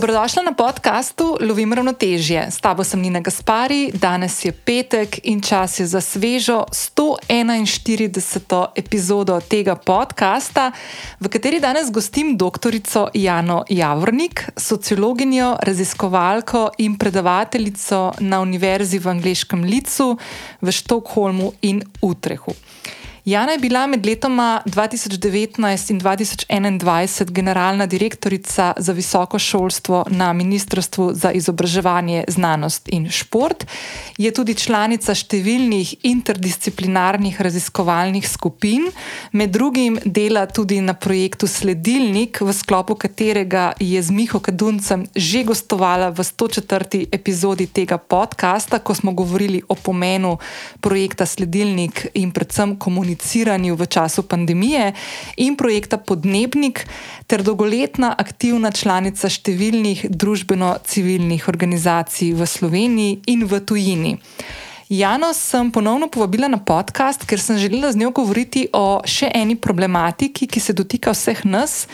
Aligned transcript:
Dobrodošla 0.00 0.42
na 0.42 0.52
podkastu 0.52 1.36
Lovim 1.40 1.72
ravnotežje. 1.72 2.46
S 2.50 2.60
tabo 2.60 2.84
sem 2.84 3.00
Nina 3.00 3.20
Gaspari, 3.20 3.92
danes 3.92 4.44
je 4.44 4.52
petek 4.52 5.20
in 5.28 5.42
čas 5.44 5.80
je 5.80 5.86
za 5.86 6.00
svežo 6.00 6.64
141. 6.72 8.66
epizodo 8.76 9.40
tega 9.40 9.76
podcasta, 9.76 10.72
v 11.20 11.28
kateri 11.28 11.60
danes 11.60 11.92
gostim 11.92 12.36
dr. 12.36 12.80
Jano 13.14 13.64
Javornik, 13.68 14.48
sociologinjo, 14.56 15.56
raziskovalko 15.62 16.70
in 16.78 16.96
predavateljico 16.96 18.12
na 18.20 18.40
Univerzi 18.40 18.98
v 18.98 19.08
angliškem 19.08 19.64
licu 19.64 20.16
v 20.60 20.72
Štokholmu 20.72 21.52
in 21.60 21.82
Utrehu. 22.00 22.52
Jana 23.30 23.52
je 23.52 23.58
bila 23.58 23.86
med 23.86 24.06
letoma 24.06 24.62
2019 24.66 25.90
in 25.90 26.00
2021 26.00 27.30
generalna 27.30 27.86
direktorica 27.86 28.72
za 28.76 28.92
visoko 28.92 29.38
šolstvo 29.38 30.04
na 30.08 30.32
Ministrstvu 30.32 31.10
za 31.14 31.30
izobraževanje, 31.32 32.24
znanost 32.28 32.88
in 32.88 33.10
šport. 33.10 33.66
Je 34.18 34.32
tudi 34.34 34.54
članica 34.54 35.14
številnih 35.14 35.92
interdisciplinarnih 36.02 37.38
raziskovalnih 37.40 38.26
skupin, 38.28 38.88
med 39.32 39.54
drugim 39.54 40.00
dela 40.04 40.46
tudi 40.46 40.80
na 40.80 40.94
projektu 40.94 41.46
Sledilnik, 41.46 42.40
v 42.40 42.52
sklopu 42.52 42.98
katerega 42.98 43.72
je 43.78 44.02
z 44.02 44.10
Miho 44.10 44.40
Kaduncem 44.40 45.06
že 45.14 45.44
gostovala 45.46 46.10
v 46.10 46.26
104. 46.26 47.06
epizodi 47.14 47.70
tega 47.70 47.98
podcasta, 47.98 48.82
ko 48.82 48.94
smo 48.94 49.14
govorili 49.14 49.62
o 49.68 49.78
pomenu 49.78 50.38
projekta 50.80 51.26
Sledilnik 51.26 52.08
in 52.14 52.34
predvsem 52.34 52.74
komunikacije 52.74 53.19
komuniciranju 53.20 53.76
v 53.76 53.86
času 53.86 54.22
pandemije 54.22 54.92
in 55.36 55.56
projekta 55.56 55.98
Podnebnik, 55.98 56.86
ter 57.26 57.42
dolgoletna 57.42 58.14
aktivna 58.18 58.70
članica 58.72 59.28
številnih 59.28 60.08
družbeno-civilnih 60.10 61.48
organizacij 61.48 62.32
v 62.32 62.46
Sloveniji 62.46 63.20
in 63.26 63.44
v 63.44 63.60
tujini. 63.60 64.18
Jano 64.90 65.30
sem 65.32 65.70
ponovno 65.70 66.08
povabila 66.10 66.48
na 66.48 66.58
podcast, 66.58 67.22
ker 67.22 67.38
sem 67.38 67.58
želela 67.58 67.92
z 67.92 68.00
njo 68.00 68.10
govoriti 68.10 68.66
o 68.72 69.02
še 69.06 69.30
eni 69.30 69.54
problematiki, 69.54 70.48
ki 70.50 70.60
se 70.60 70.72
dotika 70.72 71.14
vseh 71.14 71.44
nas 71.44 71.86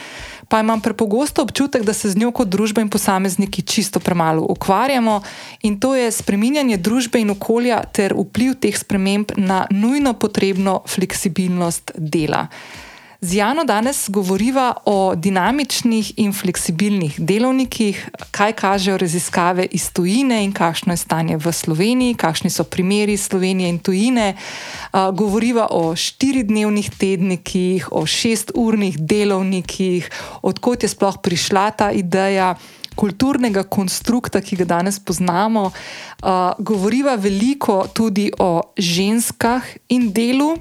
pa 0.49 0.61
imam 0.61 0.81
prepogosto 0.81 1.43
občutek, 1.43 1.83
da 1.83 1.93
se 1.93 2.11
z 2.11 2.17
njo 2.17 2.31
kot 2.31 2.49
družba 2.49 2.81
in 2.81 2.89
posamezniki 2.89 3.63
čisto 3.63 4.01
premalo 4.01 4.43
ukvarjamo, 4.43 5.21
in 5.63 5.81
to 5.81 5.95
je 5.95 6.11
spreminjanje 6.13 6.77
družbe 6.77 7.21
in 7.21 7.31
okolja 7.31 7.83
ter 7.93 8.15
vpliv 8.15 8.55
teh 8.61 8.79
sprememb 8.79 9.33
na 9.37 9.67
nujno 9.71 10.15
potrebno 10.15 10.83
fleksibilnost 10.87 11.93
dela. 11.97 12.47
Z 13.21 13.35
Jano 13.35 13.65
danes 13.65 14.09
govoriva 14.09 14.75
o 14.85 15.15
dinamičnih 15.15 16.13
in 16.17 16.33
fleksibilnih 16.33 17.15
delovnikih, 17.19 18.09
kaj 18.31 18.53
kažejo 18.53 18.99
raziskave 18.99 19.65
iz 19.71 19.89
tujine 19.93 20.45
in 20.45 20.53
kakšno 20.53 20.93
je 20.93 20.97
stanje 20.97 21.37
v 21.37 21.53
Sloveniji, 21.53 22.15
kakšni 22.15 22.51
so 22.51 22.65
primeri 22.65 23.17
Slovenije 23.17 23.69
in 23.69 23.79
tujine. 23.79 24.37
Govoriva 24.93 25.69
o 25.71 25.97
štiridnevnih 25.97 26.91
tednikih, 26.99 27.89
o 27.93 28.07
šesturnih 28.07 28.99
delovnikih, 29.01 30.11
odkot 30.43 30.83
je 30.83 30.89
sploh 30.89 31.17
prišla 31.23 31.71
ta 31.71 31.91
ideja. 31.93 32.55
Kulturnega 32.97 33.63
konstrukta, 33.63 34.41
ki 34.41 34.57
ga 34.57 34.65
danes 34.65 34.97
poznamo, 35.05 35.67
uh, 35.69 36.57
govoriva 36.59 37.19
veliko 37.21 37.85
tudi 37.93 38.31
o 38.39 38.73
ženskah 38.81 39.69
in 39.93 40.09
delu, 40.17 40.55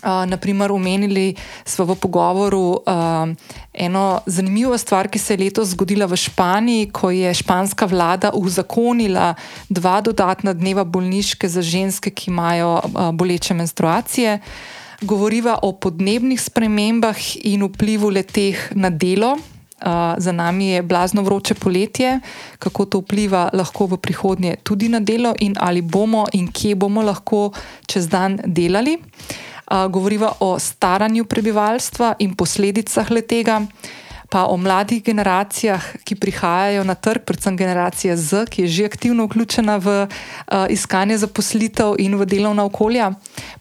Uh, 0.00 0.24
naprimer, 0.24 0.72
omenili 0.72 1.34
smo 1.64 1.84
v 1.84 1.94
pogovoru 1.94 2.80
uh, 2.80 3.28
eno 3.72 4.20
zanimivo 4.26 4.78
stvar, 4.78 5.08
ki 5.12 5.18
se 5.18 5.34
je 5.36 5.44
letos 5.44 5.74
zgodila 5.76 6.06
v 6.08 6.16
Španiji, 6.16 6.88
ko 6.88 7.10
je 7.12 7.28
španska 7.34 7.84
vlada 7.84 8.30
uzakonila 8.32 9.34
dva 9.68 10.00
dodatna 10.00 10.56
dneva 10.56 10.84
bolniške 10.88 11.48
za 11.48 11.60
ženske, 11.60 12.10
ki 12.16 12.30
imajo 12.32 12.80
uh, 12.80 13.10
boleče 13.12 13.54
menstruacije. 13.54 14.38
Govoriva 15.04 15.58
o 15.62 15.72
podnebnih 15.76 16.40
spremembah 16.40 17.20
in 17.44 17.68
vplivu 17.68 18.08
leteh 18.08 18.72
na 18.72 18.88
delo. 18.88 19.36
Uh, 19.36 20.16
za 20.16 20.32
nami 20.32 20.68
je 20.68 20.82
blazno 20.82 21.22
vroče 21.22 21.54
poletje, 21.54 22.20
kako 22.58 22.84
to 22.84 22.98
vpliva 23.04 23.50
lahko 23.52 23.84
v 23.86 24.00
prihodnje 24.00 24.56
tudi 24.64 24.88
na 24.88 25.00
delo, 25.00 25.34
in 25.40 25.60
ali 25.60 25.82
bomo 25.82 26.24
in 26.32 26.48
kje 26.48 26.74
bomo 26.74 27.04
lahko 27.04 27.52
čez 27.86 28.08
dan 28.08 28.40
delali. 28.44 28.96
Uh, 28.96 29.49
govoriva 29.90 30.32
o 30.38 30.58
staranju 30.58 31.24
prebivalstva 31.24 32.14
in 32.18 32.34
posledicah 32.34 33.10
letega, 33.10 33.62
pa 34.30 34.46
o 34.46 34.56
mladih 34.56 35.02
generacijah, 35.02 35.82
ki 36.06 36.14
prihajajo 36.14 36.84
na 36.86 36.94
trg, 36.94 37.26
predvsem 37.26 37.56
generacija 37.58 38.14
Z, 38.16 38.46
ki 38.46 38.62
je 38.62 38.68
že 38.68 38.84
aktivno 38.86 39.26
vključena 39.26 39.76
v 39.82 40.06
uh, 40.06 40.70
iskanje 40.70 41.18
zaposlitev 41.18 41.98
in 41.98 42.14
v 42.14 42.26
delovna 42.30 42.64
okolja, 42.64 43.10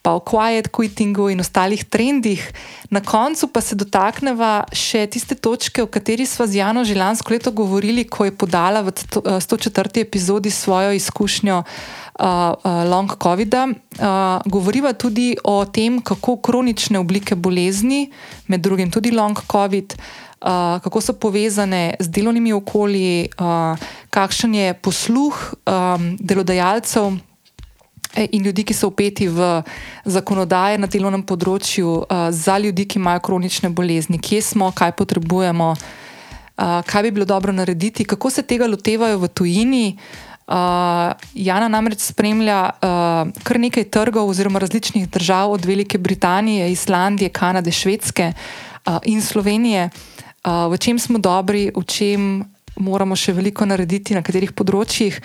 pa 0.05 0.13
o 0.13 0.21
quiet 0.21 0.69
quittingu 0.69 1.31
in 1.33 1.41
ostalih 1.41 1.81
trendih. 1.89 2.45
Na 2.93 3.01
koncu 3.01 3.49
pa 3.49 3.65
se 3.65 3.75
dotakneva 3.75 4.69
še 4.69 5.07
tiste 5.09 5.33
točke, 5.33 5.81
o 5.81 5.89
kateri 5.89 6.29
smo 6.29 6.45
z 6.45 6.61
Jano 6.61 6.85
že 6.85 6.93
lansko 6.93 7.33
leto 7.33 7.51
govorili, 7.51 8.05
ko 8.05 8.29
je 8.29 8.37
podala 8.37 8.85
v 8.85 8.93
104. 8.93 10.05
epizodi 10.05 10.53
svojo 10.53 10.93
izkušnjo 10.93 11.65
uh, 11.65 12.53
long 12.85 13.09
COVID-a. 13.17 13.73
Uh, 13.99 14.37
govoriva 14.45 14.93
tudi 14.93 15.33
o 15.43 15.65
tem, 15.65 15.97
kako 16.01 16.37
kronične 16.37 16.99
oblike 16.99 17.35
bolezni, 17.35 18.11
med 18.47 18.61
drugim 18.61 18.91
tudi 18.91 19.11
long 19.11 19.33
COVID, 19.33 19.97
uh, 20.41 20.81
kako 20.81 21.01
so 21.01 21.13
povezane 21.13 21.95
z 21.99 22.07
delovnimi 22.07 22.53
okolji, 22.53 23.29
uh, 23.39 23.77
kakšen 24.09 24.55
je 24.55 24.73
posluh 24.73 25.53
um, 25.65 26.17
delodajalcev. 26.19 27.17
In 28.31 28.43
ljudi, 28.43 28.63
ki 28.65 28.73
so 28.73 28.87
upeti 28.89 29.27
v 29.29 29.61
zakonodaje 30.05 30.79
na 30.81 30.87
delovnem 30.89 31.21
področju, 31.23 31.91
uh, 32.01 32.31
za 32.33 32.57
ljudi, 32.57 32.87
ki 32.89 32.97
imajo 32.99 33.21
kronične 33.21 33.69
bolezni, 33.69 34.17
kje 34.17 34.41
smo, 34.41 34.71
kaj 34.73 34.95
potrebujemo, 34.97 35.69
uh, 35.77 36.81
kaj 36.89 37.05
bi 37.05 37.11
bilo 37.11 37.25
dobro 37.29 37.53
narediti, 37.53 38.07
kako 38.09 38.33
se 38.33 38.43
tega 38.43 38.67
lotevajo 38.67 39.19
v 39.25 39.33
tujini, 39.33 39.87
Uh, 40.49 41.13
Jana 41.37 41.67
namreč 41.69 42.01
spremlja 42.01 42.73
uh, 42.73 43.29
kar 43.45 43.59
nekaj 43.61 43.83
trgov 43.93 44.31
oziroma 44.31 44.57
različnih 44.57 45.05
držav, 45.05 45.51
od 45.53 45.65
Velike 45.65 46.01
Britanije, 46.01 46.71
Islandije, 46.73 47.29
Kanade, 47.29 47.69
Švedske 47.69 48.31
uh, 48.33 48.97
in 49.05 49.21
Slovenije, 49.21 49.91
uh, 49.93 50.08
v 50.69 50.77
čem 50.77 50.99
smo 50.99 51.19
dobri, 51.19 51.69
v 51.75 51.83
čem 51.85 52.23
moramo 52.79 53.15
še 53.15 53.35
veliko 53.35 53.67
narediti, 53.67 54.15
na 54.15 54.23
katerih 54.23 54.53
področjih. 54.55 55.17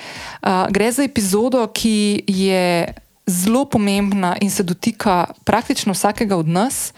Uh, 0.43 0.67
gre 0.75 0.91
za 0.91 1.07
epizodo, 1.07 1.62
ki 1.71 2.25
je 2.27 2.95
zelo 3.25 3.65
pomembna 3.71 4.34
in 4.43 4.51
se 4.51 4.67
dotika 4.67 5.25
praktično 5.49 5.95
vsakega 5.97 6.37
od 6.37 6.51
nas. 6.51 6.91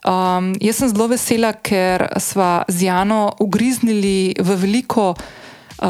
Um, 0.00 0.54
jaz 0.58 0.80
sem 0.80 0.88
zelo 0.90 1.10
vesela, 1.12 1.52
ker 1.52 2.08
smo 2.18 2.64
z 2.66 2.88
Jano 2.88 3.36
ugriznili 3.44 4.32
v 4.40 4.56
veliko. 4.64 5.12
Eh, 5.14 5.39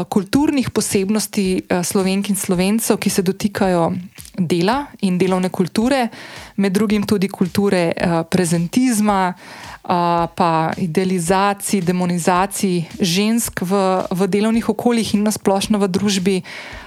kulturnih 0.09 0.69
posebnosti 0.69 1.63
eh, 1.67 1.83
slovenk 1.83 2.29
in 2.29 2.35
slovencev, 2.35 2.97
ki 2.97 3.09
se 3.09 3.21
dotikajo 3.21 3.91
dela 4.37 4.85
in 5.01 5.17
delovne 5.19 5.49
kulture, 5.49 6.07
med 6.55 6.71
drugim 6.71 7.03
tudi 7.03 7.27
kulture 7.27 7.91
eh, 7.91 8.21
prezentizma, 8.29 9.33
pa 9.81 10.71
idealizaciji, 10.77 11.81
demonizaciji 11.81 13.01
žensk 13.01 13.63
v, 13.65 13.79
v 14.13 14.27
delovnih 14.29 14.69
okoljih 14.69 15.15
in 15.17 15.23
nasplošno 15.25 15.81
v 15.81 15.89
družbi. 15.89 16.35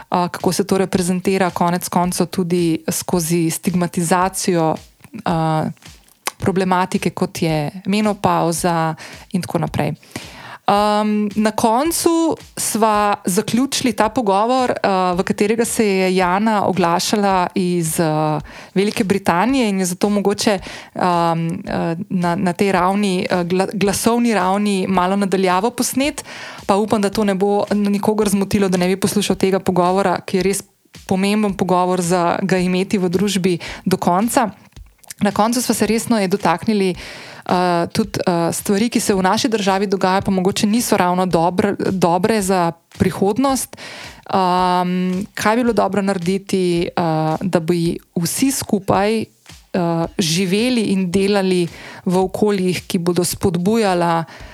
Kako 0.09 0.53
se 0.53 0.65
to 0.65 0.78
reprezentira, 0.78 1.51
konec 1.51 1.89
koncev, 1.91 2.30
tudi 2.30 2.78
skozi 2.86 3.51
stigmatizacijo 3.51 4.68
uh, 4.71 5.66
problematike, 6.39 7.10
kot 7.10 7.42
je 7.42 7.83
menopauza, 7.86 8.95
in 9.33 9.42
tako 9.42 9.59
naprej. 9.66 9.97
Um, 10.65 11.31
na 11.34 11.51
koncu 11.51 12.37
smo 12.57 13.15
zaključili 13.25 13.93
ta 13.93 14.09
pogovor, 14.09 14.71
uh, 14.71 15.19
v 15.19 15.22
katerega 15.22 15.65
se 15.65 15.87
je 15.89 16.16
Jana 16.16 16.66
oglašala 16.66 17.47
iz 17.55 18.01
uh, 18.01 18.41
Velike 18.75 19.05
Britanije 19.05 19.69
in 19.69 19.78
je 19.78 19.87
zato 19.87 20.09
mogoče 20.09 20.59
um, 20.95 21.03
na, 22.09 22.37
na 22.37 22.53
tej 22.53 22.72
ravni, 22.72 23.27
gla, 23.45 23.66
glasovni 23.75 24.34
ravni, 24.34 24.87
malo 24.89 25.16
nadaljavo 25.16 25.71
posnet. 25.71 26.25
Pa 26.66 26.77
upam, 26.77 27.03
da 27.03 27.11
to 27.11 27.25
ne 27.25 27.34
bo 27.34 27.65
nikogar 27.75 28.28
zmotilo, 28.28 28.69
da 28.69 28.78
ne 28.78 28.89
bi 28.89 28.97
poslušal 28.97 29.37
tega 29.37 29.61
pogovora, 29.61 30.21
ki 30.21 30.37
je 30.37 30.43
res 30.43 30.63
pomemben 31.07 31.55
pogovor 31.55 32.01
za 32.01 32.39
ga 32.43 32.59
imeti 32.59 32.99
v 32.99 33.09
družbi 33.09 33.59
do 33.84 33.97
konca. 33.97 34.51
Na 35.21 35.31
koncu 35.31 35.63
smo 35.63 35.75
se 35.75 35.87
resno 35.87 36.27
dotaknili 36.28 36.95
uh, 37.48 37.91
tudi 37.92 38.20
uh, 38.26 38.48
stvari, 38.54 38.88
ki 38.88 39.00
se 39.00 39.14
v 39.14 39.22
naši 39.22 39.48
državi 39.48 39.86
dogajajo, 39.86 40.22
pa 40.22 40.30
mogoče 40.30 40.66
niso 40.66 40.96
ravno 40.96 41.26
dobre, 41.26 41.74
dobre 41.78 42.42
za 42.42 42.72
prihodnost. 42.98 43.76
Um, 44.24 45.26
kaj 45.34 45.56
bi 45.56 45.62
bilo 45.62 45.72
dobro 45.72 46.02
narediti, 46.02 46.88
uh, 46.96 47.36
da 47.41 47.60
bi 47.60 47.98
vsi 48.16 48.50
skupaj 48.50 49.20
uh, 49.20 50.06
živeli 50.18 50.91
in 50.96 51.10
delali 51.10 51.68
v 52.04 52.18
okoljih, 52.18 52.86
ki 52.86 52.98
bodo 52.98 53.24
spodbujala 53.24 54.24
uh, 54.24 54.53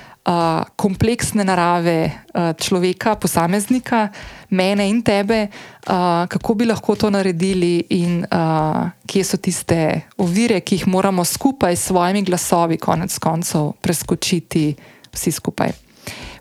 kompleksne 0.76 1.44
narave 1.44 2.05
uh, 2.06 2.52
človeka, 2.52 3.14
posameznika, 3.17 4.08
mene 4.50 4.88
in 4.88 5.02
tebe, 5.02 5.49
uh, 5.49 6.26
kako 6.28 6.55
bi 6.55 6.69
lahko 6.69 6.94
to 6.94 7.11
naredili, 7.11 7.87
in 7.90 8.20
uh, 8.25 8.90
kje 9.06 9.25
so 9.25 9.40
tiste 9.40 10.00
ovire, 10.20 10.61
ki 10.61 10.81
jih 10.81 10.87
moramo 10.87 11.25
skupaj 11.25 11.76
s 11.76 11.88
svojimi 11.88 12.22
glasovi, 12.22 12.76
konec 12.76 13.19
koncev, 13.19 13.72
preskočiti 13.81 14.75
vsi 15.12 15.32
skupaj. 15.32 15.89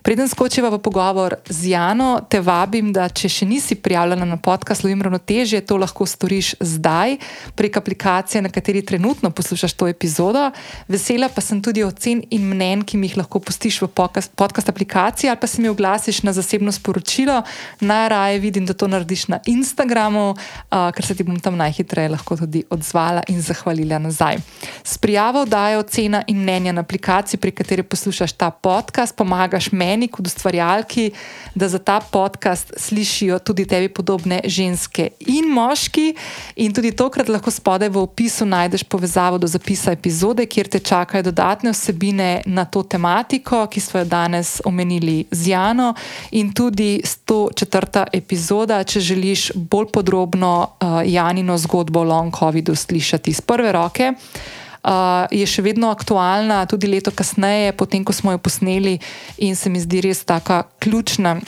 Preden 0.00 0.28
skočiva 0.28 0.72
v 0.72 0.80
pogovor 0.80 1.36
z 1.44 1.76
Jano, 1.76 2.24
te 2.24 2.40
vabim, 2.40 2.88
da 2.88 3.04
če 3.12 3.28
še 3.28 3.44
nisi 3.44 3.76
prijavljena 3.76 4.24
na 4.24 4.38
podcast 4.40 4.80
Lovim 4.80 5.02
ravnotežje, 5.04 5.60
to 5.60 5.76
lahko 5.76 6.06
storiš 6.08 6.54
zdaj 6.56 7.18
prek 7.52 7.76
aplikacije, 7.76 8.40
na 8.40 8.48
kateri 8.48 8.80
trenutno 8.80 9.28
poslušaš 9.28 9.76
to 9.76 9.90
epizodo. 9.92 10.46
Vesela 10.88 11.28
pa 11.28 11.44
sem 11.44 11.60
tudi 11.60 11.84
ocen 11.84 12.22
in 12.32 12.46
mnen, 12.48 12.80
ki 12.80 12.96
mi 12.96 13.10
jih 13.10 13.18
lahko 13.20 13.42
pustiš 13.44 13.82
v 13.84 13.90
podcast, 13.92 14.32
podcast 14.32 14.72
aplikaciji 14.72 15.28
ali 15.28 15.40
pa 15.40 15.46
se 15.46 15.60
mi 15.60 15.68
oglasiš 15.68 16.22
na 16.24 16.32
zasebno 16.32 16.72
sporočilo. 16.72 17.42
Najraje 17.84 18.40
vidim, 18.40 18.64
da 18.64 18.72
to 18.72 18.88
narediš 18.88 19.26
na 19.28 19.42
Instagramu, 19.44 20.32
uh, 20.32 20.88
ker 20.96 21.04
se 21.04 21.14
ti 21.14 21.28
bom 21.28 21.36
tam 21.36 21.60
najhitreje 21.60 22.14
lahko 22.16 22.40
tudi 22.40 22.64
odzvala 22.72 23.26
in 23.28 23.44
zahvalila 23.44 24.00
nazaj. 24.00 24.40
S 24.80 24.96
prijavo 24.96 25.44
dajo 25.44 25.84
ocena 25.84 26.24
in 26.26 26.40
mnenja 26.40 26.72
na 26.72 26.88
aplikaciji, 26.88 27.36
prek 27.36 27.60
katere 27.60 27.84
poslušaš 27.84 28.32
ta 28.32 28.48
podcast, 28.48 29.12
pomagaš 29.16 29.68
meni 29.76 29.89
meni, 29.90 30.08
kot 30.08 30.26
ustvarjalki, 30.26 31.10
da 31.54 31.68
za 31.68 31.78
ta 31.78 32.00
podcast 32.00 32.72
slišijo 32.76 33.38
tudi 33.38 33.66
tebi 33.66 33.88
podobne 33.88 34.40
ženske 34.44 35.08
in 35.26 35.50
moški. 35.50 36.14
In 36.56 36.74
tudi 36.74 36.92
tokrat 36.96 37.28
lahko 37.28 37.50
spodaj 37.50 37.90
v 37.90 38.02
opisu 38.04 38.46
najdeš 38.46 38.84
povezavo 38.84 39.38
do 39.38 39.50
zapisa 39.50 39.92
epizode, 39.92 40.46
kjer 40.46 40.70
te 40.70 40.80
čakajo 40.80 41.26
dodatne 41.30 41.74
vsebine 41.74 42.30
na 42.46 42.64
to 42.64 42.82
tematiko, 42.82 43.64
ki 43.66 43.80
smo 43.80 44.00
jo 44.00 44.10
danes 44.10 44.60
omenili 44.64 45.24
z 45.30 45.50
Jano, 45.50 45.94
in 46.30 46.52
tudi 46.54 47.00
104. 47.04 48.06
epizoda, 48.12 48.82
če 48.84 49.00
želiš 49.00 49.50
bolj 49.54 49.90
podrobno 49.92 50.52
uh, 50.62 51.00
Janino 51.04 51.58
zgodbo 51.58 52.00
o 52.00 52.08
long 52.08 52.34
COVID-u 52.34 52.74
slišati 52.76 53.30
iz 53.30 53.40
prve 53.40 53.72
roke 53.72 54.12
uh, 54.84 55.26
je 55.30 55.46
še 55.46 55.62
vedno 55.62 55.90
aktualna, 55.90 56.64
tudi 56.66 56.90
leto 56.90 57.12
kasneje, 57.14 57.72
potem 57.72 58.04
ko 58.04 58.12
smo 58.12 58.34
jo 58.34 58.42
posneli, 58.42 58.98
in 59.38 59.56
se 59.56 59.70
mi 59.70 59.80
zdi 59.80 60.04
res 60.08 60.24
tako 60.24 60.62
ključna. 60.80 61.38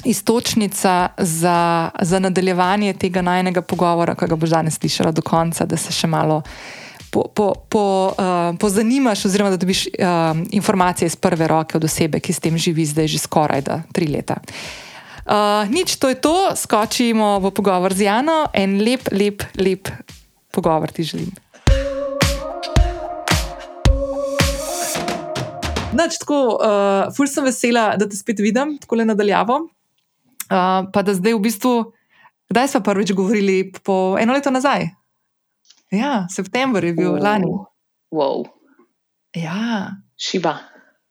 Istočnica 0.00 1.12
za, 1.18 1.90
za 1.92 2.18
nadaljevanje 2.18 2.94
tega 2.96 3.20
najnega 3.20 3.60
pogovora, 3.60 4.14
ki 4.16 4.30
ga 4.30 4.38
boš 4.40 4.54
danes 4.54 4.78
slišala 4.80 5.12
do 5.12 5.20
konca, 5.20 5.66
da 5.68 5.76
se 5.76 5.92
še 5.92 6.08
malo 6.08 6.40
po, 7.10 7.26
po, 7.28 7.52
po, 7.68 7.84
uh, 8.14 8.54
pozanimaš, 8.56 9.26
oziroma 9.28 9.50
da 9.50 9.58
dobiš 9.60 9.86
uh, 9.90 10.38
informacije 10.56 11.10
iz 11.10 11.16
prve 11.16 11.48
roke 11.50 11.76
od 11.76 11.84
osebe, 11.84 12.20
ki 12.20 12.32
s 12.32 12.40
tem 12.40 12.56
živi 12.56 12.86
zdaj 12.86 13.10
že 13.10 13.18
skoraj 13.18 13.66
da 13.66 13.82
tri 13.92 14.08
leta. 14.08 14.38
Uh, 15.26 15.68
nič, 15.68 15.98
to 16.00 16.08
je 16.08 16.16
to, 16.16 16.56
skočimo 16.56 17.38
v 17.38 17.52
pogovor 17.52 17.92
z 17.94 18.08
Jano, 18.08 18.48
en 18.54 18.80
lep, 18.80 19.10
lep, 19.12 19.44
lep 19.58 19.90
pogovor 20.50 20.90
ti 20.90 21.04
želim. 21.04 21.30
Noč, 26.00 26.16
tako, 26.22 26.40
uh, 26.56 27.10
ful 27.16 27.28
sem 27.28 27.44
vesela, 27.44 27.90
da 28.00 28.08
te 28.08 28.16
spet 28.16 28.40
vidim, 28.40 28.78
tako 28.80 29.00
le 29.00 29.08
nadaljavo. 29.10 29.58
Uh, 30.50 30.88
pa 30.90 31.04
da 31.06 31.14
zdaj 31.14 31.36
v 31.36 31.42
bistvu, 31.44 31.74
kdaj 32.50 32.72
smo 32.72 32.80
prvič 32.86 33.12
govorili, 33.14 33.58
po 33.84 34.16
eno 34.20 34.34
leto 34.34 34.50
nazaj? 34.50 34.88
Ja, 35.94 36.24
september 36.30 36.84
je 36.84 36.94
bil 36.96 37.12
wow. 37.12 37.22
lani. 37.22 37.52
Wow. 38.14 38.48
Ja. 39.36 39.94
Šiba. 40.20 40.58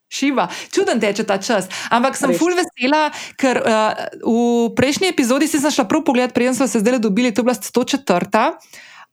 Šiva, 0.09 0.47
čuden 0.73 0.97
teče 0.97 1.23
ta 1.23 1.37
čas. 1.37 1.67
Ampak 1.93 2.17
sem 2.17 2.33
ful 2.33 2.55
vesela, 2.57 3.11
ker 3.37 3.61
uh, 3.61 3.93
v 4.25 4.71
prejšnji 4.73 5.11
epizodi 5.13 5.45
si 5.45 5.61
šla 5.61 5.85
prav 5.85 6.01
pogled, 6.07 6.33
preden 6.33 6.57
smo 6.57 6.65
se 6.67 6.81
zdaj 6.81 6.97
dobili, 6.97 7.29
to 7.29 7.43
je 7.43 7.45
bila 7.45 7.53
104. 7.53 8.57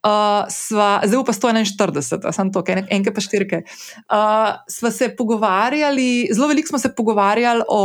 Uh, 0.06 0.46
sva, 0.52 1.00
zdaj 1.02 1.24
pa 1.26 1.34
141, 1.34 2.30
samo 2.30 2.52
to, 2.54 2.62
en, 2.70 2.84
enke 2.94 3.10
pa 3.10 3.22
štirke. 3.24 3.64
Uh, 4.06 4.52
sva 4.70 4.92
se 4.94 5.08
pogovarjali, 5.18 6.28
zelo 6.30 6.46
veliko 6.52 6.70
smo 6.70 6.78
se 6.78 6.92
pogovarjali 6.94 7.66
o 7.66 7.82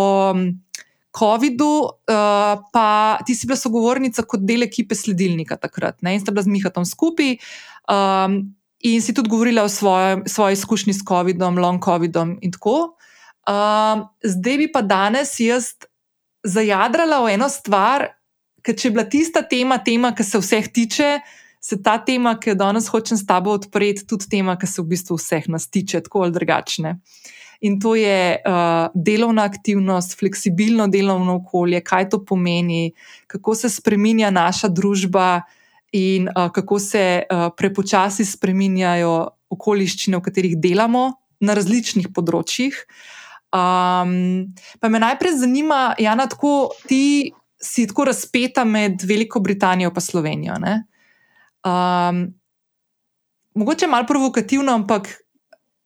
COVID-u, 1.17 1.71
uh, 1.81 2.61
pa 2.73 3.17
ti 3.25 3.33
si 3.35 3.49
bila 3.49 3.57
sogovornica 3.57 4.21
kot 4.21 4.45
del 4.45 4.67
ekipe 4.67 4.95
sledilnika 4.95 5.57
takrat, 5.57 5.97
ne? 6.05 6.13
in 6.13 6.21
sta 6.21 6.29
bila 6.29 6.45
z 6.45 6.53
Mihatom 6.53 6.85
skupaj. 6.85 7.39
Um, 7.89 8.53
in 8.85 9.01
si 9.01 9.17
tudi 9.17 9.29
govorila 9.29 9.65
o 9.65 9.69
svoje, 9.69 10.21
svoji 10.29 10.53
izkušnji 10.53 10.93
s 10.93 11.05
COVID-om, 11.07 11.57
long 11.57 11.81
COVID-om 11.81 12.37
in 12.41 12.53
tako. 12.53 12.93
Um, 13.49 14.05
zdaj 14.21 14.57
bi 14.61 14.69
pa 14.71 14.85
danes 14.85 15.39
jaz 15.41 15.73
zajadrala 16.45 17.23
v 17.25 17.33
eno 17.33 17.49
stvar, 17.49 18.11
ker 18.61 18.77
če 18.77 18.87
je 18.87 18.93
bila 18.93 19.09
tista 19.09 19.41
tema, 19.41 19.81
tema, 19.81 20.13
ki 20.13 20.23
se 20.25 20.37
vseh 20.37 20.69
tiče 20.69 21.15
se 21.61 21.77
ta 21.83 21.97
tema, 22.05 22.35
ki 22.39 22.51
jo 22.51 22.55
danes 22.57 22.89
hočem 22.89 23.17
s 23.17 23.25
tabo 23.25 23.53
odpreti, 23.53 24.05
tudi 24.07 24.27
tema, 24.29 24.57
ki 24.57 24.67
se 24.67 24.81
v 24.81 24.89
bistvu 24.95 25.19
vseh 25.19 25.47
nas 25.47 25.69
tiče, 25.69 26.01
tako 26.01 26.25
ali 26.25 26.33
drugačne. 26.35 26.97
In 27.61 27.77
to 27.79 27.93
je 27.95 28.41
uh, 28.41 28.89
delovna 28.97 29.45
aktivnost, 29.45 30.17
fleksibilno 30.19 30.87
delovno 30.89 31.37
okolje, 31.43 31.83
kaj 31.85 32.09
to 32.09 32.23
pomeni, 32.25 32.93
kako 33.29 33.55
se 33.55 33.69
spremenja 33.69 34.31
naša 34.33 34.71
družba, 34.73 35.43
in 35.91 36.27
uh, 36.27 36.51
kako 36.51 36.79
se 36.79 37.23
uh, 37.23 37.51
prepočasi 37.57 38.25
spremenjajo 38.25 39.27
okoliščine, 39.51 40.17
v 40.17 40.23
katerih 40.23 40.55
delamo 40.59 41.11
na 41.43 41.55
različnih 41.57 42.11
področjih. 42.15 42.77
Um, 43.51 44.53
pa 44.79 44.87
me 44.87 45.01
najprej 45.03 45.35
zanima, 45.41 45.91
Jana, 45.99 46.29
tako 46.31 46.71
ti 46.87 47.33
si 47.61 47.85
tako 47.89 48.07
razpeta 48.07 48.63
med 48.65 49.03
Veliko 49.03 49.41
Britanijo 49.43 49.91
in 49.91 50.01
Slovenijo. 50.01 50.55
Ne? 50.59 50.77
Um, 51.65 52.33
mogoče 53.53 53.87
malo 53.87 54.07
provokativno, 54.07 54.73
ampak 54.73 55.09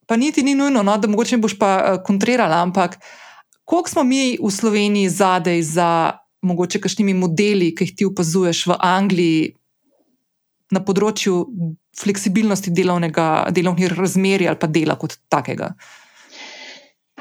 pa 0.08 0.16
niti 0.16 0.44
ni 0.44 0.56
nujno, 0.56 0.84
no, 0.84 0.98
da 0.98 1.08
mogoče 1.08 1.38
boš 1.38 1.58
pa 1.60 1.72
uh, 1.78 2.04
kontrirala. 2.04 2.62
Ampak 2.62 2.98
koliko 3.66 3.90
smo 3.90 4.04
mi 4.04 4.38
v 4.42 4.52
Sloveniji 4.52 5.10
zadej 5.10 5.62
za 5.62 6.20
mogoče 6.42 6.80
kakšnimi 6.82 7.14
modeli, 7.14 7.74
ki 7.76 7.84
jih 7.84 7.96
ti 7.96 8.06
opazuješ 8.06 8.68
v 8.70 8.78
Angliji 8.80 9.54
na 10.72 10.82
področju 10.86 11.46
fleksibilnosti 11.96 12.74
delovnega, 12.76 13.48
delovnih 13.56 13.94
razmerij 13.98 14.50
ali 14.52 14.60
pa 14.60 14.68
dela 14.68 14.98
kot 15.00 15.18
takega? 15.30 15.74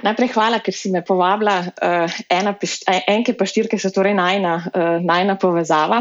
Najprej 0.03 0.33
hvala, 0.35 0.59
ker 0.59 0.75
si 0.75 0.91
me 0.91 1.05
povabila. 1.07 1.55
Uh, 1.79 2.11
ena, 2.33 2.57
enke 3.07 3.37
pa 3.39 3.47
štirke 3.47 3.79
so 3.79 3.93
torej 3.95 4.17
najna, 4.19 4.55
uh, 4.67 4.97
najna 4.99 5.37
povezava. 5.39 6.01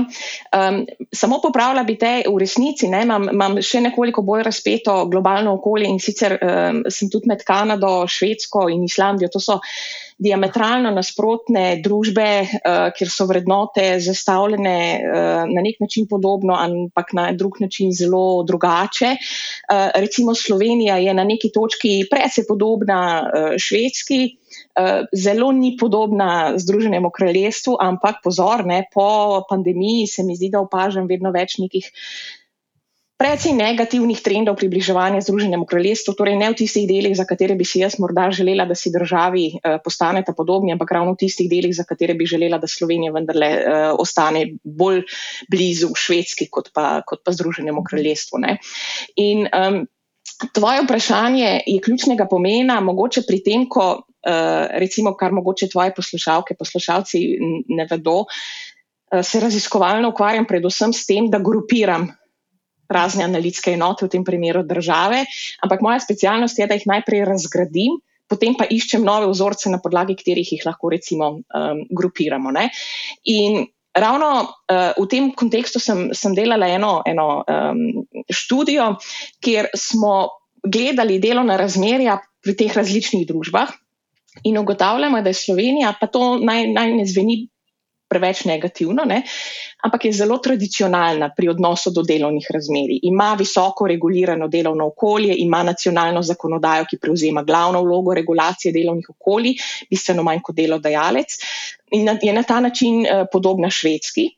Um, 0.49 0.79
samo 1.13 1.37
popravila 1.43 1.83
bi 1.85 1.93
te 2.01 2.13
v 2.25 2.33
resnici, 2.41 2.89
ne, 2.89 3.03
imam, 3.05 3.29
imam 3.29 3.59
še 3.61 3.83
nekoliko 3.85 4.25
bolj 4.25 4.47
razpeto 4.49 4.97
globalno 5.13 5.53
okolje 5.59 5.91
in 5.93 6.01
sicer 6.01 6.39
um, 6.39 6.81
sem 6.89 7.11
tudi 7.13 7.29
med 7.29 7.45
Kanado, 7.45 8.07
Švedsko 8.09 8.65
in 8.73 8.81
Islandijo. 8.89 9.29
To 9.37 9.43
so 9.43 9.59
diametralno 10.17 10.91
nasprotne 10.91 11.79
družbe, 11.83 12.27
uh, 12.43 12.89
kjer 12.95 13.09
so 13.11 13.27
vrednote 13.29 13.85
zastavljene 14.03 14.77
uh, 14.99 15.15
na 15.49 15.63
nek 15.65 15.79
način 15.83 16.07
podobno, 16.09 16.57
ampak 16.59 17.13
na 17.13 17.31
drug 17.31 17.61
način 17.61 17.91
zelo 17.91 18.43
drugače. 18.43 19.15
Uh, 19.15 19.89
recimo 19.95 20.35
Slovenija 20.35 20.97
je 20.97 21.13
na 21.13 21.23
neki 21.23 21.51
točki 21.53 22.03
precej 22.11 22.47
podobna 22.47 23.01
uh, 23.23 23.53
Švedski. 23.57 24.37
Uh, 24.73 25.05
zelo 25.13 25.51
ni 25.51 25.77
podobna 25.79 26.53
Združenemu 26.57 27.09
kraljestvu, 27.09 27.77
ampak 27.81 28.21
pozorne, 28.23 28.83
po 28.93 29.41
pandemiji 29.49 30.07
se 30.07 30.23
mi 30.23 30.35
zdi, 30.35 30.49
da 30.53 30.61
opažam 30.61 31.07
vedno 31.09 31.31
več 31.33 31.57
nekih 31.57 31.89
precej 33.23 33.55
negativnih 33.55 34.19
trendov 34.19 34.59
približevanja 34.59 35.23
Združenemu 35.23 35.63
kraljestvu, 35.63 36.11
torej 36.11 36.35
ne 36.35 36.51
v 36.51 36.59
tistih 36.59 36.83
delih, 36.83 37.15
za 37.15 37.23
katere 37.23 37.55
bi 37.55 37.63
si 37.63 37.79
jaz 37.79 37.95
morda 37.95 38.27
želela, 38.35 38.65
da 38.67 38.75
si 38.75 38.91
državi 38.91 39.45
uh, 39.55 39.77
postaneta 39.79 40.35
podobni, 40.35 40.73
ampak 40.75 40.91
ravno 40.91 41.15
v 41.15 41.21
tistih 41.23 41.47
delih, 41.47 41.71
za 41.71 41.87
katere 41.87 42.17
bi 42.19 42.27
želela, 42.27 42.59
da 42.59 42.67
Slovenija 42.67 43.15
vendarle 43.15 43.49
uh, 43.55 43.63
ostane 43.95 44.57
bolj 44.59 45.05
blizu 45.47 45.93
Švedski 45.95 46.49
kot 46.51 46.73
pa, 46.75 46.99
kot 47.07 47.23
pa 47.23 47.31
Združenemu 47.31 47.83
kraljestvu. 47.87 48.41
Ne. 48.43 48.57
In 49.15 49.47
um, 49.47 49.85
tvoje 50.51 50.83
vprašanje 50.83 51.61
je 51.63 51.79
ključnega 51.79 52.27
pomena, 52.27 52.81
mogoče 52.83 53.23
pri 53.23 53.39
tem, 53.39 53.63
ko 53.71 53.87
uh, 54.03 54.67
recimo, 54.83 55.15
kar 55.15 55.31
mogoče 55.31 55.71
tvoje 55.71 55.95
poslušalke, 55.95 56.59
poslušalci 56.59 57.23
ne 57.71 57.87
vedo. 57.87 58.25
Se 59.13 59.39
raziskovalno 59.39 60.09
ukvarjam 60.09 60.47
predvsem 60.49 60.91
s 60.91 61.05
tem, 61.05 61.29
da 61.29 61.37
grupiram 61.37 62.09
razne 62.89 63.27
analitske 63.27 63.73
enote, 63.73 64.05
v 64.05 64.13
tem 64.15 64.23
primeru 64.27 64.63
države, 64.67 65.23
ampak 65.63 65.81
moja 65.81 66.01
specialnost 66.03 66.59
je, 66.59 66.67
da 66.67 66.77
jih 66.77 66.87
najprej 66.89 67.25
razgradim, 67.29 67.99
potem 68.29 68.57
pa 68.57 68.67
iščem 68.69 69.03
nove 69.05 69.29
vzorce, 69.31 69.69
na 69.71 69.79
podlagi 69.83 70.17
katerih 70.19 70.55
jih 70.55 70.65
lahko 70.65 70.91
recimo 70.93 71.29
um, 71.37 71.83
grupiramo. 71.93 72.53
Ne? 72.55 72.69
In 73.29 73.65
ravno 73.93 74.29
uh, 74.41 74.93
v 74.97 75.07
tem 75.09 75.29
kontekstu 75.37 75.79
sem, 75.79 76.09
sem 76.17 76.35
delala 76.37 76.69
eno, 76.71 77.01
eno 77.05 77.43
um, 77.43 78.05
študijo, 78.31 78.95
kjer 79.43 79.69
smo 79.77 80.29
gledali 80.63 81.19
delovna 81.21 81.59
razmerja 81.59 82.17
pri 82.43 82.55
teh 82.57 82.73
različnih 82.73 83.27
družbah. 83.27 83.71
In 84.49 84.57
ugotavljamo, 84.57 85.21
da 85.21 85.29
je 85.29 85.37
Slovenija, 85.37 85.93
pa 85.99 86.07
to 86.09 86.39
naj, 86.41 86.65
naj 86.73 86.93
ne 86.97 87.05
zveni 87.05 87.35
preveč 88.13 88.45
negativno, 88.45 89.05
ne? 89.09 89.23
ampak 89.83 90.05
je 90.05 90.13
zelo 90.15 90.37
tradicionalna 90.39 91.31
pri 91.35 91.49
odnosu 91.51 91.91
do 91.91 92.03
delovnih 92.07 92.45
razmerij. 92.55 93.01
Ima 93.09 93.33
visoko 93.39 93.87
regulirano 93.87 94.47
delovno 94.47 94.87
okolje, 94.93 95.35
ima 95.37 95.63
nacionalno 95.63 96.21
zakonodajo, 96.23 96.85
ki 96.89 97.01
prevzema 97.01 97.43
glavno 97.43 97.81
vlogo 97.83 98.13
regulacije 98.13 98.71
delovnih 98.71 99.09
okolij, 99.15 99.57
bistveno 99.89 100.23
manj 100.23 100.39
kot 100.45 100.55
delodajalec, 100.55 101.35
in 101.97 102.07
je 102.21 102.33
na 102.33 102.43
ta 102.43 102.59
način 102.59 103.03
uh, 103.03 103.25
podobna 103.31 103.69
švedski. 103.69 104.29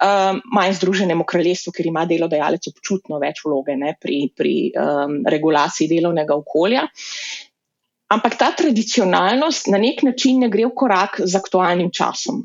Um, 0.00 0.38
manj 0.52 0.78
združenemu 0.78 1.24
kraljestvu, 1.28 1.72
ker 1.76 1.86
ima 1.86 2.06
delodajalec 2.08 2.70
občutno 2.70 3.18
več 3.20 3.42
vloge 3.44 3.74
ne, 3.76 3.94
pri, 4.00 4.20
pri 4.36 4.54
um, 4.72 5.18
regulaciji 5.28 5.90
delovnega 5.90 6.36
okolja. 6.40 6.86
Ampak 8.10 8.38
ta 8.40 8.48
tradicionalnost 8.56 9.68
na 9.70 9.78
nek 9.78 10.02
način 10.02 10.40
ne 10.42 10.48
gre 10.50 10.64
v 10.66 10.72
korak 10.74 11.20
z 11.22 11.36
aktualnim 11.36 11.92
časom. 11.94 12.42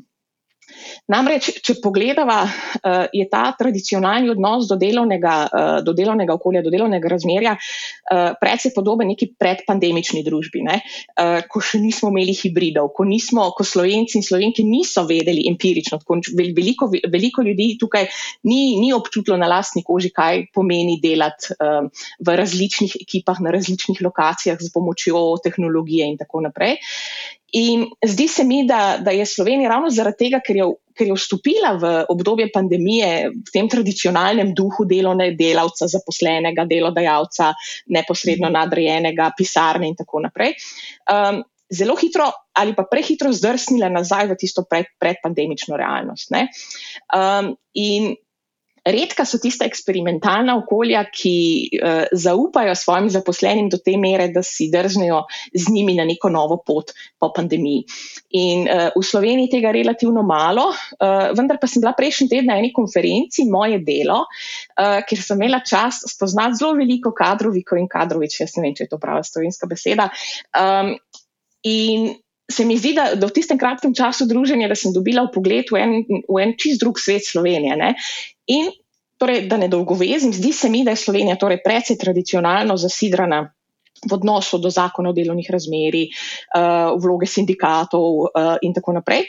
Namreč, 1.12 1.50
če 1.62 1.76
pogledava, 1.82 2.40
eh, 2.46 3.06
je 3.14 3.26
ta 3.30 3.44
tradicionalni 3.58 4.30
odnos 4.32 4.66
do 4.68 4.76
delovnega, 4.80 5.34
eh, 5.46 5.82
do 5.86 5.94
delovnega 5.96 6.34
okolja, 6.34 6.62
do 6.62 6.72
delovnega 6.74 7.08
razmerja 7.08 7.56
eh, 7.56 8.34
predvsej 8.40 8.74
podoben 8.74 9.08
neki 9.12 9.32
predpandemični 9.38 10.24
družbi, 10.26 10.62
ne? 10.66 10.80
ko 11.50 11.60
še 11.62 11.78
nismo 11.80 12.10
imeli 12.12 12.34
hibridov, 12.36 12.90
ko, 12.94 13.04
nismo, 13.08 13.46
ko 13.56 13.64
slovenci 13.64 14.18
in 14.18 14.24
slovenke 14.24 14.62
niso 14.66 15.04
vedeli 15.08 15.46
empirično, 15.48 15.98
veliko, 16.36 16.88
veliko 16.90 17.44
ljudi 17.46 17.68
tukaj 17.80 18.06
ni, 18.48 18.76
ni 18.80 18.92
občutilo 18.94 19.38
na 19.40 19.48
lastni 19.50 19.82
koži, 19.86 20.12
kaj 20.14 20.46
pomeni 20.54 20.98
delati 21.02 21.56
v 21.56 22.36
različnih 22.40 22.98
ekipah, 23.00 23.40
na 23.44 23.54
različnih 23.54 24.02
lokacijah 24.04 24.60
z 24.60 24.70
pomočjo 24.74 25.24
tehnologije 25.44 26.10
in 26.12 26.18
tako 26.20 26.44
naprej. 26.46 26.78
In 27.52 27.86
zdi 28.02 28.26
se 28.28 28.44
mi, 28.44 28.64
da, 28.66 28.98
da 28.98 29.10
je 29.14 29.26
Slovenija 29.26 29.70
ravno 29.70 29.90
zaradi 29.90 30.24
tega, 30.24 30.40
ker 30.42 30.56
je, 30.58 30.66
ker 30.98 31.06
je 31.06 31.14
vstopila 31.14 31.76
v 31.78 31.92
obdobje 32.10 32.48
pandemije 32.52 33.30
v 33.30 33.52
tem 33.52 33.68
tradicionalnem 33.70 34.50
duhu 34.56 34.84
delovnega 34.88 35.36
delavca, 35.38 35.86
zaposlenega, 35.86 36.66
delodajalca, 36.66 37.52
neposredno 37.94 38.50
nadrejenega, 38.50 39.30
pisarne 39.38 39.92
in 39.92 39.94
tako 39.94 40.24
naprej, 40.26 40.56
um, 41.12 41.44
zelo 41.70 41.96
hitro 41.98 42.26
ali 42.56 42.74
pa 42.74 42.86
prehitro 42.90 43.30
zdrsnila 43.34 43.88
nazaj 43.92 44.30
v 44.30 44.36
tisto 44.38 44.66
pred, 44.66 44.90
predpandemično 44.98 45.78
realnost. 45.78 46.34
Um, 47.14 47.54
in 47.74 48.14
redka 48.86 49.24
so 49.26 49.38
tista 49.42 49.66
eksperimentalna 49.66 50.56
okolja, 50.60 51.02
ki 51.10 51.36
uh, 51.76 52.02
zaupajo 52.14 52.74
svojim 52.78 53.08
zaposlenim 53.10 53.70
do 53.72 53.80
te 53.82 53.96
mere, 54.00 54.28
da 54.34 54.42
si 54.46 54.68
drznejo 54.72 55.24
z 55.54 55.72
njimi 55.74 55.96
na 55.98 56.06
neko 56.08 56.30
novo 56.30 56.60
pot 56.66 56.92
po 57.20 57.32
pandemiji. 57.34 57.84
In 58.38 58.66
uh, 58.66 58.88
v 58.94 59.04
Sloveniji 59.04 59.50
tega 59.56 59.72
relativno 59.74 60.22
malo, 60.26 60.68
uh, 60.70 61.30
vendar 61.36 61.58
pa 61.62 61.70
sem 61.70 61.82
bila 61.84 61.96
prejšnji 61.98 62.28
teden 62.30 62.50
na 62.52 62.58
eni 62.60 62.72
konferenci, 62.76 63.48
moje 63.50 63.80
delo, 63.86 64.22
uh, 64.26 65.00
kjer 65.06 65.22
sem 65.22 65.42
imela 65.42 65.62
čast 65.66 66.06
spoznati 66.12 66.62
zelo 66.62 66.76
veliko 66.78 67.14
kadroviko 67.16 67.78
in 67.80 67.90
kadrovič, 67.90 68.40
jaz 68.44 68.54
ne 68.56 68.68
vem, 68.68 68.76
če 68.76 68.86
je 68.86 68.94
to 68.94 69.00
prava 69.02 69.24
slovenska 69.26 69.68
beseda. 69.70 70.10
Um, 70.54 70.94
in 71.66 72.14
Se 72.46 72.62
mi 72.64 72.76
zdi, 72.78 72.92
da, 72.94 73.08
da 73.18 73.26
v 73.26 73.34
tistem 73.34 73.58
kratkem 73.58 73.90
času 73.90 74.28
druženja, 74.30 74.68
da 74.70 74.76
sem 74.78 74.92
dobila 74.94 75.24
v 75.26 75.32
pogled 75.34 75.66
v 75.72 75.80
en, 75.82 75.94
v 76.06 76.36
en 76.38 76.52
čist 76.54 76.78
drug 76.78 77.00
svet 77.02 77.26
Slovenije. 77.26 77.74
Ne? 77.74 77.88
In 78.46 78.70
torej, 79.18 79.46
da 79.48 79.56
ne 79.56 79.68
dolgovezim, 79.68 80.32
zdi 80.32 80.52
se 80.52 80.70
mi, 80.70 80.84
da 80.84 80.92
je 80.92 81.02
Slovenija 81.02 81.36
torej 81.40 81.62
precej 81.64 81.98
tradicionalno 81.98 82.76
zasidrana 82.76 83.44
v 84.04 84.12
odnosu 84.12 84.58
do 84.60 84.70
zakona 84.70 85.10
o 85.10 85.16
delovnih 85.16 85.48
razmerih, 85.50 86.12
uh, 86.52 86.92
vloge 87.00 87.26
sindikatov 87.26 88.26
uh, 88.26 88.58
in 88.62 88.74
tako 88.76 88.92
naprej. 88.98 89.24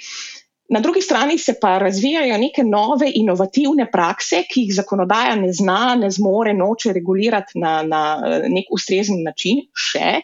Na 0.69 0.79
drugi 0.79 1.01
strani 1.01 1.37
se 1.37 1.53
pa 1.61 1.77
razvijajo 1.77 2.37
neke 2.37 2.63
nove 2.63 3.07
inovativne 3.15 3.85
prakse, 3.91 4.41
ki 4.51 4.65
jih 4.65 4.73
zakonodaja 4.75 5.35
ne 5.39 5.53
zna, 5.53 5.95
ne 5.95 6.09
zmore, 6.11 6.51
noče 6.53 6.91
regulirati 6.93 7.59
na, 7.63 7.77
na 7.87 8.01
eh, 8.19 8.49
nek 8.51 8.73
ustrezen 8.75 9.23
način 9.23 9.63
še. 9.71 10.17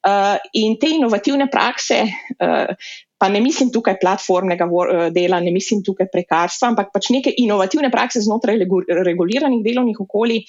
Uh, 0.00 0.38
in 0.56 0.78
te 0.80 0.94
inovativne 0.96 1.50
prakse 1.52 2.06
uh, 2.08 2.88
pa 3.22 3.28
ne 3.30 3.40
mislim 3.40 3.70
tukaj 3.70 4.00
platformnega 4.02 4.66
eh, 4.66 5.10
dela, 5.14 5.38
ne 5.40 5.52
mislim 5.54 5.84
tukaj 5.86 6.08
prekarstva, 6.10 6.72
ampak 6.72 6.90
pač 6.90 7.12
neke 7.14 7.30
inovativne 7.38 7.90
prakse 7.90 8.18
znotraj 8.24 8.58
reguliranih 9.06 9.62
delovnih 9.62 10.00
okolij, 10.02 10.42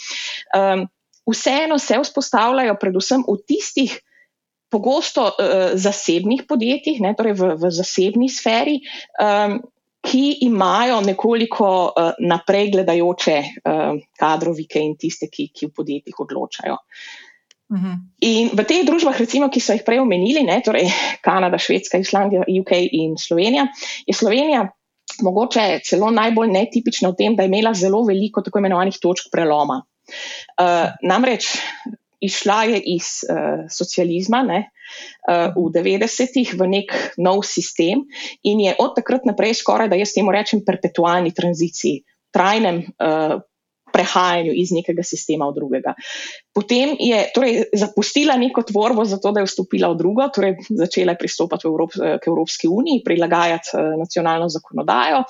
um, 0.57 0.87
vseeno 1.29 1.77
se 1.77 1.99
vzpostavljajo 2.01 2.73
predvsem 2.81 3.21
v 3.27 3.37
tistih 3.45 3.93
pogosto 4.73 5.27
uh, 5.29 5.75
zasebnih 5.77 6.47
podjetjih, 6.49 6.97
ne, 7.05 7.13
torej 7.13 7.37
v, 7.37 7.51
v 7.61 7.71
zasebni 7.77 8.31
sferi. 8.33 8.79
Um, 9.21 9.61
Ki 10.03 10.43
imajo 10.43 10.97
nekoliko 10.99 11.67
uh, 11.87 12.17
naprej 12.27 12.73
gledajoče 12.73 13.35
uh, 13.39 14.01
kadrovike 14.19 14.81
in 14.83 14.97
tiste, 14.99 15.29
ki, 15.31 15.45
ki 15.55 15.69
v 15.69 15.71
podjetjih 15.77 16.17
odločajo. 16.25 16.75
Uh, 16.75 17.22
Mhm. 17.73 17.91
In 18.21 18.53
v 18.53 18.61
teh 18.69 18.85
družbah, 18.85 19.17
recimo, 19.17 19.49
ki 19.49 19.57
so 19.57 19.73
jih 19.73 19.81
prej 19.85 20.03
omenili, 20.03 20.45
ne, 20.45 20.59
torej 20.61 20.91
Kanada, 21.25 21.57
Švedska, 21.57 21.97
Islandija, 21.97 22.45
UK 22.45 22.77
in 22.93 23.17
Slovenija, 23.17 23.65
je 24.05 24.13
Slovenija 24.13 24.67
mogoče 25.21 25.81
celo 25.85 26.11
najbolj 26.13 26.53
netipična 26.53 27.11
v 27.11 27.17
tem, 27.17 27.35
da 27.35 27.43
je 27.43 27.51
imela 27.51 27.73
zelo 27.73 28.03
veliko 28.05 28.41
tako 28.41 28.61
imenovanih 28.61 28.97
točk 29.01 29.29
preloma. 29.33 29.81
Uh, 30.59 30.93
namreč 31.01 31.49
išla 32.23 32.63
je 32.71 32.79
iz 32.93 33.23
uh, 33.27 33.65
socializma 33.71 34.41
ne, 34.47 34.59
uh, 35.27 35.51
v 35.55 35.69
90-ih 35.75 36.53
v 36.59 36.67
nek 36.71 36.93
nov 37.17 37.43
sistem 37.47 38.05
in 38.43 38.63
je 38.63 38.75
od 38.79 38.95
takrat 38.95 39.27
naprej 39.27 39.57
skoraj, 39.59 39.89
da 39.91 39.99
jaz 39.99 40.15
temu 40.15 40.31
rečem, 40.31 40.63
perpetualni 40.65 41.33
tranziciji, 41.35 42.03
trajnem. 42.33 42.83
Uh, 42.97 43.41
prehajanju 43.93 44.53
iz 44.55 44.73
nekega 44.75 45.05
sistema 45.05 45.47
v 45.49 45.57
drugega. 45.59 45.93
Potem 46.53 46.95
je 46.99 47.23
torej, 47.35 47.63
zapustila 47.77 48.35
neko 48.41 48.65
tvorbo, 48.67 49.05
zato 49.05 49.31
da 49.31 49.43
je 49.43 49.49
vstopila 49.49 49.91
v 49.93 49.99
drugo, 50.01 50.29
torej 50.33 50.57
začela 50.69 51.13
je 51.13 51.21
pristopati 51.21 51.67
Evrop, 51.69 51.93
k 51.93 52.27
Evropski 52.27 52.67
uniji, 52.67 53.03
prilagajati 53.05 53.77
uh, 53.77 53.93
nacionalno 53.99 54.49
zakonodajo. 54.49 55.23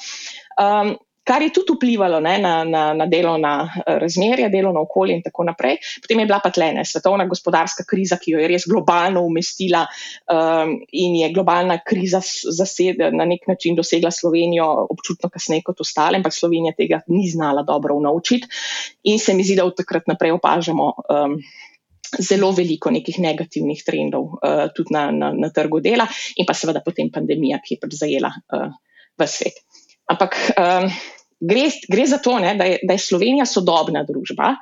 Um, 0.60 0.96
kar 1.24 1.42
je 1.42 1.54
tudi 1.56 1.76
vplivalo 1.76 2.20
ne, 2.20 2.38
na, 2.40 2.54
na, 2.64 2.84
na 2.94 3.06
delovna 3.08 3.54
eh, 3.64 3.98
razmerja, 4.00 4.50
delovno 4.50 4.84
okolje 4.84 5.16
in 5.18 5.24
tako 5.24 5.48
naprej. 5.48 5.78
Potem 6.04 6.20
je 6.20 6.28
bila 6.28 6.40
pa 6.44 6.52
tlene 6.52 6.86
svetovna 6.86 7.26
gospodarska 7.26 7.86
kriza, 7.88 8.20
ki 8.22 8.36
jo 8.36 8.44
je 8.44 8.50
res 8.52 8.68
globalno 8.70 9.24
umestila 9.24 9.86
um, 9.88 10.76
in 10.92 11.16
je 11.22 11.32
globalna 11.34 11.80
kriza 11.88 12.22
zased, 12.22 13.02
na 13.16 13.26
nek 13.26 13.48
način 13.48 13.76
dosegla 13.76 14.12
Slovenijo 14.12 14.68
občutno 14.90 15.30
kasneje 15.30 15.64
kot 15.66 15.82
ostale, 15.82 16.20
ampak 16.20 16.36
Slovenija 16.36 16.76
tega 16.78 17.02
ni 17.08 17.28
znala 17.30 17.64
dobro 17.64 17.96
unovčiti 17.96 18.48
in 19.04 19.20
se 19.20 19.34
mi 19.34 19.44
zdi, 19.44 19.56
da 19.56 19.66
od 19.66 19.78
takrat 19.78 20.08
naprej 20.08 20.36
opažamo. 20.40 20.94
Um, 21.10 21.40
Zelo 22.14 22.52
veliko 22.54 22.92
nekih 22.94 23.16
negativnih 23.18 23.80
trendov, 23.82 24.36
uh, 24.36 24.68
tudi 24.76 24.94
na, 24.94 25.08
na, 25.10 25.32
na 25.34 25.48
trgu 25.50 25.80
dela, 25.82 26.06
in 26.38 26.46
pa 26.46 26.54
seveda 26.54 26.84
potem 26.86 27.10
pandemija, 27.10 27.58
ki 27.64 27.74
je 27.74 27.80
pač 27.82 27.96
zajela 27.98 28.30
uh, 28.30 28.68
v 29.18 29.28
svet. 29.28 29.58
Ampak 30.14 30.38
um, 30.54 30.90
gre, 31.42 31.68
gre 31.90 32.08
za 32.08 32.22
to, 32.24 32.38
ne, 32.40 32.56
da, 32.60 32.68
je, 32.70 32.80
da 32.88 32.98
je 32.98 33.04
Slovenija 33.04 33.46
sodobna 33.50 34.04
družba, 34.08 34.56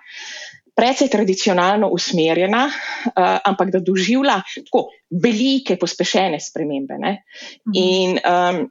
precej 0.77 1.11
tradicionalno 1.11 1.91
usmerjena, 1.93 2.65
uh, 2.67 3.23
ampak 3.45 3.73
da 3.75 3.83
doživlja 3.83 4.39
tako 4.65 4.87
velike, 5.11 5.77
pospešene 5.77 6.39
spremembe. 6.39 6.99
Mhm. 7.01 7.75
In 7.75 8.19
um, 8.23 8.63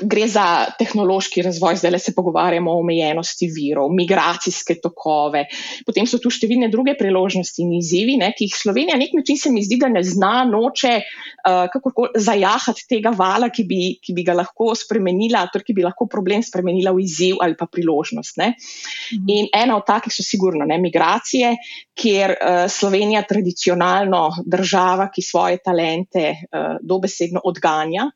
gre 0.00 0.26
za 0.28 0.44
tehnološki 0.78 1.42
razvoj, 1.42 1.78
zdaj 1.80 1.90
le 1.90 1.98
se 1.98 2.12
pogovarjamo 2.14 2.72
o 2.72 2.80
omejenosti 2.82 3.48
virov, 3.54 3.90
migracijske 3.94 4.78
tokove, 4.82 5.44
potem 5.86 6.06
so 6.06 6.20
tu 6.22 6.30
številne 6.32 6.68
druge 6.70 6.94
priložnosti 6.98 7.62
in 7.64 7.72
izzivi, 7.78 8.18
ne, 8.20 8.30
ki 8.36 8.48
jih 8.48 8.56
Slovenija 8.58 8.98
nek 9.00 9.16
način 9.16 9.40
se 9.40 9.52
mi 9.54 9.62
zdi, 9.64 9.78
da 9.80 9.90
ne 9.92 10.02
zna, 10.04 10.44
noče 10.48 10.92
uh, 11.00 12.12
zajahati 12.28 12.86
tega 12.90 13.12
vala, 13.16 13.50
ki 13.54 13.64
bi, 13.68 13.80
ki 14.02 14.14
bi 14.16 14.26
ga 14.26 14.36
lahko 14.38 14.70
spremenila, 14.78 15.46
torej 15.52 15.70
ki 15.70 15.78
bi 15.80 15.86
lahko 15.86 16.08
problem 16.10 16.44
spremenila 16.46 16.92
v 16.94 17.04
izziv 17.06 17.42
ali 17.44 17.56
pa 17.58 17.66
priložnost. 17.66 18.38
Mhm. 18.38 19.26
In 19.34 19.50
ena 19.54 19.78
od 19.78 19.86
takih 19.88 20.12
so 20.14 20.22
sigurno 20.22 20.66
ne, 20.68 20.78
migracije, 20.82 21.54
kjer 21.98 22.36
uh, 22.36 22.60
Slovenija 22.70 23.24
tradicionalno 23.26 24.28
država, 24.46 25.08
ki 25.14 25.24
svoje 25.24 25.58
talente 25.64 26.30
uh, 26.36 26.78
dobesedno 26.82 27.42
odganja 27.44 28.10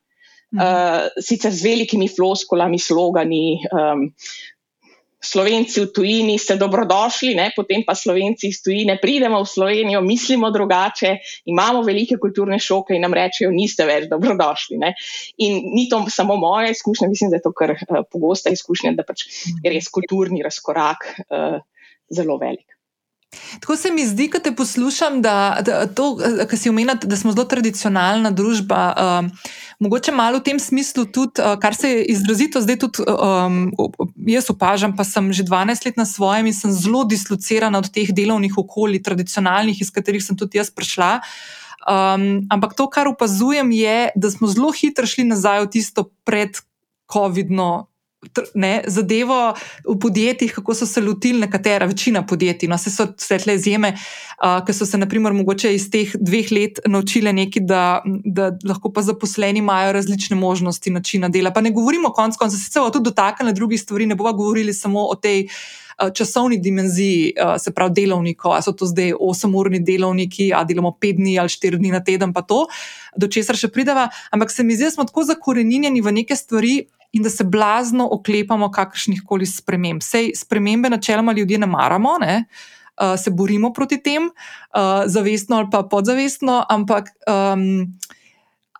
uh, 0.53 1.09
sicer 1.19 1.51
z 1.51 1.63
velikimi 1.63 2.09
floskolami, 2.09 2.79
slogani. 2.79 3.59
Um, 3.71 4.09
Slovenci 5.23 5.87
v 5.87 5.87
tujini 5.95 6.35
ste 6.35 6.59
dobrodošli, 6.59 7.31
ne? 7.31 7.55
potem 7.55 7.87
pa 7.87 7.95
Slovenci 7.95 8.51
iz 8.51 8.59
tujine 8.59 8.99
pridemo 8.99 9.39
v 9.39 9.47
Slovenijo, 9.47 10.03
mislimo 10.03 10.51
drugače, 10.51 11.15
imamo 11.47 11.79
velike 11.79 12.19
kulturne 12.19 12.59
šoke 12.59 12.91
in 12.91 13.07
nam 13.07 13.15
rečejo, 13.15 13.47
niste 13.55 13.87
več 13.87 14.11
dobrodošli. 14.11 14.75
Ne? 14.83 14.91
In 15.39 15.71
ni 15.71 15.87
to 15.87 16.03
samo 16.11 16.35
moja 16.35 16.75
izkušnja, 16.75 17.07
mislim, 17.07 17.31
da 17.31 17.39
je 17.39 17.45
to 17.47 17.55
kar 17.55 17.71
uh, 17.71 18.03
pogosta 18.11 18.51
izkušnja, 18.51 18.97
da 18.99 19.07
pač 19.07 19.23
je 19.63 19.71
res 19.71 19.87
kulturni 19.87 20.43
razkorak 20.43 21.07
uh, 21.31 21.63
zelo 22.11 22.35
velik. 22.35 22.72
Tako 23.59 23.75
se 23.75 23.91
mi 23.91 24.05
zdi, 24.07 24.27
ko 24.31 24.39
te 24.39 24.51
poslušam, 24.55 25.21
da, 25.21 25.59
da, 25.65 25.85
to, 25.87 26.17
kar 26.49 26.59
si 26.59 26.69
omenil, 26.69 26.97
da 27.03 27.17
smo 27.17 27.31
zelo 27.31 27.45
tradicionalna 27.49 28.31
družba. 28.31 28.81
Um, 28.93 29.31
mogoče 29.79 30.11
malo 30.11 30.39
v 30.39 30.47
tem 30.49 30.59
smislu 30.59 31.05
tudi, 31.05 31.41
uh, 31.41 31.55
kar 31.61 31.75
se 31.75 31.89
je 31.89 32.05
izrazito 32.15 32.61
zdaj 32.61 32.79
tudi 32.79 33.05
um, 33.07 33.71
jaz 34.27 34.49
opažam, 34.53 34.95
pa 34.97 35.03
sem 35.07 35.31
že 35.33 35.45
12 35.47 35.85
let 35.85 35.97
na 35.97 36.05
svojem 36.05 36.49
in 36.49 36.55
sem 36.55 36.71
zelo 36.71 37.03
dislocirana 37.03 37.79
od 37.79 37.91
teh 37.93 38.11
delovnih 38.13 38.57
okolij, 38.57 39.03
tradicionalnih, 39.03 39.81
iz 39.81 39.91
katerih 39.91 40.23
sem 40.23 40.37
tudi 40.37 40.57
jaz 40.57 40.71
prišla. 40.71 41.19
Um, 41.83 42.47
ampak 42.47 42.77
to, 42.79 42.87
kar 42.87 43.07
opazujem, 43.11 43.71
je, 43.75 44.11
da 44.15 44.31
smo 44.31 44.47
zelo 44.47 44.71
hitro 44.71 45.07
šli 45.07 45.27
nazaj 45.27 45.65
v 45.65 45.71
tisto 45.75 46.07
pred-COVID-no 46.23 47.92
ne, 48.53 48.83
zadevo 48.87 49.53
v 49.87 49.95
podjetjih, 49.99 50.53
kako 50.53 50.75
so 50.75 50.85
se 50.85 51.01
lotili 51.01 51.39
nekatera, 51.39 51.85
večina 51.85 52.25
podjetij. 52.25 52.69
No, 52.69 52.77
se 52.77 52.91
so 52.91 53.07
svetle 53.17 53.55
izjeme, 53.55 53.93
uh, 53.93 54.65
ki 54.65 54.73
so 54.73 54.85
se, 54.85 54.97
naprimer, 54.97 55.33
mogoče 55.33 55.73
iz 55.75 55.89
teh 55.91 56.15
dveh 56.19 56.51
let 56.51 56.79
naučile 56.87 57.33
nekaj, 57.33 57.65
da, 57.67 58.01
da 58.05 58.51
lahko 58.65 58.91
pa 58.93 59.01
zaposleni 59.01 59.59
imajo 59.59 59.93
različne 59.93 60.37
možnosti 60.37 60.91
načina 60.91 61.29
dela. 61.29 61.51
Pa 61.51 61.61
ne 61.61 61.71
govorimo 61.71 62.09
o 62.09 62.13
koncu, 62.13 62.39
konca 62.39 62.57
se 62.57 62.63
sicer 62.63 62.91
tudi 62.91 63.09
dotaknili 63.09 63.53
drugih 63.53 63.81
stvari, 63.81 64.05
ne 64.05 64.15
bomo 64.15 64.33
govorili 64.33 64.73
samo 64.73 65.07
o 65.07 65.15
tej. 65.15 65.47
Časovni 66.13 66.57
dimenziji, 66.57 67.35
se 67.61 67.71
pravi, 67.71 67.93
delovnikov, 67.93 68.51
ali 68.51 68.65
so 68.65 68.71
to 68.73 68.87
zdaj 68.89 69.11
8-urni 69.13 69.77
delovniki, 69.85 70.47
ali 70.53 70.65
delamo 70.65 70.89
5 71.01 71.15
dni 71.15 71.35
ali 71.39 71.49
4 71.49 71.77
dni 71.77 71.91
na 71.93 71.99
teden, 72.03 72.33
pa 72.33 72.41
to, 72.41 72.65
do 73.15 73.29
česar 73.29 73.55
še 73.55 73.69
prideva. 73.69 74.07
Ampak 74.33 74.51
se 74.51 74.65
mi 74.65 74.73
zdi, 74.73 74.89
da 74.89 74.91
smo 74.91 75.05
tako 75.05 75.23
zakorenjeni 75.29 76.01
v 76.01 76.15
neke 76.17 76.35
stvari, 76.35 76.79
in 77.13 77.23
da 77.23 77.29
se 77.29 77.43
blazno 77.43 78.07
oklepamo 78.11 78.71
kakršnih 78.71 79.21
koli 79.25 79.45
sprememb. 79.45 80.01
Sej 80.01 80.31
spremembe 80.35 80.89
načeloma 80.89 81.33
ljudje 81.33 81.57
ne 81.57 81.69
maramo, 81.69 82.17
ne? 82.21 82.43
Uh, 82.93 83.15
se 83.17 83.31
borimo 83.31 83.73
proti 83.73 83.97
tem, 84.03 84.25
uh, 84.25 85.05
zavestno 85.05 85.57
ali 85.57 85.69
pa 85.71 85.83
podzavestno, 85.83 86.65
ampak. 86.69 87.09
Um, 87.27 87.97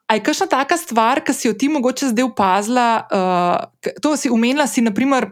A 0.08 0.18
je 0.18 0.22
kakšna 0.22 0.46
taka 0.52 0.76
stvar, 0.78 1.24
ki 1.24 1.34
si 1.34 1.48
jo 1.48 1.54
ti 1.58 1.70
mogoče 1.72 2.10
zdaj 2.12 2.26
opazila? 2.28 3.08
Uh, 3.08 3.94
to 4.04 4.12
si 4.20 4.30
umenila, 4.30 4.68
si, 4.68 4.84
naprimer, 4.84 5.30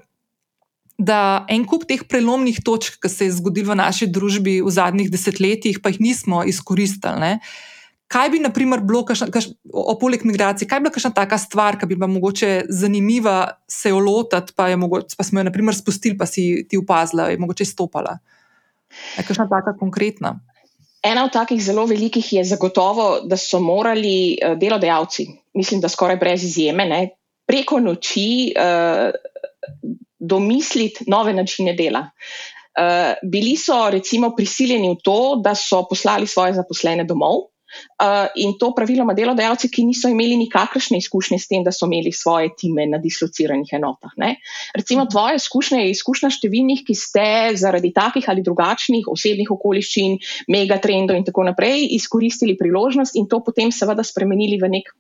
da 0.98 1.44
en 1.52 1.68
kup 1.68 1.84
teh 1.86 2.02
prelomnih 2.08 2.62
točk, 2.66 2.96
ki 3.04 3.10
se 3.12 3.28
je 3.28 3.36
zgodil 3.36 3.68
v 3.68 3.76
naši 3.78 4.08
družbi 4.08 4.56
v 4.64 4.72
zadnjih 4.72 5.12
desetletjih, 5.12 5.82
pa 5.84 5.92
jih 5.92 6.00
nismo 6.02 6.42
izkoristili. 6.48 7.36
Uh, 7.36 7.71
Kaj 8.12 8.30
bi, 8.34 8.42
na 8.44 8.50
primer, 8.52 8.82
bilo, 8.84 9.06
kašna, 9.08 9.30
kaš, 9.32 9.48
o 9.72 9.94
poleg 10.00 10.26
migracij, 10.28 10.68
kaj 10.68 10.82
bi 10.82 10.88
bila 10.88 10.96
kakšna 10.98 11.14
taka 11.16 11.38
stvar, 11.40 11.78
ki 11.80 11.88
bi 11.88 11.96
bila 11.96 12.10
mogoče 12.12 12.66
zanimiva 12.68 13.38
se 13.72 13.94
jo 13.94 14.02
lotiti, 14.04 14.52
pa, 14.56 14.68
pa 15.18 15.24
smo 15.24 15.40
jo, 15.40 15.48
na 15.48 15.54
primer, 15.54 15.76
spustili, 15.78 16.18
pa 16.20 16.28
si 16.28 16.66
ti 16.68 16.80
upazila, 16.80 17.30
je 17.32 17.40
mogoče 17.40 17.66
stopala? 17.66 18.18
Je 19.18 19.24
kakšna 19.24 19.48
taka 19.50 19.78
konkretna? 19.80 20.36
Ena 21.02 21.24
od 21.26 21.32
takih 21.34 21.62
zelo 21.64 21.86
velikih 21.90 22.34
je 22.34 22.44
zagotovo, 22.46 23.22
da 23.26 23.38
so 23.40 23.62
morali 23.64 24.36
uh, 24.36 24.58
delodajalci, 24.60 25.28
mislim, 25.58 25.82
da 25.82 25.90
skoraj 25.90 26.20
brez 26.22 26.44
izjeme, 26.44 26.86
ne, 26.86 27.02
preko 27.48 27.80
noči 27.80 28.52
uh, 28.52 29.08
domisliti 30.20 31.08
nove 31.08 31.34
načine 31.34 31.74
dela. 31.80 32.10
Uh, 32.72 33.16
bili 33.24 33.56
so 33.58 33.90
recimo 33.90 34.36
prisiljeni 34.36 34.92
v 34.92 35.00
to, 35.04 35.42
da 35.44 35.56
so 35.56 35.82
poslali 35.90 36.28
svoje 36.28 36.54
zaposlene 36.60 37.04
domov. 37.08 37.51
Uh, 38.02 38.28
in 38.36 38.58
to 38.60 38.72
praviloma 38.76 39.14
delodajalci, 39.18 39.70
ki 39.72 39.86
niso 39.88 40.10
imeli 40.12 40.38
nikakršne 40.42 41.00
izkušnje 41.02 41.40
s 41.40 41.50
tem, 41.52 41.64
da 41.64 41.74
so 41.76 41.88
imeli 41.90 42.12
svoje 42.16 42.52
time 42.58 42.88
na 42.90 43.00
dislociranih 43.02 43.74
enotah. 43.78 44.16
Ne? 44.18 44.36
Recimo, 44.76 45.06
tvoja 45.12 45.38
izkušnja 45.40 45.84
je 45.84 45.94
izkušnja 45.96 46.32
številnih, 46.38 46.84
ki 46.88 46.96
ste 46.98 47.28
zaradi 47.62 47.94
takih 47.96 48.28
ali 48.32 48.44
drugačnih 48.46 49.08
osebnih 49.12 49.52
okoliščin, 49.54 50.18
megatrendov 50.52 51.20
in 51.20 51.28
tako 51.28 51.46
naprej 51.48 51.88
izkoristili 51.98 52.58
priložnost 52.60 53.16
in 53.20 53.30
to 53.32 53.42
potem 53.46 53.72
seveda 53.72 54.04
spremenili 54.08 54.60
v 54.62 54.72
nek 54.78 54.92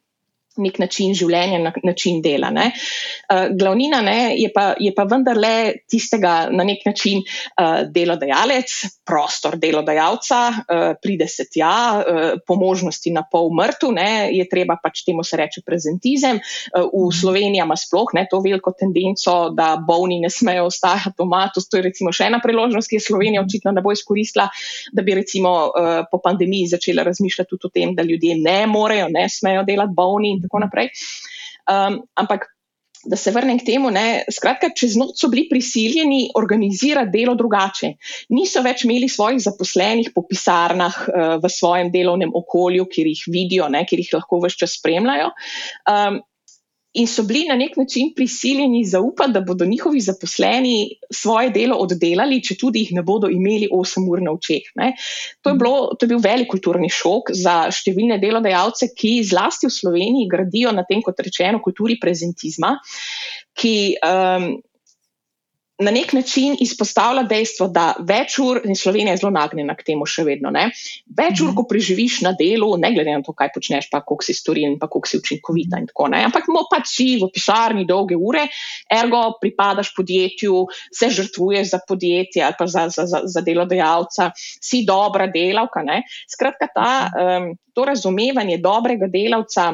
nek 0.61 0.79
način 0.81 1.15
življenja, 1.17 1.59
na, 1.63 1.73
način 1.83 2.21
dela. 2.21 2.51
Uh, 2.51 3.51
glavnina 3.57 4.01
ne, 4.05 4.35
je, 4.37 4.49
pa, 4.53 4.71
je 4.79 4.91
pa 4.95 5.05
vendarle 5.09 5.83
tistega 5.89 6.47
na 6.51 6.65
nek 6.67 6.83
način 6.85 7.21
uh, 7.21 7.83
delodajalec, 7.91 8.73
prostor 9.07 9.57
delodajalca, 9.61 10.41
uh, 10.49 10.87
pride 11.01 11.27
se 11.31 11.47
tja, 11.51 11.75
uh, 11.99 12.21
po 12.47 12.57
možnosti 12.59 13.11
na 13.13 13.23
pol 13.27 13.51
mrtev, 13.57 13.97
je 14.31 14.43
treba 14.49 14.77
pač 14.81 15.03
temu 15.07 15.23
se 15.25 15.37
reče 15.39 15.63
prezentizem. 15.65 16.41
Uh, 16.75 16.85
v 16.91 17.07
mhm. 17.07 17.17
Sloveniji 17.21 17.63
ima 17.63 17.77
sploh 17.77 18.13
ne, 18.17 18.25
to 18.29 18.41
veliko 18.43 18.73
tendenco, 18.77 19.51
da 19.55 19.75
bolni 19.87 20.19
ne 20.21 20.29
smejo 20.29 20.67
ostajati 20.69 21.17
doma. 21.17 21.47
To 21.53 21.77
je 21.77 21.83
recimo 21.83 22.11
še 22.15 22.29
ena 22.29 22.39
priložnost, 22.43 22.89
ki 22.89 22.99
je 22.99 23.05
Slovenija 23.07 23.43
očitno 23.43 23.73
ne 23.75 23.83
bo 23.83 23.93
izkoristila, 23.95 24.47
da 24.93 25.03
bi 25.05 25.15
recimo 25.17 25.51
uh, 25.69 25.91
po 26.11 26.19
pandemiji 26.23 26.71
začela 26.75 27.05
razmišljati 27.07 27.49
tudi 27.49 27.69
o 27.69 27.73
tem, 27.73 27.95
da 27.95 28.03
ljudje 28.03 28.37
ne 28.41 28.65
morejo, 28.67 29.07
ne 29.11 29.27
smejo 29.29 29.63
delati 29.67 29.95
bolni 29.95 30.35
tako 30.51 30.65
naprej. 30.67 30.91
Um, 31.71 32.01
ampak, 32.19 32.51
da 33.01 33.17
se 33.17 33.31
vrnem 33.33 33.57
k 33.57 33.65
temu, 33.65 33.89
ne, 33.89 34.23
skratka, 34.29 34.69
čez 34.77 34.93
noč 34.99 35.23
so 35.23 35.29
bili 35.31 35.47
prisiljeni 35.49 36.27
organizirati 36.37 37.09
delo 37.15 37.33
drugače. 37.39 37.95
Niso 38.35 38.61
več 38.61 38.83
imeli 38.85 39.09
svojih 39.09 39.39
zaposlenih 39.41 40.11
po 40.13 40.21
pisarnah 40.29 40.99
uh, 41.07 41.37
v 41.41 41.49
svojem 41.49 41.89
delovnem 41.93 42.35
okolju, 42.35 42.85
kjer 42.91 43.09
jih 43.09 43.23
vidijo, 43.33 43.71
ne, 43.73 43.85
kjer 43.89 44.03
jih 44.03 44.11
lahko 44.19 44.43
vse 44.43 44.61
čas 44.65 44.77
spremljajo. 44.77 45.31
Um, 45.89 46.21
in 46.93 47.07
so 47.07 47.23
bili 47.23 47.45
na 47.47 47.55
nek 47.55 47.77
način 47.77 48.11
prisiljeni 48.15 48.83
zaupati, 48.85 49.31
da 49.31 49.41
bodo 49.41 49.65
njihovi 49.65 49.99
zaposleni 49.99 50.89
svoje 51.13 51.49
delo 51.49 51.77
oddelali, 51.79 52.41
če 52.43 52.57
tudi 52.59 52.83
jih 52.83 52.91
ne 52.97 53.03
bodo 53.03 53.29
imeli 53.31 53.69
8 53.71 54.07
ur 54.11 54.21
na 54.21 54.33
očeh. 54.35 54.67
To 55.41 55.49
je, 55.49 55.55
bilo, 55.55 55.93
to 55.95 56.05
je 56.05 56.11
bil 56.11 56.19
velik 56.23 56.51
kulturni 56.51 56.89
šok 56.91 57.31
za 57.37 57.55
številne 57.71 58.19
delodajalce, 58.19 58.91
ki 58.97 59.21
zlasti 59.23 59.69
v 59.69 59.75
Sloveniji 59.77 60.27
gradijo 60.31 60.75
na 60.75 60.83
tem, 60.87 61.03
kot 61.05 61.19
rečeno, 61.23 61.63
kulturi 61.63 61.95
prezentizma. 62.01 62.75
Ki, 63.55 63.75
um, 64.03 64.51
na 65.81 65.91
nek 65.91 66.13
način 66.13 66.55
izpostavlja 66.59 67.23
dejstvo, 67.29 67.67
da 67.73 67.91
več 68.07 68.37
ur, 68.41 68.61
in 68.65 68.77
Slovenija 68.77 69.15
je 69.15 69.21
zelo 69.23 69.31
nagnjena 69.33 69.75
k 69.77 69.85
temu 69.91 70.05
še 70.09 70.25
vedno, 70.27 70.51
ne? 70.53 70.69
več 71.17 71.41
ur, 71.41 71.49
mhm. 71.51 71.55
ko 71.57 71.65
preživiš 71.69 72.21
na 72.25 72.33
delu, 72.37 72.69
ne 72.81 72.91
glede 72.93 73.15
na 73.15 73.25
to, 73.25 73.33
kaj 73.37 73.51
počneš, 73.55 73.89
pa 73.91 74.03
koliko 74.05 74.27
si 74.27 74.35
storiln, 74.37 74.77
pa 74.81 74.89
koliko 74.91 75.11
si 75.11 75.19
učinkovita 75.21 75.81
in 75.81 75.89
tako 75.89 76.09
naprej. 76.11 76.29
Ampak 76.29 76.49
mo 76.53 76.65
pač 76.71 76.89
si 76.93 77.07
v 77.21 77.29
pisarni 77.33 77.85
dolge 77.89 78.17
ure, 78.17 78.45
ergo 78.91 79.23
pripadaš 79.41 79.93
podjetju, 79.97 80.65
se 80.93 81.11
žrtvuješ 81.17 81.73
za 81.73 81.81
podjetje 81.87 82.45
ali 82.45 82.57
pa 82.57 82.67
za, 82.67 82.87
za, 82.93 83.07
za, 83.09 83.23
za 83.25 83.45
delodajalca, 83.45 84.31
si 84.37 84.83
dobra 84.87 85.27
delavka. 85.31 85.83
Ne? 85.85 86.03
Skratka, 86.29 86.69
ta, 86.73 86.91
um, 87.11 87.53
to 87.73 87.87
razumevanje 87.87 88.59
dobrega 88.61 89.09
delavca. 89.11 89.71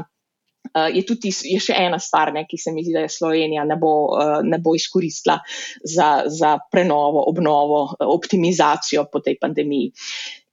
Uh, 0.73 0.87
je 0.93 1.03
tudi 1.07 1.31
je 1.31 1.59
še 1.63 1.75
ena 1.77 1.99
stvar, 2.01 2.33
ne, 2.35 2.45
ki 2.49 2.59
se 2.59 2.73
mi 2.75 2.83
zdi, 2.85 2.95
da 2.95 3.05
je 3.05 3.13
Slovenija 3.13 3.65
ne 3.67 3.77
bo, 3.79 3.93
uh, 4.15 4.39
ne 4.43 4.59
bo 4.63 4.75
izkoristila 4.77 5.39
za, 5.83 6.09
za 6.27 6.57
prenovo, 6.71 7.23
obnovo, 7.29 7.83
optimizacijo 8.17 9.07
po 9.11 9.23
tej 9.23 9.39
pandemiji. 9.41 9.93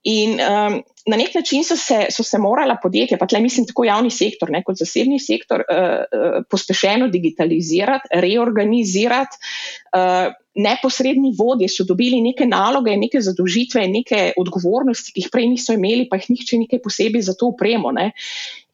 In 0.05 0.37
um, 0.37 0.75
na 1.09 1.17
nek 1.17 1.33
način 1.33 1.63
so 1.65 1.75
se, 1.77 2.05
so 2.13 2.23
se 2.23 2.37
morala 2.37 2.77
podjetja, 2.81 3.17
pa 3.17 3.25
tle 3.25 3.39
mislim 3.41 3.65
tako 3.65 3.87
javni 3.87 4.11
sektor, 4.13 4.51
ne, 4.53 4.61
kot 4.65 4.77
zasebni 4.77 5.17
sektor, 5.19 5.63
uh, 5.65 5.77
uh, 6.05 6.39
pospešeno 6.49 7.07
digitalizirati, 7.13 8.09
reorganizirati. 8.21 9.39
Uh, 9.95 10.33
neposredni 10.55 11.33
vodje 11.35 11.67
so 11.69 11.83
dobili 11.83 12.21
neke 12.21 12.45
naloge, 12.47 12.93
neke 12.97 13.19
zadožitve, 13.21 13.87
neke 13.91 14.19
odgovornosti, 14.39 15.11
ki 15.11 15.25
jih 15.25 15.31
prej 15.33 15.49
niso 15.51 15.75
imeli, 15.75 16.05
pa 16.09 16.19
jih 16.21 16.29
nihče 16.31 16.59
nekaj 16.61 16.81
posebej 16.83 17.25
za 17.27 17.35
to 17.35 17.49
upremo. 17.51 17.91
Ne. 17.95 18.11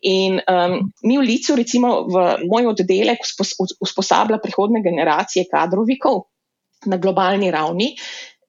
In 0.05 0.37
um, 0.41 0.91
mi 1.05 1.17
v 1.17 1.25
Licu, 1.25 1.55
recimo 1.57 1.93
v 2.09 2.25
moj 2.49 2.73
oddelek, 2.73 3.25
usposablja 3.79 4.41
prihodne 4.43 4.83
generacije 4.85 5.47
kadrovikov 5.49 6.25
na 6.89 6.97
globalni 6.97 7.51
ravni. 7.53 7.91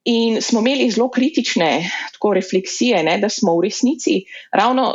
In 0.05 0.41
smo 0.43 0.61
imeli 0.61 0.91
zelo 0.91 1.11
kritične 1.11 1.71
tako, 2.13 2.35
refleksije, 2.35 3.03
ne, 3.07 3.19
da 3.23 3.29
smo 3.29 3.55
v 3.59 3.69
resnici 3.69 4.23
ravno 4.53 4.91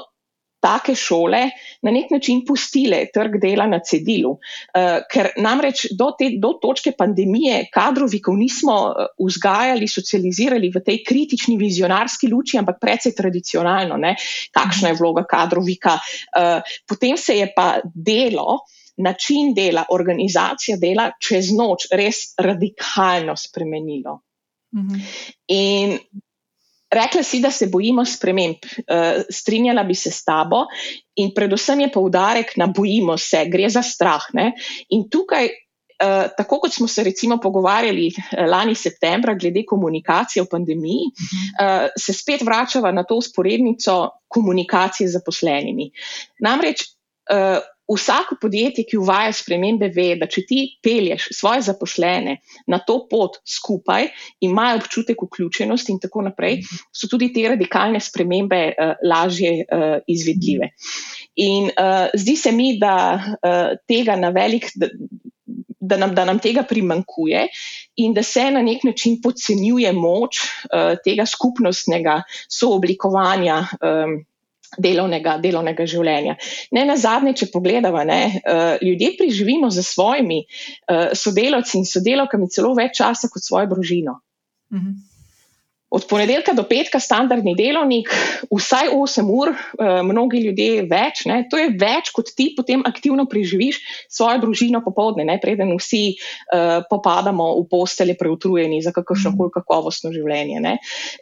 take 0.60 0.96
šole 0.96 1.50
na 1.82 1.92
nek 1.92 2.12
način 2.12 2.42
pustile 2.48 3.04
trg 3.14 3.38
dela 3.42 3.68
na 3.68 3.80
cedilu. 3.80 4.32
Uh, 4.32 5.00
ker 5.12 5.30
namreč 5.38 5.86
do 6.00 6.10
te 6.18 6.32
do 6.42 6.54
točke 6.62 6.92
pandemije 6.98 7.68
kadrovikov 7.74 8.38
nismo 8.38 8.78
eh, 8.90 9.08
vzgajali, 9.22 9.88
socializirali 9.88 10.72
v 10.74 10.82
tej 10.86 11.04
kritični 11.08 11.58
vizionarski 11.62 12.30
luči, 12.32 12.58
ampak 12.58 12.82
precej 12.82 13.16
tradicionalno, 13.16 13.98
ne? 14.02 14.16
kakšna 14.54 14.92
je 14.92 15.00
vloga 15.00 15.24
kadrovika. 15.30 15.98
Uh, 15.98 16.76
potem 16.88 17.18
se 17.18 17.38
je 17.38 17.52
pa 17.56 17.78
delo. 17.94 18.64
Način 18.98 19.52
dela, 19.54 19.84
organizacija 19.94 20.74
dela 20.82 21.12
čez 21.22 21.52
noč 21.54 21.86
res 21.94 22.32
radikalno 22.42 23.36
spremenilo. 23.38 24.16
Mhm. 24.76 25.04
In 25.48 26.00
Rekla 26.88 27.24
si, 27.24 27.42
da 27.44 27.52
se 27.52 27.68
bojimo 27.68 28.06
sprememb. 28.06 28.64
Uh, 28.64 29.24
strinjala 29.30 29.84
bi 29.84 29.96
se 29.96 30.12
s 30.12 30.24
tabo, 30.24 30.64
in 31.20 31.34
predvsem 31.36 31.82
je 31.84 31.92
poudarek 31.92 32.54
na 32.58 32.70
bojimo 32.72 33.18
se, 33.18 33.44
gre 33.52 33.68
za 33.70 33.84
strah. 33.84 34.24
Ne? 34.34 34.54
In 34.96 35.10
tukaj 35.12 35.50
uh, 35.52 36.30
tako 36.38 36.62
kot 36.64 36.74
smo 36.74 36.88
se 36.88 37.04
recimo 37.04 37.40
pogovarjali 37.44 38.08
lani 38.48 38.76
septembra 38.76 39.36
glede 39.36 39.66
komunikacije 39.68 40.44
v 40.44 40.52
pandemiji, 40.52 41.12
uh, 41.12 41.90
se 42.00 42.14
spet 42.14 42.46
vračava 42.48 42.92
na 42.92 43.04
to 43.04 43.20
usporednico 43.20 44.00
komunikacije 44.28 45.10
z 45.10 45.20
zaposlenimi. 45.20 45.92
Namreč 46.40 46.88
uh, 46.88 47.60
vsako 47.96 48.36
podjetje, 48.42 48.84
ki 48.90 49.00
uvaja 49.00 49.32
spremembe, 49.34 49.90
ve, 49.96 50.10
da 50.20 50.28
če 50.28 50.44
ti 50.48 50.60
pelješ 50.84 51.30
svoje 51.38 51.64
zaposlene 51.70 52.38
na 52.68 52.80
to 52.84 53.00
pot 53.10 53.40
skupaj, 53.48 54.10
imajo 54.44 54.82
občutek 54.82 55.24
vključenosti 55.24 55.94
in 55.96 56.02
tako 56.04 56.26
naprej, 56.28 56.62
so 56.92 57.10
tudi 57.12 57.32
te 57.34 57.48
radikalne 57.48 58.02
spremembe 58.04 58.62
uh, 58.74 58.94
lažje 59.08 59.54
uh, 59.64 59.88
izvedljive. 60.08 60.74
In 61.48 61.72
uh, 61.72 62.10
zdi 62.18 62.36
se 62.36 62.52
mi, 62.52 62.74
da 62.80 62.98
uh, 63.18 63.78
tega 63.88 64.20
na 64.20 64.34
velik. 64.36 64.72
Da, 64.76 64.92
Da 65.88 65.96
nam, 65.96 66.12
da 66.18 66.26
nam 66.26 66.40
tega 66.44 66.66
primankuje, 66.68 67.46
in 68.04 68.12
da 68.12 68.24
se 68.26 68.42
na 68.52 68.60
nek 68.66 68.82
način 68.84 69.14
podcenjuje 69.24 69.94
moč 69.96 70.42
uh, 70.44 70.98
tega 71.06 71.24
skupnostnega 71.30 72.18
sooblikovanja 72.52 73.62
um, 73.78 74.18
delovnega, 74.76 75.38
delovnega 75.44 75.86
življenja. 75.88 76.36
Ne 76.76 76.86
na 76.90 76.98
zadnje, 77.00 77.34
če 77.42 77.50
pogledamo, 77.54 78.04
ne, 78.08 78.22
uh, 78.42 78.84
ljudje 78.84 79.14
preživimo 79.20 79.70
za 79.74 79.84
svojimi 79.86 80.42
uh, 80.44 81.14
sodelavci 81.16 81.80
in 81.82 81.88
sodelavkami 81.88 82.50
celo 82.52 82.74
več 82.78 83.00
časa 83.00 83.32
kot 83.32 83.46
svojo 83.46 83.72
družino. 83.76 84.20
Mhm. 84.74 84.96
Od 85.90 86.04
ponedeljka 86.10 86.52
do 86.52 86.66
petka, 86.68 87.00
standardni 87.00 87.54
delovnik, 87.56 88.10
vsaj 88.52 88.90
8 88.92 89.30
ur, 89.32 89.54
eh, 89.56 90.02
mnogi 90.04 90.42
ljudje 90.44 90.84
več. 90.90 91.24
Ne, 91.30 91.46
to 91.48 91.58
je 91.58 91.70
več, 91.80 92.12
kot 92.12 92.34
ti 92.36 92.50
potem 92.58 92.84
aktivno 92.86 93.24
preživiš 93.26 93.80
svojo 94.12 94.42
družino 94.44 94.82
popovdne, 94.84 95.24
ne, 95.24 95.38
preden 95.40 95.72
vsi 95.78 96.18
uh, 96.18 96.84
popadamo 96.90 97.48
v 97.62 97.64
postelje 97.72 98.18
preutrujeni 98.20 98.82
za 98.84 98.92
kakršno 98.96 99.34
koli 99.38 99.54
kakovostno 99.54 100.12
življenje. 100.12 100.60
Ne. 100.64 100.78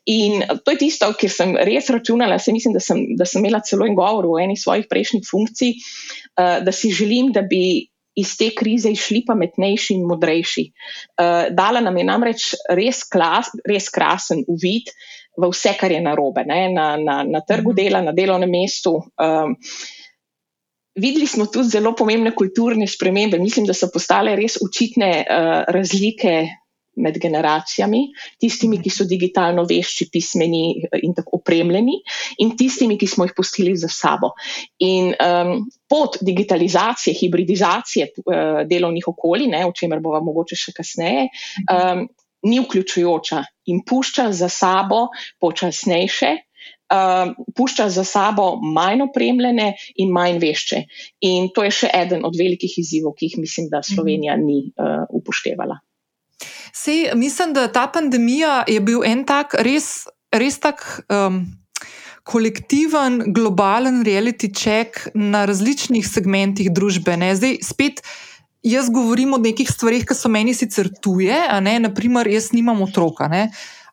In 0.10 0.42
to 0.66 0.74
je 0.74 0.82
tisto, 0.82 1.12
kjer 1.14 1.32
sem 1.32 1.56
res 1.58 1.90
računala, 1.94 2.40
se 2.40 2.54
mislim, 2.56 2.74
da 2.74 2.82
sem, 2.82 3.06
da 3.20 3.26
sem 3.30 3.44
imela 3.44 3.62
celo 3.66 3.86
en 3.86 3.98
govor 3.98 4.28
v 4.34 4.44
eni 4.46 4.58
svojih 4.58 4.90
prejšnjih 4.90 5.26
funkcij, 5.30 5.76
uh, 5.78 6.58
da 6.66 6.74
si 6.74 6.94
želim, 6.94 7.32
da 7.36 7.46
bi 7.46 7.86
iz 8.16 8.36
te 8.40 8.50
krize 8.56 8.92
išli 8.92 9.24
pametnejši 9.28 9.98
in 9.98 10.06
modrejši. 10.08 10.66
Uh, 11.20 11.50
dala 11.56 11.84
nam 11.84 11.98
je 11.98 12.08
namreč 12.08 12.48
res, 12.72 13.04
klas, 13.12 13.52
res 13.68 13.90
krasen 13.94 14.46
uvid 14.48 14.92
v 15.36 15.52
vse, 15.52 15.76
kar 15.80 15.92
je 15.92 16.02
narobe, 16.02 16.46
ne? 16.48 16.70
na, 16.72 16.96
na, 16.96 17.22
na 17.28 17.44
trgu 17.44 17.74
mhm. 17.74 17.78
dela, 17.82 18.02
na 18.02 18.16
delovnem 18.16 18.52
mestu. 18.52 18.98
Um, 19.20 19.58
videli 20.96 21.28
smo 21.28 21.50
tudi 21.52 21.76
zelo 21.76 21.92
pomembne 21.96 22.32
kulturne 22.36 22.88
spremembe. 22.88 23.40
Mislim, 23.40 23.68
da 23.68 23.76
so 23.76 23.92
postale 23.92 24.36
res 24.40 24.58
učitne 24.64 25.12
uh, 25.24 25.58
razlike 25.76 26.38
med 26.96 27.18
generacijami, 27.22 28.02
tistimi, 28.42 28.80
ki 28.82 28.92
so 28.94 29.08
digitalno 29.10 29.66
vešči, 29.70 30.10
pismeni 30.14 30.64
eh, 30.84 31.00
in 31.04 31.16
tako 31.18 31.40
opremljeni, 31.42 31.98
in 32.44 32.56
tistimi, 32.58 32.98
ki 33.02 33.10
smo 33.10 33.28
jih 33.28 33.36
pustili 33.38 33.76
za 33.80 33.90
sabo. 33.92 34.34
In 34.86 35.14
um, 35.14 35.66
pot 35.90 36.18
digitalizacije, 36.22 37.16
hibridizacije 37.20 38.12
uh, 38.24 38.62
delovnih 38.70 39.08
okolij, 39.08 39.50
ne, 39.52 39.66
o 39.66 39.74
čemer 39.76 40.02
bomo 40.04 40.24
mogoče 40.32 40.60
še 40.60 40.76
kasneje. 40.76 41.28
Um, 41.70 42.08
Ni 42.46 42.60
vključujoča 42.62 43.40
in 43.74 43.80
pušča 43.90 44.28
za 44.38 44.46
sabo 44.54 45.08
počasnejše, 45.42 46.28
uh, 46.94 47.32
pušča 47.58 47.90
za 47.90 48.04
sabo 48.04 48.60
manj 48.62 49.02
opremljene 49.08 49.72
in 49.96 50.12
manj 50.14 50.38
vešče. 50.44 50.84
In 51.26 51.50
to 51.56 51.66
je 51.66 51.74
še 51.80 51.90
eden 51.94 52.26
od 52.26 52.38
velikih 52.38 52.78
izzivov, 52.82 53.16
ki 53.18 53.32
jih 53.32 53.40
mislim, 53.42 53.70
da 53.74 53.84
Slovenija 53.84 54.38
ni 54.38 54.62
uh, 54.70 55.08
upoštevala. 55.10 55.80
Sej, 56.76 57.12
mislim, 57.16 57.54
da 57.54 57.68
ta 57.72 57.88
pandemija 57.88 58.64
je 58.68 58.80
bil 58.84 59.04
en 59.08 59.24
tak, 59.24 59.54
res, 59.64 60.10
res 60.36 60.58
tak 60.60 60.84
um, 61.08 61.46
kolektiven, 62.28 63.22
globalen 63.32 64.02
reality 64.04 64.50
check 64.52 65.08
na 65.16 65.46
različnih 65.48 66.04
segmentih 66.04 66.68
družbe. 66.76 67.16
Ne? 67.18 67.32
Zdaj, 67.40 67.62
spet. 67.64 68.04
Jaz 68.66 68.90
govorim 68.90 69.36
o 69.38 69.38
nekih 69.38 69.70
stvarih, 69.70 70.08
ki 70.10 70.16
so 70.18 70.30
meni 70.34 70.56
sicer 70.58 70.88
tuje, 70.90 71.36
ne, 71.62 71.76
naprimer, 71.84 72.26
jaz 72.34 72.48
nimam 72.50 72.80
otroka. 72.82 73.28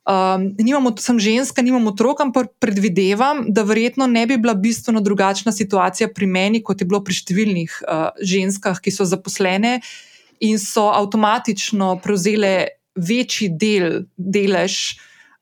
Um, 0.09 0.47
nimamo, 0.57 0.95
sem 0.97 1.19
ženska, 1.21 1.61
nimam 1.63 1.91
otroka, 1.91 2.25
ampak 2.25 2.49
predvidevam, 2.57 3.45
da 3.53 3.67
verjetno 3.69 4.09
ne 4.09 4.25
bi 4.27 4.41
bila 4.41 4.55
bistveno 4.57 5.05
drugačna 5.05 5.53
situacija 5.53 6.09
pri 6.17 6.27
meni, 6.27 6.63
kot 6.65 6.81
je 6.81 6.89
bilo 6.89 7.03
pri 7.05 7.19
številnih 7.21 7.83
uh, 7.85 8.09
ženskah, 8.17 8.81
ki 8.81 8.97
so 8.97 9.05
zaposlene, 9.05 9.77
uh, 9.77 10.12
in 10.43 10.59
so 10.59 10.91
avtomatično 10.91 11.97
prevzele 12.03 12.67
večji 12.95 13.49
del, 13.57 14.03
delež 14.17 14.79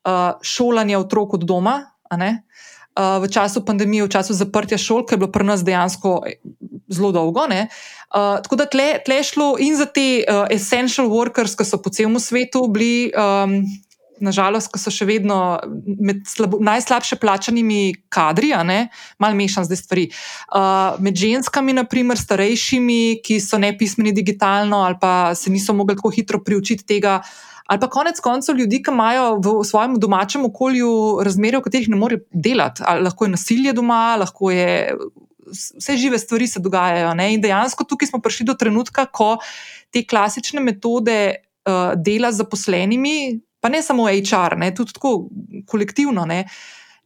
uh, 0.05 0.37
šolanja 0.43 1.01
otrok 1.01 1.35
od 1.41 1.47
doma. 1.49 1.81
Uh, 2.11 3.23
v 3.23 3.31
času 3.31 3.63
pandemije, 3.65 4.05
v 4.05 4.13
času 4.13 4.35
zaprtja 4.35 4.79
šol, 4.79 5.05
ki 5.07 5.15
je 5.15 5.21
bilo 5.23 5.31
pri 5.33 5.47
nas 5.47 5.63
dejansko 5.65 6.17
eh, 6.27 6.41
zelo 6.91 7.13
dolgo. 7.15 7.47
Uh, 7.47 8.41
tako 8.43 8.59
da 8.61 8.67
tle, 8.67 8.99
tle 9.07 9.23
šlo 9.25 9.55
in 9.63 9.79
za 9.79 9.87
te 9.87 10.25
uh, 10.27 10.45
essential 10.51 11.09
workers, 11.09 11.55
ki 11.57 11.65
so 11.65 11.79
po 11.79 11.91
celem 11.95 12.19
svetu 12.21 12.67
bili 12.69 13.13
um, 13.15 13.63
nažalost, 14.25 14.71
ko 14.73 14.81
so 14.81 14.93
še 14.93 15.07
vedno 15.09 15.59
med 16.01 16.25
slabo, 16.29 16.61
najslabše 16.65 17.19
plačanimi 17.21 17.95
kadri, 18.13 18.53
malo 19.19 19.35
mešam 19.35 19.67
zdaj 19.67 19.81
stvari. 19.81 20.09
Uh, 20.55 20.97
med 21.03 21.17
ženskami, 21.17 21.77
naprimer, 21.77 22.19
starejšimi, 22.19 23.21
ki 23.25 23.41
so 23.41 23.59
nepismeni 23.59 24.13
digitalno 24.17 24.83
ali 24.87 24.99
pa 25.01 25.35
se 25.35 25.51
niso 25.51 25.75
mogli 25.75 25.97
tako 25.97 26.11
hitro 26.11 26.43
priučiti 26.45 26.87
tega. 26.87 27.21
Ali 27.71 27.79
pa 27.79 27.87
konec 27.87 28.19
koncev 28.21 28.57
ljudi, 28.59 28.81
ki 28.83 28.91
imajo 28.91 29.37
v 29.39 29.65
svojem 29.65 29.95
domačem 30.03 30.45
okolju 30.49 31.23
razmere, 31.23 31.61
v 31.61 31.67
katerih 31.69 31.89
ne 31.93 31.99
morejo 32.01 32.25
delati. 32.33 32.83
Ali 32.83 33.07
lahko 33.07 33.29
je 33.29 33.35
nasilje 33.37 33.75
doma, 33.79 34.17
lahko 34.19 34.51
je 34.51 34.97
vse 35.51 35.97
žive 35.97 36.19
stvari 36.19 36.47
se 36.47 36.61
dogajajo. 36.61 37.15
Ne? 37.15 37.35
In 37.35 37.41
dejansko 37.43 37.85
tukaj 37.85 38.11
smo 38.11 38.21
prišli 38.21 38.47
do 38.47 38.55
trenutka, 38.55 39.07
ko 39.07 39.37
te 39.91 40.03
klasične 40.07 40.61
metode 40.61 41.19
uh, 41.35 41.95
dela 41.97 42.33
z 42.33 42.43
zaposlenimi, 42.43 43.41
pa 43.61 43.69
ne 43.69 43.83
samo 43.83 44.09
HR, 44.09 44.57
ne, 44.57 44.75
tudi 44.75 44.97
tako 44.97 45.29
kolektivno. 45.69 46.25
Ne, 46.27 46.45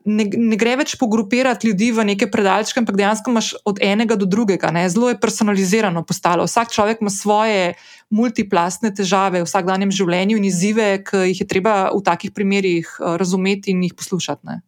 ne, 0.04 0.26
ne 0.28 0.56
gre 0.60 0.76
več 0.80 0.94
pogrupirati 1.00 1.70
ljudi 1.70 1.90
v 1.96 2.04
neke 2.12 2.28
predalčke, 2.30 2.78
ampak 2.80 2.98
dejansko 2.98 3.32
imaš 3.32 3.52
od 3.64 3.80
enega 3.82 4.16
do 4.20 4.28
drugega. 4.28 4.70
Ne, 4.74 4.84
zelo 4.92 5.10
je 5.10 5.20
personalizirano 5.20 6.04
postalo. 6.06 6.44
Vsak 6.48 6.74
človek 6.74 7.02
ima 7.02 7.12
svoje 7.12 7.74
multiplastne 8.14 8.92
težave 8.94 9.42
v 9.42 9.48
vsakdanjem 9.48 9.94
življenju 9.94 10.38
in 10.38 10.48
izzive, 10.50 10.88
ki 11.08 11.24
jih 11.32 11.42
je 11.44 11.48
treba 11.50 11.88
v 11.94 12.04
takih 12.04 12.34
primerih 12.36 12.86
eh, 13.00 13.16
razumeti 13.20 13.72
in 13.74 13.82
jih 13.88 13.96
poslušati. 13.96 14.46
Ne. 14.50 14.60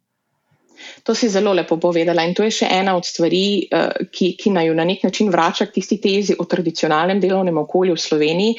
To 1.03 1.15
si 1.15 1.29
zelo 1.29 1.53
lepo 1.53 1.77
povedala 1.77 2.23
in 2.27 2.33
to 2.35 2.43
je 2.43 2.51
še 2.51 2.67
ena 2.71 2.95
od 2.97 3.05
stvari, 3.05 3.67
eh, 3.71 4.07
ki, 4.11 4.33
ki 4.39 4.51
naj 4.51 4.67
jo 4.67 4.73
na 4.77 4.85
nek 4.87 5.03
način 5.07 5.29
vrača 5.31 5.67
k 5.67 5.77
tisti 5.77 5.99
tezi 6.03 6.35
o 6.39 6.45
tradicionalnem 6.45 7.19
delovnem 7.23 7.57
okolju 7.63 7.95
v 7.95 8.03
Sloveniji, 8.03 8.55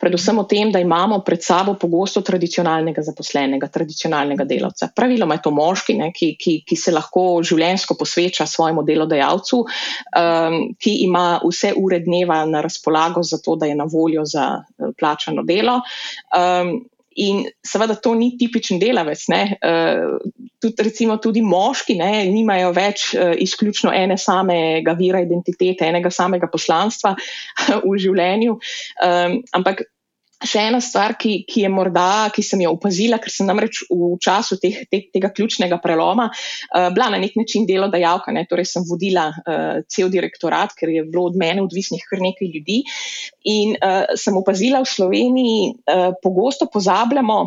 predvsem 0.00 0.38
o 0.38 0.44
tem, 0.50 0.72
da 0.72 0.82
imamo 0.82 1.20
pred 1.22 1.42
sabo 1.42 1.74
pogosto 1.78 2.22
tradicionalnega 2.26 3.02
zaposlenega, 3.02 3.68
tradicionalnega 3.72 4.44
delavca. 4.48 4.90
Praviloma 4.94 5.38
je 5.38 5.44
to 5.46 5.54
moški, 5.54 5.96
ne, 5.98 6.10
ki, 6.14 6.34
ki, 6.40 6.56
ki 6.66 6.78
se 6.78 6.94
lahko 6.94 7.42
življensko 7.46 7.96
posveča 7.98 8.46
svojemu 8.46 8.84
delodajalcu, 8.86 9.62
um, 9.62 10.58
ki 10.78 10.96
ima 11.06 11.26
vse 11.44 11.72
ure 11.78 12.02
dneva 12.04 12.42
na 12.48 12.62
razpolago 12.64 13.22
za 13.22 13.38
to, 13.42 13.56
da 13.56 13.70
je 13.70 13.78
na 13.78 13.86
voljo 13.88 14.24
za 14.28 14.48
eh, 14.62 14.90
plačano 14.98 15.46
delo. 15.46 15.80
Um, 16.34 16.80
In 17.16 17.44
seveda 17.66 17.96
to 18.00 18.14
ni 18.16 18.32
tipičen 18.38 18.80
delavec. 18.80 19.24
Uh, 19.28 20.16
tudi, 20.62 20.86
recimo, 20.86 21.18
tudi 21.22 21.42
moški 21.44 21.96
ne, 21.98 22.12
nimajo 22.32 22.72
več 22.76 23.10
uh, 23.16 23.32
izključno 23.36 23.92
ene 23.94 24.18
samega 24.18 24.96
vira 24.98 25.20
identitete, 25.24 25.88
enega 25.88 26.10
samega 26.10 26.48
poslanstva 26.52 27.16
v 27.88 27.96
življenju. 28.00 28.58
Um, 29.04 29.40
ampak 29.58 29.84
Še 30.42 30.66
ena 30.70 30.80
stvar, 30.82 31.14
ki, 31.20 31.42
ki 31.48 31.64
je 31.64 31.70
morda, 31.72 32.28
ki 32.34 32.42
sem 32.46 32.62
jo 32.64 32.72
opazila, 32.74 33.20
ker 33.22 33.32
sem 33.32 33.46
namreč 33.48 33.82
v 33.90 34.12
času 34.22 34.58
teh, 34.62 34.82
te, 34.90 35.04
tega 35.14 35.30
ključnega 35.34 35.78
preloma 35.82 36.28
uh, 36.32 36.88
bila 36.94 37.08
na 37.14 37.20
nek 37.22 37.36
način 37.38 37.66
delodajalka, 37.68 38.34
ne, 38.34 38.44
torej 38.50 38.68
sem 38.72 38.86
vodila 38.88 39.28
uh, 39.30 39.80
cel 39.90 40.10
direktorat, 40.12 40.74
ker 40.78 40.90
je 40.90 41.06
bilo 41.06 41.28
od 41.30 41.38
mene 41.38 41.62
odvisnih 41.64 42.04
kar 42.10 42.22
nekaj 42.24 42.50
ljudi. 42.54 42.82
In 43.54 43.76
uh, 43.78 44.14
sem 44.18 44.36
opazila 44.38 44.82
v 44.82 44.92
Sloveniji, 44.92 45.72
uh, 45.86 46.10
pogosto 46.22 46.68
pozabljamo, 46.72 47.42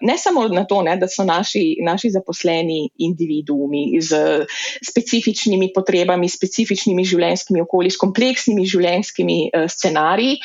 ne 0.00 0.16
samo 0.18 0.48
na 0.48 0.64
to, 0.64 0.82
ne, 0.82 0.96
da 0.96 1.08
so 1.08 1.24
naši, 1.24 1.76
naši 1.84 2.10
zaposleni 2.10 2.90
individuumi 2.98 4.00
z 4.02 4.46
specifičnimi 4.82 5.70
potrebami, 5.74 6.28
specifičnimi 6.28 7.04
življenjskimi 7.06 7.62
okolji, 7.62 7.94
s 7.94 8.00
kompleksnimi 8.02 8.66
življenjskimi 8.66 9.38
uh, 9.50 9.68
scenariji, 9.70 10.40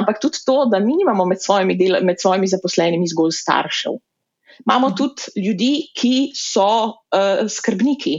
ampak 0.00 0.20
tudi 0.22 0.42
to, 0.46 0.64
da 0.72 0.80
mi 0.82 0.98
imamo 1.02 1.28
med 1.30 1.42
svojimi, 1.42 1.78
del, 1.78 2.00
med 2.04 2.20
svojimi 2.22 2.50
zaposlenimi 2.50 3.08
zgolj 3.12 3.34
staršev. 3.38 4.00
Imamo 4.64 4.90
tudi 4.96 5.42
ljudi, 5.42 5.70
ki 5.96 6.32
so 6.36 6.68
uh, 6.86 7.44
skrbniki, 7.50 8.14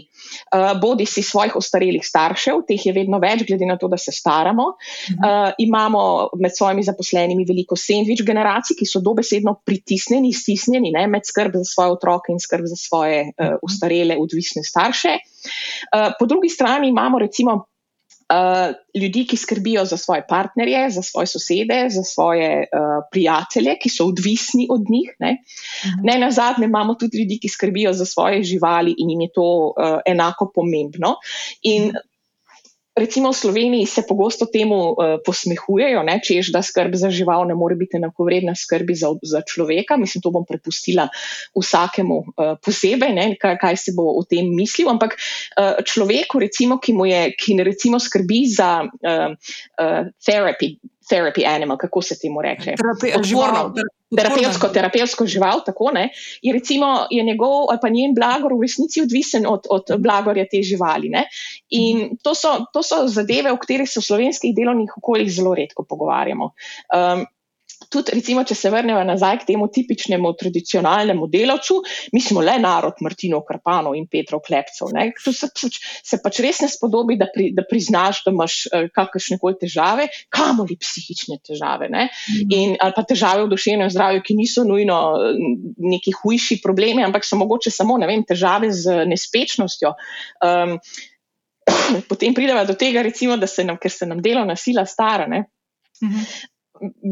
uh, 0.53 0.73
bodi 0.81 1.07
si 1.09 1.23
svojih 1.25 1.55
ostarelih 1.57 2.05
staršev, 2.05 2.63
teh 2.67 2.85
je 2.89 2.93
vedno 2.95 3.19
več, 3.23 3.45
glede 3.47 3.69
na 3.69 3.77
to, 3.79 3.89
da 3.91 3.99
se 4.01 4.13
staramo. 4.15 4.67
Uh, 5.15 5.51
imamo 5.63 6.01
med 6.37 6.55
svojimi 6.55 6.85
zaposlenimi 6.87 7.47
veliko 7.47 7.77
sandvič 7.79 8.25
generacij, 8.27 8.77
ki 8.79 8.89
so 8.89 9.01
dobesedno 9.03 9.57
pritisnjeni, 9.65 10.33
stisnjeni 10.35 10.93
ne, 10.95 11.07
med 11.11 11.25
skrb 11.27 11.57
za 11.57 11.65
svoje 11.71 11.95
otroke 11.97 12.33
in 12.33 12.43
skrb 12.43 12.69
za 12.69 12.77
svoje 12.79 13.23
uh, 13.31 13.57
ostarele, 13.65 14.19
odvisne 14.19 14.65
starše. 14.67 15.17
Uh, 15.17 16.11
po 16.19 16.29
drugi 16.29 16.51
strani 16.53 16.91
imamo 16.91 17.19
recimo 17.19 17.63
uh, 18.33 19.01
ljudi, 19.01 19.25
ki 19.27 19.37
skrbijo 19.37 19.85
za 19.85 19.97
svoje 19.97 20.23
partnerje, 20.27 20.89
za 20.89 21.01
svoje 21.01 21.27
sosede, 21.27 21.85
za 21.89 22.03
svoje 22.03 22.67
uh, 22.67 23.05
prijatelje, 23.11 23.77
ki 23.81 23.89
so 23.89 24.05
odvisni 24.05 24.67
od 24.69 24.89
njih. 24.89 25.15
Ne, 25.19 25.37
mhm. 25.85 26.03
ne 26.03 26.19
na 26.19 26.31
zadnje 26.31 26.65
imamo 26.65 26.95
tudi 26.95 27.17
ljudi, 27.17 27.39
ki 27.41 27.49
skrbijo 27.49 27.93
za 27.93 28.05
svoje 28.05 28.43
živali 28.43 28.95
in 28.97 29.09
jim 29.09 29.21
je 29.21 29.31
to 29.33 29.73
uh, 29.73 29.99
enako 30.05 30.51
pomembno. 30.55 31.15
In 31.61 31.93
recimo 32.97 33.31
v 33.31 33.37
Sloveniji 33.37 33.85
se 33.85 34.01
pogosto 34.07 34.45
temu 34.45 34.91
uh, 34.91 35.21
posmehujejo, 35.25 36.03
ne, 36.03 36.17
češ, 36.23 36.51
da 36.51 36.61
skrb 36.65 36.95
za 36.97 37.09
žival 37.13 37.45
ne 37.47 37.55
more 37.55 37.75
biti 37.75 37.97
enakovredna 37.97 38.55
skrbi 38.55 38.95
za, 38.95 39.13
za 39.21 39.41
človeka. 39.45 39.97
Mislim, 39.97 40.21
to 40.21 40.33
bom 40.33 40.45
prepustila 40.45 41.07
vsakemu 41.55 42.17
uh, 42.17 42.57
posebej, 42.63 43.13
ne, 43.13 43.27
kaj, 43.39 43.57
kaj 43.61 43.77
se 43.77 43.95
bo 43.97 44.09
o 44.17 44.25
tem 44.25 44.49
mislil. 44.55 44.89
Ampak 44.89 45.15
uh, 45.17 45.79
človeku, 45.85 46.41
recimo, 46.41 46.81
ki 46.81 46.97
mu 46.97 47.05
je, 47.05 47.31
ki 47.37 47.57
ne 47.61 47.67
recimo 47.67 48.01
skrbi 48.01 48.43
za 48.49 48.71
uh, 48.83 49.31
uh, 49.33 50.11
terapi, 50.25 50.75
therapy 51.09 51.45
animal, 51.45 51.77
kako 51.77 52.01
se 52.01 52.19
temu 52.19 52.41
reče? 52.41 52.75
Terapevtsko, 54.07 54.69
terapevtsko 54.71 55.25
žival, 55.27 55.61
tako 55.65 55.91
ne. 55.91 56.09
Je 56.41 56.53
recimo 56.55 57.07
je 57.11 57.23
njegov 57.23 57.67
ali 57.69 57.79
pa 57.81 57.89
njen 57.91 58.13
blagor 58.15 58.53
v 58.55 58.63
resnici 58.63 59.01
odvisen 59.03 59.47
od, 59.47 59.67
od 59.69 59.91
blagorja 59.99 60.45
te 60.47 60.61
živali. 60.63 61.09
Ne? 61.11 61.25
In 61.75 62.15
to 62.23 62.31
so, 62.35 62.53
to 62.73 62.83
so 62.83 63.03
zadeve, 63.11 63.51
o 63.51 63.59
katerih 63.59 63.89
se 63.89 63.99
v 63.99 64.07
slovenskih 64.07 64.55
delovnih 64.55 64.93
okoljih 64.97 65.31
zelo 65.31 65.55
redko 65.55 65.83
pogovarjamo. 65.83 66.53
Um, 66.95 67.25
tudi, 67.89 68.11
recimo, 68.17 68.43
če 68.47 68.55
se 68.57 68.69
vrnemo 68.71 68.99
nazaj 69.07 69.41
k 69.41 69.47
temu 69.51 69.67
tipičnemu 69.73 70.31
tradicionalnemu 70.39 71.27
delavcu, 71.31 71.77
mi 72.15 72.21
smo 72.23 72.41
le 72.43 72.57
narod 72.61 72.99
Martinov 73.05 73.43
Karpanov 73.47 73.95
in 73.97 74.07
Petrov 74.11 74.41
Klepcev. 74.45 74.91
To 75.23 75.33
se, 75.33 75.49
pač, 75.53 75.79
se 76.05 76.19
pač 76.23 76.41
res 76.43 76.61
ne 76.65 76.69
spodobi, 76.71 77.17
da, 77.19 77.29
pri, 77.33 77.49
da 77.55 77.65
priznaš, 77.67 78.23
da 78.25 78.33
imaš 78.35 78.57
uh, 78.69 78.87
kakršne 78.93 79.39
koli 79.41 79.59
težave, 79.61 80.09
kamoli 80.33 80.77
psihične 80.81 81.39
težave. 81.45 81.89
Mhm. 81.91 82.55
In, 82.55 82.75
ali 82.83 82.95
pa 82.95 83.05
težave 83.07 83.45
v 83.45 83.53
duševnem 83.53 83.91
zdravju, 83.93 84.23
ki 84.25 84.37
niso 84.37 84.65
nujno 84.67 84.99
neki 85.77 86.15
hujši 86.21 86.59
problemi, 86.63 87.05
ampak 87.05 87.27
so 87.27 87.39
mogoče 87.39 87.73
samo 87.73 87.99
vem, 88.07 88.25
težave 88.27 88.71
z 88.73 89.05
nespečnostjo. 89.09 89.93
Um, 90.43 90.77
Potem 92.09 92.31
pridemo 92.31 92.63
do 92.63 92.77
tega, 92.79 93.01
recimo, 93.03 93.35
da 93.35 93.47
se 93.47 93.65
nam, 93.67 93.75
ker 93.81 93.91
se 93.91 94.07
nam 94.07 94.21
delovna 94.23 94.55
sila 94.55 94.85
stara, 94.87 95.27
ne, 95.27 95.43
uh 96.01 96.07
mhm. 96.07 96.19
-huh 96.19 96.45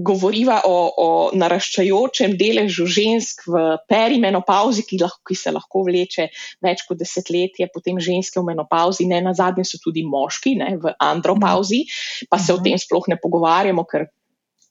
govoriva 0.05 0.61
o, 0.65 0.75
o 0.97 1.07
naraščajočem 1.37 2.35
deležu 2.39 2.87
žensk 2.89 3.45
v 3.49 3.63
perimenopauzi, 3.89 4.85
ki, 4.87 4.99
lahko, 5.01 5.21
ki 5.29 5.37
se 5.39 5.53
lahko 5.55 5.85
vleče 5.87 6.27
več 6.65 6.85
kot 6.87 6.99
desetletje, 7.01 7.69
potem 7.73 8.01
ženske 8.01 8.39
v 8.39 8.47
menopauzi, 8.51 9.07
ne 9.09 9.21
na 9.25 9.35
zadnje 9.37 9.67
so 9.69 9.81
tudi 9.83 10.05
moški 10.07 10.55
ne, 10.59 10.75
v 10.81 10.95
andropauzi, 11.01 11.85
pa 12.29 12.39
se 12.41 12.53
o 12.53 12.61
tem 12.63 12.79
sploh 12.81 13.11
ne 13.11 13.19
pogovarjamo, 13.21 13.87
ker. 13.89 14.09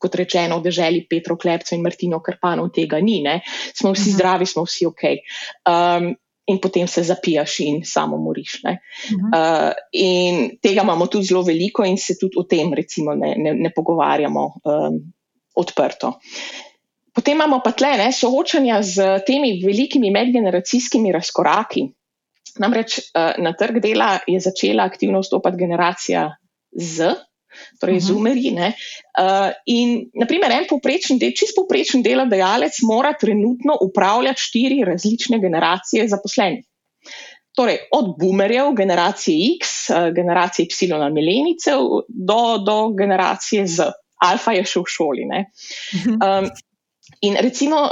Kot 0.05 0.19
rečeno, 0.19 0.59
v 0.59 0.67
državi 0.67 0.99
Petro 1.09 1.33
Klepca 1.41 1.73
in 1.73 1.81
Martino 1.81 2.19
Krpanov 2.21 2.67
tega 2.77 2.99
ni, 3.01 3.23
ne? 3.25 3.39
smo 3.73 3.95
vsi 3.95 4.13
zdravi, 4.13 4.45
smo 4.45 4.67
vsi 4.67 4.85
ok. 4.91 5.05
Um, 5.71 6.11
in 6.47 6.59
potem 6.61 6.87
se 6.87 7.03
zapijaš 7.03 7.61
in 7.61 7.81
samo 7.85 8.17
moriš. 8.17 8.61
Uh 8.65 8.71
-huh. 8.71 9.69
uh, 9.69 9.73
in 9.93 10.59
tega 10.63 10.83
imamo 10.83 11.07
tudi 11.07 11.25
zelo 11.25 11.43
veliko, 11.43 11.85
in 11.85 11.97
se 11.99 12.15
tudi 12.21 12.37
o 12.37 12.43
tem, 12.43 12.75
recimo, 12.75 13.15
ne, 13.15 13.35
ne, 13.39 13.55
ne 13.55 13.71
pogovarjamo 13.75 14.45
um, 14.45 15.13
odprto. 15.55 16.19
Potem 17.15 17.35
imamo 17.35 17.61
pa 17.65 17.73
tle 17.73 17.97
ne, 17.97 18.13
soočanja 18.13 18.83
z 18.83 19.21
temi 19.27 19.63
velikimi 19.67 20.11
medgeneracijskimi 20.11 21.13
razkoraki. 21.13 21.89
Namreč 22.59 22.99
uh, 22.99 23.43
na 23.45 23.53
trg 23.53 23.81
dela 23.81 24.19
je 24.27 24.41
začela 24.41 24.85
aktivno 24.85 25.21
vstopati 25.21 25.57
generacija 25.57 26.37
Z, 26.73 27.15
torej 27.81 27.97
uh 27.97 28.03
-huh. 28.03 28.07
zumerji. 28.07 28.53
Uh, 28.55 29.51
in, 29.67 30.11
naprimer, 30.15 30.53
en 30.53 30.67
povprečen, 30.69 31.19
del, 31.19 31.33
čist 31.37 31.57
povprečen 31.57 32.03
delodajalec 32.03 32.81
mora 32.83 33.13
trenutno 33.21 33.79
upravljati 33.81 34.41
štiri 34.41 34.85
različne 34.85 35.39
generacije 35.41 36.09
zaposlenih. 36.09 36.65
Torej, 37.57 37.79
od 37.93 38.17
boomerjev, 38.19 38.73
generacije 38.75 39.57
X, 39.61 39.91
uh, 39.91 40.15
generacije 40.15 40.67
Y, 40.67 41.13
milenicev, 41.13 41.79
do, 42.09 42.59
do 42.67 42.89
generacije 42.99 43.67
Z. 43.67 43.93
Alfa 44.25 44.53
je 44.53 44.65
še 44.65 44.81
v 44.81 44.85
šoli. 44.89 45.25
Um, 46.07 46.49
in 47.21 47.37
recimo, 47.41 47.89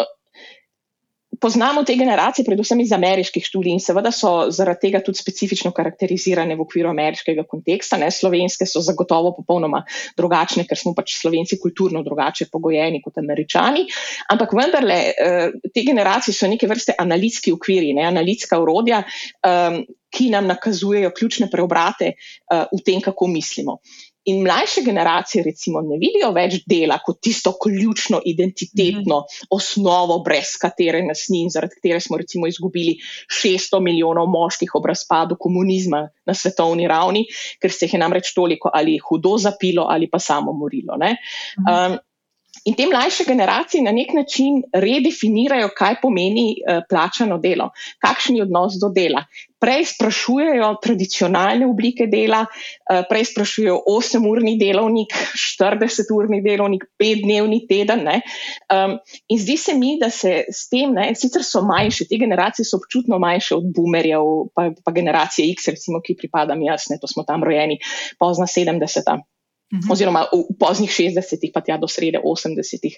poznamo 1.42 1.82
te 1.84 1.96
generacije, 1.98 2.44
predvsem 2.46 2.80
iz 2.80 2.92
ameriških 2.92 3.44
študij, 3.44 3.74
in 3.74 3.80
seveda 3.82 4.12
so 4.14 4.32
zaradi 4.54 4.86
tega 4.86 5.00
tudi 5.04 5.18
specifično 5.18 5.72
karakterizirane 5.74 6.56
v 6.56 6.62
okviru 6.64 6.90
ameriškega 6.92 7.44
konteksta. 7.50 7.98
Ne? 7.98 8.10
Slovenske 8.14 8.66
so 8.68 8.82
zagotovo 8.84 9.34
popolnoma 9.36 9.82
drugačne, 10.18 10.64
ker 10.68 10.78
smo 10.78 10.94
pač 10.94 11.16
slovenci 11.18 11.58
kulturno 11.62 12.04
drugače 12.06 12.46
pogojeni 12.52 13.02
kot 13.02 13.18
američani. 13.18 13.86
Ampak 14.32 14.54
vendarle, 14.58 15.00
eh, 15.10 15.58
te 15.74 15.84
generacije 15.86 16.34
so 16.34 16.48
neke 16.48 16.70
vrste 16.70 16.94
analitski 16.98 17.52
okviri, 17.52 17.92
ne? 17.98 18.06
analitska 18.12 18.60
urodja. 18.62 19.02
Um, 19.42 19.82
Ki 20.12 20.26
nam 20.28 20.44
nakazujejo 20.44 21.08
ključne 21.16 21.46
preobrate 21.48 22.10
uh, 22.12 22.66
v 22.68 22.82
tem, 22.84 22.98
kako 23.00 23.30
mislimo. 23.32 23.78
In 24.24 24.42
mlajše 24.42 24.84
generacije, 24.86 25.42
recimo, 25.44 25.80
ne 25.82 25.96
vidijo 25.98 26.30
več 26.34 26.60
dela 26.70 26.98
kot 27.02 27.18
tisto 27.26 27.52
ključno 27.62 28.20
identitetno 28.24 29.18
mm 29.18 29.24
-hmm. 29.24 29.46
osnovo, 29.50 30.18
brez 30.22 30.54
katere 30.60 31.02
nas 31.06 31.26
ni 31.28 31.42
in 31.42 31.50
zaradi 31.50 31.74
katere 31.74 32.00
smo, 32.00 32.16
recimo, 32.16 32.46
izgubili 32.46 32.96
600 33.42 33.80
milijonov 33.80 34.26
moških 34.30 34.74
ob 34.74 34.86
razpadu 34.86 35.36
komunizma 35.40 36.08
na 36.26 36.34
svetovni 36.34 36.88
ravni, 36.88 37.26
ker 37.62 37.72
se 37.72 37.86
jih 37.86 37.94
je 37.94 38.00
namreč 38.00 38.34
toliko 38.34 38.70
ali 38.74 38.98
hudo 38.98 39.36
zapilo 39.38 39.86
ali 39.88 40.10
pa 40.10 40.18
samo 40.18 40.52
morilo. 40.52 40.96
Mm 40.96 41.02
-hmm. 41.02 41.92
um, 41.92 41.98
In 42.64 42.76
te 42.78 42.86
mlajše 42.86 43.24
generacije 43.26 43.82
na 43.82 43.90
nek 43.92 44.12
način 44.14 44.60
redefinirajo, 44.72 45.72
kaj 45.76 45.96
pomeni 46.02 46.52
uh, 46.54 46.84
plačano 46.90 47.38
delo, 47.42 47.70
kakšen 47.98 48.36
je 48.36 48.44
odnos 48.44 48.76
do 48.78 48.90
dela. 48.94 49.24
Prej 49.62 49.84
sprašujejo 49.90 50.68
tradicionalne 50.82 51.66
oblike 51.66 52.06
dela, 52.06 52.44
uh, 52.46 53.02
prej 53.10 53.24
sprašujejo 53.32 53.80
8-urni 53.90 54.54
delovnik, 54.60 55.10
40-urni 55.34 56.38
delovnik, 56.44 56.86
5-dnevni 57.02 57.60
teden. 57.66 58.06
Um, 58.06 58.96
in 59.28 59.42
zdi 59.42 59.58
se 59.58 59.74
mi, 59.74 59.96
da 59.98 60.10
se 60.10 60.44
s 60.46 60.68
tem, 60.70 60.94
ne, 60.94 61.10
sicer 61.18 61.42
so 61.46 61.64
manjše, 61.66 62.06
te 62.10 62.20
generacije 62.22 62.66
so 62.68 62.78
občutno 62.78 63.18
manjše 63.18 63.58
od 63.58 63.66
boomerjev, 63.74 64.30
pa, 64.54 64.70
pa 64.84 64.94
generacije 64.94 65.50
X, 65.56 65.66
recimo, 65.74 65.98
ki 65.98 66.18
pripadam 66.18 66.62
jaz, 66.62 66.86
ne, 66.94 67.02
to 67.02 67.10
smo 67.10 67.26
tam 67.26 67.42
rojeni 67.42 67.80
pozna 68.22 68.46
70. 68.46 69.26
-hmm. 69.72 69.90
oziroma 69.92 70.26
v 70.32 70.56
poznih 70.58 70.90
60-ih, 70.90 71.52
pa 71.54 71.60
tja 71.60 71.78
do 71.78 71.88
srede 71.88 72.18
80-ih. 72.20 72.94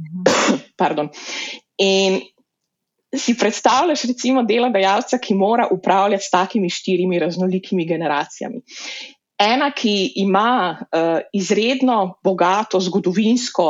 Mm 0.00 0.22
-hmm. 0.24 1.08
In 1.78 2.20
si 3.14 3.36
predstavljaš, 3.38 4.04
recimo, 4.04 4.42
delodajalca, 4.42 5.18
ki 5.18 5.34
mora 5.34 5.68
upravljati 5.70 6.24
s 6.24 6.30
takimi 6.30 6.70
štirimi 6.70 7.18
raznolikimi 7.18 7.86
generacijami. 7.86 8.60
Ena, 9.38 9.68
ki 9.76 10.12
ima 10.22 10.72
uh, 10.72 11.18
izredno 11.36 12.18
bogato 12.24 12.80
zgodovinsko 12.80 13.66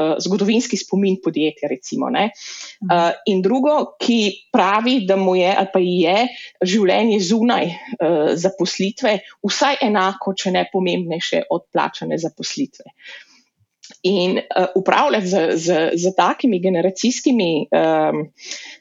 uh, 0.00 0.14
zgodovinski 0.18 0.76
spomin 0.76 1.18
podjetja. 1.24 1.68
Recimo, 1.68 2.08
uh, 2.08 3.10
in 3.26 3.42
drugo, 3.42 3.96
ki 4.00 4.48
pravi, 4.52 5.00
da 5.06 5.16
mu 5.16 5.36
je 5.36 5.54
ali 5.56 5.72
pa 5.72 5.80
je 5.82 6.16
življenje 6.64 7.20
zunaj 7.20 7.66
uh, 7.66 8.32
zaposlitve 8.34 9.18
vsaj 9.46 9.82
enako, 9.90 10.34
če 10.34 10.54
ne 10.56 10.68
pomembnejše 10.72 11.44
od 11.50 11.68
plačane 11.72 12.18
zaposlitve. 12.18 12.88
In 14.08 14.38
uh, 14.38 14.70
upravljati 14.80 15.28
z, 15.28 15.46
z, 15.60 15.80
z 16.00 16.14
takimi 16.16 16.60
generacijskimi 16.62 17.66
um, 17.68 18.22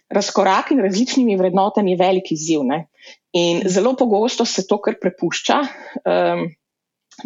razkoraki 0.10 0.78
in 0.78 0.86
različnimi 0.86 1.36
vrednotami 1.36 1.92
je 1.92 2.00
velik 2.00 2.32
izziv. 2.32 2.64
Ne? 2.64 2.86
In 3.38 3.62
zelo 3.70 3.96
pogosto 3.96 4.46
se 4.46 4.66
to 4.68 4.80
kar 4.82 4.98
prepušča. 5.02 5.60
Um, 6.06 6.48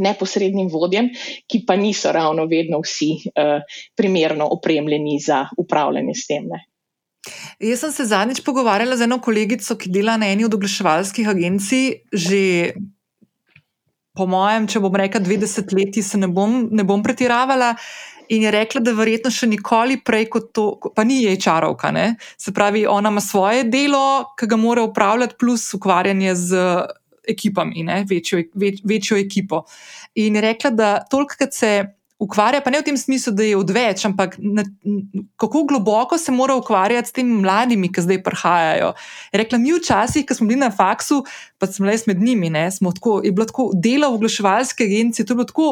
neposrednim 0.01 0.71
vodjem, 0.73 1.11
ki 1.45 1.63
pa 1.67 1.75
niso 1.77 2.11
ravno 2.11 2.47
vedno 2.49 2.79
vsi 2.81 3.11
uh, 3.29 3.61
primerno 3.93 4.47
opremljeni 4.51 5.19
za 5.21 5.43
upravljanje 5.57 6.15
s 6.17 6.27
tem. 6.27 6.47
Ne. 6.49 6.63
Jaz 7.59 7.79
sem 7.79 7.91
se 7.91 8.05
zadnjič 8.09 8.41
pogovarjala 8.43 8.97
z 8.97 9.05
eno 9.05 9.19
kolegico, 9.21 9.77
ki 9.79 9.91
dela 9.93 10.17
na 10.17 10.31
eni 10.33 10.47
od 10.47 10.57
oglaševalskih 10.57 11.29
agencij, 11.29 11.85
že 12.11 12.41
po 14.13 14.27
mojem, 14.29 14.67
če 14.69 14.81
bom 14.83 14.95
rekla, 14.95 15.21
20 15.23 15.71
let, 15.73 15.97
se 16.05 16.19
ne 16.21 16.27
bom, 16.29 16.67
ne 16.71 16.83
bom 16.85 17.01
pretiravala. 17.03 17.73
In 18.29 18.43
je 18.43 18.51
rekla, 18.51 18.81
da 18.81 18.93
verjetno 18.95 19.31
še 19.31 19.47
nikoli 19.51 19.97
prej 20.05 20.27
kot 20.31 20.51
to, 20.55 20.65
pa 20.95 21.03
ni 21.03 21.23
jej 21.23 21.39
čarovka. 21.41 21.91
Ne? 21.91 22.15
Se 22.37 22.53
pravi, 22.53 22.85
ona 22.87 23.11
ima 23.13 23.21
svoje 23.21 23.63
delo, 23.63 24.33
ki 24.39 24.47
ga 24.47 24.59
mora 24.59 24.83
upravljati, 24.83 25.35
plus 25.39 25.73
ukvarjanje 25.73 26.35
z 26.35 26.61
ekipami, 27.29 27.85
večjo, 28.09 28.43
več, 28.59 28.81
večjo 28.83 29.17
ekipo. 29.17 29.63
In 30.19 30.35
je 30.35 30.41
rekla, 30.41 30.71
da 30.75 30.93
tolikrat 31.09 31.53
se 31.55 31.73
ukvarja, 32.23 32.61
pa 32.63 32.71
ne 32.71 32.79
v 32.79 32.87
tem 32.87 32.97
smislu, 32.97 33.33
da 33.35 33.45
je 33.45 33.57
odveč, 33.59 34.05
ampak 34.07 34.35
na, 34.39 34.63
kako 35.39 35.63
globoko 35.69 36.17
se 36.17 36.31
mora 36.31 36.55
ukvarjati 36.55 37.09
s 37.09 37.15
temi 37.15 37.41
mladimi, 37.43 37.91
ki 37.91 38.05
zdaj 38.05 38.21
prihajajo. 38.23 38.93
Je 39.33 39.41
rekla, 39.43 39.59
mi 39.59 39.73
včasih, 39.75 40.25
ko 40.27 40.37
smo 40.37 40.47
bili 40.51 40.61
na 40.63 40.71
faksu, 40.71 41.23
pa 41.59 41.67
smo 41.67 41.89
le 41.89 41.97
med 42.07 42.21
njimi, 42.21 42.49
ne, 42.53 42.69
smo 42.71 42.93
tako, 42.95 43.19
je 43.23 43.31
bilo 43.31 43.47
tako 43.49 43.71
delo 43.73 44.11
v 44.13 44.21
oglaševalske 44.21 44.87
agencije, 44.87 45.25
to 45.25 45.33
je 45.33 45.41
bilo 45.41 45.51
tako. 45.51 45.71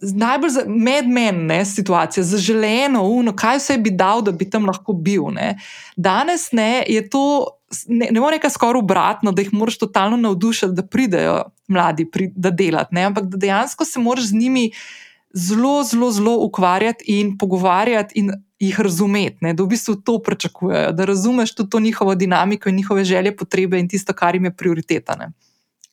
Najbolj 0.00 0.50
medmenna 0.66 1.64
situacija, 1.64 2.24
zaželeno, 2.24 3.02
uno, 3.02 3.32
kaj 3.36 3.58
vse 3.58 3.78
bi 3.78 3.90
dal, 3.90 4.22
da 4.22 4.30
bi 4.32 4.46
tam 4.50 4.66
lahko 4.66 4.92
bil. 4.92 5.30
Ne. 5.34 5.56
Danes 5.96 6.52
ne, 6.52 6.84
je 6.88 7.02
to, 7.10 7.46
ne, 7.88 8.08
ne 8.10 8.20
more 8.20 8.38
reči 8.38 8.54
skoraj 8.54 8.78
obratno, 8.78 9.32
da 9.32 9.42
jih 9.42 9.50
moraš 9.52 9.78
totalno 9.78 10.16
navdušiti, 10.16 10.72
da 10.72 10.86
pridejo 10.86 11.40
mladi, 11.68 12.06
pri, 12.10 12.30
da 12.36 12.50
delajo, 12.50 12.86
ampak 13.06 13.26
da 13.26 13.36
dejansko 13.36 13.84
se 13.84 14.00
moraš 14.00 14.30
z 14.30 14.38
njimi 14.38 14.70
zelo, 15.34 15.82
zelo, 15.82 16.10
zelo 16.10 16.36
ukvarjati 16.46 17.04
in 17.18 17.34
pogovarjati 17.38 18.20
in 18.20 18.30
jih 18.58 18.80
razumeti, 18.80 19.36
ne, 19.40 19.52
da 19.54 19.62
v 19.62 19.74
bistvu 19.74 19.96
to 19.96 20.20
pričakujejo, 20.22 20.92
da 20.92 21.04
razumeš 21.04 21.54
tudi 21.54 21.70
to 21.70 21.80
njihovo 21.80 22.14
dinamiko 22.14 22.68
in 22.68 22.76
njihove 22.76 23.04
želje, 23.04 23.36
potrebe 23.36 23.78
in 23.78 23.88
tisto, 23.88 24.12
kar 24.12 24.34
jim 24.34 24.44
je 24.44 24.56
prioriteta. 24.56 25.16
Ne 25.16 25.32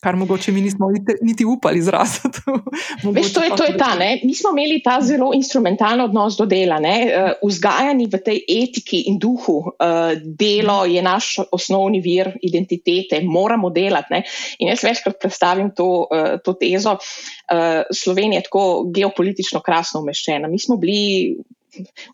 kar 0.05 0.15
mogoče 0.15 0.51
mi 0.51 0.61
nismo 0.61 0.87
niti 1.21 1.45
upali 1.45 1.79
izraziti. 1.79 2.41
Veš, 3.15 3.31
to, 3.33 3.41
je, 3.41 3.55
to 3.57 3.63
je 3.65 3.77
ta. 3.77 3.95
Ne? 3.99 4.19
Mi 4.23 4.35
smo 4.37 4.51
imeli 4.53 4.77
ta 4.83 4.99
zelo 5.01 5.31
instrumentalen 5.33 6.03
odnos 6.05 6.37
do 6.37 6.45
dela, 6.45 6.77
uh, 6.77 7.31
vzgajani 7.41 8.05
v 8.13 8.19
tej 8.27 8.43
etiki 8.57 9.01
in 9.09 9.17
duhu. 9.19 9.57
Uh, 9.65 10.13
delo 10.21 10.83
je 10.85 11.01
naš 11.01 11.31
osnovni 11.51 12.03
vir 12.05 12.35
identitete, 12.45 13.23
moramo 13.25 13.73
delati. 13.73 14.13
Ne? 14.13 14.21
In 14.59 14.69
jaz 14.69 14.85
večkrat 14.85 15.17
predstavim 15.21 15.73
to, 15.73 15.89
uh, 16.05 16.37
to 16.45 16.53
tezo. 16.53 16.97
Slovenija 17.93 18.39
je 18.39 18.45
tako 18.47 18.61
geopolitično 18.93 19.59
krasno 19.61 19.99
umeščena. 20.01 20.47
Mi 20.49 20.59
smo 20.59 20.77
bili 20.81 21.35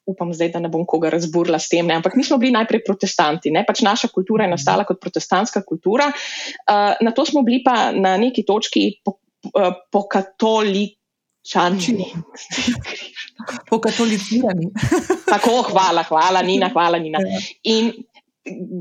upam 0.06 0.34
zdaj, 0.34 0.52
da 0.52 0.60
ne 0.60 0.70
bom 0.70 0.86
koga 0.88 1.10
razburila 1.14 1.60
s 1.60 1.70
tem, 1.70 1.88
ne? 1.88 1.98
ampak 2.00 2.16
mi 2.16 2.24
smo 2.24 2.38
bili 2.42 2.54
najprej 2.56 2.84
protestanti, 2.86 3.52
ne? 3.52 3.66
pač 3.68 3.84
naša 3.86 4.12
kultura 4.14 4.48
je 4.48 4.56
nastala 4.56 4.86
kot 4.88 5.02
protestantska 5.02 5.64
kultura, 5.68 6.12
uh, 6.12 6.94
na 7.02 7.16
to 7.16 7.26
smo 7.26 7.46
bili 7.48 7.62
pa 7.66 7.92
na 7.92 8.18
neki 8.22 8.46
točki 8.48 8.88
po, 9.06 9.18
uh, 9.54 9.74
po 9.92 10.06
katoličani. 10.12 12.12
Po 13.70 13.80
katolicirani. 13.82 14.70
Tako, 15.26 15.62
hvala, 15.72 16.04
hvala, 16.06 16.42
Nina, 16.46 16.70
hvala, 16.74 17.00
Nina. 17.02 17.22
Ja. 17.26 17.42
In 17.74 17.92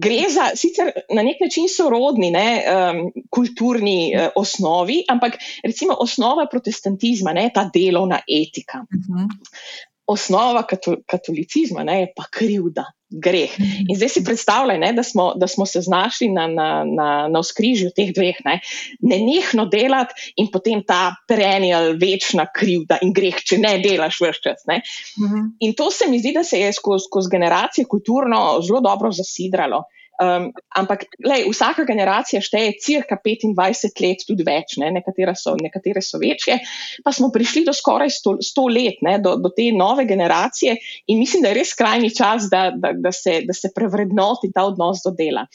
gre 0.00 0.28
za 0.32 0.46
sicer 0.56 0.88
na 1.12 1.22
nek 1.22 1.40
način 1.40 1.66
sorodni 1.68 2.30
ne, 2.32 2.44
um, 2.64 3.00
kulturni 3.32 4.12
uh, 4.12 4.28
osnovi, 4.36 5.02
ampak 5.08 5.36
recimo 5.64 5.96
osnova 6.00 6.46
protestantizma, 6.50 7.32
ne, 7.36 7.48
ta 7.54 7.66
delovna 7.74 8.20
etika. 8.24 8.84
Uh 8.84 8.98
mhm. 8.98 9.24
-huh 9.24 9.80
osnova 10.10 10.64
katolicizma 11.06 11.84
ne, 11.86 12.00
je 12.00 12.08
pa 12.16 12.26
krivda, 12.32 12.84
greh. 13.10 13.50
In 13.88 13.96
zdaj 13.96 14.08
si 14.08 14.22
predstavljaj, 14.24 14.78
ne, 14.78 14.92
da, 14.94 15.02
smo, 15.02 15.32
da 15.38 15.46
smo 15.50 15.66
se 15.66 15.80
znašli 15.82 16.28
na, 16.30 16.46
na, 16.46 16.68
na, 16.86 17.10
na 17.30 17.42
skrižju 17.42 17.90
teh 17.96 18.12
dveh, 18.14 18.38
ne, 18.46 18.58
nenehno 19.02 19.66
delati 19.70 20.32
in 20.36 20.50
potem 20.52 20.82
ta 20.86 21.14
perennial, 21.28 21.94
večna 22.00 22.46
krivda 22.54 23.00
in 23.02 23.14
greh, 23.14 23.38
če 23.42 23.58
ne 23.62 23.76
delaš 23.82 24.20
vse 24.22 24.42
čas. 24.42 24.66
Ne. 24.70 24.80
Mhm. 25.18 25.46
In 25.66 25.74
to 25.78 25.90
se 25.90 26.10
mi 26.10 26.20
zdi, 26.22 26.34
da 26.36 26.44
se 26.46 26.60
je 26.60 26.72
skozi 26.76 27.08
skoz 27.10 27.30
generacije 27.30 27.88
kulturno 27.90 28.60
zelo 28.66 28.80
dobro 28.80 29.10
zasidralo. 29.12 29.84
Um, 30.20 30.50
ampak 30.76 31.06
lej, 31.24 31.46
vsaka 31.48 31.87
generacija 31.88 32.42
šteje 32.44 32.74
cirka 32.85 33.16
25 33.16 34.02
let, 34.04 34.24
tudi 34.28 34.44
več, 34.44 34.74
ne? 34.76 34.90
nekatere, 34.92 35.33
so, 35.33 35.54
nekatere 35.56 36.02
so 36.04 36.20
večje. 36.20 36.59
Pa 37.00 37.14
smo 37.16 37.30
prišli 37.33 37.62
do 37.64 37.72
skoraj 37.72 38.12
100, 38.18 38.35
100 38.50 38.66
let, 38.74 39.00
ne? 39.06 39.16
do, 39.24 39.38
do 39.40 39.48
te 39.56 39.70
nove 39.72 40.04
generacije 40.04 40.76
in 41.09 41.22
mislim, 41.22 41.46
da 41.46 41.54
je 41.54 41.61
res 41.62 41.72
skrajni 41.72 42.12
čas, 42.12 42.50
da, 42.52 42.66
da, 42.76 42.92
da, 42.92 43.14
se, 43.16 43.38
da 43.48 43.56
se 43.56 43.72
prevrednoti 43.72 44.52
ta 44.52 44.66
odnos 44.68 45.00
do 45.06 45.14
dela. 45.16 45.46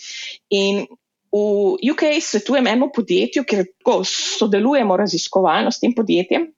In 0.50 0.88
v 1.36 1.78
UK 1.92 2.16
svetujem 2.26 2.66
enemu 2.66 2.90
podjetju, 2.96 3.46
ker 3.46 3.68
sodelujemo 4.10 4.98
raziskovalno 4.98 5.70
s 5.70 5.84
tem 5.84 5.94
podjetjem. 5.94 6.50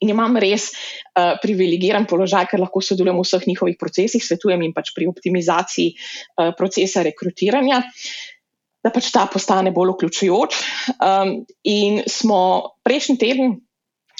In 0.00 0.12
imam 0.14 0.38
res 0.40 0.70
uh, 0.72 1.36
privilegiran 1.42 2.08
položaj, 2.10 2.48
ker 2.50 2.62
lahko 2.62 2.82
sodelujem 2.82 3.20
v 3.20 3.26
vseh 3.26 3.46
njihovih 3.50 3.76
procesih, 3.80 4.24
svetujem 4.24 4.64
jim 4.66 4.74
pač 4.76 4.94
pri 4.96 5.08
optimizaciji 5.10 5.94
uh, 5.94 6.54
procesa 6.58 7.04
rekrutiranja, 7.06 7.82
da 8.84 8.92
pač 8.92 9.10
ta 9.14 9.24
postane 9.30 9.72
bolj 9.72 9.94
vključujoč. 9.94 10.58
Um, 10.98 11.36
in 11.64 12.02
smo 12.10 12.40
prejšnji 12.84 13.16
teden 13.20 13.56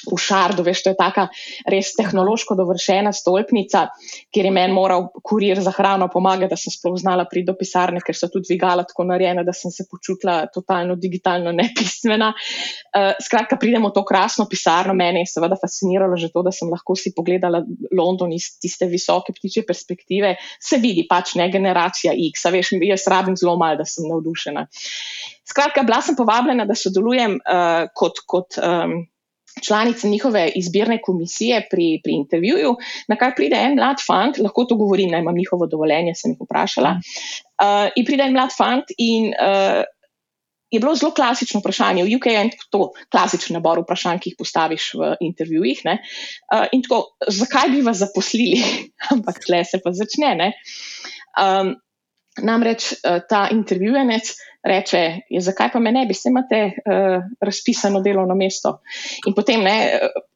v 0.09 0.19
Šardu, 0.21 0.65
veš, 0.67 0.83
to 0.85 0.93
je 0.93 0.99
taka 0.99 1.27
res 1.71 1.93
tehnološko 1.99 2.57
dovršena 2.59 3.13
stolpnica, 3.15 3.87
kjer 4.35 4.49
je 4.49 4.53
meni 4.55 4.75
moral 4.77 5.09
kurir 5.25 5.61
za 5.63 5.73
hrano 5.75 6.09
pomagati, 6.13 6.53
da 6.53 6.59
sem 6.61 6.73
sploh 6.75 6.97
znala 7.01 7.27
priti 7.31 7.49
do 7.51 7.57
pisarne, 7.59 8.03
ker 8.05 8.17
so 8.17 8.29
tudi 8.33 8.51
dvigala 8.51 8.87
tako 8.89 9.07
narejena, 9.09 9.45
da 9.47 9.55
sem 9.57 9.73
se 9.75 9.87
počutila 9.91 10.45
totalno 10.55 10.97
digitalno 11.01 11.53
nepismena. 11.61 12.33
Uh, 12.35 13.13
skratka, 13.23 13.59
pridemo 13.61 13.91
v 13.91 13.97
to 13.99 14.05
krasno 14.07 14.49
pisarno, 14.51 14.95
mene 14.97 15.25
je 15.25 15.33
seveda 15.35 15.59
fasciniralo 15.61 16.17
že 16.21 16.31
to, 16.35 16.45
da 16.47 16.53
sem 16.55 16.71
lahko 16.71 16.97
si 16.99 17.15
pogledala 17.17 17.63
London 17.95 18.33
iz 18.33 18.55
tiste 18.61 18.89
visoke 18.91 19.35
ptiče 19.37 19.65
perspektive. 19.67 20.35
Se 20.63 20.79
vidi 20.83 21.07
pač 21.09 21.35
ne 21.41 21.49
generacija 21.53 22.15
X, 22.31 22.47
veš, 22.53 22.75
jaz 22.85 23.09
rabim 23.11 23.37
zelo 23.39 23.57
malo, 23.61 23.81
da 23.83 23.89
sem 23.89 24.07
navdušena. 24.09 24.67
Skratka, 25.45 25.83
bila 25.83 26.01
sem 26.03 26.17
povabljena, 26.17 26.65
da 26.65 26.77
sodelujem 26.79 27.37
uh, 27.37 27.89
kot, 27.95 28.23
kot 28.27 28.57
um, 28.59 29.03
članica 29.63 30.09
njihove 30.09 30.49
izbirne 30.55 31.01
komisije 31.03 31.67
pri, 31.71 32.01
pri 32.05 32.13
intervjuju, 32.13 32.77
na 33.09 33.17
kar 33.17 33.35
pride 33.37 33.57
en 33.57 33.77
mlad 33.79 34.03
fant, 34.07 34.39
lahko 34.39 34.65
to 34.65 34.77
govorim, 34.77 35.11
naj 35.11 35.21
imam 35.21 35.37
njihovo 35.37 35.67
dovoljenje, 35.67 36.15
sem 36.15 36.35
jih 36.35 36.45
vprašala. 36.47 36.97
Uh, 37.63 37.91
in 37.97 38.07
pride 38.07 38.27
en 38.27 38.33
mlad 38.33 38.55
fant 38.57 38.95
in 38.99 39.31
uh, 39.35 39.83
je 40.75 40.81
bilo 40.81 40.95
zelo 40.99 41.13
klasično 41.15 41.61
vprašanje. 41.61 42.05
V 42.05 42.17
UK 42.17 42.27
je 42.33 42.45
to 42.71 42.89
klasičen 43.13 43.55
nabor 43.55 43.85
vprašanj, 43.85 44.19
ki 44.19 44.33
jih 44.33 44.39
postaviš 44.39 44.91
v 44.99 45.13
intervjujih. 45.23 45.85
Uh, 45.87 46.67
in 46.73 46.83
tako, 46.83 47.15
zakaj 47.29 47.71
bi 47.71 47.85
vas 47.87 48.03
zaposlili? 48.03 48.59
Ampak 49.15 49.39
tle 49.47 49.63
se 49.65 49.81
pa 49.85 49.95
začne. 49.95 50.53
Um, 51.39 51.75
namreč 52.43 52.93
uh, 52.93 53.21
ta 53.29 53.49
intervjujenec 53.53 54.35
reče, 54.65 55.01
je, 55.31 55.41
zakaj 55.41 55.69
pa 55.73 55.81
me 55.81 55.93
ne 55.93 56.07
bi, 56.07 56.15
se 56.15 56.29
imate 56.29 56.61
uh, 56.65 57.25
razpisano 57.41 58.01
delovno 58.01 58.35
mesto. 58.35 58.79
In 59.29 59.35
potem 59.37 59.63
ne, 59.65 59.77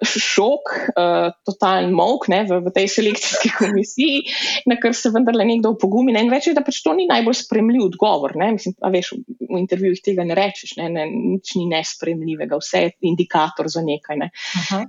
šok, 0.05 0.75
uh, 0.93 1.31
totalen 1.49 1.95
mok 1.97 2.29
ne, 2.29 2.43
v, 2.49 2.61
v 2.67 2.73
tej 2.75 2.91
selekcijski 2.93 3.55
komisiji, 3.61 4.21
na 4.69 4.77
kar 4.81 4.95
se 4.95 5.13
vendarle 5.15 5.49
nekdo 5.49 5.73
upogumi. 5.77 6.13
Ne, 6.13 6.27
in 6.27 6.33
reče, 6.33 6.53
da 6.57 6.65
pač 6.67 6.83
to 6.85 6.93
ni 6.99 7.09
najbolj 7.09 7.41
spremljiv 7.41 7.89
odgovor. 7.89 8.37
Ne, 8.37 8.53
mislim, 8.59 8.77
veš, 8.93 9.15
v 9.49 9.63
intervjujih 9.63 10.05
tega 10.05 10.29
ne 10.29 10.37
rečeš, 10.37 10.77
ne, 10.83 10.91
ne, 10.93 11.09
nič 11.09 11.57
ni 11.57 11.65
nespremljivega, 11.73 12.61
vse 12.61 12.85
je 12.85 12.95
indikator 13.09 13.73
za 13.73 13.85
nekaj. 13.87 14.21
Ne. 14.27 14.31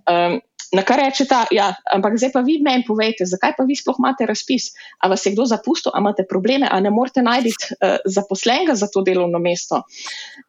Um, 0.04 0.40
Na 0.76 0.84
kar 0.86 1.00
reče 1.02 1.26
ta, 1.26 1.44
ja, 1.50 1.72
ampak 1.90 2.20
zdaj 2.22 2.30
pa 2.36 2.44
vi 2.46 2.60
meni 2.62 2.86
povejte, 2.86 3.26
zakaj 3.26 3.56
pa 3.58 3.66
vi 3.66 3.74
sploh 3.78 3.98
imate 3.98 4.28
razpis? 4.30 4.70
A 5.02 5.10
vas 5.10 5.26
je 5.26 5.34
kdo 5.34 5.48
zapustil, 5.50 5.90
a 5.96 6.02
imate 6.02 6.28
probleme, 6.30 6.68
a 6.70 6.78
ne 6.84 6.92
morete 6.94 7.24
najti 7.26 7.54
uh, 7.54 7.98
zaposlenega 8.06 8.76
za 8.78 8.90
to 8.94 9.02
delovno 9.06 9.42
mesto? 9.42 9.82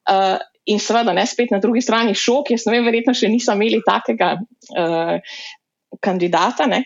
Uh, 0.04 0.36
in 0.68 0.80
seveda, 0.82 1.14
ne 1.16 1.24
spet 1.26 1.54
na 1.54 1.60
drugi 1.62 1.80
strani 1.80 2.12
šok, 2.14 2.52
jaz 2.52 2.66
ne 2.68 2.76
vem, 2.76 2.84
verjetno 2.90 3.14
še 3.16 3.30
niso 3.32 3.56
imeli 3.56 3.80
takega 3.86 4.34
uh, 4.36 5.38
kandidata. 6.04 6.68
Ne? 6.68 6.82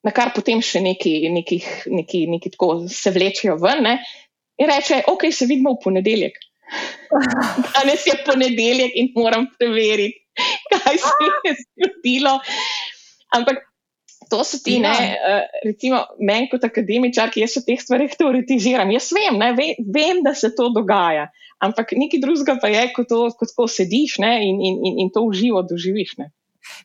Na 0.00 0.14
kar 0.16 0.32
potem 0.32 0.64
še 0.64 0.80
neki, 0.80 1.14
neki, 1.36 1.60
neki, 1.92 2.24
neki 2.32 2.54
tako 2.56 2.86
se 2.88 3.12
vlečejo 3.12 3.58
ven 3.60 3.84
ne? 3.84 3.98
in 4.60 4.68
reče, 4.68 5.02
ok, 5.08 5.28
se 5.32 5.48
vidimo 5.48 5.76
v 5.76 5.82
ponedeljek. 5.84 6.34
Danes 7.74 8.02
je 8.06 8.16
ponedeljek 8.24 8.96
in 8.96 9.12
moram 9.16 9.46
preveriti 9.58 10.20
kaj 10.74 11.02
se 11.02 11.28
je 11.46 11.56
zgodilo. 11.64 12.38
Ampak 13.36 13.66
to 14.30 14.44
so 14.46 14.58
ti, 14.62 14.78
ja. 14.78 14.90
ne, 14.90 15.18
uh, 15.18 15.60
recimo, 15.66 16.04
meni 16.22 16.50
kot 16.50 16.64
akademičar, 16.66 17.32
ki 17.34 17.44
jaz 17.44 17.58
o 17.58 17.64
teh 17.66 17.80
stvarih 17.82 18.14
teoretiziram. 18.18 18.90
Jaz 18.94 19.10
vem, 19.16 19.38
ne, 19.40 19.52
ve, 19.58 19.72
vem, 19.82 20.22
da 20.26 20.34
se 20.38 20.52
to 20.54 20.68
dogaja, 20.74 21.28
ampak 21.62 21.94
nekaj 21.98 22.22
drugega 22.22 22.58
pa 22.62 22.70
je, 22.70 22.84
ko 22.94 23.06
to 23.08 23.22
kot 23.38 23.54
ko 23.56 23.66
sediš 23.70 24.20
ne, 24.22 24.36
in, 24.46 24.60
in, 24.62 24.82
in, 24.86 25.00
in 25.04 25.10
to 25.14 25.24
uživo 25.26 25.62
doživiš. 25.66 26.14
Ne. 26.22 26.30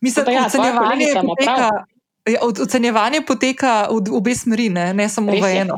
Mislim, 0.01 0.25
da 0.25 0.33
ja, 0.33 0.47
je 0.47 0.57
to 0.57 0.63
nekaj, 0.65 1.85
Ja, 2.25 2.39
ocenjevanje 2.41 3.19
poteka 3.21 3.85
v 3.85 4.09
obe 4.17 4.33
smeri, 4.33 4.65
ne, 4.73 4.87
ne 4.97 5.05
samo 5.09 5.29
Res 5.29 5.43
v 5.43 5.49
eno. 5.61 5.75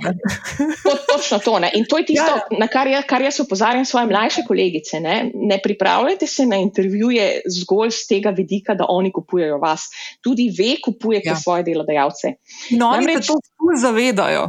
To, 0.84 0.93
točno 1.12 1.39
to. 1.43 1.60
Ne. 1.60 1.74
In 1.76 1.84
to 1.84 1.98
je 2.00 2.06
tisto, 2.08 2.24
ja. 2.24 2.39
ja. 2.39 2.60
na 2.60 2.70
kar, 2.72 2.88
je, 2.88 3.02
kar 3.04 3.20
jaz 3.22 3.41
opozarjam 3.43 3.84
svoje 3.86 4.08
mlajše 4.08 4.45
kolegice. 4.48 5.02
Ne. 5.04 5.32
ne 5.36 5.58
pripravljajte 5.64 6.28
se 6.28 6.45
na 6.48 6.56
intervjuje 6.56 7.41
zgolj 7.52 7.91
z 7.91 8.08
tega 8.08 8.32
vidika, 8.32 8.78
da 8.80 8.88
oni 8.88 9.12
kupujejo 9.12 9.58
vas. 9.60 9.89
Tudi 10.24 10.48
ve, 10.56 10.78
kupujete 10.80 11.30
ja. 11.30 11.36
svoje 11.36 11.68
delodajalce. 11.68 12.38
No, 12.72 12.93
oni 12.95 13.12
Namreč, 13.12 13.28
se 13.28 13.36
to 13.36 13.76
zavedajo. 13.82 14.48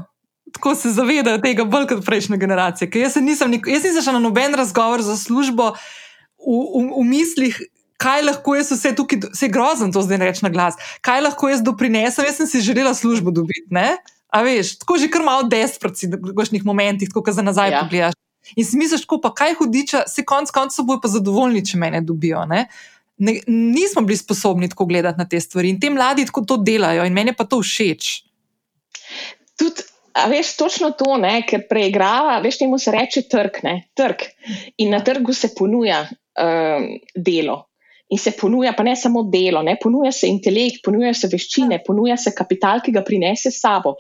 Tako 0.55 0.75
se 0.75 0.95
zavedajo 0.95 1.43
tega 1.43 1.67
bolj 1.67 1.89
kot 1.91 2.05
prejšnje 2.07 2.39
generacije. 2.39 2.91
Jaz 2.95 3.19
nisem, 3.19 3.59
jaz 3.59 3.91
nisem 3.91 4.07
šel 4.07 4.21
na 4.21 4.23
noben 4.23 4.55
razgovor 4.55 5.03
za 5.03 5.17
službo 5.19 5.73
v, 5.75 6.55
v, 6.63 6.85
v 6.95 7.05
mislih, 7.11 7.59
kaj 7.99 8.23
lahko 8.23 8.55
jaz 8.57 8.71
vse 8.73 8.95
tukaj, 8.97 9.29
se 9.35 9.49
grozen 9.53 9.93
to 9.93 10.03
zdaj 10.07 10.23
reči 10.23 10.47
na 10.47 10.53
glas, 10.55 10.79
kaj 11.05 11.25
lahko 11.27 11.51
jaz 11.51 11.65
doprinesem, 11.67 12.27
jaz 12.29 12.39
sem 12.41 12.47
si 12.47 12.63
želela 12.65 12.95
službo 12.95 13.35
dobiti. 13.35 13.67
Ne? 13.75 13.97
A 14.29 14.43
veš, 14.45 14.77
tako 14.79 14.99
že 15.01 15.11
kar 15.11 15.25
malo 15.25 15.49
desperati 15.49 16.07
v 16.07 16.37
nekih 16.37 16.67
momentih, 16.69 17.11
ko 17.15 17.25
za 17.27 17.43
nazaj 17.43 17.73
ja. 17.73 17.83
pogledaš. 17.83 18.19
In 18.57 18.65
si 18.65 18.79
misliš, 18.81 19.05
ko 19.05 19.19
pa 19.21 19.33
kaj 19.35 19.59
hudiča, 19.59 20.05
se 20.09 20.25
konc 20.25 20.51
koncev 20.55 20.87
bojo 20.89 21.03
pa 21.03 21.11
zadovoljni, 21.13 21.65
če 21.67 21.79
me 21.81 22.01
dobijo. 22.01 22.45
Ne? 22.49 22.69
Ne, 23.19 23.41
nismo 23.47 24.05
bili 24.07 24.17
sposobni 24.17 24.69
tako 24.71 24.87
gledati 24.87 25.19
na 25.19 25.27
te 25.29 25.41
stvari 25.41 25.73
in 25.73 25.81
te 25.81 25.91
mladi 25.91 26.27
tako 26.29 26.45
to 26.47 26.57
delajo 26.63 27.05
in 27.05 27.13
meni 27.13 27.35
pa 27.35 27.45
to 27.45 27.59
všeč. 27.61 28.11
Tudi, 29.59 29.83
a 30.15 30.29
veš, 30.31 30.55
točno 30.57 30.93
to, 30.95 31.17
ne, 31.19 31.41
ker 31.49 31.65
preigrava, 31.69 32.39
veš, 32.45 32.61
temu 32.63 32.79
se 32.79 32.95
reče 32.95 33.25
trg, 33.31 33.59
ne, 33.67 33.75
trg. 33.99 34.23
In 34.79 34.95
na 34.95 35.03
trgu 35.05 35.35
se 35.35 35.51
ponuja 35.59 36.05
um, 36.07 36.87
delo, 37.17 37.65
in 38.09 38.19
se 38.19 38.33
ponuja, 38.33 38.73
pa 38.77 38.83
ne 38.83 38.97
samo 38.97 39.23
delo, 39.29 39.63
ne? 39.63 39.77
ponuja 39.83 40.13
se 40.13 40.29
intelekt, 40.29 40.83
ponuja 40.85 41.13
se 41.15 41.29
veščine, 41.29 41.83
ponuja 41.87 42.17
se 42.17 42.33
kapital, 42.37 42.83
ki 42.85 42.95
ga 42.97 43.05
prinese 43.05 43.53
s 43.53 43.61
sabo. 43.61 43.97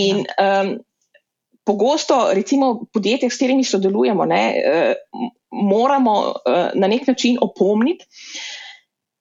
In 0.00 0.24
um, 0.24 0.74
pogosto, 1.64 2.30
recimo, 2.36 2.86
podjetja, 2.92 3.28
s 3.28 3.38
katerimi 3.38 3.64
sodelujemo, 3.64 4.28
ne, 4.28 4.42
uh, 4.56 5.30
moramo 5.54 6.18
uh, 6.32 6.68
na 6.74 6.90
nek 6.90 7.08
način 7.12 7.40
opomniti. 7.40 8.08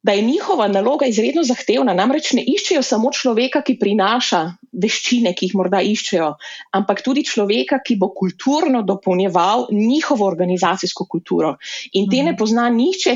Da 0.04 0.12
je 0.12 0.22
njihova 0.22 0.66
naloga 0.68 1.08
izredno 1.08 1.46
zahtevna, 1.48 1.94
namreč 1.96 2.34
ne 2.36 2.42
iščejo 2.44 2.82
samo 2.84 3.08
človeka, 3.16 3.62
ki 3.64 3.78
prinaša 3.80 4.42
veščine, 4.84 5.32
ki 5.32 5.48
jih 5.48 5.54
morda 5.56 5.80
iščejo, 5.80 6.28
ampak 6.76 7.00
tudi 7.06 7.24
človeka, 7.24 7.80
ki 7.80 7.96
bo 8.02 8.10
kulturno 8.12 8.82
dopolnjeval 8.84 9.70
njihovo 9.72 10.28
organizacijsko 10.28 11.08
kulturo. 11.08 11.54
In 11.96 12.10
te 12.12 12.20
ne 12.20 12.34
mhm. 12.34 12.40
pozna 12.42 12.68
nihče, 12.68 13.16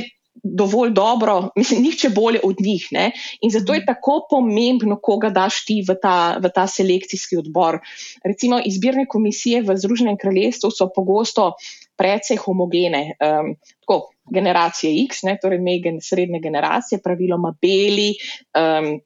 dovolj 0.54 0.92
dobro, 0.92 1.50
mislim, 1.60 1.82
nihče 1.82 2.10
bolje 2.10 2.40
od 2.44 2.56
njih. 2.60 2.88
Ne? 2.92 3.12
In 3.42 3.52
zato 3.52 3.74
je 3.74 3.80
mhm. 3.80 3.86
tako 3.86 4.28
pomembno, 4.30 5.00
koga 5.04 5.30
daš 5.30 5.66
ti 5.66 5.82
v 5.88 5.96
ta, 6.02 6.38
v 6.44 6.50
ta 6.54 6.68
selekcijski 6.68 7.38
odbor. 7.38 7.80
Recimo, 8.24 8.62
izbirne 8.66 9.06
komisije 9.06 9.62
v 9.62 9.78
Združenem 9.78 10.18
kraljestvu 10.18 10.72
so 10.72 10.90
pogosto 10.96 11.54
precej 11.98 12.38
homogene. 12.38 13.18
Um, 13.18 13.56
tako, 13.82 14.12
generacije 14.32 14.94
X, 15.06 15.24
ne, 15.24 15.38
torej 15.42 15.60
megen, 15.60 16.00
srednje 16.02 16.40
generacije, 16.40 17.02
praviloma 17.04 17.56
beli. 17.62 18.14
Um, 18.54 18.98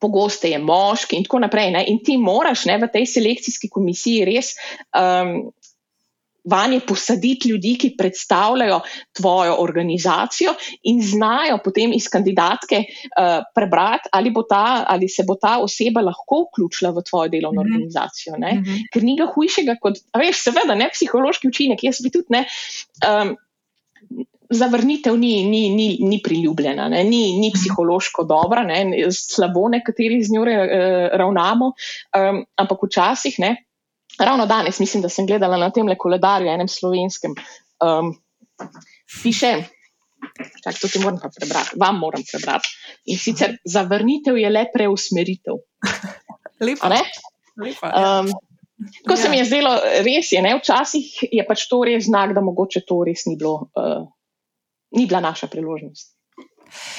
Pogoste 0.00 0.48
je 0.48 0.56
moški, 0.56 1.18
in 1.20 1.24
tako 1.26 1.42
naprej. 1.42 1.66
Ne? 1.70 1.82
In 1.92 1.98
ti 2.00 2.14
moraš 2.16 2.62
ne, 2.64 2.78
v 2.80 2.86
tej 2.88 3.04
selekcijski 3.12 3.68
komisiji 3.68 4.24
res 4.24 4.54
um, 4.96 5.52
vanje 6.44 6.80
posaditi 6.86 7.48
ljudi, 7.48 7.76
ki 7.78 7.94
predstavljajo 7.98 8.80
tvojo 9.12 9.56
organizacijo 9.58 10.54
in 10.82 11.02
znajo 11.02 11.58
potem 11.64 11.92
iz 11.94 12.08
kandidatke 12.10 12.82
uh, 12.82 13.44
prebrati, 13.54 14.08
ali, 14.12 14.32
ta, 14.48 14.84
ali 14.88 15.08
se 15.08 15.24
bo 15.28 15.34
ta 15.34 15.58
oseba 15.62 16.00
lahko 16.00 16.46
vključila 16.48 16.90
v 16.90 17.04
tvojo 17.10 17.28
delovno 17.28 17.62
mm 17.62 17.66
-hmm. 17.66 17.74
organizacijo. 17.74 18.34
Mm 18.36 18.42
-hmm. 18.42 18.82
Ker 18.92 19.02
ni 19.02 19.16
ga 19.16 19.26
hujšega 19.34 19.76
kot, 19.80 19.98
veš, 20.18 20.42
seveda, 20.42 20.74
ne 20.74 20.90
psihološki 20.92 21.48
učinek, 21.48 21.84
jaz 21.84 22.02
bi 22.02 22.10
tudi 22.10 22.26
ne. 22.28 22.46
Um, 23.06 23.36
Zavrnitev 24.52 25.16
ni, 25.16 25.44
ni, 25.48 25.70
ni, 25.70 25.98
ni 26.00 26.20
priljubljena, 26.24 26.88
ne, 26.88 27.04
ni, 27.04 27.38
ni 27.40 27.50
psihološko 27.54 28.24
dobra, 28.24 28.62
ne, 28.62 29.08
slabo 29.10 29.68
nekateri 29.68 30.22
z 30.22 30.32
njo 30.32 30.44
eh, 30.44 31.08
ravnamo, 31.12 31.66
um, 31.66 32.44
ampak 32.56 32.78
včasih 32.82 33.38
ne, 33.38 33.56
ravno 34.18 34.46
danes, 34.46 34.80
mislim, 34.80 35.02
da 35.02 35.08
sem 35.08 35.26
gledala 35.26 35.56
na 35.56 35.70
tem 35.70 35.88
koledarju, 35.98 36.48
enem 36.48 36.68
slovenskem, 36.68 37.34
um, 37.82 38.12
piše, 39.22 39.52
čak, 40.64 40.78
to 40.80 40.88
ti 40.88 40.98
moram 41.02 41.18
pa 41.22 41.30
prebrati, 41.36 41.76
vam 41.80 41.98
moram 41.98 42.22
prebrati. 42.32 42.68
In 43.04 43.18
sicer 43.18 43.56
zavrnitev 43.64 44.38
je 44.38 44.50
le 44.50 44.64
preusmeritev. 44.74 45.60
Lepo. 46.66 46.88
Lepo 47.62 47.86
ja. 47.86 48.20
um, 48.20 48.32
ko 49.08 49.16
se 49.16 49.28
mi 49.28 49.38
je 49.38 49.44
zdelo, 49.44 49.74
res 50.06 50.32
je, 50.32 50.42
ne? 50.42 50.54
včasih 50.58 51.24
je 51.32 51.44
pač 51.46 51.66
to 51.70 51.82
res 51.86 52.06
znak, 52.06 52.34
da 52.34 52.42
mogoče 52.44 52.84
to 52.88 53.02
res 53.06 53.26
ni, 53.26 53.36
bilo, 53.38 53.68
uh, 53.78 54.06
ni 54.96 55.06
bila 55.06 55.20
naša 55.22 55.50
priložnost. 55.52 56.14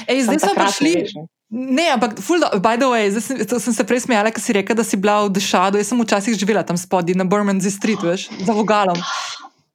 Ej, 0.07 0.27
zdaj 0.27 0.39
smo 0.39 0.53
prišli. 0.55 1.25
Ne, 1.53 1.91
ampak, 1.93 2.17
full, 2.17 2.41
by 2.57 2.77
the 2.81 2.89
way, 2.89 3.11
sem, 3.21 3.37
sem 3.45 3.73
se 3.73 3.83
prej 3.85 4.07
smejala, 4.07 4.31
ker 4.33 4.41
si 4.41 4.55
rekel, 4.57 4.73
da 4.73 4.81
si 4.81 4.97
bila 4.97 5.19
v 5.27 5.35
Dešadu. 5.37 5.77
Jaz 5.77 5.91
sem 5.91 5.99
včasih 6.01 6.33
živela 6.33 6.65
tam 6.65 6.79
spodaj 6.81 7.13
na 7.13 7.27
Burmanzi 7.29 7.69
Street, 7.69 8.01
veš, 8.09 8.25
za 8.41 8.55
vogalom. 8.57 8.97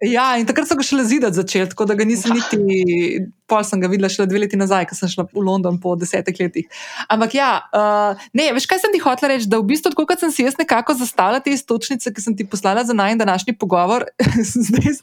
Ja, 0.03 0.37
in 0.39 0.47
takrat 0.47 0.67
so 0.71 0.77
ga 0.79 0.85
šele 0.87 1.05
zidati 1.07 1.39
začeli, 1.39 1.71
tako 1.71 1.87
da 1.91 1.95
ga 1.99 2.05
nisem 2.07 2.35
niti, 2.35 3.23
pol 3.51 3.63
sem 3.67 3.81
ga 3.83 3.91
videla 3.91 4.11
šele 4.11 4.29
dve 4.31 4.43
leti 4.45 4.59
nazaj, 4.59 4.89
ko 4.91 4.99
sem 4.99 5.11
šla 5.11 5.25
v 5.31 5.43
London 5.43 5.79
po 5.83 5.97
desetih 5.99 6.39
letih. 6.39 6.67
Ampak 7.11 7.35
ja, 7.35 7.49
uh, 7.75 8.29
ne, 8.35 8.51
veš, 8.55 8.67
kaj 8.71 8.83
sem 8.83 8.95
ti 8.95 9.03
hotela 9.03 9.33
reči, 9.33 9.51
da 9.51 9.59
v 9.59 9.67
bistvu, 9.71 9.95
tako 9.95 10.07
kot 10.07 10.23
sem 10.23 10.35
si 10.35 10.47
jaz 10.47 10.59
nekako 10.59 10.95
zastavila 10.99 11.43
te 11.43 11.55
istočnice, 11.55 12.15
ki 12.15 12.27
sem 12.27 12.39
ti 12.39 12.47
poslala 12.47 12.87
za 12.87 12.95
naj 12.95 13.19
današnji 13.23 13.59
pogovor, 13.59 14.07
zdaj 14.67 14.99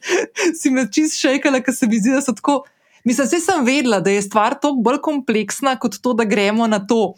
si 0.56 0.72
me 0.72 0.88
čist 0.88 1.20
šejkala, 1.20 1.64
ker 1.64 1.76
se 1.76 1.92
mi 1.92 2.00
zdi, 2.00 2.16
da 2.16 2.24
so 2.24 2.36
tako. 2.36 2.64
Mislim, 3.06 3.28
da 3.32 3.40
sem 3.40 3.66
vedela, 3.66 4.00
da 4.02 4.10
je 4.10 4.22
stvar 4.26 4.58
toliko 4.62 4.82
bolj 4.82 5.02
kompleksna 5.06 5.76
kot 5.80 6.00
to, 6.02 6.14
da 6.14 6.26
gremo 6.26 6.68
na 6.68 6.80
to, 6.88 7.14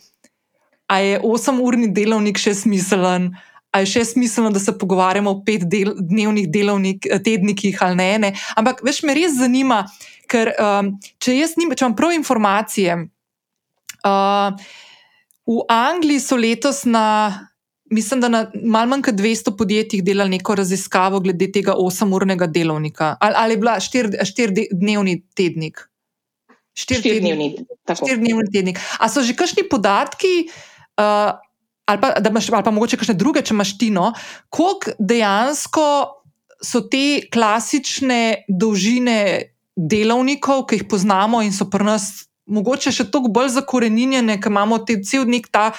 ali 0.88 1.14
je 1.14 1.22
8-urni 1.24 1.88
delovnik 1.96 2.40
še 2.40 2.54
smiselen, 2.56 3.30
ali 3.72 3.88
je 3.88 3.94
še 3.94 4.04
smiselno, 4.12 4.52
da 4.52 4.60
se 4.60 4.76
pogovarjamo 4.78 5.32
o 5.32 5.42
pet 5.48 5.64
del, 5.72 5.94
dnevnih 6.00 6.50
delovnik, 6.52 7.08
tednikih 7.24 7.80
ali 7.84 8.00
ne, 8.00 8.10
ne. 8.26 8.34
Ampak 8.60 8.84
veš, 8.84 9.04
me 9.08 9.16
res 9.16 9.40
zanima, 9.40 9.86
ker 10.28 10.52
um, 10.60 10.96
če 11.24 11.40
jaz 11.40 11.56
nimam, 11.60 11.76
če 11.76 11.88
imam 11.88 11.96
prav 11.96 12.16
informacije. 12.18 13.00
Uh, 14.04 14.52
v 15.48 15.64
Angliji 15.72 16.24
so 16.24 16.36
letos 16.36 16.84
na 16.88 17.08
mislim, 17.90 18.22
da 18.22 18.30
na 18.30 18.46
malo 18.64 18.90
manj 18.90 19.02
kot 19.02 19.16
200 19.16 19.58
podjetjih 19.58 20.04
delali 20.04 20.30
neko 20.30 20.56
raziskavo 20.56 21.20
glede 21.20 21.52
tega 21.52 21.74
8-urnega 21.74 22.48
delovnika. 22.48 23.16
Ali, 23.20 23.34
ali 23.38 23.54
je 23.54 23.58
bila 23.58 23.76
4-dnevni 23.80 25.22
tednik? 25.36 25.90
4-dnevni 26.78 28.52
tednik. 28.54 28.80
A 29.00 29.10
so 29.10 29.24
že 29.26 29.34
kakšni 29.34 29.66
podatki, 29.70 30.50
uh, 31.02 31.34
ali, 31.86 32.02
pa, 32.02 32.14
imaš, 32.30 32.50
ali 32.54 32.64
pa 32.64 32.72
mogoče 32.72 32.98
kakšne 32.98 33.18
druge, 33.18 33.42
če 33.42 33.56
imaš 33.56 33.78
tino, 33.78 34.12
koliko 34.50 34.94
dejansko 35.00 35.88
so 36.62 36.84
te 36.90 37.28
klasične 37.34 38.48
dolžine 38.50 39.20
delovnikov, 39.78 40.66
ki 40.68 40.82
jih 40.82 40.88
poznamo 40.90 41.42
in 41.46 41.54
so 41.54 41.70
pri 41.70 41.86
nas. 41.94 42.12
Mogoče 42.48 42.94
še 42.96 43.04
toliko 43.12 43.34
bolj 43.36 43.50
zakorenjene, 43.58 44.38
ker 44.40 44.54
imamo 44.54 44.78
cel 44.88 45.26
nek 45.28 45.50
ta 45.52 45.74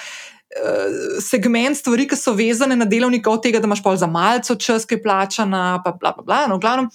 segment 1.20 1.76
stvari, 1.76 2.06
ki 2.08 2.16
so 2.16 2.34
vezane 2.36 2.76
na 2.76 2.84
delovnika, 2.84 3.30
od 3.30 3.42
tega, 3.42 3.60
da 3.60 3.68
imaš 3.68 3.82
pol 3.82 3.96
za 3.96 4.06
malce 4.06 4.56
čas, 4.58 4.86
ki 4.86 4.98
je 4.98 5.02
plačana, 5.02 5.82
pa 5.84 5.92
bla, 5.92 6.12
bla, 6.16 6.24
bla, 6.24 6.46
no, 6.50 6.58
glavno. 6.58 6.90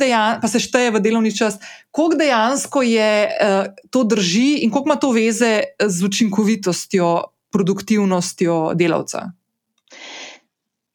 Dejan, 0.00 0.38
pa 0.40 0.48
se 0.48 0.62
šteje 0.64 0.94
v 0.96 1.00
delovni 1.04 1.28
čas, 1.36 1.58
koliko 1.92 2.16
dejansko 2.16 2.82
je 2.82 3.10
uh, 3.28 3.66
to 3.92 4.04
drži 4.04 4.64
in 4.64 4.70
koliko 4.70 4.88
ima 4.88 4.96
to 4.96 5.10
veze 5.12 5.60
z 5.76 6.04
učinkovitostjo, 6.04 7.24
produktivnostjo 7.52 8.72
delavca. 8.74 9.28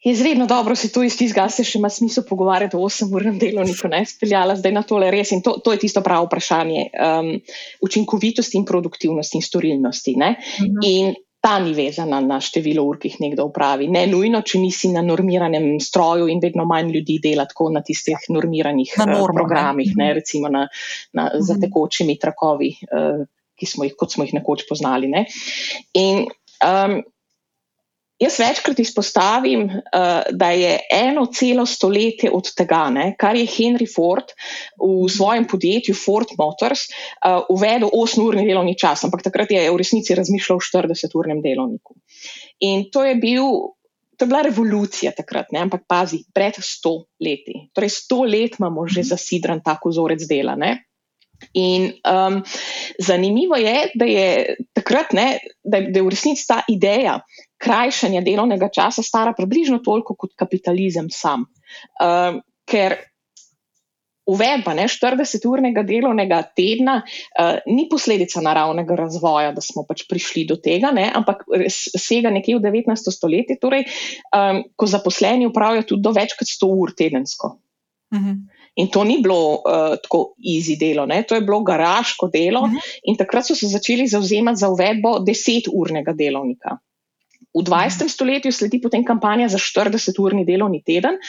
Izredno 0.04 0.46
dobro 0.46 0.76
se 0.76 0.92
to 0.92 1.04
iztiska, 1.04 1.46
se 1.50 1.64
še 1.64 1.78
ima 1.80 1.90
smisel 1.90 2.26
pogovarjati 2.28 2.76
o 2.76 2.82
8-urnem 2.90 3.38
delovniku, 3.40 3.88
ne 3.88 4.02
speljala 4.06 4.58
zdaj 4.60 4.74
na 4.76 4.82
tole 4.84 5.12
res 5.14 5.32
in 5.32 5.40
to, 5.42 5.54
to 5.64 5.72
je 5.72 5.80
tisto 5.86 6.02
pravo 6.04 6.26
vprašanje 6.28 6.90
um, 6.92 7.30
učinkovitosti 7.88 8.58
in 8.60 8.66
produktivnosti 8.68 9.40
in 9.40 9.46
storilnosti. 9.46 10.16
Uh 10.18 10.66
mhm. 10.66 10.82
In 10.90 11.16
ta 11.44 11.58
ni 11.60 11.74
vezana 11.76 12.22
na 12.24 12.38
število 12.40 12.86
ur, 12.88 12.98
ki 13.02 13.10
jih 13.12 13.20
nekdo 13.20 13.50
upravi. 13.50 13.90
Ne 13.92 14.06
nujno, 14.08 14.40
če 14.48 14.62
nisi 14.64 14.94
na 14.94 15.02
normiranem 15.04 15.74
stroju 15.84 16.30
in 16.32 16.40
vedno 16.44 16.64
manj 16.70 16.94
ljudi 16.96 17.18
dela 17.24 17.44
tako 17.50 17.68
na 17.76 17.82
tistih 17.84 18.30
normiranih 18.32 18.94
na 19.02 19.10
normo, 19.12 19.42
programih, 19.42 19.92
ne? 19.92 20.04
Ne, 20.04 20.10
mhm. 20.10 20.20
recimo 20.22 20.50
na, 20.50 20.68
na, 21.12 21.26
-hmm. 21.28 21.44
za 21.50 21.58
tekočimi 21.60 22.16
trakovi, 22.20 22.72
uh, 22.88 23.26
smo 23.68 23.84
jih, 23.84 23.96
kot 24.00 24.12
smo 24.12 24.24
jih 24.24 24.34
nekoč 24.40 24.64
poznali. 24.70 25.08
Ne? 25.08 25.26
In 25.94 26.26
um, 26.64 27.04
Jaz 28.24 28.38
večkrat 28.40 28.80
izpostavim, 28.80 29.66
uh, 29.68 30.22
da 30.32 30.50
je 30.56 30.78
eno 30.92 31.26
celo 31.26 31.66
stoletje 31.66 32.32
od 32.32 32.54
tega, 32.56 32.86
ne, 32.94 33.08
kar 33.20 33.36
je 33.36 33.50
Henry 33.50 33.88
Ford 33.90 34.32
v 34.80 35.10
svojem 35.12 35.48
podjetju 35.50 35.96
Ford 35.96 36.32
Motors 36.40 36.86
uh, 36.88 37.44
uvedel 37.52 37.90
8-urni 37.90 38.46
delovni 38.48 38.78
čas, 38.80 39.04
ampak 39.04 39.26
takrat 39.28 39.52
je 39.52 39.66
v 39.68 39.82
resnici 39.82 40.16
razmišljal 40.16 40.62
o 40.62 40.64
40-urnem 40.64 41.44
delovniku. 41.44 41.98
In 42.64 42.88
to 42.94 43.04
je, 43.04 43.18
bil, 43.20 43.76
to 44.16 44.24
je 44.24 44.32
bila 44.32 44.44
revolucija 44.48 45.12
takrat, 45.18 45.52
ne, 45.52 45.66
ampak 45.68 45.84
pazi, 45.90 46.24
pred 46.34 46.56
100 46.64 46.96
leti. 47.20 47.60
Torej, 47.76 47.92
100 48.08 48.24
let 48.30 48.60
imamo 48.62 48.88
že 48.88 49.04
zasidran 49.04 49.60
tako 49.66 49.92
vzorec 49.92 50.24
dela. 50.30 50.56
Ne. 50.56 50.78
In 51.60 51.92
um, 52.08 52.40
zanimivo 53.00 53.56
je, 53.60 53.90
da 54.00 54.06
je 54.06 54.56
takrat, 54.74 55.12
ne, 55.12 55.40
da, 55.64 55.82
da 55.82 56.00
je 56.00 56.06
v 56.06 56.14
resnici 56.14 56.48
ta 56.48 56.62
ideja, 56.72 57.20
krajšanja 57.64 58.22
delovnega 58.26 58.70
časa 58.74 59.04
stara 59.04 59.34
približno 59.38 59.80
toliko 59.86 60.16
kot 60.20 60.36
kapitalizem 60.40 61.08
sam. 61.12 61.48
Uh, 62.02 62.42
ker 62.68 62.98
uvedba 64.30 64.72
40-urnega 64.76 65.84
delovnega 65.84 66.40
tedna 66.56 67.02
uh, 67.04 67.60
ni 67.68 67.88
posledica 67.92 68.42
naravnega 68.44 68.96
razvoja, 68.96 69.52
da 69.56 69.62
smo 69.62 69.84
pač 69.88 70.06
prišli 70.10 70.46
do 70.48 70.58
tega, 70.64 70.94
ne, 70.96 71.10
ampak 71.14 71.44
sega 71.68 72.32
nekje 72.32 72.58
v 72.58 72.64
19. 72.64 73.12
stoletje, 73.12 73.60
torej, 73.60 73.88
um, 74.32 74.64
ko 74.76 74.88
zaposleni 74.88 75.50
upravljajo 75.50 75.90
tudi 75.92 76.08
do 76.08 76.16
več 76.16 76.38
kot 76.40 76.48
100 76.50 76.72
ur 76.72 76.96
tedensko. 76.98 77.56
Uh 78.14 78.20
mhm. 78.20 78.30
-huh. 78.30 78.60
In 78.76 78.88
to 78.90 79.04
ni 79.04 79.20
bilo 79.22 79.62
uh, 79.62 80.00
tako 80.02 80.34
easy 80.42 80.74
delo, 80.80 81.06
ne? 81.06 81.24
to 81.24 81.36
je 81.36 81.42
bilo 81.42 81.60
garaško 81.62 82.28
delo, 82.34 82.62
uh 82.62 82.68
mhm. 82.68 82.76
-huh. 82.76 83.00
in 83.04 83.18
takrat 83.18 83.46
so 83.46 83.56
se 83.56 83.68
začeli 83.68 84.08
zauzemati 84.08 84.60
za 84.60 84.70
uvedbo 84.70 85.20
10-urnega 85.20 86.16
delovnika. 86.16 86.78
V 87.54 87.62
20. 87.62 88.10
stoletju 88.10 88.52
sledi 88.52 88.82
potem 88.82 89.06
kampanja 89.06 89.48
za 89.54 89.62
40-urni 89.62 90.46
delovni 90.46 90.82
teden, 90.86 91.20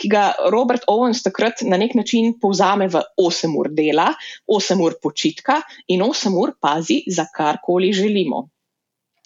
ki 0.00 0.08
ga 0.08 0.30
Robert 0.52 0.88
Owens 0.88 1.22
takrat 1.22 1.60
na 1.68 1.76
nek 1.80 1.94
način 1.94 2.34
povzame 2.40 2.88
v 2.88 3.04
8 3.20 3.58
ur 3.58 3.68
dela, 3.68 4.08
8 4.48 4.80
ur 4.80 4.96
počitka 5.02 5.60
in 5.88 6.02
8 6.02 6.40
ur 6.40 6.56
pazi, 6.60 7.02
za 7.06 7.28
karkoli 7.28 7.92
želimo. 7.92 8.48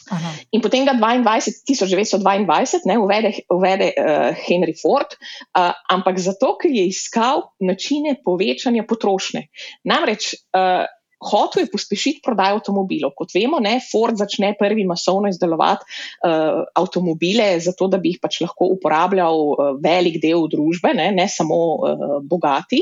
Aha. 0.08 0.32
In 0.56 0.62
potem 0.64 0.86
ga 0.88 0.94
22, 0.96 1.68
1922 1.68 2.86
ne, 2.88 2.96
uvede, 2.98 3.32
uvede 3.52 3.88
uh, 3.92 4.32
Henry 4.32 4.72
Ford, 4.72 5.12
uh, 5.12 5.74
ampak 5.92 6.20
zato, 6.22 6.54
ker 6.60 6.72
je 6.72 6.86
iskal 6.88 7.50
načine 7.60 8.16
povečanja 8.24 8.86
potrošnje. 8.88 9.48
Namreč 9.84 10.32
uh, 10.56 10.88
hotel 11.18 11.64
je 11.64 11.70
pospešiti 11.72 12.22
prodajo 12.24 12.58
avtomobilov. 12.58 13.12
Kot 13.18 13.34
vemo, 13.34 13.58
ne, 13.62 13.78
Ford 13.82 14.16
začne 14.18 14.52
prvi 14.58 14.84
masovno 14.86 15.30
izdelovati 15.30 15.84
uh, 15.84 16.64
avtomobile, 16.78 17.50
zato 17.60 17.88
da 17.90 17.98
bi 17.98 18.14
jih 18.14 18.20
pač 18.22 18.40
lahko 18.44 18.70
uporabljal 18.76 19.42
uh, 19.42 19.72
velik 19.82 20.20
del 20.22 20.46
družbe, 20.50 20.94
ne, 20.94 21.10
ne 21.14 21.28
samo 21.30 21.58
uh, 21.58 22.04
bogati. 22.22 22.80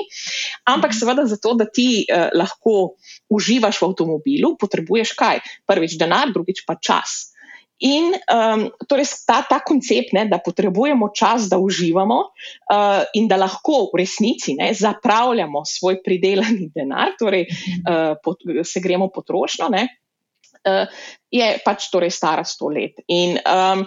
Ampak 0.68 0.92
mhm. 0.92 0.98
seveda 0.98 1.26
zato, 1.30 1.54
da 1.56 1.68
ti 1.68 2.04
uh, 2.04 2.28
lahko 2.36 2.96
uživaš 3.32 3.80
v 3.82 3.88
avtomobilu, 3.90 4.56
potrebuješ 4.60 5.16
kaj? 5.18 5.42
Prvič 5.66 5.96
denar, 6.00 6.32
drugič 6.34 6.64
pa 6.68 6.76
čas. 6.76 7.35
In 7.84 8.14
um, 8.32 8.62
torej 8.88 9.04
ta, 9.28 9.42
ta 9.44 9.58
koncept, 9.60 10.14
ne, 10.16 10.24
da 10.30 10.38
potrebujemo 10.40 11.10
čas, 11.12 11.50
da 11.52 11.58
uživamo 11.60 12.16
uh, 12.24 13.02
in 13.14 13.28
da 13.28 13.36
lahko 13.36 13.90
v 13.92 14.00
resnici 14.00 14.54
ne, 14.56 14.70
zapravljamo 14.74 15.60
svoj 15.68 16.00
pridelani 16.04 16.70
denar, 16.76 17.12
torej 17.20 17.44
uh, 17.50 18.16
pot, 18.24 18.40
se 18.64 18.80
gremo 18.80 19.10
potrošno, 19.12 19.68
ne, 19.76 19.84
uh, 20.64 21.02
je 21.30 21.50
pač 21.64 21.90
torej 21.92 22.14
stara 22.16 22.46
sto 22.48 22.72
let. 22.72 23.04
In 23.12 23.36
um, 23.44 23.84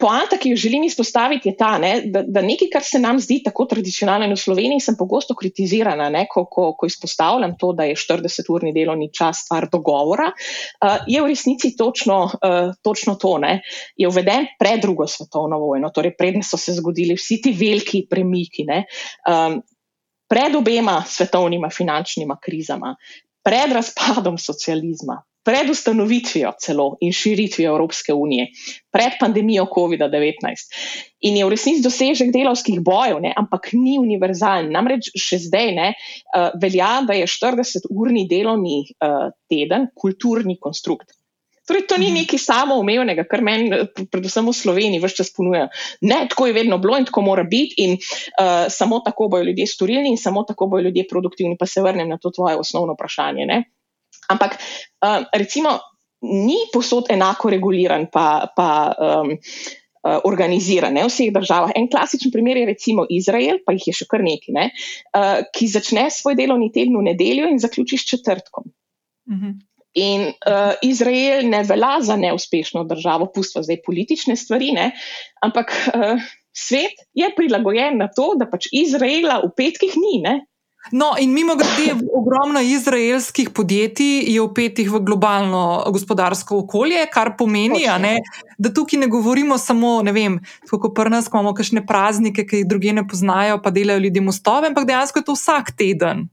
Poanta, 0.00 0.38
ki 0.40 0.54
jo 0.54 0.56
želim 0.56 0.84
izpostaviti, 0.84 1.50
je 1.50 1.56
ta, 1.56 1.74
ne, 1.78 1.90
da, 2.08 2.22
da 2.26 2.42
nekaj, 2.42 2.70
kar 2.72 2.84
se 2.84 2.98
nam 2.98 3.18
zdi 3.20 3.40
tako 3.44 3.66
tradicionalno 3.68 4.26
in 4.26 4.32
v 4.32 4.40
Sloveniji, 4.40 4.80
sem 4.84 4.96
pogosto 4.98 5.36
kritizirana, 5.36 6.08
ne, 6.12 6.24
ko, 6.30 6.46
ko, 6.50 6.70
ko 6.78 6.88
izpostavljam 6.88 7.56
to, 7.60 7.72
da 7.76 7.84
je 7.88 7.98
40-urni 8.00 8.72
delovni 8.74 9.10
čas 9.12 9.44
stvar 9.44 9.68
dogovora, 9.72 10.30
uh, 10.32 11.04
je 11.06 11.20
v 11.20 11.32
resnici 11.32 11.74
točno, 11.76 12.22
uh, 12.24 12.72
točno 12.82 13.16
to. 13.20 13.36
Ne, 13.40 13.60
je 13.96 14.08
uveden 14.08 14.48
pred 14.58 14.80
drugo 14.82 15.06
svetovno 15.06 15.60
vojno, 15.60 15.92
torej 15.94 16.16
predne 16.18 16.42
so 16.42 16.58
se 16.60 16.74
zgodili 16.76 17.14
vsi 17.18 17.40
ti 17.44 17.52
veliki 17.56 18.06
premiki, 18.10 18.64
ne, 18.68 18.84
um, 19.28 19.60
pred 20.30 20.54
obema 20.56 21.02
svetovnima 21.06 21.70
finančnima 21.70 22.38
krizama, 22.42 22.94
pred 23.44 23.72
razpadom 23.72 24.38
socializma, 24.38 25.20
pred 25.44 25.70
ustanovitvijo 25.70 26.52
celo 26.60 26.96
in 27.00 27.12
širitvijo 27.12 27.72
Evropske 27.72 28.12
unije, 28.12 28.46
pred 28.92 29.16
pandemijo 29.20 29.66
COVID-19. 29.76 30.66
In 31.20 31.36
je 31.36 31.46
v 31.46 31.52
resnici 31.54 31.84
dosežek 31.84 32.32
delovskih 32.32 32.80
bojev, 32.84 33.20
ne, 33.24 33.32
ampak 33.36 33.72
ni 33.72 33.98
univerzalen. 34.00 34.70
Namreč 34.72 35.12
še 35.16 35.40
zdaj 35.46 35.72
ne, 35.76 35.88
uh, 35.94 36.50
velja, 36.60 36.92
da 37.08 37.16
je 37.16 37.30
40-urni 37.30 38.26
delovni 38.28 38.82
uh, 38.98 39.32
teden 39.48 39.88
kulturni 39.96 40.58
konstrukt. 40.60 41.16
Torej, 41.70 41.84
to 41.86 42.00
ni 42.02 42.08
mhm. 42.10 42.22
nekaj 42.24 42.40
samoumevnega, 42.42 43.24
kar 43.30 43.44
meni, 43.46 43.84
predvsem 44.10 44.48
v 44.48 44.54
Sloveniji, 44.58 45.02
vse 45.04 45.20
čas 45.22 45.28
ponuja. 45.30 45.68
Ne, 46.02 46.24
tako 46.26 46.48
je 46.48 46.56
vedno 46.56 46.80
bilo 46.82 46.98
in 46.98 47.06
tako 47.06 47.22
mora 47.22 47.44
biti, 47.46 47.84
in 47.84 47.94
uh, 47.94 48.66
samo 48.66 48.98
tako 49.06 49.28
bojo 49.30 49.46
ljudje 49.46 49.68
storili, 49.70 50.10
in 50.10 50.18
samo 50.18 50.42
tako 50.48 50.66
bojo 50.66 50.88
ljudje 50.88 51.06
produktivni. 51.10 51.54
Pa 51.60 51.70
se 51.70 51.84
vrnem 51.84 52.10
na 52.10 52.18
to 52.18 52.32
tvoje 52.34 52.58
osnovno 52.58 52.98
vprašanje. 52.98 53.46
Ne? 53.46 53.60
Ampak 54.30 54.56
uh, 54.56 55.26
recimo, 55.34 55.78
ni 56.22 56.58
posod 56.72 57.10
enako 57.10 57.50
reguliran, 57.50 58.06
pa, 58.12 58.50
pa 58.56 58.68
um, 58.92 59.32
uh, 59.32 60.18
organiziran 60.28 60.94
ne, 60.94 61.06
v 61.06 61.12
vseh 61.12 61.32
državah. 61.34 61.72
En 61.76 61.88
klasičen 61.90 62.32
primer 62.32 62.60
je 62.60 62.68
recimo 62.68 63.06
Izrael, 63.10 63.62
pa 63.64 63.74
jih 63.76 63.90
je 63.90 63.96
še 64.02 64.08
kar 64.10 64.24
nekaj, 64.24 64.52
ne, 64.56 64.68
uh, 65.16 65.40
ki 65.54 65.70
začne 65.72 66.08
svoj 66.12 66.36
delovni 66.38 66.70
teden 66.74 66.98
v 67.00 67.08
nedeljo 67.10 67.48
in 67.50 67.60
zaključi 67.62 67.98
s 68.00 68.08
četrtkom. 68.12 68.70
Mhm. 69.30 69.58
In 69.98 70.28
uh, 70.46 70.76
Izrael 70.86 71.48
ne 71.50 71.64
velja 71.66 71.96
za 72.06 72.14
neuspešno 72.14 72.84
državo, 72.86 73.26
pustva 73.34 73.64
zdaj 73.66 73.80
politične 73.82 74.36
stvari, 74.38 74.70
ne, 74.76 74.92
ampak 75.42 75.72
uh, 75.90 76.28
svet 76.54 76.94
je 77.14 77.26
prilagojen 77.34 77.98
na 77.98 78.06
to, 78.06 78.36
da 78.38 78.46
pač 78.46 78.68
Izraela 78.70 79.40
v 79.42 79.50
petkih 79.56 79.96
ni. 79.98 80.20
Ne. 80.22 80.36
No, 80.92 81.12
in 81.20 81.32
mimo 81.32 81.54
grede, 81.54 81.92
ogromno 82.14 82.60
izraelskih 82.60 83.50
podjetij 83.50 84.24
je 84.32 84.40
upetih 84.40 84.90
v 84.90 85.00
globalno 85.04 85.84
gospodarsko 85.92 86.58
okolje, 86.64 87.04
kar 87.12 87.34
pomeni, 87.38 87.84
ne, 88.00 88.14
da 88.58 88.72
tukaj 88.74 88.98
ne 88.98 89.06
govorimo 89.06 89.58
samo, 89.58 90.00
ne 90.02 90.12
vem, 90.12 90.38
kako 90.70 90.92
pri 90.96 91.12
nas 91.12 91.28
imamo 91.28 91.52
kakšne 91.54 91.84
praznike, 91.86 92.46
ki 92.46 92.62
jih 92.62 92.68
druge 92.68 92.94
ne 92.96 93.04
poznajo, 93.08 93.60
pa 93.62 93.70
delajo 93.70 94.00
ljudi 94.06 94.24
mostove, 94.24 94.72
ampak 94.72 94.88
dejansko 94.88 95.20
je 95.20 95.28
to 95.28 95.36
vsak 95.36 95.70
teden. 95.76 96.28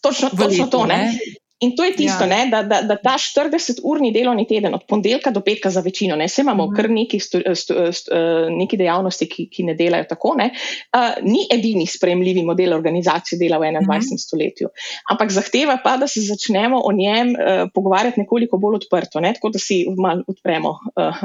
Točno, 0.00 0.30
točno 0.30 0.66
to. 0.66 0.86
Ne? 0.86 1.12
In 1.60 1.74
to 1.76 1.84
je 1.84 1.92
tisto, 1.96 2.24
ja. 2.24 2.30
ne, 2.30 2.50
da, 2.50 2.62
da, 2.62 2.82
da 2.86 2.94
ta 2.96 3.16
40-urni 3.18 4.12
delovni 4.14 4.46
teden, 4.46 4.74
od 4.74 4.84
ponedeljka 4.86 5.30
do 5.34 5.40
petka 5.42 5.70
za 5.70 5.80
večino, 5.80 6.16
ne, 6.16 6.28
se 6.28 6.42
imamo. 6.42 6.68
-huh. 6.68 6.76
kar 6.76 6.90
neki, 6.90 7.20
stu, 7.20 7.38
stu, 7.54 7.74
stu, 7.92 8.10
neki 8.50 8.76
dejavnosti, 8.76 9.26
ki, 9.28 9.48
ki 9.50 9.62
ne 9.62 9.74
delajo 9.74 10.04
tako, 10.08 10.34
ne, 10.38 10.50
uh, 10.94 11.18
ni 11.22 11.46
edini 11.50 11.86
sprejemljivi 11.86 12.42
model 12.42 12.74
organizacije 12.74 13.38
dela 13.38 13.58
v 13.58 13.62
21. 13.62 13.78
Uh 13.80 13.88
-huh. 13.88 14.18
stoletju. 14.18 14.68
Ampak 15.10 15.30
zahteva 15.30 15.78
pa, 15.84 15.96
da 15.96 16.06
se 16.06 16.20
začnemo 16.20 16.80
o 16.84 16.92
njem 16.92 17.28
uh, 17.28 17.70
pogovarjati 17.74 18.20
nekoliko 18.20 18.58
bolj 18.58 18.74
odprto, 18.74 19.20
ne, 19.20 19.34
tako 19.34 19.48
da 19.48 19.58
si 19.58 19.86
malo 19.96 20.22
odpremo 20.26 20.68
uh, 20.68 21.16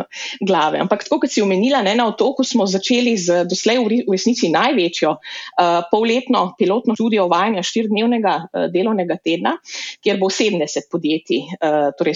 glave. 0.41 0.79
Ampak 0.79 1.03
tako 1.03 1.19
kot 1.19 1.31
si 1.31 1.41
omenila, 1.41 1.81
ne, 1.81 1.95
na 1.95 2.07
otoku 2.07 2.43
smo 2.43 2.65
začeli 2.65 3.17
z 3.17 3.45
doslej 3.45 3.77
v 3.77 4.11
resnici 4.11 4.49
največjo 4.49 5.09
uh, 5.11 5.83
polletno 5.91 6.55
pilotno 6.57 6.95
študijo 6.95 7.25
uvajanja 7.25 7.63
štirdnevnega 7.63 8.35
uh, 8.43 8.65
delovnega 8.73 9.17
tedna, 9.23 9.57
kjer 10.01 10.22
bo 10.23 10.31
70 10.31 10.87
podjetij, 10.91 11.41
uh, 11.59 11.89
torej 11.99 12.15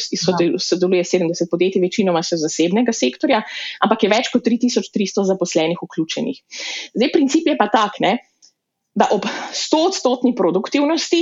sodeluje 0.64 1.04
70 1.04 1.52
podjetij, 1.52 1.84
večinoma 1.84 2.24
se 2.24 2.40
zasebnega 2.40 2.96
sektorja, 2.96 3.42
ampak 3.84 4.08
je 4.08 4.14
več 4.14 4.32
kot 4.32 4.48
3300 4.48 5.28
zaposlenih 5.34 5.84
vključenih. 5.84 6.40
Zdaj, 6.96 7.12
princip 7.12 7.52
je 7.52 7.58
pa 7.60 7.68
tak, 7.74 8.00
ne, 8.04 8.16
da 8.98 9.12
ob 9.14 9.28
100 9.54 9.84
odstotni 9.92 10.34
produktivnosti 10.36 11.22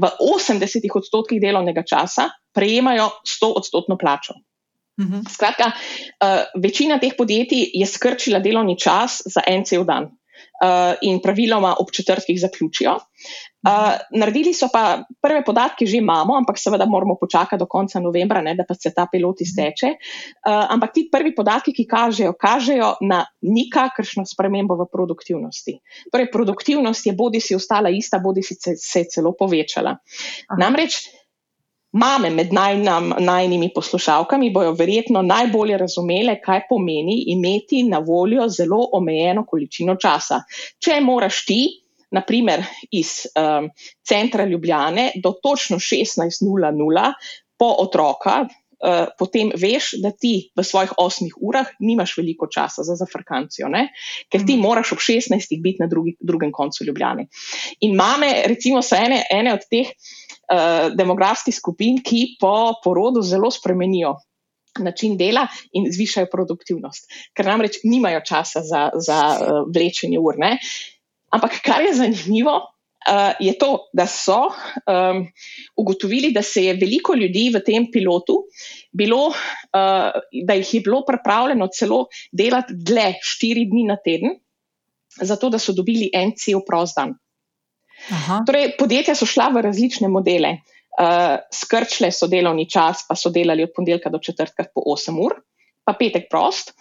v 0.00 0.12
80 0.24 0.86
odstotkih 0.94 1.40
delovnega 1.42 1.82
časa 1.84 2.30
prejemajo 2.54 3.10
100 3.26 3.50
odstotno 3.60 3.98
plačo. 4.00 4.38
Mhm. 5.00 5.26
Skratka, 5.28 5.72
uh, 5.72 6.44
večina 6.62 6.98
teh 7.00 7.16
podjetij 7.16 7.70
je 7.74 7.86
skrčila 7.86 8.40
delovni 8.40 8.78
čas 8.78 9.22
za 9.24 9.42
en 9.46 9.64
cel 9.64 9.84
dan. 9.84 10.10
Uh, 10.60 10.92
in 11.00 11.22
praviloma 11.24 11.74
ob 11.80 11.88
četrtih 11.92 12.36
zaključijo. 12.40 12.98
Uh, 13.60 13.98
naredili 14.16 14.54
so 14.56 14.70
pa 14.72 15.04
prve 15.20 15.42
podatke, 15.44 15.84
že 15.84 15.98
imamo, 16.00 16.32
ampak 16.32 16.56
seveda 16.56 16.86
moramo 16.88 17.18
počakati 17.20 17.60
do 17.60 17.66
konca 17.68 18.00
novembra, 18.00 18.40
ne, 18.40 18.54
da 18.56 18.64
pa 18.64 18.74
se 18.74 18.88
ta 18.94 19.04
pilot 19.12 19.40
izteče. 19.44 19.90
Uh, 20.48 20.64
ampak 20.72 20.94
ti 20.94 21.08
prvi 21.12 21.34
podatki, 21.36 21.74
ki 21.76 21.84
kažejo, 21.84 22.32
kažejo 22.40 22.94
na 23.04 23.20
nikakršno 23.44 24.24
spremembo 24.24 24.78
v 24.80 24.88
produktivnosti. 24.88 25.76
Torej, 26.08 26.30
produktivnost 26.32 27.06
je 27.06 27.12
bodi 27.12 27.40
si 27.40 27.54
ostala 27.54 27.92
ista, 27.92 28.18
bodi 28.18 28.42
si 28.42 28.56
se, 28.56 28.78
se 28.80 29.04
celo 29.12 29.36
povečala. 29.36 29.98
Aha. 30.48 30.60
Namreč 30.60 31.02
Mame 31.92 32.30
med 32.30 32.52
najnam, 32.54 33.08
najnimi 33.18 33.72
poslušalkami 33.74 34.50
bojo 34.54 34.72
verjetno 34.78 35.22
najbolje 35.26 35.76
razumele, 35.76 36.36
kaj 36.40 36.60
pomeni 36.68 37.24
imeti 37.34 37.82
na 37.82 37.98
voljo 37.98 38.48
zelo 38.48 38.78
omejeno 38.92 39.42
količino 39.44 39.96
časa. 39.96 40.44
Če 40.78 41.00
moraš 41.02 41.44
ti, 41.46 41.58
naprimer 42.10 42.64
iz 42.90 43.26
um, 43.34 43.70
centra 44.06 44.44
Ljubljane 44.44 45.12
do 45.22 45.32
točno 45.42 45.78
16.00 45.78 47.12
po 47.58 47.74
otroka, 47.78 48.40
uh, 48.40 49.12
potem 49.18 49.52
veš, 49.56 49.92
da 50.02 50.10
ti 50.10 50.50
v 50.56 50.64
svojih 50.64 50.92
osmih 50.98 51.34
urah 51.40 51.68
nimaš 51.80 52.16
veliko 52.16 52.48
časa 52.50 52.82
za 52.82 52.96
zafrkancijo, 52.98 53.68
ne? 53.68 53.88
ker 54.30 54.46
ti 54.46 54.56
mhm. 54.56 54.62
moraš 54.62 54.92
ob 54.92 54.98
16. 54.98 55.60
biti 55.62 55.78
na 55.80 55.86
drugi, 55.86 56.16
drugem 56.20 56.52
koncu 56.52 56.84
Ljubljane. 56.84 57.28
In 57.80 57.94
mame, 57.96 58.34
recimo, 58.46 58.82
so 58.82 58.96
ene, 58.96 59.22
ene 59.30 59.54
od 59.54 59.68
teh. 59.70 59.94
Eh, 60.50 60.90
demografskih 60.98 61.54
skupin, 61.54 62.00
ki 62.02 62.34
po 62.40 62.72
porodu 62.82 63.22
zelo 63.22 63.52
spremenijo 63.54 64.16
način 64.82 65.14
dela 65.18 65.44
in 65.78 65.84
zvišajo 65.94 66.26
produktivnost, 66.32 67.06
ker 67.38 67.46
namreč 67.46 67.78
nimajo 67.84 68.18
časa 68.26 68.62
za, 68.66 68.80
za 68.98 69.18
uh, 69.30 69.60
vlečenje 69.74 70.18
ur. 70.18 70.38
Ne? 70.38 70.56
Ampak 71.30 71.60
kar 71.62 71.82
je 71.84 71.94
zanimivo, 71.94 72.56
uh, 73.08 73.32
je 73.40 73.54
to, 73.58 73.70
da 73.92 74.06
so 74.06 74.50
um, 74.50 75.22
ugotovili, 75.76 76.32
da 76.32 76.42
se 76.42 76.64
je 76.64 76.74
veliko 76.74 77.14
ljudi 77.14 77.50
v 77.54 77.62
tem 77.66 77.86
pilotu 77.92 78.42
bilo, 78.92 79.28
uh, 79.28 80.20
da 80.46 80.58
jih 80.58 80.74
je 80.74 80.80
bilo 80.80 81.04
pripravljeno 81.06 81.68
celo 81.72 82.06
delati 82.32 82.74
dlje, 82.76 83.14
štiri 83.22 83.66
dni 83.70 83.86
na 83.88 83.96
teden, 83.96 84.36
zato 85.20 85.50
da 85.50 85.58
so 85.58 85.72
dobili 85.72 86.10
en 86.14 86.34
cel 86.36 86.64
prost 86.66 86.98
dan. 86.98 87.14
Torej, 88.46 88.74
podjetja 88.78 89.14
so 89.14 89.28
šla 89.28 89.50
v 89.54 89.62
različne 89.68 90.08
modele. 90.08 90.58
Uh, 91.00 91.38
skrčile 91.54 92.10
so 92.12 92.26
delovni 92.28 92.66
čas, 92.68 93.04
pa 93.08 93.14
so 93.16 93.30
delali 93.30 93.62
od 93.64 93.70
ponedeljka 93.76 94.10
do 94.10 94.18
četrtka 94.18 94.66
po 94.74 94.82
8 94.90 95.20
ur, 95.22 95.36
pa 95.90 95.98
petek 95.98 96.30
prost. 96.30 96.74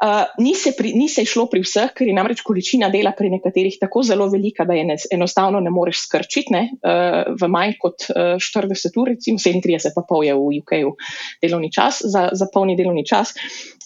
Uh, 0.00 0.24
ni, 0.40 0.54
se 0.56 0.72
pri, 0.72 0.94
ni 0.96 1.10
se 1.12 1.26
šlo 1.28 1.44
pri 1.52 1.60
vseh, 1.60 1.90
ker 1.92 2.08
je 2.08 2.14
namreč 2.16 2.40
količina 2.40 2.88
dela 2.88 3.10
pri 3.12 3.28
nekaterih 3.34 3.74
tako 3.82 4.00
zelo 4.08 4.30
velika, 4.32 4.64
da 4.64 4.72
je 4.78 4.84
ne, 4.88 4.96
enostavno 5.12 5.60
ne 5.60 5.72
moreš 5.72 6.06
skrčiti 6.06 6.54
ne, 6.54 6.62
uh, 6.80 7.34
v 7.36 7.48
manj 7.52 7.74
kot 7.82 8.06
uh, 8.08 8.40
40 8.40 8.96
ur, 8.96 9.10
recimo 9.12 9.36
37, 9.36 9.92
pa 9.92 10.04
pol 10.08 10.24
je 10.24 10.36
v 10.38 10.62
UK-u 10.62 10.94
delovni 11.44 11.68
čas 11.72 12.00
za, 12.00 12.30
za 12.32 12.48
polni 12.48 12.78
delovni 12.80 13.04
čas. 13.04 13.34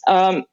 Um, 0.07 0.45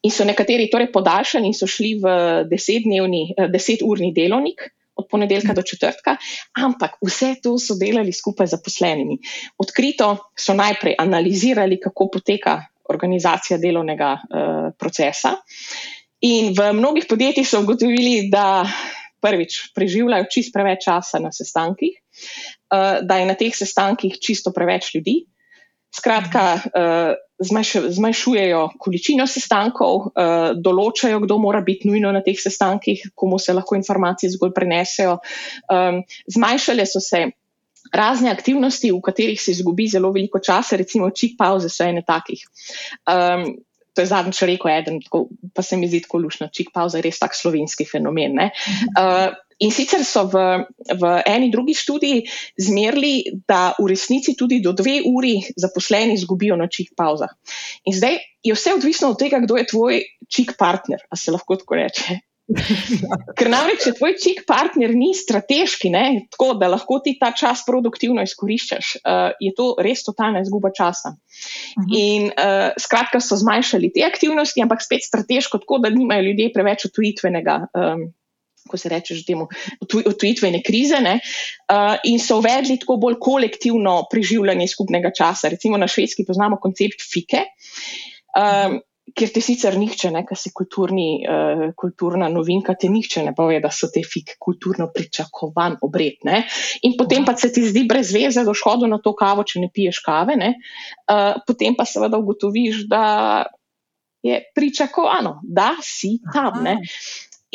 in 0.00 0.14
so 0.14 0.24
nekateri 0.24 0.70
torej 0.72 0.88
podaljšali 0.94 1.50
in 1.50 1.56
so 1.58 1.68
šli 1.68 1.98
v 2.00 2.16
10-urni 2.48 3.22
deset 3.52 3.84
delovnik 4.16 4.70
od 4.98 5.06
ponedeljka 5.10 5.52
do 5.54 5.62
četrtka, 5.62 6.16
ampak 6.64 6.96
vse 7.04 7.34
to 7.42 7.58
so 7.58 7.76
delali 7.78 8.12
skupaj 8.12 8.46
z 8.46 8.56
zaposlenimi. 8.56 9.18
Odkrito 9.58 10.16
so 10.32 10.56
najprej 10.58 10.96
analizirali, 10.98 11.78
kako 11.80 12.08
poteka 12.16 12.62
organizacija 12.88 13.58
delovnega 13.58 14.12
uh, 14.16 14.70
procesa. 14.78 15.36
In 16.26 16.52
v 16.56 16.72
mnogih 16.74 17.06
podjetjih 17.08 17.46
so 17.46 17.62
ugotovili, 17.62 18.28
da 18.32 18.66
prvič 19.22 19.72
preživljajo 19.74 20.28
čist 20.30 20.54
preveč 20.54 20.84
časa 20.86 21.20
na 21.22 21.32
sestankih, 21.34 21.94
uh, 21.98 23.00
da 23.02 23.20
je 23.20 23.30
na 23.30 23.38
teh 23.38 23.54
sestankih 23.54 24.18
čisto 24.22 24.54
preveč 24.54 24.92
ljudi. 24.94 25.20
Skratka, 25.94 26.44
uh, 26.54 27.16
zmanjšujejo 27.38 28.62
količino 28.82 29.26
sestankov, 29.30 30.08
določajo, 30.58 31.20
kdo 31.22 31.36
mora 31.38 31.60
biti 31.62 31.86
nujno 31.86 32.10
na 32.10 32.22
teh 32.26 32.34
sestankih, 32.34 33.12
komu 33.14 33.38
se 33.38 33.54
lahko 33.54 33.78
informacije 33.78 34.32
zgolj 34.32 34.50
prenesejo. 34.56 35.18
Zmanjšale 36.34 36.86
so 36.86 36.98
se 36.98 37.28
razne 37.92 38.30
aktivnosti, 38.30 38.92
v 38.92 39.00
katerih 39.04 39.40
se 39.40 39.54
izgubi 39.56 39.88
zelo 39.88 40.12
veliko 40.12 40.40
časa, 40.40 40.76
recimo 40.76 41.10
čik 41.10 41.38
pauze 41.38 41.70
so 41.72 41.84
ene 41.84 42.04
takih. 42.06 42.44
Um, 43.06 43.56
To 43.98 44.02
je 44.04 44.12
zadnjič 44.12 44.44
rekel 44.46 44.70
eden, 44.70 45.00
tako, 45.02 45.24
pa 45.50 45.62
se 45.66 45.74
mi 45.74 45.88
zdi 45.90 46.04
tako 46.04 46.20
lušno, 46.22 46.46
čik 46.54 46.68
pauza 46.70 47.00
je 47.00 47.02
res 47.08 47.16
tak 47.18 47.32
slovenski 47.34 47.82
fenomen. 47.82 48.38
Uh, 48.38 49.34
In 49.58 49.72
sicer 49.74 50.04
so 50.06 50.22
v, 50.30 50.38
v 50.94 51.04
eni 51.26 51.50
drugi 51.50 51.74
študiji 51.74 52.22
zmerili, 52.62 53.42
da 53.42 53.74
v 53.74 53.88
resnici 53.90 54.36
tudi 54.38 54.60
do 54.62 54.70
dve 54.70 55.00
uri 55.02 55.40
zaposleni 55.58 56.14
izgubijo 56.14 56.54
na 56.54 56.68
čik 56.70 56.94
pauzah. 56.94 57.32
In 57.90 57.96
zdaj 57.98 58.20
je 58.46 58.54
vse 58.54 58.76
odvisno 58.78 59.10
od 59.10 59.18
tega, 59.18 59.42
kdo 59.42 59.58
je 59.58 59.66
tvoj 59.66 59.98
čik 60.30 60.54
partner, 60.54 61.02
a 61.10 61.18
se 61.18 61.34
lahko 61.34 61.58
tako 61.58 61.74
reče. 61.74 62.20
Ker 63.38 63.50
namreč, 63.52 63.82
če 63.84 63.92
tvoj 63.98 64.14
čik 64.16 64.42
partner 64.48 64.94
ni 64.96 65.10
strateški, 65.16 65.90
ne, 65.92 66.04
tako 66.32 66.54
da 66.60 66.70
lahko 66.72 66.96
ti 67.04 67.12
ta 67.20 67.28
čas 67.36 67.60
produktivno 67.66 68.24
izkoriščaš, 68.24 68.92
uh, 69.02 69.36
je 69.42 69.52
to 69.56 69.74
res 69.84 70.04
totalna 70.06 70.40
izguba 70.44 70.72
časa. 70.72 71.12
Uh 71.12 71.82
mhm. 71.82 71.88
-huh. 71.88 71.98
In 71.98 72.30
uh, 72.32 72.70
skratka, 72.80 73.20
so 73.20 73.36
zmanjšali 73.36 73.92
te 73.92 74.04
aktivnosti, 74.04 74.62
ampak 74.62 74.82
spet 74.82 75.04
strateško, 75.04 75.58
tako 75.58 75.78
da 75.78 75.90
nimajo 75.90 76.22
ljudje 76.22 76.52
preveč 76.54 76.84
otujitvenega. 76.84 77.66
Um, 77.74 78.12
ko 78.68 78.76
se 78.76 78.88
reče, 78.88 79.14
že 79.14 79.24
temu 79.24 79.48
odtujitvene 79.80 80.62
krize, 80.62 81.00
ne, 81.00 81.20
uh, 81.72 81.96
in 82.04 82.18
so 82.20 82.36
uvedli 82.38 82.78
tako 82.78 82.96
bolj 82.96 83.16
kolektivno 83.20 84.02
preživljanje 84.10 84.68
skupnega 84.68 85.10
časa. 85.10 85.48
Recimo 85.48 85.76
na 85.76 85.88
švedski 85.88 86.24
poznamo 86.24 86.56
koncept 86.56 87.00
fike. 87.12 87.44
Um, 88.36 88.80
Ker 89.18 89.32
te 89.34 89.42
sicer 89.42 89.74
nihče, 89.78 90.12
ne, 90.14 90.22
kar 90.26 90.38
si 90.38 90.52
kulturni, 90.54 91.08
uh, 91.26 91.64
kulturna 91.78 92.28
novinka, 92.30 92.76
te 92.78 92.90
nihče 92.92 93.24
ne 93.26 93.34
pove, 93.34 93.58
da 93.64 93.72
so 93.74 93.90
te 93.90 94.04
fike 94.06 94.36
kulturno 94.38 94.88
pričakovan 94.94 95.78
obred. 95.82 96.20
Ne. 96.28 96.44
In 96.86 96.94
potem 96.98 97.26
pa 97.26 97.34
se 97.36 97.50
ti 97.54 97.64
zdi 97.66 97.82
brez 97.90 98.12
veze, 98.14 98.44
da 98.46 98.54
šhodo 98.54 98.86
na 98.90 99.00
to 99.02 99.16
kavo, 99.18 99.42
če 99.42 99.64
ne 99.64 99.70
piješ 99.74 100.02
kave. 100.06 100.38
Ne. 100.38 100.54
Uh, 101.10 101.40
potem 101.48 101.74
pa 101.78 101.88
seveda 101.88 102.20
ugotoviš, 102.22 102.84
da 102.90 103.04
je 104.22 104.38
pričakovano, 104.54 105.40
da 105.42 105.72
si 105.82 106.18
tam. 106.32 106.62
Aha. 106.66 106.76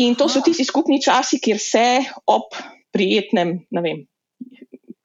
In 0.03 0.15
to 0.17 0.27
so 0.29 0.41
tisti 0.41 0.65
skupni 0.65 0.97
časi, 1.01 1.37
kjer 1.43 1.59
se 1.61 1.85
ob 2.25 2.55
prijetnem, 2.93 3.59
ne 3.69 3.81
vem, 3.85 3.99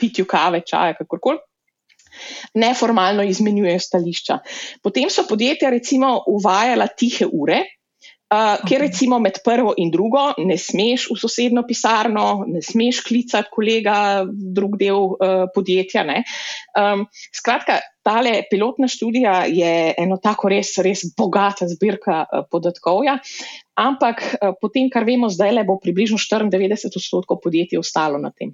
pitju 0.01 0.25
kave, 0.29 0.63
čaja, 0.67 0.95
kakorkoli. 0.97 1.43
Neformalno 2.55 3.25
izmenjujejo 3.27 3.81
stališča. 3.81 4.39
Potem 4.83 5.11
so 5.11 5.27
podjetja, 5.29 5.71
recimo, 5.71 6.17
uvajala 6.27 6.89
tihe 6.89 7.27
ure, 7.33 7.65
Uh, 8.29 8.59
ker 8.69 8.83
recimo 8.85 9.17
med 9.25 9.39
prvo 9.41 9.71
in 9.81 9.89
drugo 9.89 10.35
ne 10.45 10.59
smeš 10.61 11.07
v 11.09 11.15
sosedno 11.17 11.63
pisarno, 11.65 12.43
ne 12.45 12.61
smeš 12.61 12.99
klicati 13.07 13.49
kolega 13.49 13.95
drug 14.29 14.75
del 14.77 15.15
uh, 15.15 15.47
podjetja. 15.55 16.05
Um, 16.77 17.07
skratka, 17.33 17.79
tale 18.05 18.43
pilotna 18.51 18.85
študija 18.85 19.47
je 19.49 19.95
eno 19.97 20.21
tako 20.21 20.53
res, 20.53 20.75
res 20.85 21.07
bogata 21.17 21.71
zbirka 21.73 22.21
uh, 22.27 22.45
podatkovja, 22.53 23.17
ampak 23.81 24.21
uh, 24.21 24.53
po 24.61 24.69
tem, 24.77 24.93
kar 24.93 25.09
vemo 25.09 25.33
zdaj, 25.33 25.55
le 25.57 25.65
bo 25.65 25.81
približno 25.81 26.21
94 26.21 27.01
odstotkov 27.01 27.41
podjetij 27.41 27.81
ostalo 27.81 28.21
na 28.21 28.29
tem. 28.29 28.53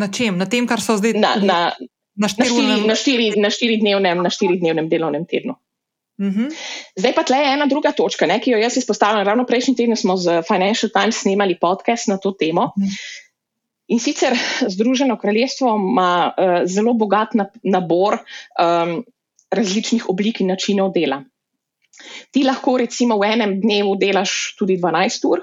Na 0.00 0.08
čem? 0.08 0.40
Na 0.40 0.48
tem, 0.48 0.64
kar 0.64 0.80
so 0.80 0.96
zdaj 0.96 1.20
na, 1.20 1.36
na, 1.36 1.60
na, 2.20 2.28
štiri, 2.28 2.86
na, 2.86 2.94
štiri, 2.94 3.26
na 3.40 3.50
štiridnevnem 3.50 4.30
štiri 4.30 4.60
delovnem 4.88 5.26
tednu. 5.26 5.56
Mhm. 6.20 6.52
Zdaj 7.00 7.14
pa 7.16 7.24
tle 7.24 7.38
je 7.40 7.52
ena 7.54 7.66
druga 7.66 7.94
točka, 7.96 8.28
ne, 8.28 8.36
ki 8.44 8.52
jo 8.52 8.60
jaz 8.60 8.76
izpostavljam. 8.76 9.24
Ravno 9.24 9.46
prejšnji 9.48 9.76
teden 9.76 9.96
smo 9.96 10.18
z 10.20 10.42
Financial 10.44 10.92
Times 10.92 11.22
snimali 11.24 11.56
podcast 11.56 12.12
na 12.12 12.20
to 12.20 12.34
temo. 12.36 12.72
Mhm. 12.76 12.92
In 13.90 13.98
sicer 13.98 14.36
Združeno 14.60 15.16
kraljestvo 15.18 15.74
ima 15.74 16.30
uh, 16.30 16.60
zelo 16.64 16.92
bogat 16.94 17.34
nabor 17.62 18.20
um, 18.20 19.00
različnih 19.50 20.06
oblik 20.08 20.40
in 20.40 20.52
načinov 20.52 20.92
dela. 20.94 21.24
Ti 22.30 22.44
lahko 22.46 22.76
recimo 22.78 23.18
v 23.20 23.32
enem 23.34 23.56
dnevu 23.62 23.96
delaš 24.00 24.54
tudi 24.58 24.76
12 24.80 25.26
ur 25.30 25.42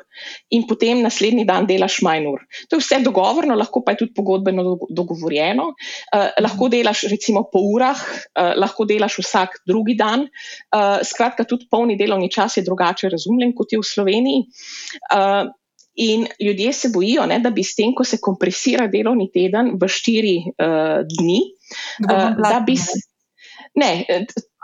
in 0.55 0.65
potem 0.67 1.01
naslednji 1.03 1.45
dan 1.47 1.67
delaš 1.69 1.99
manj 2.05 2.29
ur. 2.31 2.45
To 2.69 2.77
je 2.77 2.83
vse 2.83 3.01
dogovorno, 3.05 3.57
lahko 3.59 3.83
pa 3.85 3.93
je 3.93 4.03
tudi 4.03 4.15
pogodbeno 4.17 4.77
dogovorjeno. 4.89 5.69
Uh, 5.73 6.29
lahko 6.43 6.69
delaš 6.71 7.05
recimo 7.11 7.45
po 7.51 7.61
urah, 7.73 7.99
uh, 7.99 8.55
lahko 8.57 8.87
delaš 8.89 9.19
vsak 9.21 9.61
drugi 9.67 9.97
dan. 9.99 10.27
Uh, 10.71 10.99
skratka, 11.03 11.45
tudi 11.47 11.67
polni 11.69 11.97
delovni 11.99 12.31
čas 12.31 12.57
je 12.57 12.65
drugače 12.65 13.11
razumljen 13.13 13.53
kot 13.55 13.73
je 13.73 13.81
v 13.81 13.87
Sloveniji. 13.87 14.43
Uh, 15.13 15.47
In 15.97 16.27
ljudje 16.37 16.73
se 16.73 16.89
bojijo, 16.93 17.23
ne, 17.25 17.39
da 17.41 17.49
bi 17.49 17.63
s 17.65 17.73
tem, 17.75 17.89
ko 17.97 18.03
se 18.05 18.19
kompresira 18.21 18.85
delovni 18.87 19.31
teden 19.33 19.71
v 19.81 19.87
štiri 19.89 20.35
uh, 20.45 20.99
dni, 21.01 21.39
uh, 22.05 22.35
da 22.37 22.59
bi. 22.61 22.75
Ne, 22.77 23.01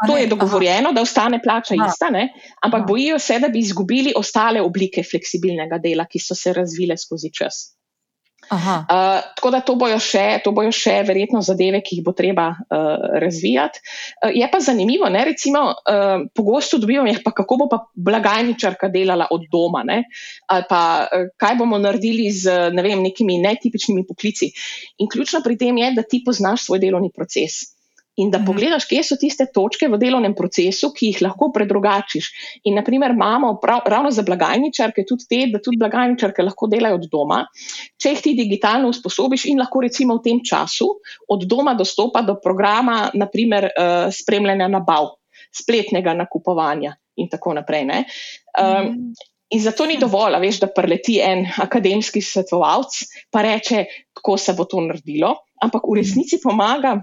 To 0.07 0.17
je 0.17 0.27
dogovorjeno, 0.27 0.89
Aha. 0.89 0.95
da 0.95 1.01
ostane 1.01 1.39
plača 1.41 1.75
Aha. 1.79 1.87
ista, 1.87 2.09
ne? 2.09 2.27
ampak 2.61 2.79
Aha. 2.79 2.87
bojijo 2.87 3.19
se, 3.19 3.39
da 3.39 3.47
bi 3.47 3.59
izgubili 3.59 4.13
ostale 4.17 4.61
oblike 4.61 5.03
fleksibilnega 5.03 5.77
dela, 5.77 6.05
ki 6.09 6.19
so 6.19 6.35
se 6.35 6.53
razvile 6.53 6.97
skozi 6.97 7.31
čas. 7.31 7.63
Uh, 8.51 8.57
tako 9.35 9.51
da 9.51 9.59
to 9.63 9.75
bojo, 9.79 9.97
še, 10.03 10.41
to 10.43 10.51
bojo 10.51 10.71
še 10.75 10.97
verjetno 11.07 11.41
zadeve, 11.45 11.79
ki 11.81 11.97
jih 11.97 12.05
bo 12.05 12.13
treba 12.15 12.49
uh, 12.51 13.17
razvijati. 13.23 13.79
Uh, 14.19 14.33
je 14.35 14.49
pa 14.51 14.59
zanimivo, 14.59 15.09
ne, 15.09 15.23
recimo, 15.31 15.61
uh, 15.71 16.25
pogosto 16.35 16.77
dobivam, 16.81 17.07
pa 17.23 17.31
kako 17.31 17.57
bo 17.63 17.67
pa 17.71 17.79
blagajničarka 17.95 18.91
delala 18.93 19.29
od 19.31 19.47
doma, 19.51 19.85
ne, 19.87 20.03
ali 20.51 20.67
pa 20.69 20.81
uh, 21.05 21.29
kaj 21.39 21.55
bomo 21.61 21.79
naredili 21.81 22.27
z 22.35 22.73
ne 22.75 22.83
vem, 22.85 23.01
nekimi 23.05 23.39
netipičnimi 23.43 24.05
poklici. 24.09 24.51
In 24.99 25.09
ključno 25.09 25.41
pri 25.45 25.57
tem 25.57 25.79
je, 25.79 25.93
da 25.95 26.03
ti 26.03 26.21
poznaš 26.25 26.67
svoj 26.67 26.83
delovni 26.83 27.13
proces 27.15 27.72
in 28.15 28.29
da 28.31 28.37
mhm. 28.37 28.45
pogledaš, 28.45 28.85
kje 28.89 29.03
so 29.03 29.17
tiste 29.19 29.47
točke 29.53 29.87
v 29.89 29.97
delovnem 30.01 30.35
procesu, 30.37 30.91
ki 30.93 31.11
jih 31.11 31.21
lahko 31.25 31.49
predrugačiš. 31.55 32.29
In, 32.69 32.77
naprimer, 32.77 33.15
imamo 33.15 33.55
prav, 33.61 33.83
ravno 33.89 34.11
za 34.11 34.25
blagajničarke 34.27 35.05
tudi 35.09 35.27
te, 35.29 35.41
da 35.53 35.61
tudi 35.63 35.79
blagajničarke 35.81 36.45
lahko 36.45 36.69
delajo 36.71 36.99
od 37.01 37.09
doma, 37.11 37.41
če 37.97 38.13
jih 38.13 38.23
ti 38.27 38.35
digitalno 38.37 38.91
usposobiš 38.93 39.47
in 39.51 39.63
lahko 39.63 39.81
recimo 39.85 40.19
v 40.19 40.25
tem 40.29 40.43
času 40.45 40.89
od 41.33 41.45
doma 41.49 41.73
dostopa 41.79 42.21
do 42.21 42.37
programa, 42.41 43.09
naprimer, 43.13 43.69
eh, 43.71 44.07
spremljanja 44.13 44.69
nabav, 44.69 45.15
spletnega 45.53 46.13
nakupovanja 46.17 46.95
in 47.17 47.29
tako 47.29 47.53
naprej. 47.53 47.85
Um, 48.57 49.13
In 49.53 49.61
zato 49.61 49.85
ni 49.85 49.99
dovolj, 50.01 50.39
veš, 50.41 50.59
da 50.63 50.67
preleti 50.73 51.19
en 51.21 51.43
akademski 51.61 52.23
svetovalec, 52.25 52.95
pa 53.29 53.43
reče, 53.45 53.83
kako 54.17 54.37
se 54.37 54.55
bo 54.57 54.65
to 54.65 54.81
naredilo, 54.81 55.35
ampak 55.61 55.85
v 55.85 55.99
resnici 55.99 56.39
pomaga 56.41 56.95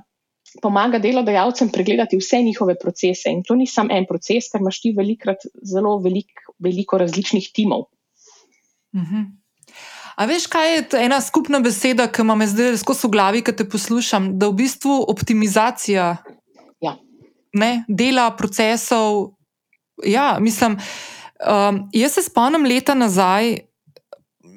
pomaga 0.62 0.98
delodajalcem 0.98 1.68
pregledati 1.70 2.18
vse 2.18 2.42
njihove 2.42 2.74
procese. 2.78 3.30
In 3.30 3.42
to 3.42 3.54
ni 3.54 3.66
samo 3.66 3.92
en 3.94 4.06
proces, 4.08 4.50
ker 4.50 4.60
imaš 4.60 4.80
ti 4.82 4.94
velikrat 4.96 5.46
zelo 5.62 5.98
velik, 5.98 6.42
veliko 6.58 6.98
različnih 6.98 7.50
timov. 7.54 7.86
Mhm. 8.96 9.28
A 10.20 10.26
veš, 10.28 10.46
kaj 10.52 10.74
je 10.74 10.84
ena 11.00 11.20
skupna 11.20 11.62
beseda, 11.64 12.04
ki 12.12 12.20
ima 12.20 12.34
me 12.36 12.46
zdaj 12.46 12.76
skozi 12.82 13.08
glavi, 13.08 13.40
ki 13.40 13.54
te 13.56 13.64
poslušam? 13.64 14.34
Da 14.38 14.50
v 14.50 14.58
bistvu 14.58 14.98
optimizacija 15.08 16.16
ja. 16.80 16.96
ne, 17.52 17.84
dela, 17.88 18.30
procesov. 18.36 19.30
Ja, 20.04 20.36
mislim, 20.40 20.76
um, 20.76 21.80
jaz 21.92 22.18
se 22.18 22.26
spomnim 22.26 22.66
leta 22.68 22.94
nazaj, 22.94 23.62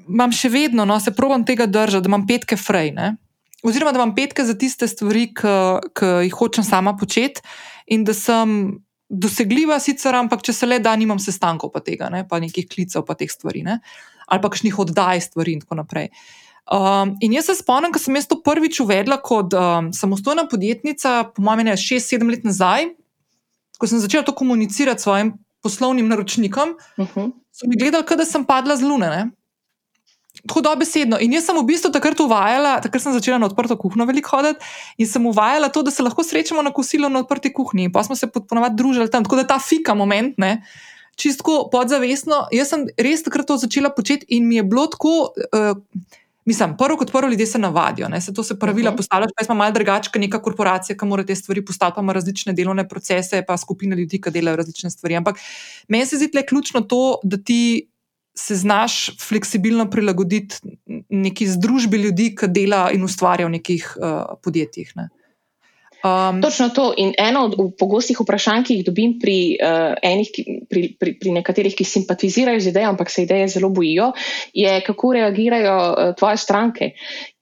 imam 0.09 0.35
še 0.35 0.49
vedno, 0.51 0.85
no, 0.85 0.99
se 0.99 1.15
probujem 1.15 1.45
tega 1.47 1.65
držati, 1.65 2.03
da 2.03 2.11
imam 2.11 2.27
petke 2.27 2.57
frej. 2.59 2.91
Ne? 2.97 3.13
Oziroma 3.63 3.91
da 3.91 4.01
imam 4.01 4.15
petke 4.15 4.45
za 4.45 4.55
tiste 4.59 4.87
stvari, 4.87 5.29
ki 5.33 6.09
jih 6.27 6.35
hočem 6.35 6.65
sama 6.67 6.95
početi, 6.99 7.41
in 7.87 8.03
da 8.03 8.13
sem 8.13 8.79
dosegljiva, 9.09 9.77
sicer, 9.83 10.15
ampak 10.17 10.41
če 10.45 10.55
se 10.55 10.67
le 10.67 10.79
da, 10.83 10.95
nimam 10.97 11.19
sestankov 11.21 11.71
pa 11.73 11.83
tega, 11.85 12.09
ne, 12.13 12.23
pa 12.27 12.39
nekih 12.41 12.67
klicev, 12.69 13.05
pa 13.07 13.15
teh 13.19 13.29
stvari, 13.31 13.63
ne, 13.65 13.79
ali 14.27 14.41
pa 14.41 14.49
kakšnih 14.49 14.79
oddaj 14.85 15.27
stvari 15.27 15.57
in 15.57 15.61
tako 15.63 15.79
naprej. 15.83 16.09
Um, 16.63 17.17
in 17.19 17.35
jaz 17.35 17.49
se 17.49 17.57
spomnim, 17.59 17.91
ko 17.91 17.99
sem 17.99 18.15
jaz 18.15 18.29
to 18.31 18.39
prvič 18.43 18.79
uvedla 18.79 19.17
kot 19.21 19.53
um, 19.59 19.91
samostojna 19.93 20.47
podjetnica, 20.49 21.17
po 21.35 21.43
mojem, 21.43 21.67
ne 21.67 21.75
šest, 21.77 22.13
sedem 22.13 22.31
let 22.31 22.47
nazaj, 22.47 22.87
ko 23.77 23.89
sem 23.89 23.99
začela 23.99 24.23
to 24.23 24.35
komunicirati 24.35 25.03
s 25.03 25.07
svojim 25.09 25.33
poslovnim 25.63 26.07
naročnikom, 26.07 26.75
uh 26.97 27.03
mhm. 27.03 27.19
-huh. 27.19 27.31
so 27.51 27.67
mi 27.67 27.75
gledali, 27.77 28.17
da 28.17 28.25
sem 28.25 28.45
padla 28.45 28.75
z 28.75 28.81
lune. 28.81 29.09
Ne? 29.09 29.29
Tako 30.47 30.61
dobesedno. 30.61 31.17
In 31.23 31.33
jaz 31.37 31.45
sem 31.47 31.55
v 31.55 31.63
bistvu 31.63 31.91
takrat 31.95 32.19
uvajala, 32.19 32.75
takrat 32.83 32.99
sem 32.99 33.13
začela 33.15 33.37
na 33.39 33.47
odprto 33.47 33.77
kuhno 33.79 34.03
veliko 34.09 34.35
hoditi 34.35 34.59
in 34.99 35.07
sem 35.07 35.23
uvajala 35.25 35.69
to, 35.71 35.85
da 35.87 35.91
se 35.91 36.03
lahko 36.03 36.23
srečamo 36.23 36.61
na 36.61 36.73
kosilu 36.75 37.07
na 37.09 37.21
odprti 37.23 37.53
kuhni. 37.53 37.87
Pa 37.91 38.03
smo 38.03 38.15
se 38.19 38.27
ponovadi 38.27 38.75
družili 38.75 39.11
tam. 39.11 39.23
Tako 39.23 39.39
da 39.39 39.47
ta 39.47 39.59
fika 39.59 39.95
moment, 39.95 40.35
ne, 40.37 40.57
čisto 41.15 41.69
podzavestno. 41.71 42.49
Jaz 42.51 42.75
sem 42.75 42.83
res 42.99 43.23
takrat 43.23 43.47
to 43.47 43.57
začela 43.57 43.93
početi 43.95 44.27
in 44.35 44.47
mi 44.47 44.59
je 44.59 44.67
bilo 44.67 44.87
tako. 44.91 45.31
Uh, 45.53 45.79
Mislim, 46.45 46.73
prvo 46.77 46.97
kot 46.99 47.11
prvo, 47.11 47.29
ljudje 47.31 47.45
se 47.47 47.59
navadijo, 47.59 48.09
ne? 48.11 48.19
se 48.21 48.33
to 48.33 48.43
se 48.43 48.57
pravila 48.59 48.89
uh 48.89 48.93
-huh. 48.93 48.97
postavljajo, 48.97 49.29
pa 49.37 49.45
smo 49.45 49.55
malo 49.55 49.71
drugačni, 49.71 50.21
neka 50.21 50.41
korporacija, 50.41 50.97
ki 50.97 51.05
mora 51.05 51.23
te 51.25 51.35
stvari 51.35 51.65
postaviti, 51.65 51.95
pa 51.95 52.01
ima 52.01 52.13
različne 52.13 52.53
delovne 52.53 52.87
procese, 52.89 53.43
pa 53.47 53.57
skupina 53.57 53.95
ljudi, 53.95 54.21
ki 54.21 54.31
delajo 54.31 54.55
različne 54.55 54.89
stvari. 54.89 55.15
Ampak 55.15 55.39
meni 55.87 56.05
se 56.05 56.17
zdi 56.17 56.29
le 56.33 56.45
ključno 56.45 56.81
to, 56.81 57.19
da 57.23 57.37
ti 57.37 57.87
se 58.35 58.55
znaš 58.55 59.17
fleksibilno 59.21 59.89
prilagoditi 59.89 60.55
neki 61.09 61.47
združbi 61.47 61.97
ljudi, 61.97 62.31
ki 62.35 62.49
dela 62.49 62.87
in 62.93 63.03
ustvarja 63.03 63.45
v 63.45 63.57
nekih 63.59 63.91
uh, 63.97 64.39
podjetjih. 64.43 64.93
Ne. 64.95 65.09
Um, 66.03 66.41
Točno 66.41 66.69
to. 66.69 66.93
In 66.97 67.13
eno 67.17 67.45
od 67.45 67.53
pogostih 67.79 68.17
vprašanj, 68.19 68.65
ki 68.67 68.75
jih 68.75 68.85
dobim 68.85 69.13
pri, 69.21 69.37
uh, 69.55 69.93
enih, 70.03 70.31
pri, 70.69 70.87
pri, 70.99 71.13
pri 71.19 71.35
nekaterih, 71.37 71.75
ki 71.77 71.85
simpatizirajo 71.87 72.59
z 72.59 72.73
idejo, 72.73 72.89
ampak 72.91 73.11
se 73.11 73.23
ideje 73.23 73.47
zelo 73.53 73.69
bojijo, 73.69 74.09
je, 74.53 74.73
kako 74.83 75.13
reagirajo 75.15 75.77
uh, 75.77 76.11
tvoje 76.19 76.41
stranke. 76.43 76.91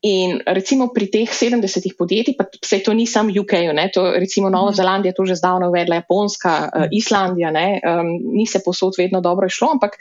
In 0.02 0.40
recimo 0.42 0.90
pri 0.90 1.06
teh 1.14 1.30
70 1.30 1.94
podjetjih, 1.94 2.34
pa 2.34 2.48
se 2.66 2.80
to 2.82 2.94
ni 2.98 3.06
samo 3.06 3.30
UK, 3.30 3.54
ne, 3.70 3.86
to, 3.94 4.02
recimo 4.18 4.50
Nova 4.50 4.72
mhm. 4.72 4.76
Zelandija 4.76 5.14
to 5.14 5.26
že 5.30 5.36
zdavno 5.38 5.70
uvedla, 5.70 6.02
Japonska, 6.02 6.70
uh, 6.74 6.88
Islandija, 6.92 7.52
ne, 7.54 7.78
um, 7.86 8.10
ni 8.34 8.48
se 8.48 8.64
posod 8.66 8.98
vedno 8.98 9.22
dobro 9.22 9.46
išlo, 9.46 9.70
ampak 9.78 10.00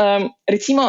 um, 0.00 0.30
recimo 0.48 0.88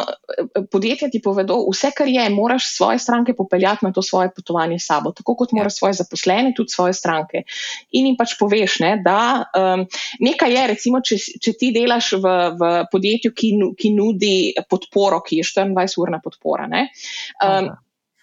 podjetja 0.72 1.10
ti 1.12 1.20
povedo, 1.20 1.60
vse, 1.68 1.92
kar 1.96 2.08
je, 2.08 2.24
moraš 2.30 2.70
svoje 2.76 2.98
stranke 2.98 3.34
popeljati 3.36 3.84
na 3.84 3.92
to 3.92 4.02
svoje 4.02 4.32
potovanje 4.36 4.78
s 4.78 4.88
sabo, 4.88 5.12
tako 5.12 5.36
kot 5.36 5.52
moraš 5.52 5.76
svoje 5.76 6.00
zaposlene, 6.00 6.54
tudi 6.56 6.72
svoje 6.72 6.96
stranke. 6.96 7.44
In 7.92 8.06
jim 8.06 8.16
pač 8.16 8.32
poveš, 8.40 8.80
ne, 8.80 8.96
da 9.04 9.44
um, 9.52 9.84
nekaj 10.24 10.56
je, 10.56 10.66
recimo, 10.72 11.04
če, 11.04 11.20
če 11.36 11.58
ti 11.60 11.72
delaš 11.76 12.14
v, 12.16 12.34
v 12.56 12.74
podjetju, 12.92 13.36
ki, 13.36 13.54
ki 13.76 13.92
nudi 13.92 14.36
podporo, 14.70 15.20
ki 15.20 15.42
je 15.42 15.50
24-urna 15.52 16.24
podpora. 16.24 16.64
Ne, 16.70 16.88
um, 17.44 17.74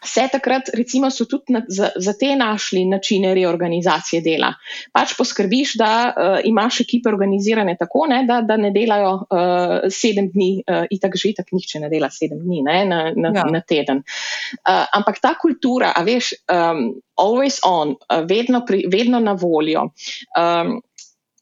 Se 0.04 0.24
takrat, 0.32 0.70
recimo, 0.74 1.12
so 1.14 1.28
tudi 1.30 1.54
na, 1.54 1.62
za, 1.68 1.91
za 1.95 2.14
te 2.18 2.36
našli 2.36 2.86
načine 2.89 3.36
reorganizacije 3.38 4.22
dela. 4.26 4.49
Pač 4.93 5.14
poskrbiš, 5.18 5.76
da 5.78 5.91
uh, 6.10 6.39
imaš 6.43 6.80
ekipe 6.82 7.10
organizirane 7.10 7.76
tako, 7.80 8.08
ne, 8.10 8.24
da, 8.26 8.39
da 8.41 8.58
ne 8.58 8.72
delajo 8.74 9.12
uh, 9.22 9.76
sedem 9.93 10.32
dni, 10.34 10.49
uh, 10.66 10.88
itak 10.89 11.20
že 11.22 11.36
itak 11.36 11.54
nihče 11.54 11.84
ne 11.86 11.91
dela 11.93 12.10
sedem 12.10 12.41
dni 12.41 12.64
ne, 12.66 12.80
na, 12.89 12.99
na, 13.14 13.34
ja. 13.38 13.45
na 13.45 13.62
teden. 13.62 14.02
Uh, 14.02 14.88
ampak 14.97 15.22
ta 15.22 15.36
kultura, 15.38 15.93
a 15.93 16.02
veš, 16.08 16.34
um, 16.49 16.88
always 17.22 17.62
on, 17.68 17.93
uh, 17.93 18.26
vedno, 18.26 18.66
pri, 18.66 18.88
vedno 18.89 19.22
na 19.22 19.38
voljo, 19.38 19.91
um, 20.34 20.80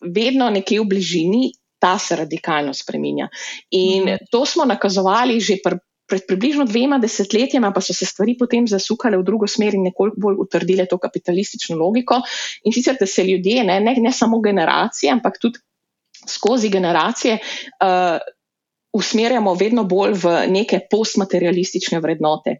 vedno 0.03 0.51
nekje 0.51 0.84
v 0.84 0.89
bližini. 0.91 1.47
Ta 1.80 1.93
se 1.95 2.18
radikalno 2.20 2.74
spremenja. 2.76 3.30
In 3.72 4.03
mm. 4.03 4.26
to 4.28 4.41
smo 4.43 4.66
nakazovali 4.68 5.39
že 5.39 5.62
pri 5.64 5.78
pred 6.10 6.26
približno 6.28 6.66
dvema 6.66 6.97
desetletjama 6.99 7.72
pa 7.76 7.82
so 7.82 7.93
se 7.93 8.05
stvari 8.05 8.36
potem 8.39 8.68
zasukale 8.68 9.18
v 9.18 9.26
drugo 9.28 9.47
smer 9.47 9.78
in 9.78 9.86
nekoliko 9.89 10.22
bolj 10.22 10.41
utrdile 10.45 10.88
to 10.89 10.97
kapitalistično 10.97 11.78
logiko. 11.78 12.22
In 12.64 12.74
sicer, 12.74 12.97
da 12.99 13.07
se 13.07 13.24
ljudje, 13.24 13.64
ne, 13.64 13.80
ne, 13.80 13.95
ne 13.97 14.12
samo 14.12 14.41
generacije, 14.41 15.12
ampak 15.14 15.39
tudi 15.41 15.60
skozi 16.28 16.70
generacije. 16.70 17.39
Uh, 17.80 18.20
Usmerjamo 18.89 19.51
vedno 19.53 19.84
bolj 19.86 20.16
v 20.18 20.32
neke 20.49 20.80
postmaterialistične 20.89 21.99
vrednote, 22.01 22.55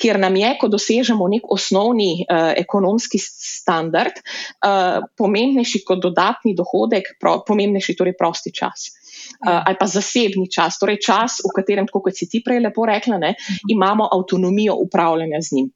kjer 0.00 0.16
nam 0.16 0.36
je, 0.40 0.54
ko 0.56 0.70
dosežemo 0.72 1.26
nek 1.28 1.50
osnovni 1.52 2.24
uh, 2.24 2.54
ekonomski 2.56 3.20
standard, 3.20 4.16
uh, 4.64 5.04
pomembnejši 5.20 5.82
kot 5.84 6.00
dodatni 6.00 6.54
dohodek, 6.56 7.18
pro, 7.20 7.42
pomembnejši 7.44 7.96
torej 8.00 8.16
prosti 8.16 8.54
čas 8.56 8.86
uh, 8.88 9.03
ali 9.40 9.76
pa 9.80 9.86
zasebni 9.86 10.46
čas, 10.50 10.78
torej 10.80 10.98
čas, 11.04 11.40
v 11.44 11.52
katerem, 11.56 11.88
kot 11.90 12.14
si 12.16 12.28
ti 12.30 12.42
prej 12.44 12.60
lepo 12.64 12.86
rekla, 12.86 13.18
ne, 13.18 13.34
mhm. 13.34 13.72
imamo 13.74 14.08
avtonomijo 14.12 14.76
upravljanja 14.86 15.40
z 15.40 15.56
njim. 15.56 15.70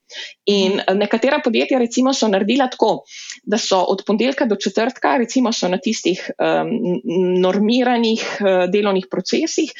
In 0.46 0.72
mhm. 0.80 0.98
nekatera 0.98 1.40
podjetja, 1.44 1.78
recimo, 1.78 2.14
so 2.14 2.28
naredila 2.28 2.68
tako, 2.70 3.04
da 3.44 3.58
so 3.58 3.82
od 3.88 4.02
ponedeljka 4.06 4.46
do 4.46 4.56
četrtka, 4.56 5.16
recimo, 5.16 5.50
na 5.68 5.78
tistih 5.78 6.30
um, 6.38 6.70
normiranih 7.40 8.22
uh, 8.40 8.70
delovnih 8.72 9.06
procesih, 9.10 9.72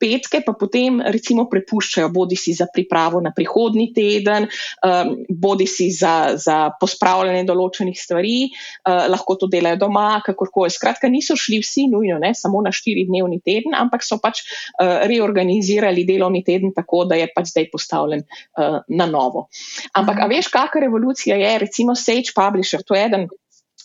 petke 0.00 0.40
pa 0.44 0.54
potem 0.58 1.00
recimo 1.14 1.46
prepuščajo 1.50 2.10
bodi 2.14 2.36
si 2.38 2.54
za 2.56 2.66
pripravo 2.72 3.20
na 3.24 3.32
prihodni 3.34 3.90
teden, 3.94 4.48
um, 4.48 5.12
bodi 5.28 5.66
si 5.70 5.90
za, 5.94 6.34
za 6.40 6.58
pospravljanje 6.80 7.44
določenih 7.48 7.98
stvari, 7.98 8.36
uh, 8.48 9.06
lahko 9.12 9.38
to 9.40 9.48
delajo 9.50 9.80
doma, 9.84 10.20
kakorkoli. 10.26 10.72
Skratka, 10.74 11.10
niso 11.12 11.36
šli 11.38 11.60
vsi 11.62 11.86
nujno 11.92 12.18
ne, 12.22 12.34
samo 12.36 12.62
na 12.64 12.72
štiri 12.74 13.06
dnevni 13.08 13.40
teden, 13.44 13.76
ampak 13.78 14.04
so 14.06 14.18
pač 14.22 14.42
uh, 14.44 15.04
reorganizirali 15.10 16.06
delovni 16.08 16.44
teden 16.46 16.74
tako, 16.76 17.04
da 17.10 17.18
je 17.20 17.30
pač 17.34 17.52
zdaj 17.54 17.70
postavljen 17.72 18.24
uh, 18.24 18.80
na 18.88 19.08
novo. 19.10 19.48
Ampak, 19.94 20.24
a 20.24 20.28
veš, 20.30 20.50
kakšna 20.52 20.86
revolucija 20.86 21.38
je, 21.38 21.56
recimo 21.66 21.94
Sage 21.98 22.34
Publisher, 22.34 22.82
to 22.82 22.96
je 22.96 23.06
eden 23.06 23.28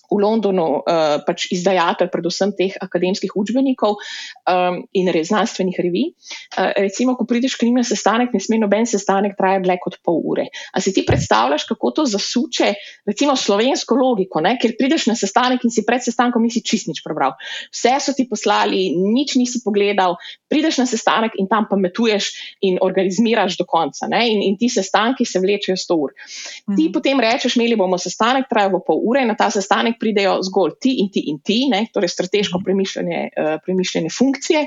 v 0.10 0.20
Londonu 0.22 0.82
uh, 0.82 1.20
pač 1.26 1.48
izdajatelj, 1.54 2.10
predvsem 2.14 2.54
teh 2.58 2.76
akademskih 2.82 3.34
učbenikov 3.38 3.98
um, 4.00 4.82
in 4.94 5.10
res 5.14 5.30
znanstvenih 5.30 5.78
revij. 5.78 6.10
Uh, 6.58 6.74
recimo, 6.78 7.16
ko 7.20 7.28
prideš 7.30 7.58
k 7.60 7.70
njim 7.70 7.80
na 7.80 7.86
sestanek, 7.86 8.34
ne 8.34 8.42
sme 8.42 8.60
noben 8.62 8.90
sestanek 8.90 9.38
trajati 9.38 9.68
dlje 9.68 9.78
kot 9.84 10.00
pol 10.06 10.22
ure. 10.34 10.48
A 10.74 10.82
si 10.82 10.94
ti 10.96 11.06
predstavljaš, 11.06 11.68
kako 11.70 11.92
to 12.02 12.08
zasuče, 12.10 12.74
recimo, 13.10 13.36
slovensko 13.38 13.98
logiko, 14.00 14.42
ne? 14.42 14.56
ker 14.62 14.74
prideš 14.80 15.08
na 15.12 15.16
sestanek 15.20 15.64
in 15.66 15.74
si 15.74 15.86
pred 15.86 16.04
sestankom 16.04 16.44
nisi 16.44 16.64
čist 16.66 16.90
nič 16.90 17.04
prebral. 17.06 17.38
Vse 17.70 17.96
so 18.02 18.16
ti 18.18 18.26
poslali, 18.30 18.90
nič 18.98 19.38
nisi 19.40 19.62
pogledal, 19.64 20.18
prideš 20.50 20.82
na 20.82 20.88
sestanek 20.90 21.38
in 21.38 21.48
tam 21.52 21.70
pametuješ 21.70 22.32
in 22.66 22.80
organiziraš 22.82 23.60
do 23.60 23.68
konca. 23.70 24.10
In, 24.10 24.42
in 24.46 24.58
ti 24.58 24.72
sestanki 24.74 25.26
se 25.26 25.40
vlečejo 25.40 25.78
100 25.78 26.00
ur. 26.00 26.16
Mhm. 26.16 26.76
Ti 26.78 26.90
potem 26.94 27.22
rečeš, 27.22 27.60
imeli 27.60 27.78
bomo 27.78 28.00
sestanek, 28.02 28.50
trajal 28.50 28.74
bo 28.74 28.82
pol 28.86 29.04
ure, 29.06 29.26
na 29.28 29.38
ta 29.38 29.50
sestanek 29.54 29.99
pridejo 30.00 30.40
zgolj 30.48 30.78
ti 30.82 30.96
in 31.04 31.12
ti 31.14 31.26
in 31.32 31.42
ti, 31.46 31.66
ne, 31.72 31.86
torej 31.94 32.14
strateško 32.16 32.60
mhm. 32.60 32.66
premišljene, 32.66 33.20
uh, 33.30 33.54
premišljene 33.66 34.10
funkcije. 34.10 34.66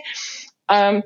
Um, 0.73 1.03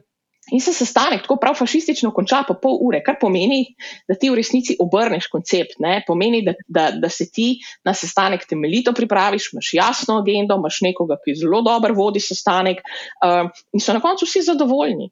in 0.52 0.60
se 0.60 0.72
sestanek 0.72 1.24
tako 1.24 1.36
prav 1.42 1.56
fašistično 1.58 2.12
konča 2.14 2.44
po 2.48 2.54
pol 2.62 2.78
ure, 2.86 3.00
kar 3.02 3.16
pomeni, 3.20 3.64
da 4.08 4.14
ti 4.14 4.30
v 4.30 4.38
resnici 4.38 4.76
obrneš 4.80 5.26
koncept. 5.32 5.80
Ne, 5.82 5.98
pomeni, 6.06 6.44
da, 6.46 6.54
da, 6.68 6.86
da 7.02 7.10
se 7.10 7.26
ti 7.30 7.56
na 7.84 7.94
sestanek 7.94 8.46
temeljito 8.46 8.94
pripraviš, 8.94 9.50
imaš 9.52 9.74
jasno 9.74 10.20
agendo, 10.22 10.58
imaš 10.60 10.80
nekoga, 10.86 11.18
ki 11.24 11.34
zelo 11.40 11.62
dobro 11.66 11.94
vodi 11.98 12.22
sestanek, 12.22 12.82
um, 13.26 13.50
in 13.74 13.82
so 13.82 13.96
na 13.96 14.02
koncu 14.04 14.28
vsi 14.28 14.44
zadovoljni. 14.46 15.10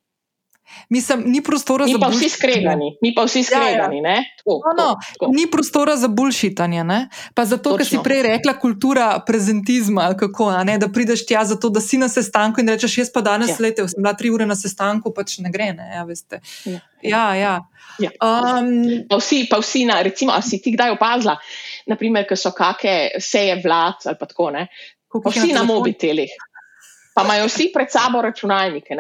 Mislim, 0.89 1.23
ni 1.27 1.43
prostora 1.43 1.85
mi 1.85 1.93
za. 1.93 1.99
Mi 1.99 2.01
pa 2.01 2.09
vsi 2.09 2.29
skregani, 2.29 2.97
mi 3.03 3.15
pa 3.15 3.25
vsi 3.25 3.43
skregani. 3.43 3.99
Ja, 4.03 4.11
ja. 4.11 4.23
Tako, 4.39 4.61
no, 4.77 4.85
no, 4.85 4.97
tako. 5.13 5.33
Ni 5.33 5.47
prostora 5.51 5.97
za 5.97 6.09
bulšitanje. 6.09 6.85
Pa 7.35 7.45
zato, 7.45 7.77
ker 7.77 7.87
si 7.87 7.99
prej 8.05 8.23
rekla, 8.23 8.57
kultura 8.59 9.21
prezentizma, 9.27 10.15
kako, 10.19 10.51
da 10.79 10.89
prideš 10.89 11.27
tja 11.27 11.45
zato, 11.45 11.69
da 11.69 11.81
si 11.81 11.99
na 11.99 12.09
sestanku 12.09 12.61
in 12.61 12.69
rečeš, 12.69 12.99
jaz 12.99 13.13
pa 13.13 13.21
danes 13.21 13.55
ja. 13.55 13.57
letel, 13.61 13.89
sem 13.89 14.03
bila 14.03 14.15
tri 14.15 14.31
ure 14.31 14.47
na 14.47 14.57
sestanku, 14.57 15.15
pač 15.15 15.39
ne 15.39 15.51
gre. 15.51 15.73
Ne, 15.73 15.91
ja, 15.95 16.07
ja. 16.65 16.81
Ja, 17.03 17.35
ja. 17.35 17.55
Ja. 17.99 18.11
Um, 18.19 19.05
pa 19.09 19.21
vsi, 19.21 19.45
pa 19.51 19.61
vsi 19.63 19.85
na, 19.87 20.01
recimo, 20.03 20.33
a 20.35 20.43
si 20.43 20.59
ti 20.63 20.73
kdaj 20.75 20.97
opazila, 20.97 21.37
naprimer, 21.87 22.27
ko 22.27 22.35
so 22.39 22.51
kakšne 22.51 23.23
seje 23.23 23.61
vlad 23.63 24.03
ali 24.09 24.19
pa 24.19 24.27
tako, 24.27 24.51
ne? 24.55 24.67
Vsi 25.15 25.53
na 25.55 25.63
mobitelih 25.63 26.33
pa 27.15 27.23
imajo 27.23 27.47
vsi 27.47 27.69
pred 27.75 27.91
sabo 27.91 28.23
računalnike. 28.23 28.97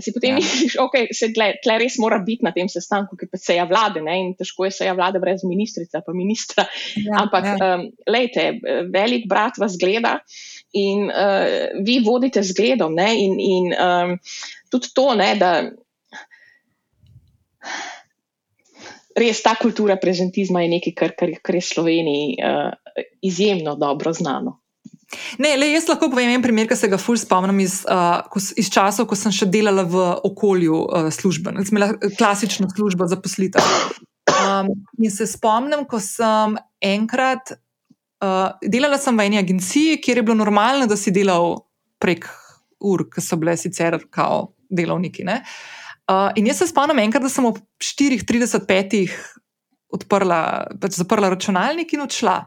Si 0.00 0.12
potem 0.12 0.30
ja. 0.30 0.36
misliš, 0.40 0.76
da 0.78 0.86
okay, 0.86 1.10
se 1.12 1.28
tle, 1.36 1.50
tle 1.62 1.76
res 1.82 1.98
mora 2.00 2.18
biti 2.24 2.46
na 2.46 2.52
tem 2.56 2.68
sestanku, 2.72 3.16
ki 3.20 3.28
pa 3.28 3.40
seja 3.40 3.66
vlade 3.68 4.00
ne? 4.04 4.16
in 4.22 4.30
težko 4.38 4.64
je 4.64 4.72
seja 4.78 4.94
vlade 4.96 5.20
brez 5.20 5.44
ministrice, 5.44 6.00
pa 6.04 6.14
ministra. 6.16 6.64
Ja, 6.96 7.22
Ampak, 7.24 7.44
ja. 7.44 7.74
um, 7.76 7.84
lejte, 8.08 8.46
velik 8.92 9.28
brat 9.28 9.60
vas 9.60 9.76
gleda 9.80 10.18
in 10.72 11.10
uh, 11.12 11.68
vi 11.84 11.98
vodite 12.04 12.42
zgledom. 12.42 12.96
Ne? 12.96 13.10
In, 13.20 13.36
in 13.40 13.74
um, 13.76 14.16
tudi 14.72 14.92
to, 14.96 15.12
ne, 15.18 15.34
da. 15.40 15.52
Res 19.18 19.42
ta 19.42 19.56
kultura 19.58 19.96
prezentizma 19.98 20.62
je 20.62 20.70
nekaj, 20.76 20.94
kar, 20.96 21.12
kar, 21.18 21.34
kar 21.42 21.58
je 21.58 21.64
Sloveniji 21.68 22.38
uh, 22.38 23.04
izjemno 23.26 23.74
dobro 23.76 24.14
znano. 24.14 24.60
Ne, 25.40 25.54
le, 25.56 25.70
jaz 25.72 25.86
lahko 25.88 26.10
povem 26.12 26.34
en 26.34 26.42
primer, 26.44 26.66
ki 26.68 26.76
se 26.76 26.88
ga 26.92 26.98
fulj 27.00 27.22
spomnim 27.22 27.62
iz, 27.64 27.80
uh, 27.88 28.20
iz 28.60 28.68
časov, 28.72 29.06
ko 29.08 29.16
sem 29.16 29.32
še 29.32 29.48
delala 29.48 29.86
v 29.88 30.02
okolju 30.28 30.82
uh, 30.84 31.08
službe, 31.14 31.54
imela 31.64 31.94
klasično 32.18 32.68
službo 32.74 33.08
za 33.08 33.16
poslitev. 33.20 33.64
Um, 34.28 34.68
in 35.00 35.10
se 35.10 35.24
spomnim, 35.26 35.86
ko 35.88 36.00
sem 36.02 36.58
enkrat 36.84 37.54
uh, 38.20 38.52
delala 38.60 39.00
sem 39.00 39.16
v 39.16 39.30
eni 39.30 39.40
agenciji, 39.40 39.96
kjer 40.04 40.20
je 40.20 40.26
bilo 40.28 40.36
normalno, 40.42 40.86
da 40.90 40.98
si 41.00 41.14
delal 41.14 41.56
prek 42.02 42.28
ur, 42.84 43.08
ki 43.08 43.24
so 43.24 43.40
bile 43.40 43.56
sicer 43.58 43.96
kao 44.12 44.52
delovniki. 44.68 45.24
Uh, 45.24 46.28
in 46.36 46.52
jaz 46.52 46.60
se 46.60 46.68
spomnim 46.68 47.00
enkrat, 47.06 47.24
da 47.24 47.32
sem 47.32 47.48
ob 47.48 47.62
4:35 47.80 49.08
odprla, 49.96 50.40
pač 50.80 51.00
zaprla 51.00 51.32
računalnik 51.32 51.96
in 51.96 52.04
odšla. 52.04 52.42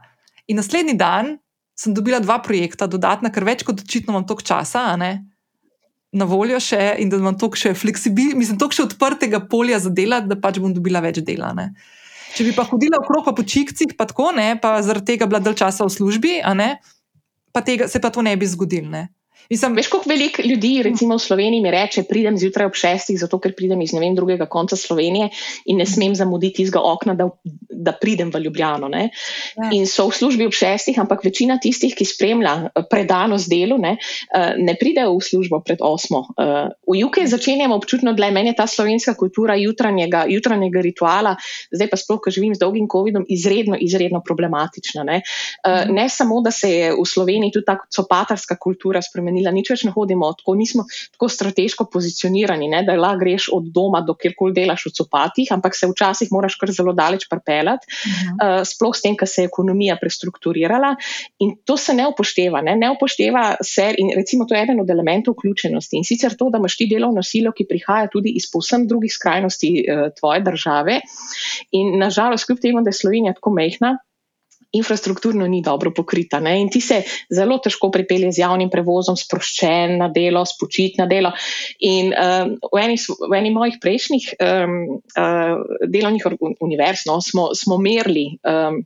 In 0.54 0.62
naslednji 0.62 0.94
dan 1.00 1.40
sem 1.82 1.96
dobila 1.98 2.22
dva 2.22 2.38
projekta, 2.44 2.88
dodatna, 2.90 3.32
ker 3.34 3.46
več 3.48 3.66
kot 3.66 3.82
očitno 3.82 4.14
imam 4.14 4.26
toliko 4.28 4.46
časa 4.46 4.86
na 6.12 6.28
voljo 6.28 6.60
še 6.60 6.98
in 7.00 7.10
da 7.10 7.18
imam 7.18 7.38
toliko 7.40 7.58
še 7.58 7.74
fleksibilnega, 7.78 8.38
mislim, 8.38 8.60
toliko 8.60 8.78
še 8.78 8.86
odprtega 8.90 9.42
polja 9.52 9.80
za 9.80 9.90
delati, 9.90 10.30
da 10.30 10.38
pač 10.38 10.60
bom 10.62 10.74
dobila 10.76 11.02
več 11.04 11.22
dela. 11.26 11.54
Ne? 11.58 11.72
Če 12.36 12.46
bi 12.48 12.54
pa 12.56 12.66
hodila 12.68 13.00
okrog 13.02 13.32
po 13.36 13.44
čikcih, 13.44 13.96
pa 13.98 14.08
tako 14.08 14.30
ne, 14.36 14.54
pa 14.60 14.78
zaradi 14.84 15.14
tega 15.14 15.28
bila 15.32 15.42
dalj 15.44 15.58
časa 15.64 15.88
v 15.88 15.96
službi, 15.96 16.34
pa 17.52 17.64
tega, 17.66 17.88
se 17.92 18.00
pa 18.04 18.12
to 18.12 18.24
ne 18.24 18.36
bi 18.40 18.48
zgodilo. 18.48 19.08
Mislim, 19.52 19.74
veš, 19.76 19.88
koliko 19.88 20.10
veliko 20.10 20.42
ljudi, 20.46 20.84
recimo 20.84 21.16
v 21.16 21.20
Sloveniji, 21.20 21.62
mi 21.62 21.72
reče: 21.72 22.06
pridem 22.08 22.38
zjutraj 22.40 22.70
ob 22.70 22.76
šestih, 22.80 23.18
zato 23.20 23.36
ker 23.44 23.52
pridem 23.52 23.82
iz 23.84 23.92
ne 23.92 24.00
vem 24.00 24.14
drugega 24.16 24.46
konca 24.48 24.78
Slovenije 24.80 25.28
in 25.66 25.82
ne 25.82 25.86
smem 25.86 26.16
zamuditi 26.16 26.64
izga 26.64 26.80
okna, 26.80 27.18
da, 27.20 27.28
da 27.68 27.92
pridem 27.92 28.32
v 28.32 28.40
Ljubljano. 28.46 28.88
Ne? 28.88 29.10
Ja. 29.58 29.70
In 29.76 29.84
so 29.92 30.06
v 30.08 30.16
službi 30.16 30.48
ob 30.48 30.56
šestih, 30.56 31.00
ampak 31.04 31.26
večina 31.28 31.58
tistih, 31.60 31.92
ki 31.98 32.08
spremlja 32.08 32.54
eh, 32.70 32.86
predanost 32.88 33.52
delu, 33.52 33.76
ne, 33.78 33.98
eh, 34.32 34.54
ne 34.56 34.78
pridejo 34.80 35.18
v 35.18 35.26
službo 35.28 35.60
pred 35.68 35.84
osmo. 35.84 36.24
Eh, 36.32 36.72
v 36.88 37.04
UK 37.04 37.26
začenjamo 37.28 37.76
občutno, 37.76 38.16
da 38.16 38.30
je 38.30 38.38
meni 38.38 38.56
ta 38.56 38.70
slovenska 38.72 39.18
kultura 39.20 39.60
jutranjega, 39.60 40.24
jutranjega 40.32 40.86
rituala, 40.88 41.36
zdaj 41.76 41.92
pa 41.92 42.00
sploh, 42.00 42.22
ko 42.24 42.32
živim 42.32 42.56
z 42.56 42.64
dolgim 42.64 42.88
COVID-om, 42.88 43.28
izredno, 43.28 43.76
izredno 43.76 44.24
problematična. 44.24 45.04
Ne? 45.04 45.22
Ne 45.92 46.08
samo, 46.10 46.40
da 46.40 46.52
se 46.56 46.72
je 46.72 46.96
v 46.96 47.04
Sloveniji 47.04 47.52
tudi 47.52 47.68
ta 47.68 47.76
copatarska 47.92 48.56
kultura 48.56 49.02
spremenila 49.04 49.41
spremenila, 49.42 49.52
nič 49.52 49.72
več 49.72 49.84
ne 49.86 49.92
hodimo, 49.92 50.30
tako 50.38 50.56
nismo 50.56 50.86
tako 51.14 51.30
strateško 51.30 51.88
pozicionirani, 51.92 52.70
ne, 52.70 52.84
da 52.86 52.96
lahko 52.96 53.22
greš 53.22 53.50
od 53.54 53.72
doma 53.74 54.02
do 54.06 54.16
kjerkoli 54.16 54.54
delaš 54.54 54.86
v 54.88 54.94
copatih, 55.00 55.52
ampak 55.52 55.76
se 55.76 55.90
včasih 55.90 56.30
moraš 56.32 56.56
kar 56.58 56.72
zelo 56.72 56.94
daleč 56.94 57.28
pripeljati, 57.30 57.88
uh 57.88 58.12
-huh. 58.12 58.62
uh, 58.62 58.66
sploh 58.66 58.96
s 58.96 59.02
tem, 59.02 59.16
ker 59.18 59.28
se 59.28 59.42
je 59.42 59.50
ekonomija 59.50 59.98
prestrukturirala. 60.02 60.96
In 61.40 61.58
to 61.66 61.78
se 61.78 61.94
ne 61.94 62.08
upošteva. 62.08 62.62
Ne, 62.62 62.76
ne 62.76 62.92
upošteva 62.92 63.58
se, 63.62 63.94
in 63.98 64.12
recimo 64.16 64.46
to 64.46 64.56
je 64.56 64.64
eden 64.64 64.80
od 64.80 64.90
elementov 64.90 65.36
vključenosti. 65.38 65.98
In 65.98 66.04
sicer 66.04 66.36
to, 66.38 66.50
da 66.50 66.58
imaš 66.58 66.78
ti 66.78 66.88
delovno 66.88 67.24
silo, 67.24 67.52
ki 67.52 67.68
prihaja 67.70 68.08
tudi 68.12 68.34
iz 68.36 68.50
povsem 68.52 68.88
drugih 68.88 69.12
skrajnosti 69.14 69.72
uh, 69.82 70.10
tvoje 70.20 70.42
države. 70.42 71.02
In 71.72 71.98
nažalost, 72.00 72.46
kljub 72.46 72.60
temu, 72.60 72.82
da 72.82 72.90
je 72.90 73.02
Slovenija 73.02 73.34
tako 73.34 73.52
mehna 73.54 73.98
infrastrukturno 74.72 75.48
ni 75.48 75.62
dobro 75.62 75.92
pokrita. 75.96 76.40
Ne? 76.40 76.56
In 76.62 76.70
ti 76.70 76.82
se 76.82 77.02
zelo 77.30 77.58
težko 77.64 77.92
pripelje 77.92 78.32
z 78.32 78.44
javnim 78.44 78.70
prevozom, 78.72 79.18
sproščen 79.20 79.98
na 80.00 80.08
delo, 80.14 80.46
spočit 80.48 80.98
na 81.02 81.08
delo. 81.12 81.34
In 81.80 82.14
um, 82.14 82.56
v, 82.72 82.84
eni, 82.84 82.98
v 82.98 83.34
eni 83.38 83.52
mojih 83.56 83.80
prejšnjih 83.84 84.32
um, 84.38 84.78
uh, 85.18 85.60
delovnih 85.88 86.28
univerz 86.64 87.06
no, 87.10 87.20
smo, 87.22 87.52
smo 87.58 87.80
merili. 87.82 88.30
Um, 88.48 88.84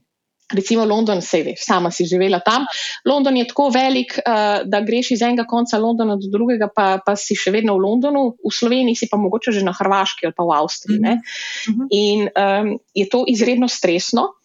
Recimo 0.54 0.84
London, 0.84 1.22
se 1.22 1.40
veš, 1.42 1.64
sama 1.66 1.90
si 1.90 2.04
živela 2.06 2.38
tam. 2.40 2.68
London 3.04 3.36
je 3.36 3.48
tako 3.50 3.66
velik, 3.74 4.12
uh, 4.18 4.62
da 4.64 4.80
greš 4.80 5.10
iz 5.16 5.22
enega 5.22 5.42
konca 5.48 5.78
Londona 5.78 6.14
do 6.16 6.30
drugega, 6.30 6.68
pa, 6.70 7.00
pa 7.02 7.16
si 7.18 7.34
še 7.34 7.50
vedno 7.50 7.74
v 7.74 7.82
Londonu, 7.82 8.22
v 8.38 8.52
Sloveniji 8.54 9.00
si 9.00 9.08
pa 9.10 9.18
mogoče 9.18 9.56
že 9.56 9.64
na 9.66 9.74
Hrvaški 9.74 10.28
ali 10.28 10.36
pa 10.36 10.46
v 10.46 10.54
Avstriji. 10.54 11.00
Mm 11.00 11.10
-hmm. 11.10 11.86
In 11.90 12.20
um, 12.30 12.78
je 12.94 13.08
to 13.08 13.24
izredno 13.26 13.68
stresno. 13.68 14.38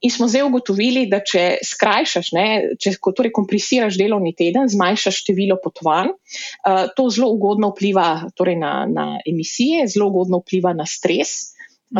In 0.00 0.10
smo 0.10 0.28
zdaj 0.28 0.42
ugotovili, 0.42 1.06
da 1.08 1.20
če 1.24 1.64
skrajšaš, 1.64 2.32
ne, 2.32 2.76
če 2.78 2.92
torej 3.00 3.32
kompresiraš 3.32 3.96
delovni 3.96 4.34
teden, 4.36 4.68
zmanjšaš 4.68 5.24
število 5.24 5.56
potovanj, 5.64 6.12
uh, 6.12 6.92
to 6.96 7.08
zelo 7.10 7.32
ugodno 7.32 7.72
vpliva 7.72 8.28
torej 8.36 8.56
na, 8.56 8.84
na 8.84 9.18
emisije, 9.26 9.88
zelo 9.88 10.12
ugodno 10.12 10.44
vpliva 10.44 10.72
na 10.76 10.84
stres 10.84 11.55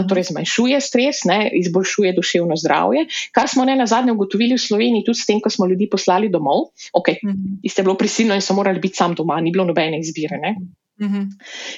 torej 0.08 0.30
zmanjšuje 0.32 0.80
stres, 0.80 1.24
ne, 1.24 1.50
izboljšuje 1.54 2.12
duševno 2.16 2.56
zdravje, 2.56 3.06
kar 3.32 3.48
smo 3.48 3.64
ne 3.64 3.76
na 3.76 3.86
zadnje 3.86 4.12
ugotovili 4.12 4.58
v 4.58 4.62
Sloveniji, 4.62 5.04
tudi 5.06 5.20
s 5.20 5.26
tem, 5.26 5.40
ko 5.40 5.50
smo 5.50 5.66
ljudi 5.66 5.88
poslali 5.90 6.28
domov. 6.28 6.72
Okay, 6.92 7.20
mm 7.22 7.30
-hmm. 7.30 7.70
Ste 7.70 7.82
bilo 7.82 7.94
prisilno 7.94 8.34
in 8.34 8.40
so 8.40 8.54
morali 8.54 8.80
biti 8.80 8.96
sam 8.96 9.14
doma, 9.14 9.40
ni 9.40 9.52
bilo 9.52 9.64
nobene 9.64 10.00
izbire. 10.00 10.38
Ne. 10.38 10.56
Mhm. 10.96 11.24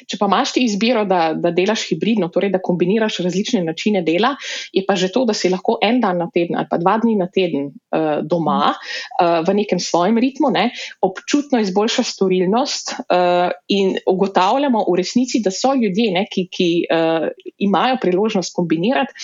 Če 0.06 0.14
pa 0.20 0.28
imaš 0.30 0.52
ti 0.54 0.62
izbiro, 0.62 1.02
da, 1.08 1.32
da 1.34 1.50
delaš 1.50 1.88
hibridno, 1.88 2.28
torej 2.30 2.52
da 2.54 2.60
kombiniraš 2.62 3.18
različne 3.24 3.64
načine 3.66 4.04
dela, 4.06 4.36
je 4.72 4.84
pa 4.86 4.94
že 4.94 5.10
to, 5.10 5.24
da 5.26 5.34
si 5.34 5.50
lahko 5.50 5.74
en 5.82 5.98
dan 6.00 6.20
na 6.22 6.28
teden 6.30 6.54
ali 6.58 6.70
pa 6.70 6.78
dva 6.78 6.94
dni 7.02 7.16
na 7.18 7.26
teden 7.26 7.66
uh, 7.72 8.20
doma 8.22 8.70
uh, 8.70 9.40
v 9.46 9.56
nekem 9.58 9.80
svojem 9.82 10.20
ritmu, 10.22 10.52
ne, 10.54 10.68
občutno 11.02 11.58
izboljša 11.58 12.04
storilnost 12.06 12.94
uh, 12.94 13.50
in 13.74 13.96
ugotavljamo 14.06 14.84
v 14.86 14.94
resnici, 15.00 15.42
da 15.42 15.50
so 15.50 15.74
ljudje, 15.74 16.12
ne, 16.14 16.24
ki, 16.30 16.46
ki 16.46 16.68
uh, 16.86 17.26
imajo 17.66 17.98
priložnost 18.02 18.54
kombinirati, 18.54 19.18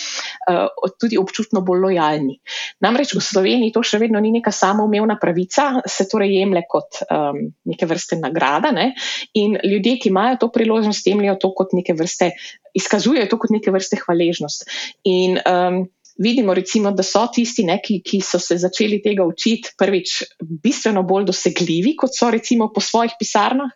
uh, 0.51 0.91
tudi 0.99 1.15
občutno 1.21 1.63
bolj 1.63 1.85
lojalni. 1.87 2.41
Namreč 2.83 3.15
v 3.15 3.23
Sloveniji 3.23 3.71
to 3.71 3.83
še 3.85 4.01
vedno 4.03 4.19
ni 4.19 4.33
neka 4.35 4.51
samoumevna 4.51 5.15
pravica, 5.21 5.85
se 5.87 6.07
torej 6.11 6.35
jemlje 6.35 6.65
kot 6.67 6.99
um, 7.07 7.39
neke 7.71 7.87
vrste 7.87 8.19
nagrada 8.19 8.75
ne, 8.75 8.91
in 9.39 9.55
ljudje 9.63 9.84
ljudje, 9.85 9.99
ki 10.01 10.09
imajo 10.09 10.37
to 10.41 10.51
priložnost, 10.51 11.07
jemljajo 11.07 11.37
to 11.41 11.53
kot 11.55 11.73
neke 11.73 11.93
vrste, 11.93 12.31
izkazujejo 12.73 13.29
to 13.29 13.39
kot 13.39 13.53
neke 13.53 13.71
vrste 13.71 13.99
hvaležnost. 14.01 14.65
In 15.03 15.37
um, 15.37 15.85
vidimo, 16.17 16.53
recimo, 16.53 16.91
da 16.91 17.03
so 17.03 17.25
tisti, 17.33 17.65
ne, 17.67 17.79
ki, 17.83 18.01
ki 18.05 18.21
so 18.23 18.39
se 18.39 18.57
začeli 18.57 19.01
tega 19.03 19.25
učiti, 19.27 19.75
prvič, 19.77 20.15
bistveno 20.41 21.03
bolj 21.03 21.27
dosegljivi, 21.29 21.95
kot 21.99 22.15
so 22.15 22.31
recimo 22.31 22.71
po 22.73 22.81
svojih 22.81 23.15
pisarnah, 23.19 23.71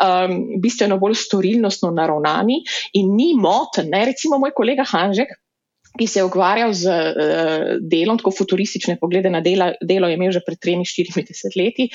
um, 0.00 0.40
bistveno 0.62 0.98
bolj 0.98 1.18
storilnostno 1.18 1.90
naravnani 1.94 2.62
in 2.94 3.14
ni 3.16 3.34
moten. 3.34 3.90
Recimo 3.92 4.38
moj 4.38 4.54
kolega 4.56 4.86
Hanžek 4.86 5.34
ki 5.98 6.06
se 6.06 6.20
je 6.20 6.24
ukvarjal 6.24 6.72
z 6.72 6.86
uh, 6.86 7.78
delom, 7.80 8.18
tako 8.18 8.30
futuristične 8.30 8.96
poglede 9.00 9.30
na 9.30 9.40
dela, 9.42 9.72
delo, 9.82 10.08
je 10.08 10.14
imel 10.14 10.30
že 10.32 10.42
pred 10.46 10.58
3-40 10.62 11.56
leti, 11.58 11.88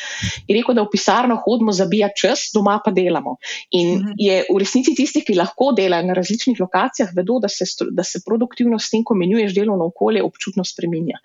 in 0.48 0.58
rekel, 0.58 0.76
da 0.76 0.84
v 0.84 0.92
pisarno 0.92 1.38
hodimo 1.40 1.72
zabijati 1.72 2.20
čas, 2.26 2.50
doma 2.54 2.80
pa 2.84 2.92
delamo. 2.92 3.38
In 3.72 3.96
mhm. 4.00 4.18
je 4.20 4.42
v 4.50 4.58
resnici 4.60 4.96
tisti, 4.96 5.24
ki 5.26 5.38
lahko 5.40 5.72
delajo 5.78 6.10
na 6.10 6.18
različnih 6.18 6.60
lokacijah, 6.60 7.14
vedo, 7.16 7.40
da 7.40 7.50
se, 7.52 7.66
da 7.92 8.04
se 8.04 8.22
produktivnost 8.26 8.88
s 8.88 8.96
tem, 8.96 9.04
ko 9.04 9.16
menjuješ 9.16 9.56
delovno 9.56 9.88
okolje, 9.94 10.24
občutno 10.24 10.66
spreminja. 10.68 11.22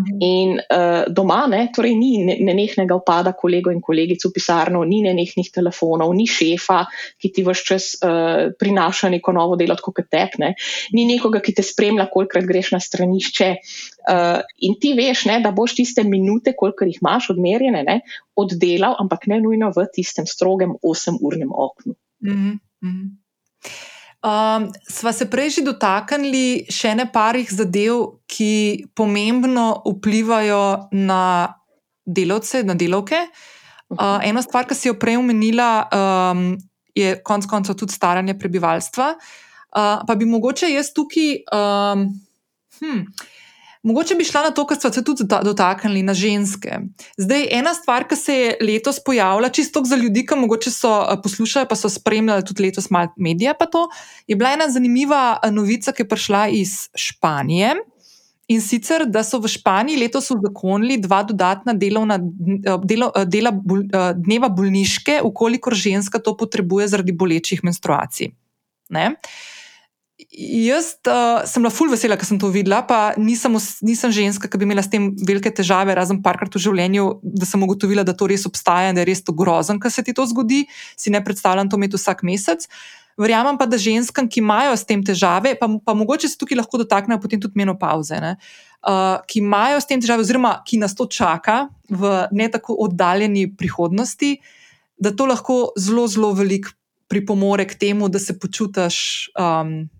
Mhm. 0.00 0.20
In 0.20 0.60
uh, 0.60 1.08
doma 1.08 1.46
ne, 1.48 1.66
torej 1.74 1.96
ni 1.96 2.12
nenehnega 2.28 2.98
upada 3.00 3.32
kolegov 3.32 3.72
in 3.72 3.80
kolegic 3.80 4.28
v 4.28 4.32
pisarno, 4.34 4.84
ni 4.84 5.00
nenehnih 5.06 5.48
telefonov, 5.54 6.12
ni 6.14 6.28
šefa, 6.28 6.84
ki 7.20 7.32
ti 7.32 7.46
vse 7.46 7.64
čas 7.64 7.90
uh, 8.04 8.52
prinaša 8.60 9.08
neko 9.16 9.32
novo 9.32 9.56
delo, 9.56 9.76
kot 9.80 10.04
tepne, 10.10 10.52
ni 10.92 11.06
nekoga, 11.08 11.40
ki 11.40 11.54
te 11.56 11.64
spremlja 11.64 12.09
kolikrat 12.12 12.46
greš 12.48 12.72
na 12.74 12.80
stranišče. 12.80 13.48
Uh, 14.10 14.40
in 14.66 14.76
ti 14.80 14.92
veš, 14.98 15.24
ne, 15.30 15.38
da 15.44 15.52
boš 15.54 15.76
tiste 15.78 16.04
minute, 16.04 16.54
koliko 16.56 16.88
jih 16.88 16.98
imaš 17.02 17.30
odmerjene, 17.34 17.84
ne, 17.86 18.00
oddelal, 18.38 18.96
ampak 19.00 19.26
ne 19.30 19.40
nujno 19.44 19.72
v 19.76 19.86
tistem 19.94 20.28
strogem 20.28 20.76
8-urnem 20.82 21.52
oknu. 21.52 21.94
Mm 22.24 22.60
-hmm. 22.82 23.08
Um, 24.20 24.68
sva 24.88 25.12
se 25.12 25.30
prej 25.30 25.50
že 25.50 25.62
dotaknili 25.64 26.66
še 26.68 26.94
ne 26.94 27.06
parih 27.12 27.48
zadev, 27.48 28.20
ki 28.28 28.84
pomembno 28.94 29.80
vplivajo 29.86 30.90
na 30.92 31.54
delavce, 32.04 32.62
na 32.62 32.74
delavke. 32.74 33.16
Uh, 33.88 34.20
ena 34.22 34.42
stvar, 34.42 34.68
ki 34.68 34.74
si 34.74 34.88
jo 34.88 34.94
prej 34.94 35.16
omenila, 35.16 35.88
um, 35.88 36.58
je 36.94 37.16
konec 37.24 37.46
koncev 37.46 37.74
tudi 37.74 37.96
staranje 37.96 38.36
prebivalstva. 38.38 39.16
Uh, 39.16 39.49
pa 39.72 40.16
bi 40.18 40.26
mogoče 40.26 40.70
jaz 40.72 40.92
tukaj, 40.94 41.30
um, 41.54 42.06
hm, 42.80 43.04
mogoče 43.82 44.14
bi 44.14 44.24
šla 44.24 44.42
na 44.42 44.50
to, 44.50 44.66
kar 44.66 44.80
smo 44.80 44.90
se 44.92 45.04
tudi 45.04 45.24
dotaknili, 45.24 46.02
na 46.02 46.14
ženske. 46.14 46.80
Zdaj, 47.16 47.46
ena 47.50 47.74
stvar, 47.74 48.08
ki 48.08 48.16
se 48.16 48.34
je 48.34 48.56
letos 48.60 49.00
pojavila, 49.04 49.48
čisto 49.48 49.82
za 49.84 49.96
ljudi, 49.96 50.26
ki 50.26 50.36
mogoče 50.36 50.70
so 50.70 50.92
poslušali, 51.22 51.68
pa 51.68 51.76
so 51.76 51.88
spremljali 51.88 52.44
tudi 52.44 52.66
letos 52.66 52.90
malo 52.90 53.14
medije, 53.16 53.54
pa 53.58 53.66
to 53.66 53.88
je 54.26 54.36
bila 54.36 54.52
ena 54.52 54.68
zanimiva 54.68 55.38
novica, 55.50 55.92
ki 55.92 56.02
je 56.02 56.08
prišla 56.08 56.48
iz 56.48 56.76
Španije. 56.94 57.74
In 58.50 58.58
sicer, 58.58 59.04
da 59.06 59.22
so 59.22 59.38
v 59.38 59.46
Španiji 59.46 60.00
letos 60.00 60.32
uzakonili 60.34 60.96
dva 60.98 61.20
dodatna 61.22 61.70
delovna, 61.78 62.16
delo, 62.82 63.12
dela 63.30 63.52
bol, 63.54 63.84
dneva 64.18 64.48
bolniške, 64.50 65.20
ukolikor 65.22 65.76
ženska 65.78 66.18
to 66.18 66.34
potrebuje 66.36 66.88
zaradi 66.90 67.14
bolečih 67.14 67.62
menstruacij. 67.62 68.32
Ne? 68.90 69.12
Jaz 70.30 70.92
uh, 71.10 71.42
sem 71.42 71.58
bila 71.58 71.72
fulj 71.74 71.90
vesela, 71.90 72.14
ker 72.14 72.28
sem 72.28 72.38
to 72.38 72.52
videla, 72.54 72.84
pa 72.86 73.16
nisem, 73.18 73.56
nisem 73.82 74.12
ženska, 74.14 74.46
ki 74.46 74.60
bi 74.62 74.68
imela 74.68 74.84
s 74.86 74.90
tem 74.92 75.08
velike 75.26 75.50
težave, 75.50 75.90
razen 75.98 76.20
parkrat 76.22 76.54
v 76.54 76.62
življenju, 76.62 77.06
da 77.34 77.48
sem 77.48 77.64
ugotovila, 77.66 78.04
da 78.06 78.14
to 78.14 78.28
res 78.30 78.46
obstaja 78.46 78.92
in 78.92 78.98
da 78.98 79.02
je 79.02 79.08
res 79.10 79.24
to 79.26 79.34
grozen, 79.34 79.82
ker 79.82 79.90
se 79.90 80.06
ti 80.06 80.14
to 80.14 80.28
zgodi. 80.30 80.62
Si 80.94 81.10
ne 81.10 81.18
predstavljam 81.18 81.66
to 81.66 81.80
imeti 81.80 81.98
vsak 81.98 82.22
mesec. 82.22 82.68
Verjamem 83.18 83.58
pa, 83.58 83.66
da 83.66 83.74
ženskam, 83.74 84.30
ki 84.30 84.38
imajo 84.38 84.78
s 84.78 84.86
tem 84.86 85.02
težave, 85.02 85.56
pa, 85.58 85.66
pa 85.66 85.98
mogoče 85.98 86.30
se 86.30 86.38
tukaj 86.38 86.62
lahko 86.62 86.78
dotaknejo 86.84 87.18
potem 87.18 87.42
tudi 87.42 87.58
menopauze, 87.58 88.22
uh, 88.22 89.18
ki 89.26 89.42
imajo 89.42 89.82
s 89.82 89.90
tem 89.90 89.98
težave, 89.98 90.22
oziroma 90.22 90.60
ki 90.62 90.78
nas 90.78 90.94
to 90.94 91.10
čaka 91.10 91.64
v 91.90 92.16
ne 92.30 92.46
tako 92.54 92.78
oddaljeni 92.86 93.48
prihodnosti, 93.50 94.36
da 94.94 95.10
to 95.10 95.26
lahko 95.26 95.72
zelo, 95.74 96.06
zelo 96.06 96.36
veliko 96.38 96.70
pripomore 97.10 97.66
k 97.66 97.74
temu, 97.74 98.06
da 98.06 98.22
se 98.22 98.38
počutiš. 98.38 99.34
Um, 99.34 99.90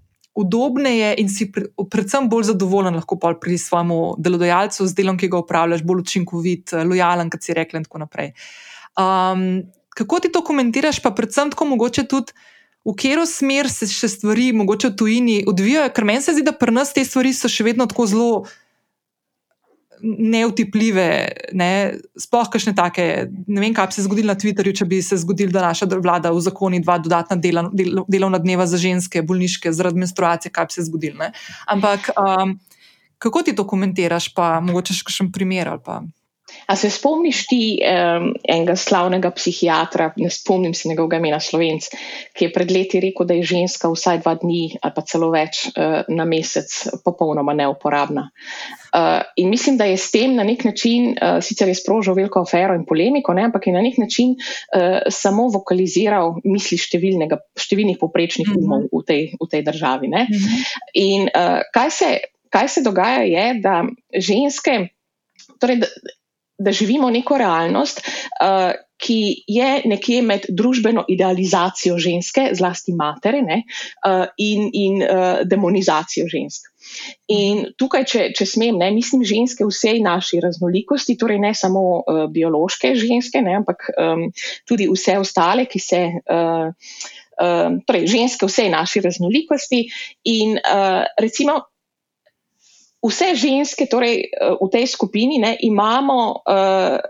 udobneje 0.41 1.14
in 1.22 1.28
si 1.32 1.51
pre, 1.53 1.68
predvsem 1.91 2.28
bolj 2.30 2.51
zadovoljen 2.53 2.97
lahko 2.99 3.18
pri 3.41 3.59
svojem 3.59 3.93
delodajalcu 4.18 4.86
z 4.86 4.97
delom, 4.97 5.18
ki 5.20 5.30
ga 5.32 5.43
upravljaš, 5.43 5.84
bolj 5.86 6.05
učinkovit, 6.07 6.74
lojalen, 6.84 7.30
kot 7.30 7.45
si 7.45 7.57
rekel, 7.57 7.80
in 7.80 7.88
tako 7.88 8.05
naprej. 8.05 8.32
Um, 8.99 9.62
kako 9.97 10.20
ti 10.20 10.32
to 10.32 10.45
komentiraš, 10.45 11.03
pa 11.03 11.12
predvsem 11.14 11.53
tako 11.53 11.70
mogoče 11.74 12.07
tudi. 12.09 12.32
V 12.84 12.95
katero 12.97 13.26
smer 13.28 13.68
se 13.68 13.84
še 13.93 14.09
stvari, 14.09 14.51
mogoče 14.57 14.88
v 14.88 14.97
tujini, 14.97 15.36
odvijajo, 15.49 15.91
ker 15.93 16.07
meni 16.09 16.24
se 16.24 16.32
zdi, 16.32 16.47
da 16.47 16.55
pri 16.57 16.72
nas 16.72 16.95
te 16.97 17.05
stvari 17.05 17.34
so 17.36 17.49
še 17.53 17.66
vedno 17.66 17.84
tako 17.91 18.07
zelo 18.09 18.30
neutepljive, 20.03 21.09
ne, 21.53 21.71
sploh 22.19 22.49
kakšne 22.53 22.75
take. 22.77 23.07
Ne 23.47 23.63
vem, 23.63 23.75
kaj 23.77 23.91
bi 23.91 23.97
se 23.99 24.05
zgodilo 24.07 24.33
na 24.33 24.39
Twitterju, 24.39 24.77
če 24.81 24.87
bi 24.89 25.01
se 25.05 25.19
zgodilo, 25.21 25.53
da 25.55 25.65
naša 25.69 25.89
vlada 25.93 26.33
v 26.35 26.43
zakoni 26.45 26.81
dva 26.85 26.99
dodatna 27.03 27.37
dela, 27.37 27.67
del, 27.73 28.03
delovna 28.09 28.41
dneva 28.43 28.67
za 28.71 28.81
ženske, 28.81 29.23
bolniške 29.27 29.73
zaradi 29.73 30.01
menstruacije, 30.03 30.53
kaj 30.53 30.71
bi 30.71 30.79
se 30.79 30.87
zgodilo. 30.89 31.19
Ne. 31.21 31.33
Ampak 31.69 32.13
um, 32.17 32.57
kako 33.19 33.43
ti 33.43 33.57
to 33.57 33.67
komentiraš, 33.69 34.31
pa 34.35 34.59
mogoče 34.65 34.97
še 34.97 35.07
kakšen 35.11 35.33
primer 35.35 35.75
ali 35.75 35.85
pa. 35.85 36.01
A 36.67 36.77
se 36.77 36.91
spomniš 36.91 37.47
ti 37.47 37.63
um, 37.81 38.31
enega 38.49 38.77
slavnega 38.77 39.31
psihiatra, 39.35 40.13
ne 40.17 40.31
spomnim 40.31 40.75
se 40.75 40.89
njegovega 40.89 41.17
imena 41.17 41.41
Slovenc, 41.41 41.89
ki 42.37 42.45
je 42.45 42.53
pred 42.53 42.71
leti 42.71 43.01
rekel, 43.01 43.27
da 43.27 43.35
je 43.35 43.49
ženska 43.55 43.91
vsaj 43.91 44.21
dva 44.23 44.35
dni 44.41 44.77
ali 44.81 44.95
pa 44.97 45.05
celo 45.07 45.31
več 45.33 45.67
uh, 45.71 46.03
na 46.09 46.27
mesec 46.29 46.75
popolnoma 47.05 47.55
neuporabna. 47.57 48.29
Uh, 48.91 49.23
in 49.37 49.51
mislim, 49.51 49.77
da 49.79 49.87
je 49.87 49.97
s 49.97 50.11
tem 50.11 50.35
na 50.35 50.45
nek 50.45 50.65
način, 50.65 51.13
uh, 51.15 51.39
sicer 51.45 51.69
je 51.71 51.79
sprožil 51.79 52.15
veliko 52.19 52.43
afero 52.43 52.75
in 52.75 52.85
polemiko, 52.87 53.35
ne, 53.35 53.47
ampak 53.47 53.67
je 53.67 53.75
na 53.75 53.83
nek 53.85 53.99
način 53.99 54.35
uh, 54.35 55.01
samo 55.11 55.47
vokaliziral 55.55 56.37
misli 56.45 56.79
številnih 56.81 57.99
poprečnih 58.01 58.51
mhm. 58.51 58.63
umov 58.63 58.89
v 58.91 59.05
tej, 59.07 59.23
v 59.39 59.51
tej 59.51 59.67
državi. 59.67 60.11
Ne. 60.11 60.27
Mhm. 60.27 60.65
In 61.03 61.29
uh, 61.31 61.61
kaj, 61.75 61.91
se, 61.95 62.11
kaj 62.51 62.69
se 62.69 62.87
dogaja, 62.87 63.23
je, 63.27 63.47
da 63.63 63.83
ženske. 64.15 64.81
Torej, 65.61 65.85
da 66.61 66.73
živimo 66.73 67.11
neko 67.11 67.39
realnost, 67.41 68.03
uh, 68.05 68.71
ki 69.01 69.45
je 69.49 69.69
nekje 69.89 70.21
med 70.23 70.47
družbeno 70.53 71.07
idealizacijo 71.09 71.97
ženske, 71.99 72.51
zlasti 72.53 72.93
matere, 72.93 73.41
ne, 73.43 73.63
uh, 74.05 74.27
in, 74.37 74.69
in 74.77 75.01
uh, 75.03 75.41
demonizacijo 75.49 76.29
žensk. 76.29 76.69
In 77.33 77.63
tukaj, 77.79 78.05
če, 78.09 78.27
če 78.37 78.47
smem, 78.49 78.77
ne, 78.81 78.91
mislim 78.93 79.25
ženske 79.25 79.65
vsej 79.69 80.03
naši 80.05 80.43
raznolikosti, 80.45 81.17
torej 81.21 81.41
ne 81.41 81.55
samo 81.57 81.85
uh, 82.01 82.27
biološke 82.33 82.93
ženske, 82.99 83.41
ne, 83.47 83.57
ampak 83.63 83.89
um, 83.95 84.27
tudi 84.69 84.91
vse 84.91 85.17
ostale, 85.23 85.69
ki 85.71 85.83
se. 85.87 86.05
Uh, 86.27 87.09
Uh, 87.41 87.79
torej, 87.89 88.03
ženske 88.05 88.45
vsej 88.45 88.67
naši 88.69 89.01
raznolikosti, 89.01 89.79
in 90.29 90.59
uh, 90.61 91.07
recimo, 91.17 91.55
vse 93.07 93.35
ženske, 93.35 93.89
torej 93.91 94.29
eh, 94.29 94.53
v 94.61 94.69
tej 94.73 94.87
skupini, 94.87 95.41
ne, 95.41 95.57
imamo 95.61 96.19
uh, 96.45 97.01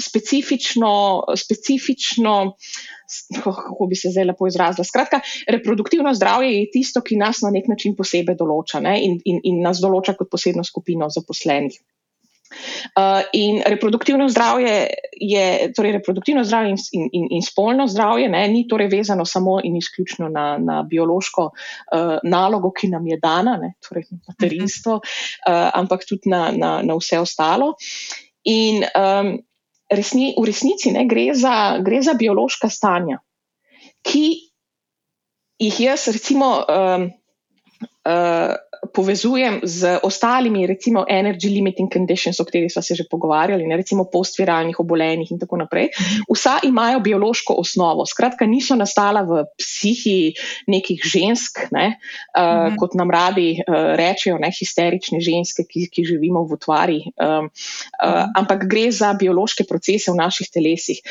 specifično, 0.00 1.24
specifično, 1.36 2.34
kako 3.42 3.86
bi 3.90 3.96
se 3.96 4.12
zdaj 4.14 4.24
lepo 4.30 4.46
izrazila. 4.46 4.84
Skratka, 4.84 5.20
reproduktivno 5.48 6.14
zdravje 6.14 6.52
je 6.54 6.70
tisto, 6.70 7.02
ki 7.02 7.16
nas 7.16 7.42
na 7.42 7.50
nek 7.50 7.66
način 7.68 7.96
posebej 7.98 8.36
določa 8.38 8.80
ne, 8.84 8.94
in, 9.02 9.18
in, 9.24 9.40
in 9.42 9.62
nas 9.64 9.82
določa 9.82 10.14
kot 10.18 10.30
posebno 10.30 10.64
skupino 10.64 11.10
zaposlenih. 11.10 11.80
Uh, 12.48 13.22
in 13.32 13.62
reproduktivno 13.66 14.28
zdravje 14.28 14.86
je, 15.12 15.72
torej 15.76 15.92
reproduktivno 15.92 16.44
zdravje 16.44 16.70
in, 16.70 17.08
in, 17.12 17.26
in 17.30 17.42
spolno 17.42 17.86
zdravje, 17.86 18.28
ne, 18.28 18.48
ni 18.48 18.64
torej 18.68 18.88
vezano 18.88 19.24
samo 19.24 19.58
in 19.64 19.76
izključno 19.76 20.28
na, 20.28 20.58
na 20.58 20.82
biološko 20.82 21.44
uh, 21.44 22.16
nalogo, 22.22 22.72
ki 22.72 22.88
nam 22.88 23.06
je 23.06 23.18
dana, 23.22 23.56
ne, 23.60 23.74
torej 23.88 24.08
materinstvo, 24.28 24.94
uh, 24.94 25.70
ampak 25.74 26.06
tudi 26.08 26.32
na, 26.32 26.48
na, 26.56 26.78
na 26.82 26.96
vse 26.96 27.20
ostalo. 27.20 27.74
In 28.48 28.84
um, 28.84 29.34
resni, 29.92 30.32
v 30.38 30.46
resnici 30.48 30.92
ne, 30.92 31.04
gre, 31.08 31.30
za, 31.34 31.78
gre 31.84 32.00
za 32.02 32.14
biološka 32.14 32.70
stanja, 32.72 33.20
ki 34.02 34.26
jih 35.58 35.80
jaz 35.80 36.08
recimo. 36.14 36.54
Um, 36.64 37.10
uh, 38.08 38.56
povezujem 38.94 39.60
z 39.62 39.98
ostalimi, 40.02 40.66
recimo, 40.66 41.04
energy 41.08 41.48
limiting 41.48 41.92
conditions, 41.92 42.40
o 42.40 42.44
katerih 42.44 42.72
smo 42.72 42.82
se 42.82 42.94
že 42.94 43.04
pogovarjali, 43.10 43.66
ne, 43.66 43.76
recimo 43.76 44.04
postviralnih 44.12 44.80
obolenjih 44.80 45.30
in 45.32 45.38
tako 45.38 45.56
naprej. 45.56 45.88
Vsa 46.28 46.58
imajo 46.62 47.00
biološko 47.00 47.54
osnovo, 47.58 48.06
skratka, 48.06 48.46
niso 48.46 48.76
nastala 48.76 49.22
v 49.22 49.44
psihi 49.58 50.34
nekih 50.66 51.02
žensk, 51.04 51.68
ne, 51.74 51.98
uh, 52.36 52.68
mhm. 52.68 52.76
kot 52.80 52.94
nam 52.98 53.10
radi 53.10 53.58
uh, 53.60 53.94
rečejo, 53.98 54.38
ne, 54.38 54.50
histerične 54.54 55.20
ženske, 55.20 55.66
ki, 55.68 55.88
ki 55.92 56.06
živimo 56.08 56.44
v 56.46 56.58
utvari, 56.58 57.00
um, 57.16 57.50
uh, 57.50 58.24
ampak 58.36 58.66
gre 58.70 58.88
za 58.94 59.12
biološke 59.18 59.66
procese 59.68 60.12
v 60.12 60.18
naših 60.20 60.50
telesih. 60.52 61.02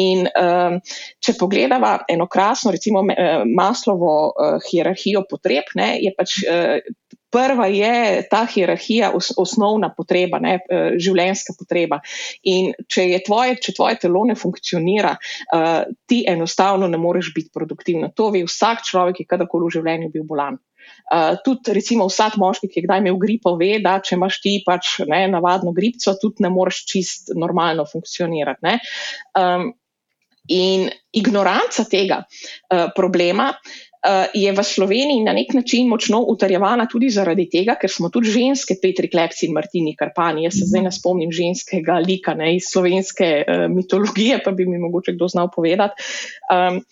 In 0.00 0.26
um, 0.28 0.80
če 1.20 1.36
pogledamo 1.38 1.96
eno 2.08 2.26
krasno, 2.30 2.72
recimo, 2.74 3.04
maslovo 3.44 4.14
uh, 4.32 4.58
hierarhijo 4.64 5.24
potreb, 5.28 5.72
ne, 5.78 5.94
je 6.02 6.14
pač. 6.16 6.40
Uh, 6.44 6.94
prva 7.34 7.66
je 7.72 8.22
ta 8.30 8.44
hierarhija 8.46 9.10
os, 9.16 9.32
osnovna 9.40 9.90
potreba, 9.96 10.38
ne, 10.42 10.58
uh, 10.62 10.94
življenjska 11.00 11.56
potreba. 11.58 11.98
In 12.50 12.72
če, 12.86 13.08
tvoje, 13.26 13.58
če 13.62 13.74
tvoje 13.76 13.98
telo 14.06 14.24
ne 14.28 14.36
funkcionira, 14.38 15.16
uh, 15.18 15.72
ti 16.06 16.22
enostavno 16.30 16.88
ne 16.90 17.00
moreš 17.00 17.32
biti 17.34 17.50
produktiven. 17.54 18.12
To 18.16 18.30
ve 18.34 18.44
vsak 18.46 18.86
človek, 18.86 19.18
ki 19.18 19.26
je 19.26 19.32
kadarkoli 19.34 19.68
v 19.68 19.76
življenju 19.78 20.12
bil 20.14 20.28
bolan. 20.28 20.60
Uh, 21.12 21.36
tudi, 21.44 21.72
recimo, 21.76 22.06
vsak 22.08 22.36
moški, 22.40 22.68
ki 22.70 22.80
je 22.80 22.86
kdaj 22.86 23.00
imel 23.02 23.16
gripo, 23.20 23.54
ve, 23.60 23.78
da 23.82 23.98
če 24.04 24.18
imaš 24.18 24.40
ti 24.44 24.58
pač 24.64 24.98
ne, 25.08 25.24
navadno 25.32 25.72
gripo, 25.76 26.14
tudi 26.20 26.44
ne 26.44 26.52
moreš 26.52 26.84
čist 26.90 27.32
normalno 27.36 27.86
funkcionirati. 27.88 28.76
Um, 29.40 29.72
in 30.52 30.90
ignoranca 31.16 31.86
tega 31.88 32.18
uh, 32.20 32.90
problema 32.96 33.48
uh, 33.48 33.84
je 34.34 34.52
v 34.52 34.64
Sloveniji 34.64 35.24
na 35.24 35.32
nek 35.32 35.54
način 35.56 35.88
močno 35.88 36.20
utrjevana 36.28 36.84
tudi 36.90 37.08
zaradi 37.10 37.46
tega, 37.50 37.76
ker 37.80 37.90
smo 37.90 38.10
tudi 38.12 38.32
ženske, 38.34 38.76
Petri 38.82 39.08
Klepci 39.08 39.46
in 39.48 39.54
Martini 39.56 39.94
Karpani. 39.96 40.44
Jaz 40.44 40.58
se 40.58 40.68
zdaj 40.68 40.84
ne 40.84 40.92
spomnim 40.92 41.32
ženskega 41.32 42.00
lika 42.04 42.34
ne, 42.36 42.54
iz 42.58 42.68
slovenske 42.72 43.30
uh, 43.40 43.64
mitologije, 43.72 44.42
pa 44.44 44.52
bi 44.52 44.66
mi 44.68 44.78
mogoče 44.82 45.16
kdo 45.16 45.28
znal 45.32 45.48
povedati. 45.54 46.04
Um, 46.52 46.82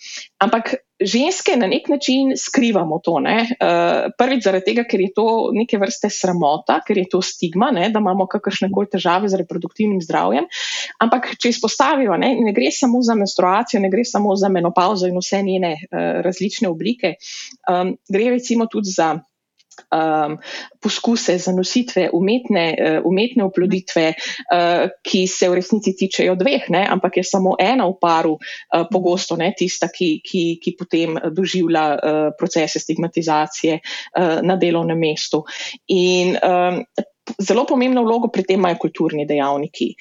ampak 0.40 0.74
ženske 1.04 1.56
na 1.56 1.66
nek 1.66 1.88
način 1.88 2.32
skrivamo 2.36 2.98
to. 3.04 3.12
Uh, 3.12 4.10
prvič 4.18 4.44
zaradi 4.44 4.64
tega, 4.70 4.84
ker 4.88 5.00
je 5.00 5.12
to 5.16 5.26
neke 5.54 5.78
vrste 5.78 6.10
sramota, 6.10 6.80
ker 6.86 6.98
je 6.98 7.08
to 7.12 7.22
stigma, 7.22 7.70
ne, 7.74 7.90
da 7.92 8.00
imamo 8.02 8.26
kakršne 8.30 8.70
koli 8.72 8.90
težave 8.92 9.28
z 9.28 9.42
reproduktivnim 9.42 10.00
zdravjem. 10.02 10.48
Ampak, 11.04 11.34
če 11.40 11.52
izpostavijo, 11.52 12.16
ne, 12.20 12.34
ne 12.40 12.54
gre 12.56 12.70
samo 12.74 13.02
za 13.02 13.16
menstruacijo, 13.18 13.82
ne 13.82 13.90
gre 13.92 14.04
samo 14.08 14.36
za 14.36 14.50
menopauzo 14.52 15.10
in 15.10 15.18
vse 15.20 15.42
njene 15.42 15.74
uh, 15.76 16.22
različne 16.24 16.70
oblike, 16.70 17.16
um, 17.70 17.96
gre 18.08 18.30
recimo 18.36 18.66
tudi 18.70 18.94
za 18.94 19.14
um, 19.90 20.36
poskuse 20.82 21.36
zanositve, 21.38 22.08
umetne, 22.12 22.64
uh, 22.72 22.98
umetne 23.08 23.46
oploditve, 23.46 24.06
uh, 24.14 24.84
ki 25.02 25.24
se 25.30 25.48
v 25.50 25.58
resnici 25.60 25.94
tičejo 25.98 26.36
dveh, 26.40 26.68
ne, 26.74 26.84
ampak 26.88 27.20
je 27.20 27.26
samo 27.26 27.54
ena 27.60 27.86
v 27.88 27.96
paru, 28.00 28.34
uh, 28.38 28.84
pogosto 28.90 29.38
ne, 29.40 29.52
tista, 29.58 29.90
ki, 29.92 30.20
ki, 30.24 30.44
ki 30.62 30.76
potem 30.78 31.18
doživlja 31.30 31.86
uh, 31.92 32.20
procese 32.38 32.82
stigmatizacije 32.82 33.80
uh, 33.80 34.38
na 34.42 34.58
delovnem 34.60 34.98
mestu. 34.98 35.44
In, 35.88 36.36
um, 36.36 36.84
Zelo 37.38 37.62
pomembno 37.62 38.02
vlogo 38.02 38.26
pri 38.34 38.42
tem 38.42 38.58
imajo 38.58 38.80
kulturni 38.82 39.22
dejavniki. 39.24 39.92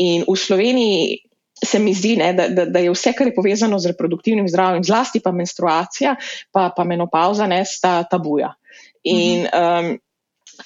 In 0.00 0.24
v 0.24 0.32
Sloveniji 0.32 1.18
se 1.64 1.78
mi 1.78 1.94
zdi, 1.94 2.16
ne, 2.16 2.32
da, 2.32 2.48
da, 2.48 2.64
da 2.64 2.78
je 2.80 2.90
vse, 2.90 3.12
kar 3.12 3.28
je 3.28 3.34
povezano 3.34 3.78
z 3.78 3.92
reproduktivnim 3.92 4.48
zdravjem, 4.48 4.84
zlasti 4.84 5.20
pa 5.20 5.32
menstruacija, 5.32 6.14
pa, 6.52 6.70
pa 6.76 6.84
menopauza, 6.84 7.46
ne, 7.46 7.60
sta 7.68 8.00
tabuja. 8.10 8.54
In 9.02 9.46
um, 9.48 9.98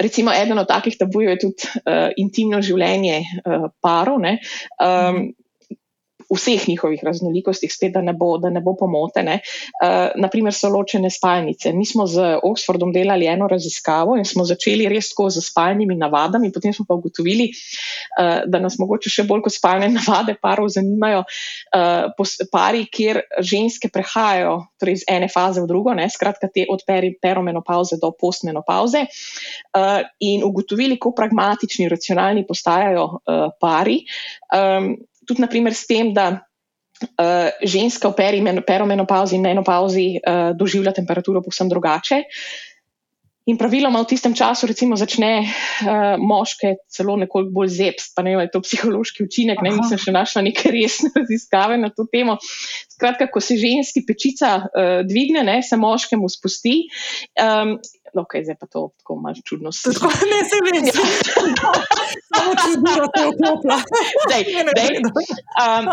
recimo 0.01 0.32
eden 0.35 0.59
od 0.59 0.68
takih 0.68 0.97
tabujev 0.99 1.30
je 1.30 1.39
tudi 1.39 1.70
uh, 1.85 2.11
intimno 2.16 2.62
življenje 2.62 3.20
uh, 3.22 3.68
parov. 3.82 4.18
Ne, 4.22 4.39
um, 4.82 5.28
vseh 6.31 6.68
njihovih 6.68 7.01
raznolikostih, 7.05 7.72
spet, 7.72 7.93
da 7.95 8.03
ne 8.03 8.12
bo, 8.12 8.37
da 8.39 8.51
ne 8.51 8.61
bo 8.64 8.75
pomotene. 8.79 9.41
Uh, 9.41 9.89
eh, 9.89 10.12
naprimer, 10.20 10.55
so 10.55 10.68
ločene 10.72 11.11
spalnice. 11.11 11.72
Mi 11.72 11.87
smo 11.87 12.07
z 12.07 12.39
Oxfordom 12.43 12.93
delali 12.93 13.27
eno 13.27 13.49
raziskavo 13.49 14.16
in 14.16 14.25
smo 14.25 14.45
začeli 14.45 14.89
res 14.89 15.11
tako 15.12 15.29
z 15.31 15.43
spalnimi 15.45 15.97
navadami, 15.99 16.53
potem 16.53 16.72
smo 16.72 16.87
pa 16.89 16.95
ugotovili, 16.95 17.51
uh, 17.51 18.45
da 18.47 18.61
nas 18.62 18.79
mogoče 18.79 19.11
še 19.11 19.27
bolj 19.29 19.45
kot 19.47 19.57
spalne 19.57 19.89
navade 19.99 20.37
parov 20.41 20.70
zanimajo 20.72 21.25
uh, 21.25 22.27
pari, 22.53 22.87
kjer 22.91 23.22
ženske 23.41 23.91
prehajajo 23.93 24.57
torej 24.81 25.01
iz 25.01 25.07
ene 25.11 25.29
faze 25.33 25.62
v 25.62 25.70
drugo, 25.70 25.95
ne, 25.97 26.09
skratka 26.11 26.49
te 26.53 26.66
od 26.70 26.85
perimenopauze 27.22 27.99
do 28.01 28.12
postmenopauze 28.18 29.07
uh, 29.07 30.01
in 30.20 30.45
ugotovili, 30.45 30.99
kako 30.99 31.14
pragmatični, 31.16 31.89
racionalni 31.89 32.47
postajajo 32.47 33.05
uh, 33.05 33.49
pari. 33.61 34.03
Um, 34.55 34.95
tudi 35.27 35.43
naprimer 35.45 35.75
s 35.75 35.87
tem, 35.87 36.12
da 36.14 36.29
uh, 36.35 37.49
ženska 37.62 38.12
v 38.12 38.62
perimenopauzi 38.66 39.37
in 39.37 39.43
menopauzi 39.43 40.07
uh, 40.18 40.53
doživlja 40.57 40.95
temperaturo 40.95 41.43
povsem 41.43 41.68
drugače. 41.68 42.22
In 43.45 43.59
praviloma 43.61 44.01
v 44.01 44.09
tistem 44.09 44.33
času, 44.33 44.64
recimo, 44.64 44.97
začne 44.97 45.45
uh, 45.45 46.16
moške 46.16 46.89
celo 46.89 47.18
nekoliko 47.20 47.53
bolj 47.53 47.75
zepst, 47.77 48.14
pa 48.16 48.25
ne 48.25 48.33
vem, 48.33 48.47
je 48.47 48.55
to 48.55 48.62
psihološki 48.64 49.27
učinek, 49.27 49.61
ne 49.61 49.75
mislim, 49.77 50.01
še 50.01 50.14
našla 50.16 50.47
neke 50.47 50.72
resne 50.72 51.12
raziskave 51.20 51.77
na 51.77 51.93
to 51.93 52.09
temo. 52.09 52.39
Skratka, 52.89 53.29
ko 53.29 53.45
se 53.45 53.59
ženski 53.61 54.07
pečica 54.09 54.57
uh, 54.64 55.03
dvigne, 55.05 55.45
ne, 55.45 55.59
se 55.61 55.77
moškemu 55.77 56.31
spusti. 56.33 56.87
Um, 57.37 57.77
no, 58.15 58.23
okay, 58.23 58.45
zdaj 58.45 58.57
pa 58.61 58.67
to 58.67 58.89
tako 58.99 59.17
malo 59.21 59.43
čudno 59.45 59.73
sliši. 59.73 60.01
Ne, 60.31 60.41
se 60.51 60.59
vem, 60.67 60.87
samo 62.31 62.53
čudno, 62.62 62.93
te 63.15 63.23
oklopa. 63.31 63.77
Um, 65.65 65.89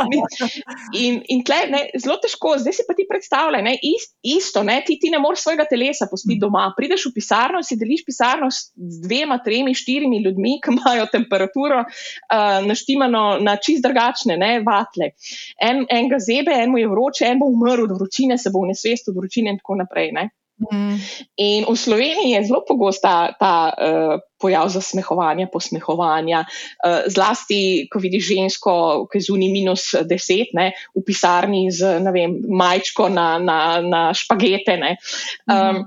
in 0.97 1.21
in 1.27 1.43
tle, 1.47 1.59
ne, 1.71 1.81
zelo 1.97 2.17
težko, 2.23 2.55
zdaj 2.61 2.75
si 2.77 2.85
pa 2.87 2.95
ti 2.97 3.05
predstavljaj, 3.09 3.63
ne, 3.65 3.75
ist, 3.91 4.15
isto, 4.21 4.63
ne, 4.67 4.79
ti, 4.87 4.97
ti 5.01 5.11
ne 5.13 5.19
moreš 5.23 5.45
svojega 5.45 5.65
telesa 5.69 6.07
pustiti 6.11 6.37
mm. 6.37 6.43
doma. 6.43 6.65
Prideš 6.77 7.07
v 7.09 7.13
pisarno, 7.15 7.63
si 7.65 7.77
deliš 7.79 8.05
pisarno 8.07 8.49
s 8.51 8.71
dvema, 9.05 9.39
tremi, 9.45 9.75
štirimi 9.77 10.21
ljudmi, 10.25 10.57
ki 10.63 10.75
imajo 10.75 11.07
temperaturo 11.11 11.83
uh, 11.85 12.59
naštimano 12.67 13.23
na 13.41 13.57
čist 13.61 13.85
drugačne 13.85 14.37
ne, 14.37 14.53
vatle. 14.65 15.13
En, 15.61 15.85
en 15.89 16.11
ga 16.11 16.21
zebe, 16.21 16.55
en 16.57 16.73
mu 16.73 16.81
je 16.81 16.91
vroče, 16.91 17.25
en 17.29 17.41
bo 17.41 17.49
umrl 17.51 17.87
od 17.87 17.97
vročine, 17.97 18.37
se 18.37 18.53
bo 18.53 18.65
v 18.65 18.73
nesvest 18.73 19.09
od 19.11 19.17
vročine 19.17 19.53
in 19.53 19.61
tako 19.61 19.81
naprej. 19.81 20.13
Ne. 20.17 20.29
Mm. 20.61 20.97
In 21.41 21.65
v 21.65 21.73
Sloveniji 21.73 22.37
je 22.37 22.45
zelo 22.45 22.61
pogost 22.61 23.01
ta, 23.01 23.73
uh, 23.73 24.21
pojav 24.37 24.69
zasmehovanja, 24.69 25.49
posmehovanja, 25.49 26.45
uh, 26.45 27.09
zlasti, 27.09 27.89
ko 27.89 27.97
vidiš 27.97 28.29
žensko, 28.29 28.73
ki 29.09 29.17
je 29.17 29.25
zunaj 29.25 29.49
minus 29.49 29.83
deset, 30.05 30.53
ne, 30.53 30.71
v 30.93 31.05
pisarni 31.05 31.69
z 31.73 31.97
vem, 32.13 32.37
majčko 32.45 33.09
na, 33.09 33.41
na, 33.41 33.81
na 33.81 34.01
špagete. 34.13 34.77
Um, 35.49 35.85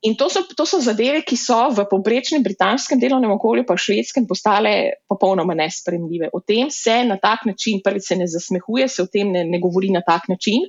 in 0.00 0.16
to 0.16 0.30
so, 0.32 0.44
to 0.48 0.64
so 0.64 0.80
zadeve, 0.80 1.20
ki 1.26 1.36
so 1.36 1.68
v 1.74 1.84
povprečnem 1.90 2.44
britanskem 2.44 3.00
delovnem 3.00 3.36
okolju, 3.36 3.64
pa 3.68 3.76
švedskem, 3.76 4.24
postale 4.28 5.02
popolnoma 5.08 5.56
nespremljive. 5.58 6.32
O 6.32 6.40
tem 6.40 6.72
se 6.72 7.02
na 7.04 7.20
tak 7.20 7.44
način, 7.44 7.84
prvi 7.84 8.00
se 8.00 8.16
ne 8.16 8.28
zasmehuje, 8.28 8.88
se 8.88 9.02
o 9.04 9.10
tem 9.12 9.32
ne, 9.32 9.44
ne 9.44 9.60
govori 9.60 9.92
na 9.92 10.00
tak 10.00 10.28
način. 10.32 10.68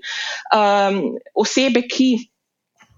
Um, 0.51 1.15
osebe, 1.35 1.87
ki 1.87 2.27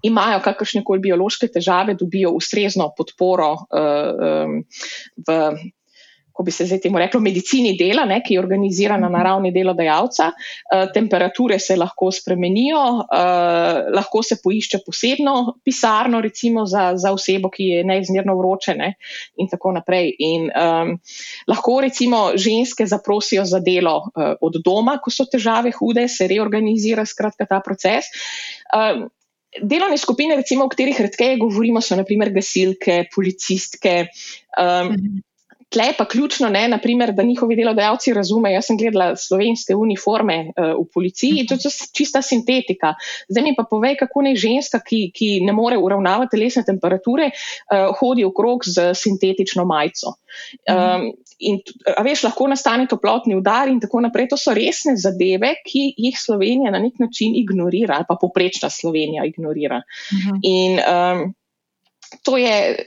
imajo 0.02 0.40
kakršne 0.44 0.84
koli 0.84 1.04
biološke 1.10 1.50
težave, 1.52 1.96
dobijo 1.98 2.32
ustrezno 2.36 2.90
podporo 2.96 3.52
um, 3.68 4.62
v. 5.26 5.42
Ko 6.30 6.44
bi 6.46 6.52
se 6.54 6.64
zdaj 6.64 6.78
temu 6.80 6.96
reklo, 6.96 7.18
medicini 7.20 7.74
dela, 7.76 8.06
ne, 8.08 8.20
ki 8.24 8.32
je 8.32 8.40
organizirana 8.40 9.10
na 9.12 9.20
ravni 9.26 9.50
delodajalca, 9.52 10.30
uh, 10.30 10.86
temperature 10.94 11.58
se 11.60 11.74
lahko 11.76 12.08
spremenijo, 12.14 12.84
uh, 13.02 13.90
lahko 13.92 14.22
se 14.24 14.38
poišče 14.40 14.80
posebno 14.86 15.34
pisarno, 15.66 16.22
recimo 16.24 16.64
za, 16.70 16.94
za 16.96 17.12
osebo, 17.12 17.50
ki 17.52 17.66
je 17.74 17.84
neizmerno 17.84 18.38
vročene, 18.38 18.94
in 19.36 19.52
tako 19.52 19.74
naprej. 19.76 20.14
In, 20.30 20.48
um, 20.48 20.94
lahko 21.50 21.76
recimo 21.84 22.22
ženske 22.40 22.88
zaprosijo 22.88 23.44
za 23.44 23.60
delo 23.60 23.98
uh, 23.98 24.32
od 24.40 24.62
doma, 24.64 24.96
ko 25.02 25.12
so 25.12 25.28
težave 25.28 25.74
hude, 25.76 26.08
se 26.08 26.30
reorganizira 26.30 27.04
skratka 27.04 27.50
ta 27.50 27.60
proces. 27.60 28.08
Um, 28.72 29.10
Delovne 29.50 29.98
skupine, 29.98 30.36
recimo, 30.38 30.64
o 30.64 30.70
katerih 30.70 31.00
redkeje 31.00 31.40
govorimo, 31.40 31.82
so 31.82 31.98
naprimer 31.98 32.30
gasilke, 32.34 33.02
policistke. 33.14 34.04
Um, 34.54 35.22
Tle 35.70 35.92
pa 35.98 36.04
ključno, 36.04 36.48
ne, 36.50 36.64
naprimer, 36.68 37.12
da 37.14 37.22
njihovi 37.22 37.56
delodajalci 37.56 38.14
razumejo. 38.14 38.56
Jaz 38.58 38.66
sem 38.66 38.78
gledala 38.78 39.14
slovenske 39.16 39.74
uniforme 39.78 40.38
uh, 40.50 40.72
v 40.80 40.86
policiji, 40.94 41.46
to 41.46 41.54
je 41.54 41.70
čista 41.94 42.22
sintetika. 42.22 42.94
Zdaj 43.28 43.44
mi 43.44 43.54
pa 43.56 43.64
povej, 43.70 43.94
kako 44.00 44.24
naj 44.26 44.36
ženska, 44.42 44.80
ki, 44.86 45.00
ki 45.14 45.30
ne 45.46 45.54
more 45.54 45.78
uravnavati 45.78 46.34
telesne 46.34 46.64
temperature, 46.66 47.30
uh, 47.30 47.94
hodi 48.00 48.26
okrog 48.26 48.66
z 48.66 48.90
sintetično 48.98 49.64
majico. 49.64 50.16
Um, 50.66 51.12
in 51.38 51.62
veš, 52.04 52.24
lahko 52.26 52.50
nastane 52.50 52.88
toplotni 52.90 53.38
udar 53.38 53.70
in 53.70 53.78
tako 53.80 54.02
naprej. 54.04 54.32
To 54.34 54.38
so 54.40 54.54
resne 54.56 54.96
zadeve, 54.98 55.54
ki 55.66 55.86
jih 55.96 56.18
Slovenija 56.18 56.74
na 56.74 56.82
nek 56.82 56.98
način 56.98 57.38
ignorira, 57.38 58.00
ali 58.00 58.08
pa 58.08 58.18
poprečna 58.20 58.70
Slovenija 58.70 59.24
ignorira. 59.24 59.82
Uh 59.86 60.18
mhm. 60.18 60.30
-huh. 60.30 60.40
In 60.42 60.80
um, 60.82 61.34
to 62.22 62.36
je. 62.36 62.86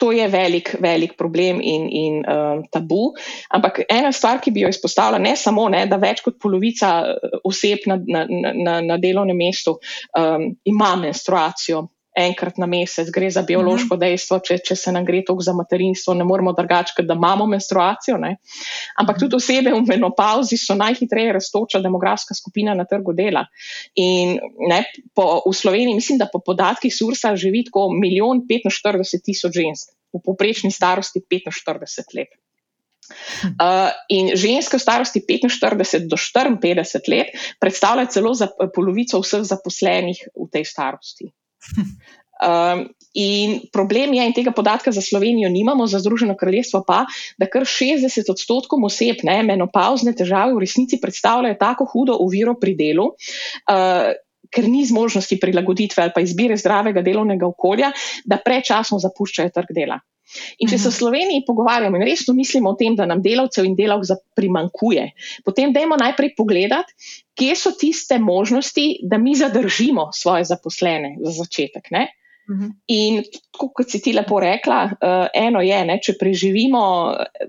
To 0.00 0.10
je 0.16 0.26
velik, 0.32 0.72
velik 0.80 1.12
problem 1.18 1.60
in, 1.60 1.86
in 1.92 2.14
um, 2.24 2.62
tabu. 2.72 3.12
Ampak 3.52 3.82
ena 3.84 4.12
stvar, 4.16 4.40
ki 4.40 4.52
bi 4.54 4.64
jo 4.64 4.72
izpostavila, 4.72 5.20
ne 5.20 5.34
samo, 5.36 5.68
ne, 5.68 5.84
da 5.90 6.00
več 6.00 6.24
kot 6.24 6.38
polovica 6.40 6.92
uh, 7.04 7.38
oseb 7.44 7.84
na, 7.90 8.00
na, 8.00 8.24
na, 8.56 8.80
na 8.80 9.00
delovnem 9.00 9.36
mestu 9.36 9.76
um, 10.16 10.50
ima 10.64 10.94
menstruacijo 11.00 11.84
enkrat 12.16 12.58
na 12.58 12.66
mesec, 12.66 13.08
gre 13.14 13.30
za 13.30 13.42
biološko 13.46 13.94
mhm. 13.94 14.00
dejstvo, 14.00 14.40
če, 14.46 14.58
če 14.66 14.76
se 14.76 14.92
nam 14.94 15.04
gre 15.06 15.22
toliko 15.26 15.46
za 15.46 15.54
materinstvo, 15.56 16.14
ne 16.18 16.26
moramo 16.26 16.52
drugače, 16.56 17.04
da 17.06 17.14
imamo 17.14 17.46
menstruacijo. 17.50 18.18
Ne? 18.18 18.36
Ampak 19.00 19.20
tudi 19.22 19.38
osebe 19.38 19.72
v 19.74 19.84
menopauzi 19.86 20.58
so 20.60 20.74
najhitreje 20.78 21.36
raztoča 21.38 21.82
demografska 21.84 22.34
skupina 22.34 22.74
na 22.74 22.86
trgu 22.88 23.14
dela. 23.16 23.46
In 24.00 24.38
ne, 24.70 24.82
po, 25.14 25.42
v 25.46 25.54
Sloveniji, 25.54 25.98
mislim, 26.00 26.20
da 26.20 26.30
po 26.32 26.42
podatkih 26.44 26.94
Sursa 26.94 27.34
živi 27.38 27.64
tako 27.68 27.88
milijon 27.94 28.44
45 28.50 29.24
tisoč 29.24 29.56
žensk, 29.62 29.96
v 30.14 30.22
poprečni 30.24 30.74
starosti 30.74 31.22
45 31.22 32.18
let. 32.18 32.38
Uh, 33.10 33.90
in 34.06 34.30
ženske 34.38 34.78
v 34.78 34.82
starosti 34.82 35.22
45 35.26 36.06
do 36.06 36.14
54 36.14 37.10
let 37.10 37.34
predstavljajo 37.58 38.12
celo 38.14 38.34
za 38.38 38.46
polovico 38.70 39.18
vseh 39.18 39.42
zaposlenih 39.42 40.30
v 40.30 40.46
tej 40.46 40.64
starosti. 40.64 41.26
Um, 42.40 42.86
in 43.12 43.68
problem 43.68 44.14
je, 44.14 44.24
in 44.24 44.32
tega 44.32 44.52
podatka 44.56 44.92
za 44.92 45.02
Slovenijo 45.04 45.50
nimamo, 45.52 45.84
za 45.86 45.98
Združeno 46.00 46.36
kraljestvo 46.40 46.80
pa, 46.86 47.04
da 47.36 47.44
kar 47.52 47.66
60 47.68 48.30
odstotkov 48.32 48.80
oseb, 48.86 49.20
ne, 49.28 49.42
menopauzne 49.44 50.14
težave 50.16 50.54
v 50.56 50.64
resnici 50.64 51.00
predstavljajo 51.02 51.58
tako 51.60 51.88
hudo 51.92 52.16
oviro 52.16 52.56
pri 52.56 52.74
delu. 52.78 53.12
Uh, 53.68 54.16
Ker 54.50 54.66
ni 54.66 54.80
zmožnosti 54.82 55.36
prilagoditve 55.38 56.02
ali 56.02 56.10
pa 56.14 56.22
izbire 56.24 56.56
zdravega 56.58 57.04
delovnega 57.06 57.46
okolja, 57.46 57.92
da 58.26 58.40
prečasno 58.42 58.98
zapuščajo 58.98 59.52
trg 59.54 59.68
dela. 59.76 60.00
In 60.58 60.68
če 60.68 60.78
se 60.78 60.88
v 60.88 60.92
mhm. 60.92 60.98
Sloveniji 60.98 61.46
pogovarjamo 61.46 61.98
in 61.98 62.06
resno 62.06 62.34
mislimo 62.34 62.74
o 62.74 62.78
tem, 62.78 62.96
da 62.96 63.06
nam 63.08 63.22
delavcev 63.24 63.66
in 63.66 63.76
delavk 63.78 64.06
primankuje, 64.36 65.10
potem 65.44 65.74
dajmo 65.74 65.98
najprej 66.00 66.34
pogledati, 66.36 66.94
kje 67.34 67.56
so 67.56 67.74
tiste 67.78 68.18
možnosti, 68.18 69.00
da 69.02 69.18
mi 69.18 69.34
zadržimo 69.34 70.10
svoje 70.12 70.44
zaposlene 70.44 71.16
za 71.24 71.36
začetek. 71.42 71.90
Ne? 71.90 72.08
Mhm. 72.50 72.70
In 72.86 73.22
kot 73.54 73.90
si 73.90 74.00
ti 74.02 74.12
lepo 74.12 74.40
rekla, 74.40 74.78
uh, 74.90 75.26
eno 75.34 75.60
je, 75.62 75.78
ne, 75.86 75.98
če 76.02 76.16
preživimo 76.18 76.82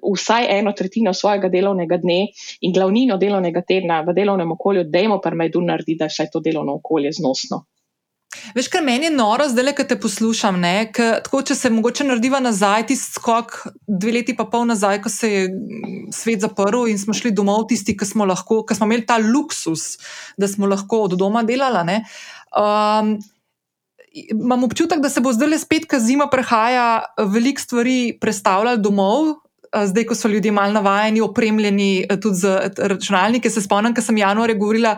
vsaj 0.04 0.50
eno 0.60 0.76
tretjino 0.78 1.14
svojega 1.14 1.50
delovnega 1.50 1.98
dne 2.04 2.20
in 2.62 2.76
glavnino 2.76 3.18
delovnega 3.18 3.64
tedna 3.66 4.02
v 4.06 4.14
delovnem 4.18 4.52
okolju, 4.54 4.86
dajmo 4.94 5.18
pa 5.24 5.34
majdu 5.34 5.64
narediti, 5.66 5.98
da 5.98 6.10
je 6.10 6.16
vsaj 6.16 6.30
to 6.34 6.44
delovno 6.46 6.78
okolje 6.78 7.16
znosno. 7.18 7.64
Veš, 8.56 8.70
kar 8.72 8.84
meni 8.84 9.10
je 9.10 9.14
noro, 9.14 9.46
zdaj 9.52 9.66
le, 9.66 9.74
ki 9.76 9.86
te 9.90 9.98
poslušam. 10.00 10.62
K, 10.96 11.08
tako, 11.26 11.42
če 11.48 11.56
se 11.58 11.72
mogoče 11.74 12.08
narediva 12.08 12.40
nazaj, 12.44 12.86
tisti 12.92 13.18
skok, 13.20 13.58
dve 13.88 14.16
leti 14.16 14.36
pa 14.38 14.46
pol 14.52 14.64
nazaj, 14.70 15.02
ko 15.04 15.12
se 15.12 15.32
je 15.32 15.44
svet 16.16 16.46
zaprl 16.46 16.88
in 16.92 17.00
smo 17.02 17.16
šli 17.18 17.34
domov, 17.36 17.68
tisti, 17.72 17.98
ki 17.98 18.08
smo, 18.08 18.28
lahko, 18.30 18.62
ki 18.68 18.78
smo 18.78 18.88
imeli 18.88 19.06
ta 19.08 19.20
luksus, 19.22 19.98
da 20.40 20.48
smo 20.48 20.70
lahko 20.72 21.04
od 21.10 21.18
doma 21.20 21.44
delali. 21.48 22.00
Um, 22.56 23.18
imam 24.12 24.64
občutek, 24.64 25.04
da 25.04 25.12
se 25.12 25.24
bo 25.24 25.36
zdaj 25.36 25.52
le 25.52 25.60
spet, 25.60 25.88
ko 25.92 26.00
zima 26.00 26.30
prehaja, 26.32 26.88
veliko 27.36 27.62
stvari 27.62 28.00
predstavljalo 28.22 28.80
domov, 28.80 29.36
zdaj, 29.72 30.06
ko 30.06 30.16
so 30.16 30.28
ljudje 30.28 30.52
malo 30.52 30.74
navajeni, 30.74 31.22
opremljeni 31.22 32.06
tudi 32.22 32.36
z 32.36 32.72
računalniki. 32.78 33.50
Se 33.50 33.62
spomnim, 33.62 33.94
ker 33.96 34.04
sem 34.04 34.18
januarja 34.18 34.56
govorila 34.60 34.96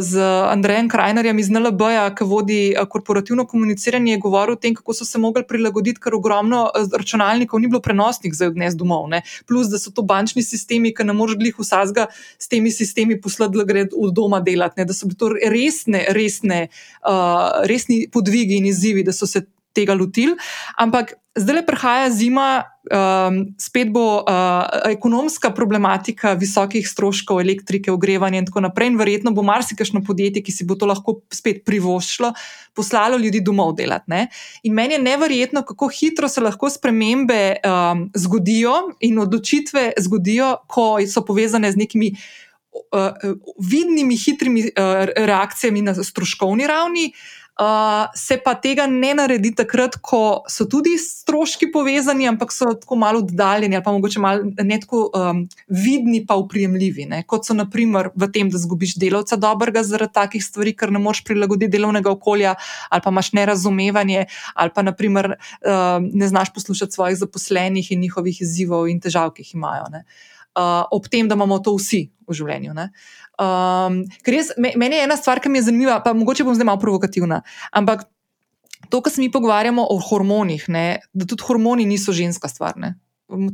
z 0.00 0.20
Andrejem 0.50 0.88
Krajnerjem 0.90 1.38
iz 1.38 1.50
NLB-ja, 1.50 2.08
ki 2.14 2.26
vodi 2.28 2.58
korporativno 2.90 3.46
komuniciranje, 3.46 4.12
je 4.12 4.18
govoril 4.18 4.58
o 4.58 4.60
tem, 4.60 4.74
kako 4.74 4.94
so 4.94 5.04
se 5.04 5.18
mogli 5.18 5.44
prilagoditi, 5.48 6.00
ker 6.00 6.14
ogromno 6.14 6.66
računalnikov 6.74 7.60
ni 7.60 7.70
bilo 7.70 7.80
prenosnih 7.80 8.34
za 8.34 8.50
odnes 8.50 8.74
domov. 8.74 9.08
Ne? 9.08 9.22
Plus, 9.46 9.70
da 9.70 9.78
so 9.78 9.94
to 9.94 10.02
bančni 10.02 10.42
sistemi, 10.42 10.94
ki 10.94 11.06
ne 11.06 11.14
moreš 11.14 11.38
glih 11.38 11.58
vsazga 11.58 12.08
s 12.38 12.48
temi 12.48 12.72
sistemi 12.74 13.20
poslati, 13.20 13.58
da 13.58 13.64
gre 13.64 13.86
v 13.92 14.10
doma 14.12 14.40
delati. 14.40 14.80
Ne? 14.80 14.90
Da 14.90 14.94
so 14.94 15.06
bili 15.06 15.18
to 15.18 15.30
resne, 15.38 16.06
resne, 16.10 16.66
uh, 17.06 17.62
resni 17.70 18.04
podvigi 18.12 18.58
in 18.58 18.66
izzivi, 18.66 19.06
da 19.06 19.12
so 19.12 19.26
se 19.26 19.46
tega 19.74 19.94
lotili. 19.94 20.36
Ampak 20.78 21.14
zdaj 21.36 21.56
le 21.56 21.62
prihaja 21.66 22.10
zima, 22.10 22.62
um, 22.90 23.38
spet 23.58 23.90
bo 23.92 24.22
uh, 24.22 24.90
ekonomska 24.90 25.50
problematika 25.54 26.32
visokih 26.38 26.86
stroškov 26.88 27.40
elektrike, 27.40 27.92
ogrevanja 27.92 28.38
in 28.38 28.46
tako 28.46 28.62
naprej. 28.64 28.92
In 28.92 28.98
verjetno 28.98 29.32
bo 29.34 29.42
marsikajšno 29.46 30.04
podjetje, 30.06 30.44
ki 30.46 30.54
si 30.54 30.66
bo 30.68 30.78
to 30.78 30.86
lahko 30.86 31.18
spet 31.34 31.64
privoščilo, 31.66 32.32
poslalo 32.74 33.18
ljudi 33.18 33.42
domov 33.42 33.74
delati. 33.78 34.10
Ne? 34.14 34.22
In 34.62 34.74
meni 34.78 34.98
je 34.98 35.02
neverjetno, 35.02 35.64
kako 35.66 35.90
hitro 35.90 36.30
se 36.30 36.44
lahko 36.44 36.70
spremembe 36.70 37.42
um, 37.58 38.08
zgodijo 38.14 38.76
in 39.00 39.18
odločitve 39.18 39.92
zgodijo, 39.98 40.56
ko 40.68 40.96
so 41.10 41.26
povezane 41.26 41.72
z 41.72 41.84
nekimi. 41.84 42.14
Uh, 42.90 43.36
vidnimi, 43.62 44.16
hitrimi 44.18 44.64
uh, 44.66 45.04
reakcijami 45.14 45.82
na 45.86 45.92
stroškovni 45.94 46.66
ravni, 46.66 47.04
uh, 47.06 47.43
Uh, 47.54 48.10
se 48.18 48.34
pa 48.42 48.56
tega 48.58 48.88
ne 48.90 49.12
naredi 49.14 49.52
takrat, 49.54 49.94
ko 50.02 50.42
so 50.50 50.64
tudi 50.66 50.96
stroški 50.98 51.68
povezani, 51.70 52.26
ampak 52.26 52.50
so 52.50 52.72
tako 52.74 52.98
malo 52.98 53.20
oddaljeni 53.22 53.76
ali 53.78 53.84
pa 53.84 53.92
mogoče 53.94 54.18
malo 54.18 54.48
ne 54.58 54.78
tako 54.82 55.04
um, 55.14 55.44
vidni, 55.70 56.24
pa 56.26 56.34
uprijemljivi. 56.34 57.06
Ne? 57.12 57.22
Kot 57.22 57.46
so 57.46 57.54
naprimer 57.54 58.10
v 58.18 58.26
tem, 58.34 58.50
da 58.50 58.58
zgubiš 58.58 58.96
delavca 58.98 59.38
dobrega 59.38 59.84
zaradi 59.86 60.16
takih 60.18 60.42
stvari, 60.42 60.74
ker 60.74 60.90
ne 60.90 60.98
moreš 60.98 61.22
prilagoditi 61.28 61.70
delovnega 61.76 62.10
okolja, 62.10 62.56
ali 62.90 63.06
pa 63.06 63.14
imaš 63.14 63.30
nerazumevanje, 63.38 64.26
ali 64.54 64.74
pa 64.74 64.82
naprimer 64.82 65.36
uh, 65.36 66.02
ne 66.02 66.28
znaš 66.28 66.50
poslušati 66.58 66.98
svojih 66.98 67.22
zaposlenih 67.22 67.92
in 67.92 68.02
njihovih 68.02 68.42
izzivov 68.42 68.90
in 68.90 68.98
težav, 68.98 69.30
ki 69.30 69.46
jih 69.46 69.54
imajo. 69.54 69.86
Uh, 69.94 70.82
ob 70.90 71.06
tem, 71.06 71.30
da 71.30 71.38
imamo 71.38 71.62
to 71.62 71.78
vsi 71.78 72.08
v 72.26 72.34
življenju. 72.34 72.74
Uh, 72.74 73.22
Um, 73.34 74.02
ker 74.26 74.36
jaz, 74.38 74.52
meni 74.58 74.98
je 74.98 75.06
ena 75.06 75.16
stvar, 75.18 75.40
ki 75.42 75.50
mi 75.50 75.58
je 75.58 75.68
zanimiva, 75.70 75.98
pa 76.04 76.12
mogoče 76.14 76.46
bom 76.46 76.54
zdaj 76.54 76.68
malo 76.68 76.82
provokativna. 76.82 77.40
Ampak 77.74 78.06
to, 78.90 79.00
kar 79.00 79.12
se 79.12 79.22
mi 79.22 79.32
pogovarjamo 79.32 79.86
o 79.90 79.98
hormonih, 79.98 80.68
ne, 80.68 80.86
da 81.12 81.26
tudi 81.26 81.46
hormoni 81.46 81.86
niso 81.88 82.14
ženska 82.14 82.48
stvar. 82.52 82.78
Ne 82.78 82.94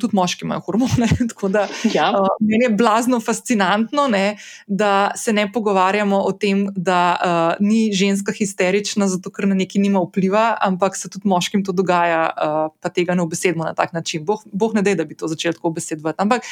tudi 0.01 0.17
moški 0.17 0.45
imajo 0.45 0.67
hormone. 0.67 1.09
Da, 1.51 1.65
ja. 1.95 2.11
uh, 2.15 2.29
meni 2.41 2.67
je 2.69 2.71
blazno 2.77 3.19
fascinantno, 3.21 4.05
ne, 4.09 4.37
da 4.67 5.11
se 5.17 5.33
ne 5.33 5.47
pogovarjamo 5.53 6.19
o 6.27 6.33
tem, 6.33 6.67
da 6.77 7.01
uh, 7.17 7.67
ni 7.67 7.91
ženska 7.97 8.33
histerična, 8.37 9.09
zato 9.11 9.33
ker 9.35 9.49
na 9.51 9.57
neki 9.59 9.81
nima 9.83 10.03
vpliva, 10.05 10.53
ampak 10.63 10.97
se 10.97 11.09
tudi 11.11 11.29
moškim 11.29 11.65
to 11.67 11.73
dogaja, 11.75 12.21
uh, 12.31 12.61
pa 12.81 12.93
tega 12.93 13.17
ne 13.19 13.25
obesedimo 13.25 13.65
na 13.65 13.75
tak 13.75 13.93
način. 13.97 14.25
Boh, 14.25 14.43
boh 14.53 14.75
ne 14.77 14.85
da, 14.87 14.95
da 15.01 15.07
bi 15.09 15.17
to 15.19 15.31
začel 15.33 15.57
tako 15.57 15.73
obesedovati. 15.73 16.21
Ampak, 16.23 16.47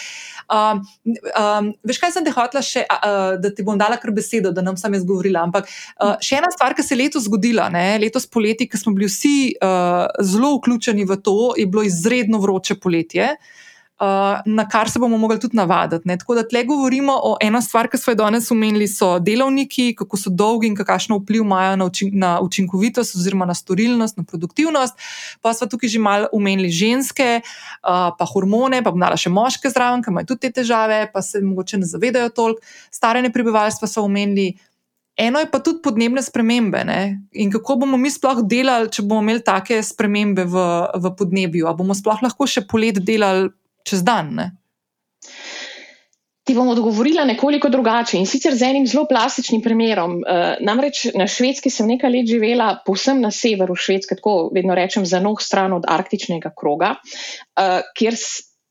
uh, 0.49 0.81
um, 1.13 1.71
veš, 1.87 2.01
kaj 2.03 2.17
sem 2.17 2.27
te 2.27 2.35
hotla 2.35 2.65
še, 2.65 2.87
uh, 2.89 3.37
da 3.39 3.53
ti 3.55 3.67
bom 3.67 3.79
dala 3.79 4.01
kar 4.01 4.15
besedo, 4.15 4.53
da 4.55 4.65
nam 4.65 4.81
sam 4.81 4.97
jaz 4.97 5.07
govorila. 5.07 5.45
Ampak 5.47 5.69
uh, 5.69 6.17
še 6.25 6.41
ena 6.41 6.51
stvar, 6.55 6.75
ki 6.75 6.87
se 6.87 6.97
je 6.97 7.03
letos 7.03 7.29
zgodila, 7.29 7.69
ne, 7.73 7.87
letos 8.03 8.27
poleti, 8.27 8.69
ki 8.71 8.81
smo 8.81 8.95
bili 8.97 9.11
vsi 9.11 9.37
uh, 9.55 10.09
zelo 10.25 10.57
vključeni 10.59 11.07
v 11.09 11.21
to, 11.23 11.39
je 11.59 11.69
bilo 11.69 11.85
izredno 11.87 12.41
vroče 12.43 12.79
poletje 12.81 13.18
podjetje, 13.19 13.36
uh, 14.01 14.40
na 14.47 14.69
kar 14.69 14.90
se 14.90 14.99
bomo 14.99 15.19
mogli 15.19 15.40
tudi 15.40 15.57
navaditi. 15.57 16.09
Ne? 16.09 16.16
Tako 16.19 16.35
da 16.35 16.49
tle 16.49 16.65
govorimo 16.65 17.12
o 17.12 17.36
ena 17.40 17.61
stvar, 17.62 17.89
ki 17.89 17.99
smo 17.99 18.12
jo 18.12 18.16
danes 18.23 18.51
omenili, 18.51 18.89
so 18.89 19.19
delovniki, 19.19 19.95
kako 19.99 20.16
so 20.16 20.31
dolgi 20.31 20.69
in 20.69 20.77
kakšno 20.77 21.19
vpliv 21.19 21.43
imajo 21.43 21.77
na, 21.77 21.85
učin 21.85 22.11
na 22.12 22.39
učinkovitost, 22.40 23.16
oziroma 23.16 23.47
na 23.47 23.55
storilnost, 23.55 24.16
na 24.16 24.24
produktivnost. 24.24 24.95
Pa 25.43 25.55
smo 25.55 25.66
tukaj 25.66 25.89
že 25.89 25.99
malo 25.99 26.28
omenili 26.32 26.70
ženske, 26.70 27.40
uh, 27.43 28.15
pa 28.19 28.24
hormone, 28.32 28.82
pa 28.82 28.90
bomo 28.90 29.05
dali 29.05 29.19
še 29.19 29.31
moške 29.31 29.70
zraven, 29.70 30.03
ki 30.03 30.15
imajo 30.15 30.32
tudi 30.32 30.47
te 30.47 30.61
težave, 30.61 31.07
pa 31.12 31.23
se 31.23 31.43
mogoče 31.43 31.82
ne 31.82 31.86
zavedajo 31.86 32.31
toliko. 32.31 32.62
Staranje 32.90 33.32
prebivalstva 33.35 33.89
so 33.89 34.07
omenili. 34.07 34.55
Eno 35.19 35.40
je 35.43 35.51
pa 35.51 35.59
tudi 35.59 35.82
podnebne 35.82 36.23
spremembe. 36.23 36.85
Ne? 36.86 37.01
In 37.43 37.51
kako 37.51 37.81
bomo 37.82 37.99
mi 37.99 38.11
sploh 38.11 38.45
delali, 38.47 38.90
če 38.95 39.03
bomo 39.03 39.24
imeli 39.24 39.43
take 39.43 39.81
spremembe 39.82 40.45
v, 40.47 40.66
v 40.95 41.15
podnebju? 41.19 41.66
Ali 41.66 41.81
bomo 41.81 41.97
sploh 41.99 42.23
lahko 42.23 42.47
še 42.47 42.62
polet 42.70 43.01
delali 43.03 43.51
čez 43.82 44.05
dan? 44.07 44.31
Ne? 44.39 44.47
Ti 46.47 46.55
bom 46.57 46.70
odgovorila 46.73 47.27
nekoliko 47.28 47.69
drugače 47.69 48.16
in 48.16 48.31
sicer 48.31 48.55
z 48.57 48.70
enim 48.70 48.86
zelo 48.89 49.03
plastičnim 49.11 49.61
primerom. 49.61 50.20
Uh, 50.23 50.55
namreč 50.65 51.03
na 51.19 51.27
švedski 51.28 51.69
sem 51.69 51.90
nekaj 51.90 52.15
let 52.15 52.31
živela, 52.31 52.70
povsem 52.86 53.19
na 53.20 53.28
severu 53.35 53.77
švedske, 53.77 54.16
tako 54.16 54.49
vedno 54.55 54.78
rečem, 54.78 55.05
za 55.05 55.20
noh 55.20 55.43
stran 55.43 55.74
od 55.77 55.85
arktičnega 55.85 56.55
kroga, 56.57 56.95
uh, 56.95 57.82
kjer 57.99 58.16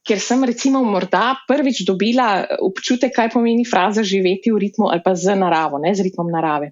ker 0.07 0.21
sem 0.23 0.43
recimo 0.47 0.79
morda 0.87 1.35
prvič 1.47 1.83
dobila 1.87 2.45
občutek, 2.63 3.11
kaj 3.15 3.31
pomeni 3.35 3.65
fraza 3.67 4.03
živeti 4.07 4.53
v 4.53 4.61
ritmu 4.63 4.87
ali 4.91 5.03
pa 5.03 5.13
z 5.15 5.35
naravo, 5.35 5.81
ne 5.83 5.91
z 5.95 6.07
ritmom 6.07 6.31
narave. 6.31 6.71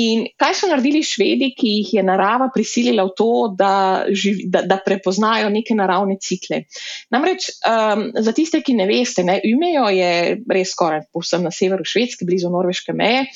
In 0.00 0.26
kaj 0.38 0.54
so 0.54 0.68
naredili 0.70 1.00
švedi, 1.02 1.50
ki 1.56 1.72
jih 1.80 1.94
je 1.98 2.04
narava 2.06 2.50
prisilila 2.54 3.08
v 3.08 3.14
to, 3.16 3.30
da, 3.58 3.72
živi, 4.06 4.46
da, 4.52 4.62
da 4.68 4.78
prepoznajo 4.84 5.48
neke 5.50 5.74
naravne 5.74 6.18
cikle. 6.22 6.64
Namreč 7.10 7.48
um, 7.66 8.10
za 8.14 8.34
tiste, 8.36 8.62
ki 8.62 8.76
ne 8.78 8.86
veste, 8.90 9.24
ne, 9.26 9.40
Umejo 9.50 9.88
je 9.94 10.12
res 10.46 10.74
skoraj 10.76 11.08
povsem 11.14 11.42
na 11.46 11.50
severu 11.54 11.86
Švedske, 11.86 12.28
blizu 12.28 12.52
norveške 12.52 12.96
meje. 12.96 13.26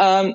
Um, 0.00 0.32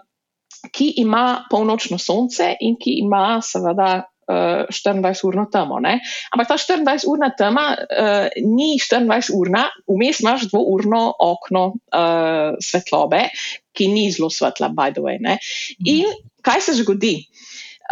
Ki 0.73 0.87
ima 0.99 1.45
polnočno 1.51 1.99
sonce 2.01 2.47
in 2.65 2.73
ki 2.81 2.97
ima, 2.99 3.37
seveda, 3.45 4.07
24-urno 4.27 5.45
eh, 5.47 5.51
temo. 5.51 5.79
Ne? 5.79 5.97
Ampak 6.33 6.47
ta 6.47 6.57
24-urna 6.57 7.31
tema 7.37 7.65
uh, 7.75 8.27
ni 8.43 8.75
24-urna, 8.79 9.63
vmes 9.87 10.21
imaš 10.23 10.47
dvourno 10.51 11.01
okno 11.19 11.63
uh, 11.73 12.57
svetlobe, 12.59 13.27
ki 13.71 13.87
ni 13.93 14.09
zelo 14.11 14.29
svetla, 14.33 14.71
by 14.75 14.91
the 14.91 15.03
way. 15.03 15.21
Ne? 15.21 15.37
In 15.85 16.11
kaj 16.43 16.67
se 16.67 16.77
zgodi? 16.81 17.21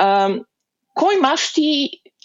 Um, 0.01 0.41
ko 0.95 1.11
imaš 1.15 1.53
ti 1.55 1.69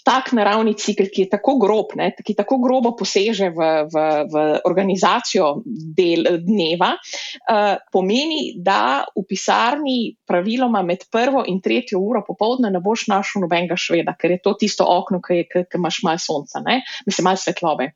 tak 0.03 0.31
naravni 0.33 0.73
cikl, 0.77 1.07
ki 1.11 1.25
je 1.25 1.29
tako 1.35 1.55
grob, 1.61 1.95
ne, 1.99 2.11
ki 2.17 2.35
tako 2.37 2.57
grobo 2.63 2.93
poseže 2.97 3.51
v, 3.53 3.69
v, 3.91 4.03
v 4.31 4.43
organizacijo 4.67 5.51
del, 5.65 6.27
dneva, 6.45 6.91
uh, 6.97 7.75
pomeni, 7.93 8.51
da 8.57 9.03
v 9.15 9.25
pisarni 9.27 9.97
praviloma 10.27 10.83
med 10.87 11.05
prvo 11.11 11.45
in 11.47 11.61
tretjo 11.61 12.01
uro 12.01 12.23
popovdne 12.27 12.71
ne 12.73 12.81
boš 12.83 13.07
našel 13.11 13.45
nobenega 13.45 13.77
šveda, 13.79 14.15
ker 14.19 14.37
je 14.37 14.41
to 14.43 14.55
tisto 14.59 14.87
okno, 14.87 15.21
ki, 15.23 15.45
ki, 15.49 15.65
ki 15.69 15.81
imaš 15.81 16.01
malo 16.07 16.21
sonca, 16.21 16.63
ne, 16.65 16.81
mislim, 17.05 17.29
malo 17.31 17.41
svetlobe. 17.41 17.91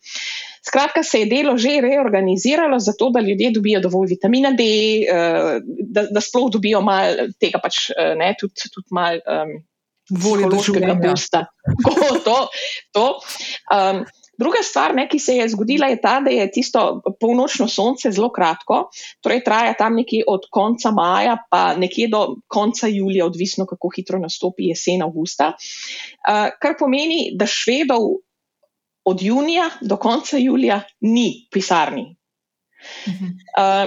Skratka, 0.66 1.04
se 1.06 1.22
je 1.22 1.30
delo 1.30 1.58
že 1.62 1.78
reorganiziralo, 1.82 2.80
zato 2.82 3.12
da 3.14 3.22
ljudje 3.22 3.52
dobijo 3.54 3.80
dovolj 3.84 4.16
vitamina 4.16 4.52
D, 4.58 4.66
uh, 5.06 5.62
da, 5.64 6.08
da 6.10 6.22
sploh 6.22 6.50
dobijo 6.54 6.82
malo 6.82 7.30
tega, 7.40 7.62
pač, 7.62 7.90
uh, 7.94 8.14
ne, 8.18 8.34
tudi, 8.40 8.70
tudi 8.74 8.94
malo. 8.94 9.22
Um, 9.30 9.58
voljo 10.10 10.50
do 10.50 10.62
življenja. 10.62 11.14
to, 12.28 12.38
to. 12.94 13.06
Um, 13.74 14.04
druga 14.38 14.62
stvar, 14.64 14.94
ne, 14.96 15.08
ki 15.10 15.20
se 15.20 15.38
je 15.38 15.48
zgodila, 15.54 15.90
je 15.92 16.00
ta, 16.02 16.20
da 16.26 16.34
je 16.34 16.46
tisto 16.52 16.84
polnočno 17.22 17.68
sonce 17.72 18.12
zelo 18.12 18.30
kratko, 18.34 18.86
torej 19.24 19.44
traja 19.46 19.74
tam 19.80 19.98
nekje 20.00 20.26
od 20.28 20.48
konca 20.52 20.92
maja, 20.96 21.38
pa 21.50 21.76
nekje 21.80 22.10
do 22.12 22.26
konca 22.52 22.90
julija, 22.92 23.26
odvisno 23.26 23.66
kako 23.70 23.94
hitro 23.96 24.20
nastopi 24.20 24.70
jesen, 24.72 25.06
avgusta. 25.06 25.54
Uh, 25.56 26.52
kar 26.62 26.78
pomeni, 26.80 27.32
da 27.40 27.48
švedov 27.50 28.12
od 29.06 29.22
junija 29.22 29.70
do 29.82 29.98
konca 30.02 30.38
julija 30.42 30.82
ni 31.02 31.48
pisarni. 31.52 32.16
Uh 33.06 33.14
-huh. 33.14 33.30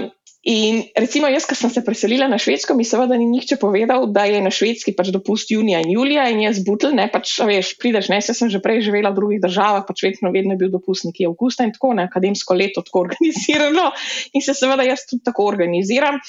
uh, 0.02 0.10
In 0.46 0.84
recimo, 0.94 1.26
jaz, 1.26 1.48
ki 1.50 1.56
sem 1.58 1.70
se 1.74 1.82
preselila 1.82 2.28
na 2.30 2.38
Švedsko, 2.38 2.76
mi 2.78 2.84
seveda 2.86 3.16
ni 3.18 3.26
nihče 3.26 3.56
povedal, 3.58 4.06
da 4.14 4.22
je 4.30 4.38
na 4.38 4.52
Švedski 4.54 4.94
pač 4.94 5.10
dopust 5.10 5.50
junija 5.50 5.80
in 5.82 5.90
julija 5.90 6.28
in 6.30 6.44
jaz 6.44 6.60
butl, 6.62 6.92
ne 6.94 7.08
pač, 7.10 7.32
veš, 7.42 7.72
prideš, 7.82 8.06
ne, 8.12 8.20
se 8.22 8.36
sem 8.38 8.52
že 8.52 8.60
prej 8.62 8.84
živela 8.86 9.10
v 9.10 9.18
drugih 9.18 9.42
državah, 9.42 9.82
pač 9.88 10.04
vedno, 10.06 10.30
vedno 10.30 10.54
je 10.54 10.60
bil 10.62 10.70
dopust 10.70 11.08
nekje 11.08 11.26
avgusta 11.26 11.66
in 11.66 11.74
tako, 11.74 11.90
ne, 11.98 12.06
akademsko 12.06 12.54
leto 12.54 12.86
tako 12.86 13.02
organizirano 13.08 13.90
in 14.30 14.46
se 14.46 14.54
seveda 14.54 14.86
jaz 14.86 15.08
tudi 15.10 15.26
tako 15.26 15.50
organiziram. 15.50 16.22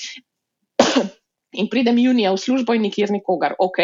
In 1.59 1.69
pridem 1.69 1.97
junija 2.01 2.33
v 2.33 2.41
službo 2.41 2.73
in 2.77 2.83
nikjer 2.89 3.13
nikogar, 3.13 3.55
ok, 3.61 3.79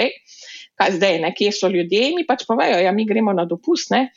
kaj 0.77 0.97
zdaj, 0.97 1.21
ne, 1.21 1.31
kje 1.37 1.53
so 1.53 1.69
ljudje, 1.69 2.11
mi 2.17 2.25
pač 2.25 2.47
povejo, 2.49 2.81
ja, 2.81 2.91
mi 2.93 3.05
gremo 3.05 3.33
na 3.33 3.45
dopust, 3.49 3.93
ne. 3.93 4.07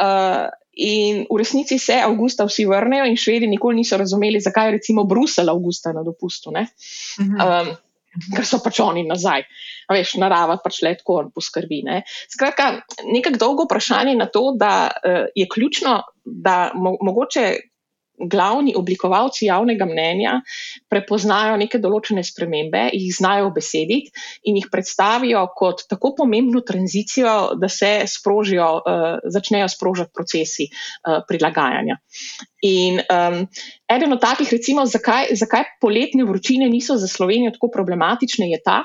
Uh, 0.00 0.48
In 0.76 1.24
v 1.30 1.38
resnici 1.38 1.78
se 1.78 2.00
avgusta 2.02 2.46
vsi 2.48 2.66
vrnejo, 2.66 3.06
in 3.06 3.16
švedi 3.20 3.46
nikoli 3.46 3.78
niso 3.78 3.98
razumeli, 4.00 4.40
zakaj 4.42 4.68
je 4.68 4.76
recimo 4.78 5.04
Bruselj 5.04 5.52
avgusta 5.52 5.92
na 5.94 6.02
dopustu. 6.02 6.50
Um, 6.50 7.70
ker 8.34 8.46
so 8.46 8.58
pač 8.64 8.80
oni 8.82 9.04
nazaj. 9.06 9.44
Veš, 9.92 10.16
narava 10.22 10.56
pač 10.64 10.80
le 10.82 10.94
tako 10.98 11.20
poskrbi. 11.34 11.82
Ne? 11.86 12.00
Skratka, 12.32 12.70
nekako 13.06 13.40
dolgo 13.40 13.68
vprašanje 13.68 14.16
na 14.18 14.26
to, 14.26 14.50
da 14.58 14.74
uh, 14.90 15.24
je 15.34 15.46
ključno, 15.50 16.00
da 16.24 16.72
mo 16.74 16.96
mogoče 17.00 17.46
glavni 18.18 18.74
oblikovalci 18.76 19.46
javnega 19.48 19.86
mnenja 19.88 20.38
prepoznajo 20.90 21.56
neke 21.60 21.80
določene 21.82 22.22
spremembe, 22.24 22.86
jih 22.94 23.10
znajo 23.16 23.50
besediti 23.54 24.12
in 24.48 24.58
jih 24.60 24.68
predstavijo 24.72 25.44
kot 25.56 25.84
tako 25.90 26.14
pomembno 26.20 26.62
tranzicijo, 26.66 27.34
da 27.60 27.68
se 27.68 27.92
sprožijo, 28.10 28.70
uh, 28.80 29.04
začnejo 29.34 29.68
sprožati 29.72 30.14
procesi 30.14 30.68
uh, 30.70 31.22
prilagajanja. 31.28 31.98
In 32.64 33.00
um, 33.02 33.42
eden 33.90 34.16
od 34.16 34.22
takih, 34.22 34.48
recimo, 34.52 34.86
zakaj, 34.88 35.34
zakaj 35.36 35.76
poletne 35.82 36.24
vročine 36.24 36.70
niso 36.70 36.96
za 36.96 37.10
Slovenijo 37.10 37.52
tako 37.58 37.68
problematične, 37.74 38.48
je 38.54 38.62
ta, 38.64 38.82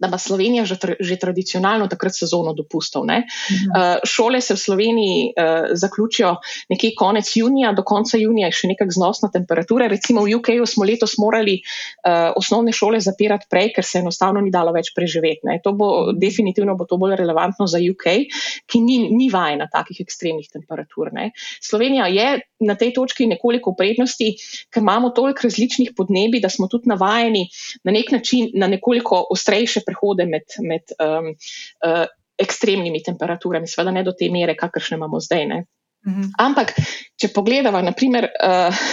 da 0.00 0.08
ima 0.08 0.18
Slovenija 0.18 0.64
že, 0.64 0.76
tra, 0.78 0.94
že 1.00 1.16
tradicionalno 1.16 1.88
takrat 1.88 2.14
sezono 2.14 2.52
dopustov. 2.52 3.04
Mhm. 3.04 3.14
Uh, 3.14 3.98
šole 4.04 4.40
se 4.40 4.54
v 4.54 4.58
Sloveniji 4.58 5.32
uh, 5.32 5.70
zaključijo 5.72 6.36
nekje 6.68 6.92
konec 6.98 7.30
junija, 7.36 7.72
do 7.72 7.82
konca 7.82 8.18
junija 8.18 8.48
je 8.48 8.58
še 8.60 8.70
nekaj 8.72 8.90
znosna 8.94 9.30
temperatura. 9.32 9.88
Recimo 9.88 10.24
v 10.24 10.36
UK 10.38 10.50
smo 10.66 10.84
letos 10.84 11.18
morali 11.18 11.58
uh, 11.60 12.32
osnovne 12.36 12.72
šole 12.72 13.00
zapirati 13.00 13.46
prej, 13.50 13.72
ker 13.76 13.84
se 13.84 14.02
enostavno 14.02 14.40
ni 14.40 14.50
dalo 14.50 14.72
več 14.72 14.92
preživeti. 14.96 15.46
Ne. 15.48 15.58
To 15.64 15.72
bo 15.72 16.12
definitivno 16.12 16.76
bo 16.76 16.86
to 16.88 16.98
bolj 17.00 17.16
relevantno 17.18 17.66
za 17.66 17.80
UK, 17.82 18.06
ki 18.66 18.80
ni, 18.84 18.98
ni 19.14 19.30
vajena 19.32 19.68
takih 19.72 20.00
ekstremnih 20.04 20.50
temperatur. 20.52 21.12
Ne. 21.12 21.30
Slovenija 21.62 22.06
je 22.12 22.28
na 22.60 22.74
tej 22.74 22.92
točki 22.96 23.26
nekoliko 23.30 23.74
prednosti, 23.78 24.32
ker 24.72 24.82
imamo 24.82 25.10
toliko 25.14 25.46
različnih 25.46 25.92
podnebi, 25.96 26.40
da 26.42 26.50
smo 26.50 26.68
tudi 26.68 26.90
navajeni 26.90 27.46
na 27.84 27.94
nek 27.94 28.10
način 28.12 28.50
na 28.54 28.66
nekoliko 28.66 29.26
ostrejše 29.30 29.84
prehode 29.88 30.28
med, 30.28 30.46
med 30.68 30.94
um, 31.00 31.32
uh, 31.86 32.04
ekstremnimi 32.38 33.02
temperaturami, 33.02 33.68
seveda 33.70 33.96
ne 33.96 34.04
do 34.06 34.14
te 34.14 34.30
mere, 34.30 34.56
kakršne 34.58 35.00
imamo 35.00 35.20
zdaj. 35.24 35.46
Mhm. 36.06 36.32
Ampak, 36.38 36.76
če 37.18 37.32
pogledamo, 37.34 37.80
naprimer, 37.82 38.30
uh, 38.38 38.88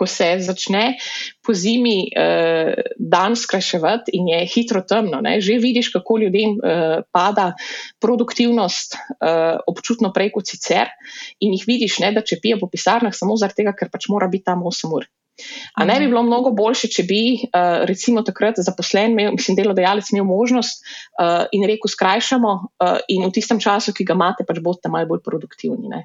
ko 0.00 0.06
se 0.08 0.38
začne 0.40 0.96
po 1.44 1.52
zimi 1.52 2.08
uh, 2.08 2.72
dan 2.96 3.36
skrajševati 3.36 4.14
in 4.16 4.30
je 4.32 4.38
hitro 4.48 4.80
temno, 4.88 5.20
ne, 5.20 5.40
že 5.44 5.58
vidiš, 5.60 5.90
kako 5.92 6.18
ljudem 6.22 6.56
uh, 6.56 7.02
pada 7.12 7.50
produktivnost 8.00 8.96
uh, 8.96 9.60
občutno 9.68 10.12
prej 10.16 10.32
kot 10.36 10.48
sicer, 10.48 10.88
in 11.40 11.52
jih 11.58 11.66
vidiš, 11.68 11.98
ne, 12.04 12.14
da 12.16 12.24
če 12.24 12.40
pijo 12.40 12.60
po 12.62 12.70
pisarnah 12.72 13.12
samo 13.16 13.36
zaradi 13.36 13.60
tega, 13.62 13.76
ker 13.76 13.92
pač 13.92 14.08
mora 14.08 14.30
biti 14.32 14.48
tam 14.48 14.64
8 14.64 14.96
ur. 14.96 15.08
A 15.76 15.84
ne 15.88 15.98
bi 16.00 16.08
bilo 16.10 16.22
mnogo 16.26 16.52
boljše, 16.56 16.90
če 16.92 17.04
bi 17.08 17.22
uh, 17.38 17.84
recimo 17.88 18.22
takrat 18.26 18.60
zaposlen, 18.60 19.14
imel, 19.14 19.34
mislim, 19.36 19.58
delodajalec 19.58 20.10
imel 20.12 20.26
možnost 20.28 20.82
uh, 20.82 21.46
in 21.56 21.64
rekel, 21.68 21.90
skrajšamo 21.92 22.52
uh, 22.52 22.98
in 23.08 23.26
v 23.26 23.32
tistem 23.34 23.60
času, 23.62 23.94
ki 23.96 24.06
ga 24.08 24.16
imate, 24.18 24.46
pač 24.48 24.60
boste 24.64 24.90
malo 24.92 25.08
bolj 25.10 25.22
produktivni. 25.26 26.02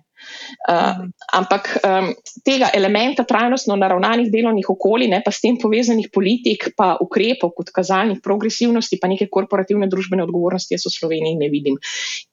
Uh, 0.65 1.05
ampak 1.35 1.69
um, 1.83 2.11
tega 2.45 2.69
elementa 2.73 3.25
trajnostno 3.27 3.75
naravnanih 3.79 4.31
delovnih 4.33 4.69
okolij, 4.71 5.09
ne 5.11 5.21
pa 5.25 5.33
s 5.33 5.43
tem 5.43 5.59
povezanih 5.61 6.09
politik, 6.13 6.71
pa 6.77 6.95
ukrepov 7.01 7.53
kot 7.57 7.73
kazalnih 7.75 8.21
progresivnosti, 8.23 8.99
pa 9.01 9.11
neke 9.11 9.27
korporativne 9.31 9.89
družbene 9.91 10.25
odgovornosti, 10.25 10.77
jaz 10.77 10.87
v 10.87 10.95
Sloveniji 10.95 11.41
ne 11.41 11.49
vidim. 11.51 11.79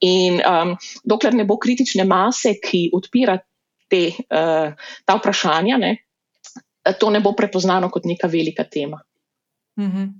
In 0.05 0.39
um, 0.41 0.75
dokler 1.05 1.35
ne 1.37 1.47
bo 1.49 1.59
kritične 1.61 2.07
mase, 2.09 2.55
ki 2.63 2.87
odpira 2.95 3.37
te, 3.91 4.07
uh, 4.31 4.73
ta 5.05 5.19
vprašanja, 5.19 5.77
ne, 5.81 5.93
to 6.99 7.09
ne 7.09 7.19
bo 7.23 7.31
prepoznano 7.35 7.89
kot 7.89 8.05
neka 8.05 8.27
velika 8.27 8.63
tema. 8.63 8.99
Mhm. 9.79 10.11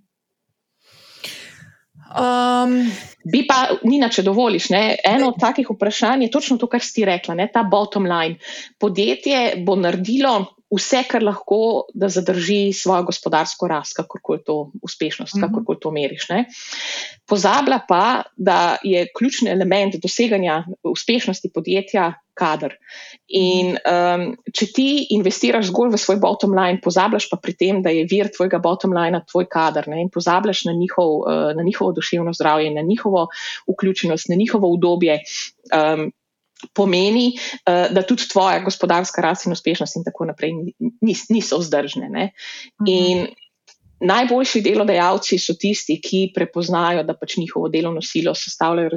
Um, 2.14 2.91
Bi 3.23 3.45
pa, 3.48 3.80
Nina, 3.88 4.10
če 4.11 4.26
dovoliš, 4.27 4.68
ne, 4.73 4.81
eno 5.07 5.31
od 5.31 5.40
takih 5.40 5.69
vprašanj 5.72 6.26
je 6.26 6.31
točno 6.34 6.57
to, 6.60 6.68
kar 6.68 6.84
si 6.84 7.06
rekla, 7.07 7.38
ne, 7.40 7.48
ta 7.52 7.64
bottom 7.64 8.06
line. 8.10 8.35
Podjetje 8.80 9.64
bo 9.64 9.77
naredilo 9.80 10.34
vse, 10.73 11.03
kar 11.09 11.23
lahko, 11.23 11.85
da 11.93 12.09
zadrži 12.09 12.73
svojo 12.73 13.07
gospodarsko 13.09 13.67
rast, 13.67 13.95
kako 13.97 14.33
je 14.33 14.43
to 14.43 14.57
uspešnost, 14.81 15.39
kako 15.41 15.73
je 15.73 15.79
to 15.79 15.91
meriš. 15.91 16.27
Ne. 16.29 16.45
Pozablja 17.29 17.79
pa, 17.87 18.23
da 18.35 18.77
je 18.83 19.07
ključni 19.17 19.51
element 19.51 19.95
doseganja 20.01 20.63
uspešnosti 20.83 21.51
podjetja 21.53 22.13
kader. 22.33 22.73
In 23.37 23.75
um, 23.77 24.25
če 24.53 24.67
ti 24.73 24.87
investiraš 25.13 25.69
zgolj 25.69 25.93
v 25.93 26.01
svoj 26.01 26.17
bottom 26.23 26.55
line, 26.57 26.81
pozabljaš 26.83 27.29
pa 27.29 27.37
pri 27.41 27.53
tem, 27.57 27.83
da 27.85 27.93
je 27.93 28.07
vir 28.09 28.31
tvojega 28.33 28.59
bottom 28.63 28.95
line 28.95 29.21
tvoj 29.29 29.47
kader 29.51 29.87
ne, 29.91 30.01
in 30.01 30.09
pozabljaš 30.13 30.65
na, 30.69 30.73
njihov, 30.77 31.13
uh, 31.21 31.51
na 31.53 31.65
njihovo 31.65 31.93
duševno 31.93 32.33
zdravje, 32.33 32.73
na 32.73 32.81
njihovo 32.81 33.27
vključenost, 33.69 34.33
na 34.33 34.39
njihovo 34.39 34.73
udobje. 34.73 35.21
Um, 35.69 36.09
pomeni, 36.73 37.34
uh, 37.35 37.88
da 37.94 38.03
tudi 38.07 38.27
tvoja 38.31 38.64
gospodarska 38.64 39.22
rast 39.22 39.48
in 39.48 39.56
uspešnost 39.56 39.99
in 39.99 40.07
tako 40.07 40.30
naprej 40.31 40.53
niso 41.30 41.60
vzdržne. 41.60 42.10
Mhm. 42.10 42.88
In 42.88 43.27
najboljši 44.03 44.61
delodajalci 44.61 45.38
so 45.40 45.56
tisti, 45.60 45.98
ki 46.03 46.26
prepoznajo, 46.35 47.03
da 47.07 47.15
pač 47.15 47.38
njihovo 47.38 47.69
delovno 47.72 48.02
silo 48.03 48.34
sestavljajo 48.35 48.90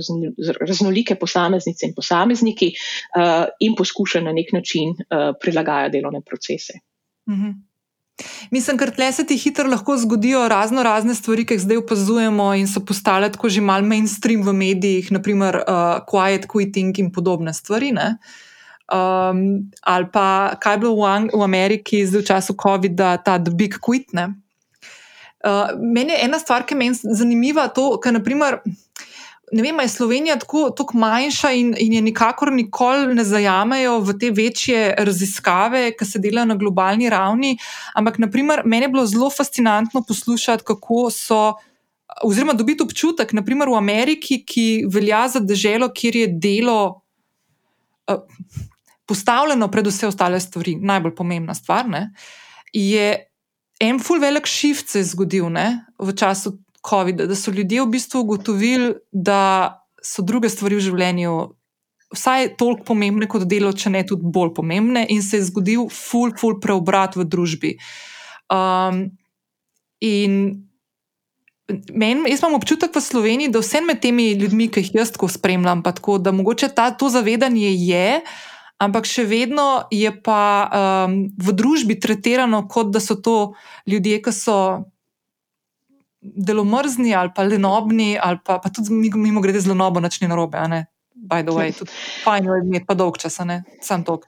raznolike 0.60 1.14
posameznice 1.20 1.86
in 1.86 1.94
posamezniki 1.94 2.72
uh, 2.72 3.46
in 3.60 3.76
poskušajo 3.78 4.24
na 4.24 4.34
nek 4.36 4.52
način 4.52 4.90
uh, 4.90 5.30
prilagajati 5.40 5.98
delovne 5.98 6.20
procese. 6.26 6.80
Mhm. 7.30 7.54
Mislim, 8.50 8.78
ker 8.80 8.90
tle 8.96 9.10
se 9.12 9.26
ti 9.28 9.36
hitro 9.36 9.68
lahko 9.68 9.96
zgodijo 10.00 10.46
razno 10.48 10.82
razne 10.82 11.14
stvari, 11.14 11.44
ki 11.46 11.58
jih 11.58 11.64
zdaj 11.66 11.80
opazujemo 11.82 12.48
in 12.56 12.68
so 12.68 12.80
postale 12.80 13.28
tako 13.32 13.50
že 13.52 13.60
mal 13.60 13.84
mainstream 13.84 14.42
v 14.42 14.54
medijih, 14.56 15.10
naprimer 15.12 15.60
uh, 15.60 16.00
quiet 16.08 16.48
quitting 16.48 16.96
in 16.98 17.12
podobne 17.12 17.52
stvari. 17.52 17.92
Um, 18.86 19.68
ali 19.82 20.08
pa 20.12 20.56
kaj 20.60 20.74
je 20.74 20.78
bilo 20.78 20.94
v, 20.96 21.28
v 21.34 21.42
Ameriki 21.42 22.06
zdaj 22.06 22.22
v 22.22 22.26
času 22.26 22.56
COVID-a, 22.56 23.16
ta 23.18 23.38
The 23.38 23.52
Big 23.52 23.76
Quit. 23.82 24.14
Uh, 24.16 25.76
meni 25.76 26.16
je 26.16 26.24
ena 26.24 26.38
stvar, 26.38 26.64
ki 26.64 26.74
je 26.74 26.92
zanimiva, 27.20 27.68
to, 27.68 27.98
ker 28.00 28.16
naprimer 28.16 28.62
ne 29.52 29.62
vem, 29.62 29.80
je 29.80 29.88
Slovenija 29.88 30.36
tako, 30.38 30.70
tako 30.70 30.98
manjša 30.98 31.52
in, 31.52 31.74
in 31.78 31.92
je 31.92 32.02
nikakor 32.02 32.52
nikoli 32.52 33.14
ne 33.14 33.24
zajamejo 33.24 34.00
v 34.00 34.16
te 34.18 34.30
večje 34.30 34.94
raziskave, 34.98 35.92
ki 35.98 36.04
se 36.04 36.18
delajo 36.18 36.50
na 36.50 36.56
globalni 36.58 37.10
ravni. 37.10 37.54
Ampak, 37.94 38.18
naprimer, 38.18 38.62
meni 38.64 38.88
je 38.88 38.92
bilo 38.94 39.06
zelo 39.06 39.30
fascinantno 39.30 40.02
poslušati, 40.08 40.64
kako 40.66 41.10
so 41.14 41.54
oziroma 42.24 42.52
dobiti 42.52 42.82
občutek, 42.82 43.32
naprimer 43.32 43.68
v 43.68 43.78
Ameriki, 43.78 44.40
ki 44.46 44.86
velja 44.90 45.26
za 45.28 45.40
državo, 45.40 45.90
kjer 45.94 46.16
je 46.16 46.26
delo 46.42 46.80
uh, 48.10 48.22
postavljeno 49.06 49.68
pred 49.70 49.86
vse 49.86 50.06
ostale 50.06 50.40
stvari, 50.40 50.76
najbolj 50.80 51.14
pomembna 51.14 51.54
stvar, 51.54 51.88
ne, 51.88 52.08
je 52.72 53.26
en 53.80 53.98
full 54.00 54.20
velik 54.20 54.46
shift 54.48 54.88
se 54.88 55.04
zgodil 55.04 55.50
ne, 55.52 55.84
v 55.98 56.14
času 56.16 56.56
COVID-a, 56.86 57.26
da 57.26 57.36
so 57.36 57.50
ljudje 57.50 57.82
v 57.82 57.90
bistvu 57.96 58.22
ugotovili, 58.24 58.94
da 59.12 59.82
so 60.02 60.22
druge 60.22 60.50
stvari 60.52 60.78
v 60.78 60.86
življenju. 60.88 61.36
Vsaj 62.14 62.52
toliko 62.60 62.86
pomembne 62.92 63.26
kot 63.30 63.48
delo, 63.50 63.72
če 63.74 63.90
ne 63.90 64.04
tudi 64.06 64.30
bolj 64.32 64.54
pomembne, 64.54 65.02
in 65.10 65.24
se 65.26 65.40
je 65.40 65.48
zgodil 65.48 65.88
full, 65.90 66.36
full 66.38 66.60
preobrat 66.62 67.18
v 67.18 67.26
družbi. 67.26 67.74
Um, 68.52 69.08
in 70.04 70.66
men, 71.92 72.22
jaz 72.30 72.42
imam 72.42 72.60
občutek 72.60 72.94
v 72.94 73.02
Sloveniji, 73.02 73.50
da 73.50 73.62
vsem 73.62 73.88
med 73.90 73.98
temi 74.02 74.30
ljudmi, 74.38 74.68
ki 74.70 74.84
jih 74.84 75.00
jaz 75.00 75.10
tako 75.16 75.28
spremljam, 75.32 75.82
pa 75.82 75.92
tako, 75.96 76.20
da 76.22 76.32
mogoče 76.32 76.70
ta, 76.74 76.92
to 76.94 77.10
zavedanje 77.10 77.72
je, 77.74 78.20
ampak 78.78 79.08
še 79.08 79.24
vedno 79.26 79.88
je 79.90 80.12
pa 80.22 80.42
um, 80.68 81.24
v 81.34 81.56
družbi 81.56 81.98
tretirano, 81.98 82.66
kot 82.70 82.92
da 82.94 83.02
so 83.02 83.18
to 83.18 83.56
ljudje, 83.88 84.20
ki 84.22 84.34
so 84.34 84.58
delomrzni 86.34 87.14
ali 87.14 87.30
pa 87.34 87.44
lenobni, 87.46 88.16
ali 88.18 88.38
pa, 88.44 88.58
pa 88.58 88.72
tudi 88.72 88.94
mimo 89.14 89.40
grede 89.40 89.60
zelo 89.60 89.74
nobo, 89.74 90.00
načni 90.00 90.28
narobe. 90.28 90.58
By 91.16 91.42
the 91.42 91.54
way, 91.54 91.72
tudi 91.72 91.90
fajn 92.24 92.44
je 92.44 92.60
imeti 92.64 92.86
pa 92.86 92.94
dolg 92.94 93.18
čas, 93.18 93.38
sam 93.82 94.04
tok. 94.04 94.26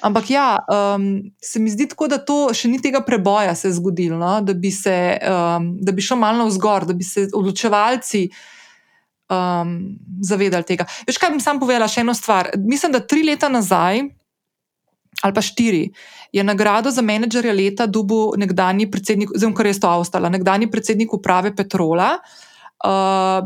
Ampak 0.00 0.30
ja, 0.30 0.58
um, 0.64 1.32
se 1.42 1.60
mi 1.60 1.70
zdi 1.70 1.88
tako, 1.90 2.08
da 2.08 2.16
to 2.24 2.54
še 2.56 2.70
ni 2.72 2.78
tega 2.80 3.02
preboja 3.04 3.52
se 3.58 3.72
zgodilo, 3.76 4.16
no? 4.16 4.38
da, 4.40 4.54
bi 4.56 4.70
se, 4.72 4.94
um, 5.20 5.74
da 5.84 5.92
bi 5.92 6.04
šlo 6.04 6.16
malo 6.16 6.46
vzgor, 6.48 6.86
da 6.88 6.96
bi 6.96 7.04
se 7.04 7.26
odločevalci 7.36 8.22
um, 9.28 9.74
zavedali 10.24 10.64
tega. 10.64 10.88
Veš, 11.08 11.20
kaj 11.20 11.34
bi 11.36 11.44
sam 11.44 11.60
povedala, 11.60 11.90
še 11.90 12.04
eno 12.04 12.16
stvar. 12.16 12.48
Mislim, 12.64 12.96
da 12.96 13.02
tri 13.04 13.26
leta 13.28 13.52
nazaj, 13.52 14.00
ali 15.20 15.36
pa 15.36 15.44
štiri, 15.44 15.84
je 16.32 16.44
nagrado 16.44 16.90
za 16.90 17.02
menedžerja 17.02 17.54
leta 17.54 17.86
dobil 17.86 18.36
nekdani 18.38 18.90
predsednik, 18.90 19.34
oziroma 19.34 19.56
kar 19.56 19.66
je 19.66 19.80
to 19.80 19.90
avstala, 19.90 20.30
nekdani 20.30 20.70
predsednik 20.70 21.12
uprave 21.14 21.54
Petrola. 21.56 22.18
Uh, 22.80 23.44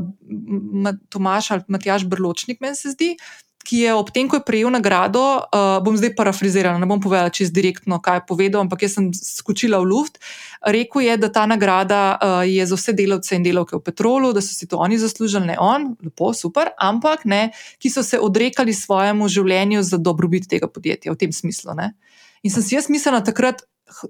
Tomaš 1.10 1.50
ali 1.50 1.62
Matjaš 1.68 2.04
Brločnik, 2.06 2.60
meni 2.62 2.76
se 2.78 2.92
zdi, 2.94 3.16
ki 3.64 3.78
je 3.78 3.94
ob 3.96 4.10
tem, 4.12 4.28
ko 4.28 4.38
je 4.38 4.44
prejel 4.44 4.70
nagrado, 4.70 5.20
uh, 5.40 5.80
bom 5.82 5.96
zdaj 5.96 6.12
parafrazirala, 6.14 6.78
ne 6.78 6.86
bom 6.86 7.00
povedala 7.00 7.32
čist 7.32 7.54
direktno, 7.56 7.98
kaj 8.04 8.20
je 8.20 8.24
povedal, 8.28 8.60
ampak 8.62 8.84
jaz 8.84 8.98
sem 8.98 9.08
skočila 9.16 9.80
v 9.80 9.88
luft. 9.88 10.20
Rekl 10.60 11.00
je, 11.02 11.16
da 11.18 11.32
ta 11.32 11.46
nagrada 11.48 12.02
uh, 12.14 12.44
je 12.44 12.60
za 12.60 12.76
vse 12.76 12.92
delavce 12.92 13.34
in 13.34 13.46
delavke 13.46 13.80
v 13.80 13.82
Petrolu, 13.88 14.34
da 14.36 14.44
so 14.44 14.52
si 14.52 14.68
to 14.68 14.78
oni 14.78 15.00
zaslužili, 15.00 15.54
ne 15.54 15.56
on, 15.58 15.94
lepo, 16.04 16.30
super, 16.36 16.74
ampak 16.76 17.24
ne, 17.24 17.48
ki 17.80 17.90
so 17.90 18.04
se 18.04 18.20
odrekali 18.20 18.76
svojemu 18.76 19.28
življenju 19.28 19.82
za 19.82 19.98
dobrobit 19.98 20.46
tega 20.46 20.68
podjetja 20.68 21.16
v 21.16 21.20
tem 21.24 21.32
smislu. 21.32 21.74
Ne. 21.74 21.94
In 22.44 22.52
sem 22.52 22.62
si 22.62 22.76
jaz 22.76 22.90
mislila 22.92 23.24
takrat. 23.24 23.64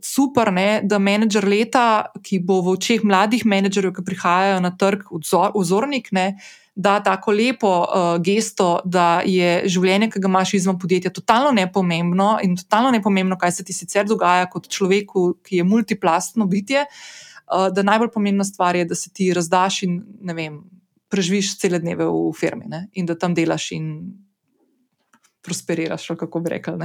Super, 0.07 0.53
ne, 0.55 0.81
da 0.87 1.01
menedžer 1.03 1.45
leta, 1.51 2.13
ki 2.25 2.39
bo 2.47 2.61
v 2.63 2.77
očeh 2.79 3.03
mladih 3.05 3.43
menedžerjev, 3.43 3.91
ki 3.97 4.05
prihajajo 4.07 4.61
na 4.63 4.71
trg, 4.79 5.03
vzornik, 5.11 6.13
ne, 6.15 6.29
uh, 6.31 6.53
da 6.75 7.03
tako 7.03 7.33
lepo 7.33 7.69
uh, 7.81 8.23
gesto, 8.23 8.81
da 8.85 9.23
je 9.27 9.63
življenje, 9.71 10.09
ki 10.11 10.23
ga 10.23 10.31
imaš 10.31 10.55
izven 10.59 10.79
podjetja, 10.83 11.13
totalno 11.15 11.53
nepomembno 11.55 12.33
in 12.43 12.57
totalno 12.59 12.91
nepomembno, 12.97 13.39
kaj 13.39 13.53
se 13.59 13.67
ti 13.69 13.77
sicer 13.77 14.09
dogaja 14.11 14.49
kot 14.51 14.67
človeku, 14.69 15.27
ki 15.47 15.61
je 15.61 15.67
multiplastno 15.69 16.49
bitje. 16.51 16.87
Uh, 17.45 17.69
da 17.71 17.85
najbolj 17.87 18.11
pomembna 18.11 18.45
stvar 18.45 18.75
je, 18.77 18.89
da 18.91 18.99
se 18.99 19.13
ti 19.15 19.31
razdaš 19.35 19.85
in 19.87 20.01
vem, 20.35 20.59
preživiš 21.13 21.55
cele 21.61 21.79
dneve 21.79 22.09
v 22.11 22.33
firmi 22.35 22.67
ne? 22.67 22.87
in 22.99 23.07
da 23.07 23.15
tam 23.15 23.37
delaš 23.37 23.71
in 23.77 23.93
prosperiraš, 25.45 26.09
kako 26.19 26.41
bi 26.43 26.57
rekel. 26.57 26.81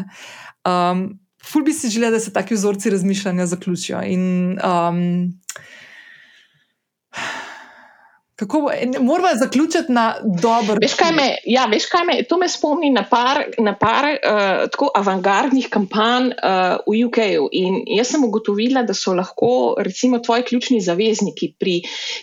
Um, 0.67 1.07
ful 1.45 1.63
bi 1.63 1.73
si 1.73 1.89
želel, 1.89 2.11
da 2.11 2.19
se 2.19 2.33
taki 2.33 2.53
vzorci 2.53 2.89
razmišljanja 2.89 3.45
zaključijo. 3.45 4.01
In, 4.03 4.59
um, 4.59 5.33
Kako 8.39 8.71
moramo 8.99 9.27
zaključiti 9.35 9.91
na 9.91 10.15
dobro? 10.23 10.77
Veš, 10.81 10.93
kaj 10.93 11.11
me, 11.11 11.27
ja, 11.45 11.65
veš, 11.65 11.85
kaj 11.91 12.05
me, 12.05 12.13
to 12.23 12.37
me 12.37 12.47
spomni 12.49 12.89
na 12.89 13.03
par, 13.09 13.43
na 13.57 13.73
par 13.75 14.05
uh, 14.05 14.69
tako 14.71 14.87
avangardnih 14.95 15.67
kampanj 15.69 16.29
uh, 16.31 16.77
v 16.87 17.03
UK-u. 17.07 17.49
In 17.51 17.81
jaz 17.97 18.13
sem 18.13 18.23
ugotovila, 18.23 18.85
da 18.87 18.95
so 18.95 19.13
lahko, 19.13 19.51
recimo, 19.83 20.21
tvoji 20.23 20.47
ključni 20.47 20.79
zavezniki 20.81 21.51
pri 21.59 21.81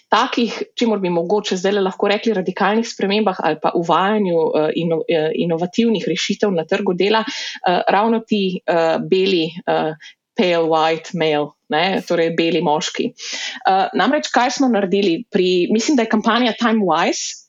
takih, 0.09 0.56
če 0.72 0.88
moramo 0.88 1.05
bi 1.05 1.14
mogoče 1.18 1.60
zdaj 1.60 1.82
lahko 1.82 2.09
rekli, 2.09 2.32
radikalnih 2.40 2.88
spremembah 2.88 3.44
ali 3.44 3.60
pa 3.62 3.74
uvajanju 3.76 4.36
uh, 4.40 4.70
ino, 4.74 5.02
uh, 5.05 5.30
inovativnih 5.34 6.09
rešitev 6.09 6.56
na 6.56 6.64
trgu 6.64 6.97
dela, 6.97 7.26
uh, 7.28 7.82
ravno 7.93 8.24
ti 8.24 8.60
uh, 8.64 8.97
beli. 9.05 9.51
Uh, 9.68 9.93
pale 10.36 10.68
white 10.68 11.16
male, 11.18 11.54
ne, 11.72 12.02
torej 12.06 12.32
beli 12.38 12.62
moški. 12.64 13.10
Uh, 13.66 13.88
namreč, 13.96 14.30
kaj 14.34 14.58
smo 14.58 14.70
naredili 14.72 15.22
pri, 15.32 15.68
mislim, 15.72 15.96
da 15.96 16.06
je 16.06 16.14
kampanja 16.14 16.56
Time 16.58 16.84
Wise. 16.86 17.42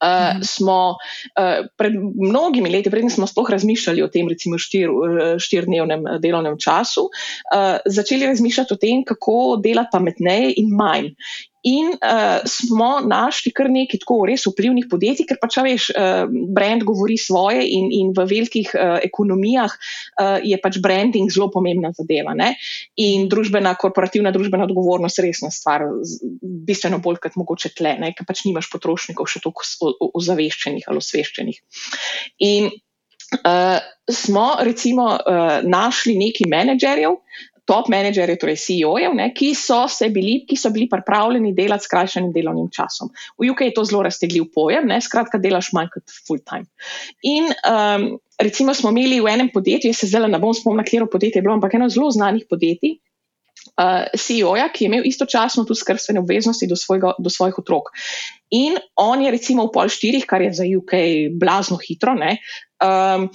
Uh, 0.00 0.38
mm. 0.38 0.44
Smo 0.48 0.94
uh, 0.96 1.66
pred 1.76 1.92
mnogimi 2.16 2.70
leti, 2.72 2.88
predtem 2.88 3.10
smo 3.12 3.26
sploh 3.28 3.50
razmišljali 3.52 4.00
o 4.00 4.08
tem, 4.08 4.30
recimo, 4.32 4.56
štir, 4.56 4.88
štirdnevnem 5.44 6.06
delovnem 6.24 6.56
času, 6.56 7.04
uh, 7.10 7.82
začeli 7.84 8.30
razmišljati 8.30 8.72
o 8.72 8.80
tem, 8.80 9.02
kako 9.04 9.58
delati 9.60 9.92
pametneje 9.92 10.54
in 10.62 10.72
manj. 10.72 11.10
In 11.62 11.92
uh, 11.92 12.40
smo 12.48 13.00
našli 13.04 13.52
kar 13.52 13.68
nekaj 13.68 14.00
tako 14.00 14.22
res 14.28 14.46
vplivnih 14.48 14.86
podjetij, 14.88 15.26
ker 15.28 15.36
pač 15.42 15.58
veš, 15.60 15.90
uh, 15.92 16.24
brand 16.56 16.86
govori 16.88 17.18
svoje, 17.20 17.66
in, 17.68 17.90
in 17.92 18.14
v 18.16 18.24
velikih 18.30 18.72
uh, 18.72 18.96
ekonomijah 19.04 19.68
uh, 19.68 20.38
je 20.40 20.56
pač 20.62 20.80
branding 20.80 21.28
zelo 21.28 21.50
pomembna 21.52 21.92
zadeva. 21.96 22.32
Ne? 22.38 22.54
In 22.96 23.28
družbena, 23.28 23.74
korporativna 23.76 24.32
družbena 24.32 24.64
odgovornost 24.70 25.20
je 25.20 25.26
resna 25.28 25.52
stvar, 25.52 25.84
bistveno 26.40 27.02
bolj 27.04 27.20
kot 27.26 27.36
mogoče 27.36 27.74
tle, 27.76 27.96
ker 28.16 28.28
pač 28.28 28.46
nimaš 28.48 28.70
potrošnikov 28.72 29.28
še 29.28 29.44
toliko 29.44 30.10
ozaveščenih 30.16 30.88
ali 30.88 31.04
osveščenih. 31.04 31.60
In 32.48 32.70
uh, 32.72 33.78
smo 34.10 34.46
recimo 34.60 35.12
uh, 35.14 35.60
našli 35.62 36.16
nekaj 36.18 36.48
menedžerjev, 36.50 37.20
top 37.70 37.86
menedžerje, 37.92 38.34
torej 38.42 38.58
CEO-jev, 38.58 39.14
ki, 39.36 39.52
ki 39.54 40.56
so 40.58 40.72
bili 40.74 40.88
pripravljeni 40.90 41.52
delati 41.54 41.86
s 41.86 41.90
krajšanim 41.92 42.32
delovnim 42.34 42.70
časom. 42.74 43.12
V 43.38 43.52
UK 43.52 43.68
je 43.68 43.74
to 43.76 43.84
zelo 43.86 44.02
raztegljiv 44.06 44.48
pojem, 44.54 44.88
ne? 44.90 44.98
skratka, 45.00 45.38
delaš 45.38 45.70
manj 45.76 45.92
kot 45.94 46.16
full 46.26 46.42
time. 46.42 46.66
In 47.22 47.46
um, 47.46 48.08
recimo 48.42 48.74
smo 48.74 48.90
imeli 48.90 49.20
v 49.22 49.30
enem 49.30 49.52
podjetju, 49.54 49.92
jaz 49.92 50.02
se 50.02 50.10
zdaj 50.10 50.26
ne 50.32 50.42
bom 50.42 50.54
spomnil, 50.56 50.82
katero 50.82 51.06
podjetje 51.10 51.38
je 51.38 51.46
bilo, 51.46 51.54
ampak 51.60 51.78
eno 51.78 51.88
zelo 51.92 52.10
znanih 52.10 52.48
podjetij. 52.50 52.98
Uh, 53.80 54.08
CEO-ja, 54.16 54.66
ki 54.72 54.84
je 54.84 54.88
imel 54.88 55.06
istočasno 55.06 55.62
tudi 55.68 55.78
skrbstvene 55.80 56.20
obveznosti 56.20 56.66
do, 56.68 56.76
svojega, 56.76 57.12
do 57.20 57.30
svojih 57.30 57.60
otrok. 57.60 57.92
In 58.56 58.76
on 58.98 59.22
je, 59.22 59.30
recimo, 59.30 59.68
v 59.68 59.72
pol 59.76 59.92
štirih, 59.92 60.24
kar 60.28 60.42
je 60.42 60.52
za 60.58 60.66
UK 60.66 60.96
blazno 61.38 61.78
hitro, 61.80 62.16
ne, 62.18 62.38
um, 62.82 63.28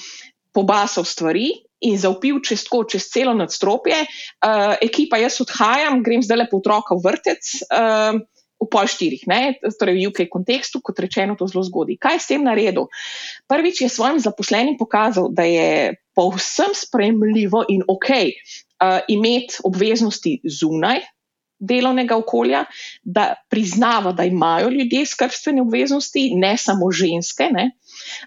pobasal 0.54 1.06
stvari, 1.08 1.65
in 1.86 1.98
zaupil 2.02 2.42
čez, 2.46 2.66
tako, 2.68 2.84
čez 2.90 3.10
celo 3.14 3.36
nadstropje. 3.38 4.04
Uh, 4.42 4.76
ekipa, 4.84 5.20
jaz 5.22 5.40
odhajam, 5.44 6.02
grem 6.06 6.24
zdaj 6.26 6.46
lepo 6.46 6.62
otroka 6.64 6.98
v 6.98 7.06
vrtec. 7.10 7.44
Uh, 7.70 8.24
V 8.56 8.72
pol 8.72 8.88
štirih, 8.88 9.28
ne? 9.28 9.60
torej 9.76 10.00
v 10.00 10.04
UK 10.08 10.20
kontekstu, 10.32 10.80
kot 10.80 10.96
rečeno, 11.04 11.36
to 11.36 11.44
zelo 11.44 11.60
zgodi. 11.68 11.98
Kaj 12.00 12.16
je 12.16 12.22
s 12.24 12.30
tem 12.32 12.40
naredil? 12.40 12.88
Prvič 13.52 13.84
je 13.84 13.92
svojim 13.92 14.16
zaposlenim 14.24 14.80
pokazal, 14.80 15.28
da 15.28 15.44
je 15.44 16.00
povsem 16.16 16.72
sprejemljivo 16.72 17.68
in 17.68 17.84
ok 17.84 18.10
uh, 18.16 19.04
imeti 19.12 19.60
obveznosti 19.60 20.40
zunaj 20.48 21.04
delovnega 21.60 22.18
okolja, 22.18 22.66
da 23.04 23.34
priznava, 23.50 24.12
da 24.12 24.24
imajo 24.24 24.70
ljudje 24.70 25.06
skrbstvene 25.06 25.62
obveznosti, 25.62 26.32
ne 26.36 26.58
samo 26.58 26.92
ženske, 26.92 27.48
ne? 27.52 27.72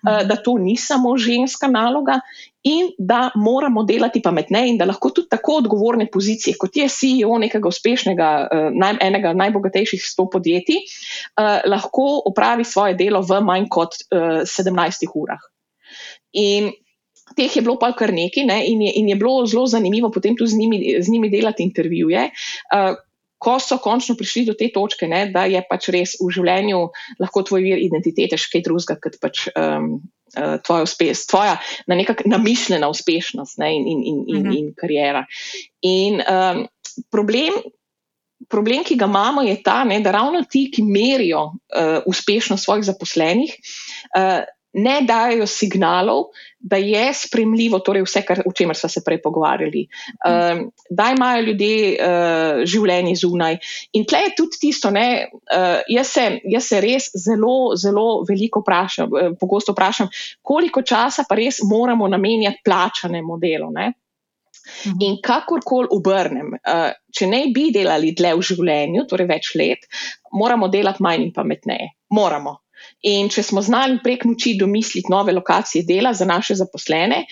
Uh, 0.03 0.27
da 0.29 0.37
to 0.37 0.59
ni 0.59 0.77
samo 0.77 1.17
ženska 1.19 1.69
naloga, 1.69 2.21
in 2.63 2.91
da 2.99 3.31
moramo 3.35 3.85
delati 3.85 4.23
pametneje, 4.23 4.69
in 4.73 4.79
da 4.79 4.87
lahko 4.89 5.11
tudi 5.15 5.29
tako 5.31 5.59
odgovorne 5.63 6.09
pozicije, 6.11 6.57
kot 6.59 6.77
je 6.77 6.89
CEO 6.89 7.39
nekega 7.39 7.69
uspešnega, 7.69 8.31
uh, 8.51 8.91
enega 9.01 9.33
najbogatejših 9.33 10.03
sto 10.03 10.27
podjetij, 10.31 10.83
uh, 10.83 11.61
lahko 11.71 12.09
opravi 12.27 12.65
svoje 12.65 12.99
delo 12.99 13.23
v 13.23 13.41
manj 13.45 13.69
kot 13.71 13.95
eh, 14.11 14.43
17 14.45 15.07
urah. 15.15 15.43
In 16.33 16.73
teh 17.37 17.57
je 17.57 17.63
bilo 17.63 17.77
pa 17.79 17.93
kar 17.97 18.13
nekaj, 18.13 18.45
ne, 18.49 18.63
in, 18.67 18.83
je, 18.83 18.93
in 19.01 19.09
je 19.09 19.17
bilo 19.17 19.47
zelo 19.47 19.67
zanimivo 19.67 20.11
potem 20.11 20.37
tudi 20.37 20.51
z 20.51 20.59
njimi, 20.59 20.79
z 21.01 21.13
njimi 21.13 21.31
delati 21.31 21.63
intervjuje. 21.63 22.31
Uh, 22.75 22.97
Ko 23.39 23.61
so 23.63 23.77
končno 23.79 24.17
prišli 24.19 24.49
do 24.49 24.55
te 24.59 24.67
točke, 24.75 25.07
ne, 25.07 25.29
da 25.31 25.45
je 25.47 25.61
pač 25.63 25.93
res 25.95 26.17
v 26.19 26.27
življenju 26.35 26.81
lahko 27.23 27.45
tvoj 27.47 27.63
vir 27.63 27.79
identitete 27.79 28.35
še 28.35 28.49
kaj 28.51 28.65
drugega, 28.67 28.97
kot 28.99 29.19
pač 29.23 29.45
um, 29.53 30.01
tvoja 30.67 30.83
uspešnost, 30.83 31.31
tvoja 31.31 31.57
na 31.87 31.95
nekak 31.95 32.23
namišljena 32.27 32.89
uspešnost 32.89 33.59
ne, 33.59 33.75
in, 33.77 33.87
in, 33.87 34.03
in, 34.05 34.25
in, 34.27 34.37
uh 34.37 34.43
mhm. 34.43 34.51
-huh. 34.51 34.59
in 34.59 34.75
karijera. 34.77 35.25
In 35.81 36.21
um, 36.21 36.67
problem, 37.11 37.55
problem, 38.49 38.85
ki 38.85 38.97
ga 38.97 39.07
imamo, 39.07 39.43
je 39.43 39.63
ta, 39.63 39.85
ne, 39.85 40.01
da 40.01 40.11
ravno 40.11 40.45
ti, 40.51 40.71
ki 40.75 40.83
merijo 40.83 41.45
uh, 41.45 42.03
uspešnost 42.07 42.65
svojih 42.65 42.85
zaposlenih, 42.85 43.55
uh, 44.19 44.45
ne 44.79 45.01
dajo 45.07 45.47
signalov, 45.47 46.31
da 46.59 46.77
je 46.77 47.13
spremljivo, 47.15 47.79
torej 47.79 48.03
vse, 48.03 48.23
kar, 48.27 48.43
o 48.47 48.53
čemer 48.53 48.77
smo 48.77 48.89
se 48.91 49.03
prej 49.07 49.21
pogovarjali, 49.23 49.85
uh, 50.27 50.65
da 50.91 51.11
imajo 51.15 51.45
ljudje 51.47 51.77
uh, 51.95 52.63
življenje 52.67 53.15
zunaj. 53.21 53.59
In 53.99 54.07
tle 54.09 54.25
je 54.27 54.35
tudi 54.37 54.61
tisto, 54.67 54.91
ne, 54.95 55.29
uh, 55.31 55.79
jaz, 55.89 56.11
se, 56.17 56.27
jaz 56.51 56.67
se 56.73 56.83
res 56.83 57.11
zelo, 57.15 57.77
zelo 57.79 58.25
veliko 58.29 58.65
vprašam, 58.65 59.15
uh, 59.15 59.31
pogosto 59.41 59.75
vprašam, 59.77 60.11
koliko 60.43 60.83
časa 60.83 61.27
pa 61.29 61.39
res 61.39 61.63
moramo 61.63 62.09
namenjati 62.11 62.63
plačanemu 62.65 63.39
delu. 63.43 63.73
Ne? 63.75 63.93
Mhm. 64.87 65.01
In 65.01 65.19
kakorkoli 65.25 65.89
obrnem, 65.97 66.57
če 67.15 67.27
ne 67.31 67.45
bi 67.55 67.71
delali 67.73 68.13
dlje 68.17 68.35
v 68.37 68.47
življenju, 68.51 69.05
torej 69.09 69.29
več 69.31 69.53
let, 69.57 69.87
moramo 70.37 70.69
delati 70.69 71.05
manj 71.05 71.29
in 71.29 71.33
pametneje. 71.33 71.93
Moramo. 72.13 72.59
In 73.07 73.29
če 73.31 73.45
smo 73.47 73.63
znali 73.63 74.01
prek 74.03 74.25
noči 74.27 74.57
domisliti 74.59 75.11
nove 75.11 75.33
lokacije 75.33 75.85
dela 75.87 76.13
za 76.13 76.27
naše 76.27 76.57
zaposlene, 76.59 77.25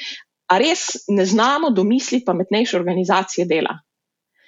a 0.46 0.58
res 0.62 1.08
ne 1.08 1.26
znamo 1.26 1.72
domisliti 1.74 2.24
pametnejše 2.24 2.76
organizacije 2.76 3.46
dela. 3.50 3.74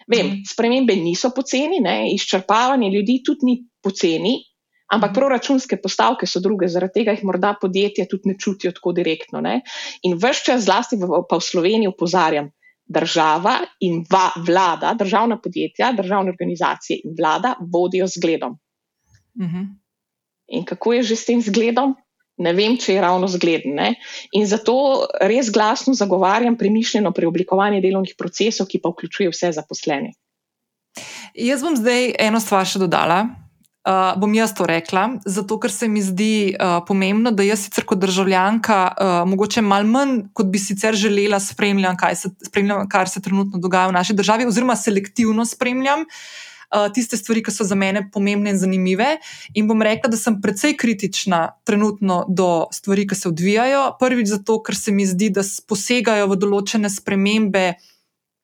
Vem, 0.09 0.27
mhm. 0.27 0.45
spremembe 0.49 0.97
niso 0.97 1.33
poceni, 1.37 1.81
ne? 1.85 2.13
izčrpavanje 2.15 2.91
ljudi 2.91 3.19
tudi 3.25 3.49
ni 3.51 3.57
poceni, 3.83 4.39
ampak 4.95 5.11
mhm. 5.11 5.19
proračunske 5.19 5.81
postavke 5.83 6.27
so 6.27 6.41
druge, 6.41 6.69
zaradi 6.69 7.01
tega 7.01 7.17
jih 7.17 7.25
morda 7.29 7.57
podjetja 7.61 8.07
tudi 8.09 8.33
ne 8.33 8.39
čutijo 8.39 8.73
tako 8.73 8.95
direktno. 8.97 9.43
Ne? 9.45 9.61
In 10.09 10.17
vse 10.17 10.47
čas, 10.47 10.65
zlasti 10.65 10.97
pa 11.03 11.37
v 11.37 11.45
Sloveniji, 11.45 11.91
upozarjam, 11.91 12.49
država 12.89 13.59
in 13.85 14.01
va, 14.09 14.31
vlada, 14.47 14.95
državna 14.97 15.37
podjetja, 15.45 15.93
državne 15.93 16.33
organizacije 16.33 17.03
in 17.05 17.13
vlada 17.19 17.57
vodijo 17.61 18.07
zgledom. 18.07 18.57
Uh 19.35 19.45
mhm. 19.45 19.57
-huh. 19.57 19.67
In 20.49 20.65
kako 20.65 20.93
je 20.99 21.03
že 21.13 21.17
s 21.17 21.25
tem 21.29 21.41
zgledom? 21.43 21.97
Ne 22.39 22.53
vem, 22.55 22.77
če 22.79 22.95
je 22.95 23.03
ravno 23.03 23.27
zgleden. 23.27 23.99
In 24.33 24.47
zato 24.47 25.09
res 25.21 25.51
glasno 25.51 25.95
zagovarjam 25.95 26.55
premišljeno 26.57 27.11
preoblikovanje 27.13 27.83
delovnih 27.83 28.15
procesov, 28.19 28.71
ki 28.71 28.79
pa 28.79 28.93
vključuje 28.95 29.33
vse 29.35 29.51
zaposlene. 29.59 30.15
Jaz 31.35 31.63
bom 31.67 31.75
zdaj 31.77 32.15
eno 32.19 32.41
stvar 32.41 32.67
še 32.67 32.83
dodala, 32.83 33.27
Uh, 33.89 34.19
bom 34.21 34.29
jaz 34.35 34.51
to 34.53 34.67
rekla, 34.69 35.17
zato 35.25 35.57
ker 35.57 35.73
se 35.73 35.87
mi 35.89 36.03
zdi 36.05 36.51
uh, 36.51 36.83
pomembno, 36.85 37.31
da 37.33 37.47
jaz, 37.47 37.63
sicer 37.65 37.87
kot 37.89 37.97
državljanka, 38.03 38.77
uh, 38.91 39.21
mogoče 39.31 39.63
malo 39.65 39.89
manj, 39.89 40.27
kot 40.37 40.51
bi 40.53 40.61
sicer 40.61 40.99
želela, 40.99 41.39
spremljam, 41.41 41.97
se, 42.13 42.29
spremljam, 42.51 42.83
kar 42.91 43.09
se 43.09 43.23
trenutno 43.25 43.57
dogaja 43.63 43.89
v 43.89 43.97
naši 43.97 44.19
državi, 44.19 44.49
oziroma 44.51 44.77
selektivno 44.77 45.47
spremljam 45.49 46.05
uh, 46.05 46.19
tiste 46.95 47.17
stvari, 47.17 47.43
ki 47.45 47.55
so 47.55 47.65
za 47.65 47.77
mene 47.79 48.05
pomembne 48.13 48.53
in 48.55 48.59
zanimive. 48.59 49.17
In 49.55 49.69
bom 49.69 49.83
rekla, 49.83 50.11
da 50.11 50.17
sem 50.21 50.41
precej 50.43 50.77
kritična 50.77 51.61
trenutno 51.65 52.25
do 52.29 52.67
stvari, 52.73 53.07
ki 53.09 53.19
se 53.19 53.29
odvijajo. 53.29 53.85
Prvič 54.01 54.33
zato, 54.35 54.61
ker 54.63 54.77
se 54.77 54.93
mi 54.93 55.07
zdi, 55.07 55.31
da 55.31 55.45
posegajo 55.69 56.29
v 56.33 56.41
določene 56.41 56.91
spremembe 56.93 57.73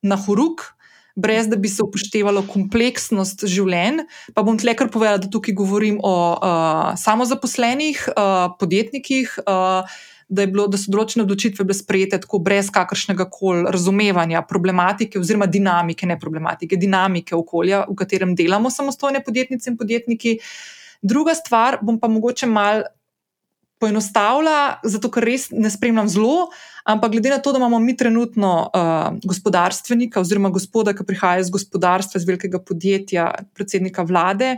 na 0.05 0.17
horuk 0.21 0.75
brez 1.15 1.47
da 1.47 1.55
bi 1.55 1.69
se 1.71 1.83
upoštevalo 1.83 2.43
kompleksnost 2.49 3.45
življenj. 3.47 4.03
Pa 4.35 4.43
bom 4.43 4.59
tle 4.59 4.75
kar 4.75 4.91
povedala, 4.91 5.21
da 5.23 5.31
tukaj 5.31 5.55
govorim 5.55 6.01
o 6.03 6.15
uh, 6.35 6.91
samozaposlenih, 6.99 8.09
uh, 8.11 8.49
podjetnikih. 8.59 9.39
Uh, 9.47 9.95
Da, 10.27 10.47
bilo, 10.49 10.63
da 10.65 10.77
so 10.81 10.89
določene 10.89 11.21
odločitve 11.21 11.61
bile 11.67 11.77
sprejete 11.77 12.17
tako 12.23 12.39
brez 12.41 12.71
kakršnega 12.73 13.27
koli 13.29 13.69
razumevanja 13.69 14.41
problematike, 14.49 15.19
oziroma 15.21 15.45
dinamike, 15.45 16.07
ne 16.09 16.17
problematike, 16.17 16.79
dinamike 16.81 17.35
okolja, 17.37 17.83
v 17.85 17.93
katerem 17.99 18.33
delamo 18.33 18.71
samostojne 18.73 19.21
podjetnice 19.21 19.69
in 19.69 19.77
podjetniki. 19.77 20.39
Druga 21.05 21.35
stvar, 21.37 21.77
bom 21.85 21.99
pa 22.01 22.09
mogoče 22.09 22.49
malo 22.49 22.89
poenostavlja, 23.85 24.79
zato 24.87 25.11
ker 25.13 25.25
res 25.27 25.49
ne 25.51 25.69
spremljam 25.69 26.07
zelo, 26.09 26.49
ampak 26.87 27.11
glede 27.13 27.33
na 27.33 27.39
to, 27.43 27.51
da 27.53 27.59
imamo 27.59 27.79
mi 27.83 27.95
trenutno 27.97 28.53
uh, 28.65 29.17
gospodarstvenika 29.21 30.23
oziroma 30.23 30.49
gospoda, 30.49 30.95
ki 30.95 31.05
prihaja 31.05 31.43
iz 31.43 31.51
gospodarstva, 31.53 32.21
iz 32.21 32.27
velikega 32.27 32.61
podjetja, 32.63 33.27
predsednika 33.53 34.05
vlade, 34.07 34.55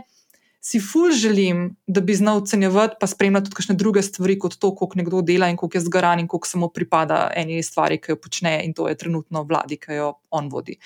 si 0.60 0.80
ful 0.80 1.12
želim, 1.14 1.76
da 1.86 2.00
bi 2.00 2.14
znal 2.14 2.42
ocenjevati, 2.42 2.96
pa 3.00 3.06
spremljati 3.06 3.48
tudi 3.48 3.56
kakšne 3.56 3.76
druge 3.78 4.02
stvari, 4.02 4.38
kot 4.38 4.58
to, 4.58 4.74
koliko 4.74 4.98
nekdo 4.98 5.22
dela 5.22 5.48
in 5.48 5.56
koliko 5.56 5.78
je 5.78 5.84
zgaran 5.86 6.20
in 6.20 6.28
koliko 6.28 6.48
samo 6.48 6.68
pripada 6.68 7.28
eni 7.36 7.62
stvari, 7.62 8.00
ki 8.02 8.12
jo 8.12 8.16
počne 8.16 8.60
in 8.64 8.74
to 8.74 8.88
je 8.88 8.96
trenutno 8.98 9.42
vladi, 9.42 9.76
ki 9.76 10.00
jo 10.00 10.12
on 10.30 10.48
vodi. 10.52 10.78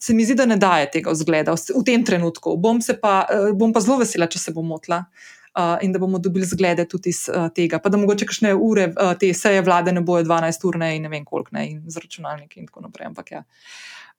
Se 0.00 0.14
mi 0.14 0.24
zdi, 0.24 0.34
da 0.34 0.46
ne 0.46 0.56
daje 0.56 0.88
tega 0.90 1.12
vzgleda 1.12 1.52
v 1.52 1.84
tem 1.84 2.04
trenutku. 2.04 2.56
Bom, 2.56 2.80
pa, 3.02 3.26
uh, 3.28 3.52
bom 3.52 3.72
pa 3.72 3.84
zelo 3.84 4.00
vesela, 4.00 4.26
če 4.26 4.38
se 4.38 4.56
bom 4.56 4.66
motila. 4.66 5.04
Uh, 5.04 5.40
uh, 5.56 5.78
in 5.80 5.92
da 5.92 5.98
bomo 5.98 6.18
dobili 6.18 6.46
zglede 6.46 6.88
tudi 6.88 7.08
iz 7.08 7.28
uh, 7.28 7.48
tega. 7.54 7.78
Pa 7.78 7.88
da 7.88 7.98
mogoče 7.98 8.26
kakšne 8.26 8.54
ure 8.54 8.90
uh, 8.90 9.12
te 9.18 9.32
seje 9.34 9.62
vlade 9.62 9.92
ne 9.92 10.00
bojo 10.00 10.24
12 10.24 10.66
ur 10.68 10.78
ne 10.78 10.94
in 10.96 11.02
ne 11.02 11.12
vem 11.12 11.24
koliko 11.24 11.56
ne 11.56 11.66
in 11.70 11.82
z 11.86 12.02
računalniki 12.04 12.60
in 12.60 12.66
tako 12.66 12.86
naprej. 12.86 13.10
Ampak 13.10 13.32
ja. 13.32 13.42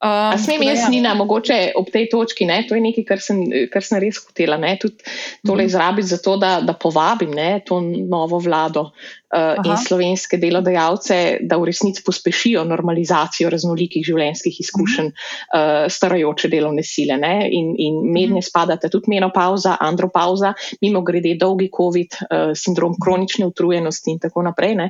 Um, 0.01 0.37
Smem 0.37 0.63
jaz, 0.65 0.79
ja. 0.79 0.89
Nina, 0.89 1.13
mogoče 1.13 1.71
ob 1.77 1.91
tej 1.93 2.07
točki, 2.09 2.47
ne, 2.49 2.63
to 2.65 2.73
je 2.73 2.81
nekaj, 2.81 3.03
kar 3.05 3.19
sem, 3.21 3.41
kar 3.69 3.85
sem 3.85 3.99
res 4.01 4.17
hotela, 4.23 4.57
ne, 4.57 4.73
tudi 4.81 4.97
tole 5.45 5.61
mhm. 5.61 5.69
izrabiti 5.69 6.09
za 6.09 6.17
to, 6.17 6.39
da, 6.41 6.55
da 6.65 6.73
povabim 6.73 7.35
ne, 7.37 7.51
to 7.65 7.77
novo 7.85 8.39
vlado 8.41 8.89
uh, 8.89 9.61
in 9.61 9.77
slovenske 9.77 10.39
delodajalce, 10.41 11.17
da 11.45 11.59
v 11.61 11.69
resnici 11.69 12.03
pospešijo 12.05 12.63
normalizacijo 12.67 13.51
raznolikih 13.53 14.05
življenjskih 14.05 14.57
izkušenj 14.63 15.11
uh, 15.11 15.85
starajoče 15.91 16.49
delovne 16.51 16.83
sile. 16.87 17.19
Ne, 17.21 17.35
in, 17.53 17.73
in 17.77 18.01
mednje 18.11 18.41
spadate 18.47 18.89
tudi 18.89 19.13
menopauza, 19.13 19.77
andropauza, 19.79 20.55
mimo 20.81 21.03
grede 21.05 21.35
dolgi 21.39 21.69
COVID, 21.77 22.19
uh, 22.25 22.55
sindrom 22.57 22.97
kronične 23.01 23.45
utrujenosti 23.45 24.15
in 24.15 24.19
tako 24.23 24.45
naprej. 24.49 24.75
Ne. 24.81 24.89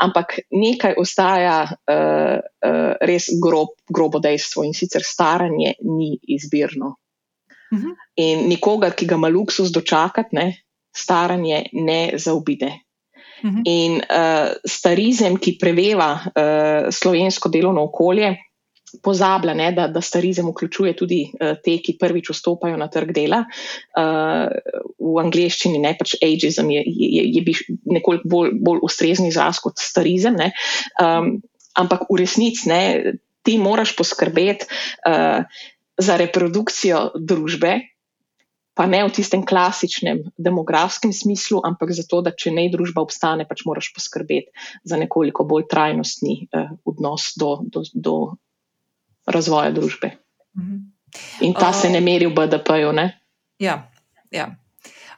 Ampak 0.00 0.38
nekaj 0.50 0.94
ostaja 0.98 1.56
uh, 1.68 2.38
uh, 2.40 2.92
res 3.00 3.28
grob, 3.42 3.76
grobo 3.86 4.18
dejstvo 4.18 4.64
in 4.64 4.74
sicer 4.74 5.04
staranje 5.04 5.74
ni 5.84 6.16
izbirno. 6.22 6.96
Uh 7.72 7.78
mhm. 7.78 7.86
-huh. 7.86 7.96
In 8.16 8.48
nikogar, 8.48 8.94
ki 8.94 9.06
ga 9.06 9.14
ima 9.14 9.28
luksus 9.28 9.72
dočakati, 9.72 10.36
ne, 10.36 10.62
staranje 10.96 11.64
ne 11.72 12.12
zaobide. 12.16 12.72
Uh 13.42 13.50
mhm. 13.50 13.56
-huh. 13.56 13.62
In 13.64 13.92
uh, 13.92 14.52
starizem, 14.64 15.36
ki 15.36 15.56
preveva 15.60 16.20
uh, 16.24 16.90
slovensko 16.90 17.48
delovno 17.48 17.82
okolje, 17.82 18.36
pozablja, 19.02 19.54
ne, 19.54 19.70
da, 19.72 19.86
da 19.88 20.00
starizem 20.04 20.48
vključuje 20.50 20.94
tudi 20.98 21.20
uh, 21.32 21.54
te, 21.64 21.78
ki 21.82 21.96
prvič 22.00 22.32
vstopajo 22.34 22.76
na 22.76 22.88
trg 22.92 23.14
dela. 23.16 23.44
Uh, 23.96 24.52
v 25.00 25.16
angleščini 25.24 25.80
ne 25.82 25.94
pač 25.98 26.16
ageism 26.22 26.70
je, 26.74 26.82
je, 26.86 27.10
je, 27.32 27.44
je 27.48 27.76
nekoliko 27.96 28.28
bolj, 28.28 28.56
bolj 28.60 28.82
ustrezni 28.88 29.30
izraz 29.32 29.62
kot 29.62 29.80
starizem. 29.80 30.36
Ne, 30.38 30.52
um, 31.00 31.38
ampak 31.78 32.08
v 32.10 32.20
resnici 32.20 32.68
ne, 32.68 32.82
ti 33.42 33.56
moraš 33.58 33.96
poskrbeti 33.98 34.68
uh, 35.08 35.42
za 35.98 36.18
reprodukcijo 36.20 37.10
družbe, 37.18 37.78
pa 38.72 38.86
ne 38.88 39.02
v 39.04 39.12
tistem 39.12 39.42
klasičnem 39.44 40.22
demografskem 40.40 41.12
smislu, 41.12 41.60
ampak 41.64 41.92
zato, 41.92 42.22
da 42.24 42.32
če 42.32 42.54
ne 42.54 42.68
družba 42.72 43.04
obstane, 43.04 43.44
pač 43.48 43.66
moraš 43.68 43.92
poskrbeti 43.92 44.48
za 44.88 44.96
nekoliko 44.96 45.44
bolj 45.44 45.68
trajnostni 45.68 46.48
uh, 46.48 46.72
odnos 46.88 47.34
do, 47.36 47.58
do, 47.68 47.84
do 47.92 48.16
razvoja 49.26 49.70
družbe. 49.70 50.16
Mhm. 50.58 50.80
In 51.40 51.54
ta 51.54 51.72
se 51.72 51.90
ne 51.90 52.00
meri 52.00 52.26
v 52.26 52.34
BDP-ju. 52.34 52.92
Ja, 53.60 53.90
ja. 54.30 54.56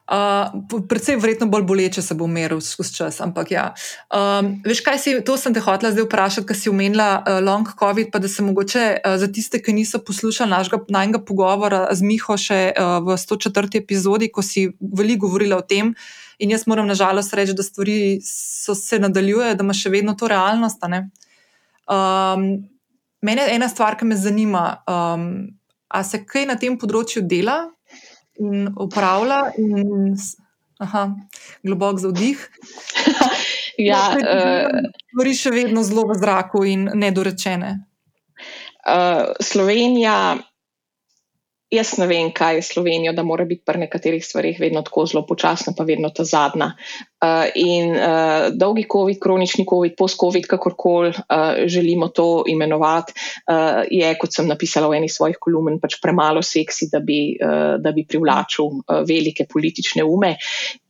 Uh, 0.04 0.50
predvsem, 0.84 1.16
verjetno 1.16 1.46
bolj 1.48 1.62
boleče 1.64 2.02
se 2.04 2.12
bo 2.14 2.26
umiril 2.28 2.58
skozi 2.60 2.92
čas. 2.98 3.20
Ampak, 3.24 3.50
ja. 3.54 3.70
um, 4.12 4.50
veš, 4.66 4.82
kaj 4.84 4.98
si, 5.00 5.14
to 5.24 5.38
sem 5.40 5.54
te 5.56 5.62
hotela 5.64 5.94
zdaj 5.94 6.04
vprašati, 6.04 6.44
ker 6.50 6.58
si 6.58 6.68
omenila 6.68 7.06
uh, 7.22 7.38
long 7.40 7.70
COVID, 7.78 8.10
pa 8.12 8.20
da 8.20 8.28
se 8.28 8.44
mogoče 8.44 8.82
uh, 8.98 9.14
za 9.16 9.30
tiste, 9.32 9.62
ki 9.64 9.72
niso 9.72 10.02
poslušali 10.04 10.52
našega 10.52 10.82
najnega 10.92 11.22
pogovora 11.24 11.86
z 11.96 12.04
Miho 12.04 12.36
še 12.36 12.60
uh, 12.76 12.98
v 13.06 13.16
104. 13.16 13.80
epizodi, 13.80 14.28
ko 14.28 14.44
si 14.44 14.66
veliko 14.76 15.24
govorila 15.24 15.62
o 15.62 15.64
tem. 15.64 15.94
In 16.36 16.52
jaz 16.52 16.66
moram 16.68 16.90
nažalost 16.90 17.32
reči, 17.32 17.56
da 17.56 17.64
stvari 17.64 18.20
se 18.20 19.00
nadaljujejo, 19.00 19.56
da 19.56 19.64
ima 19.64 19.72
še 19.72 19.88
vedno 19.88 20.12
to 20.20 20.28
realnost. 20.28 20.84
Um, 20.84 22.44
mene 23.24 23.48
je 23.48 23.54
ena 23.56 23.68
stvar, 23.72 23.96
ki 23.98 24.08
me 24.08 24.18
zanima. 24.20 24.66
Um, 24.86 25.54
a 25.88 26.02
se 26.04 26.20
kaj 26.26 26.44
na 26.50 26.58
tem 26.60 26.76
področju 26.78 27.24
dela? 27.28 27.62
in 28.38 28.74
upravlja, 28.78 29.52
in 29.58 30.16
aha, 30.78 31.14
globok 31.62 31.98
za 31.98 32.08
vdih. 32.08 32.50
ja, 33.90 34.02
Stvari 35.10 35.34
uh, 35.34 35.38
še 35.38 35.52
vedno 35.54 35.84
zelo 35.86 36.08
v 36.10 36.18
zraku 36.18 36.64
in 36.68 36.88
nedorečene. 36.94 37.76
Uh, 38.84 39.32
Slovenija, 39.40 40.36
jaz 41.72 41.94
ne 41.98 42.08
vem, 42.10 42.32
kaj 42.34 42.58
je 42.58 42.66
Slovenija, 42.74 43.14
da 43.16 43.24
mora 43.24 43.46
biti 43.48 43.64
pri 43.66 43.86
nekaterih 43.86 44.24
stvarih 44.24 44.58
vedno 44.60 44.82
tako 44.84 45.06
zelo 45.10 45.24
počasna, 45.26 45.72
pa 45.76 45.86
vedno 45.86 46.10
ta 46.10 46.26
zadnja. 46.26 46.74
Uh, 47.24 47.48
in 47.56 47.94
uh, 47.96 48.50
dolgi 48.52 48.84
COVID, 48.92 49.16
kronični 49.16 49.64
COVID, 49.64 49.94
post-COVID, 49.96 50.44
kakorkoli 50.46 51.08
uh, 51.08 51.64
želimo 51.66 52.08
to 52.08 52.44
imenovati, 52.46 53.14
uh, 53.48 53.80
je, 53.90 54.10
kot 54.20 54.34
sem 54.34 54.48
napisala 54.48 54.90
v 54.92 54.98
eni 54.98 55.08
svojih 55.08 55.38
kolumn, 55.40 55.78
pač 55.80 55.96
premalo 56.02 56.42
seksi, 56.44 56.90
da 56.92 57.00
bi, 57.00 57.38
uh, 57.40 57.78
da 57.80 57.94
bi 57.96 58.04
privlačil 58.04 58.66
uh, 58.66 59.00
velike 59.08 59.46
politične 59.48 60.04
ume. 60.04 60.34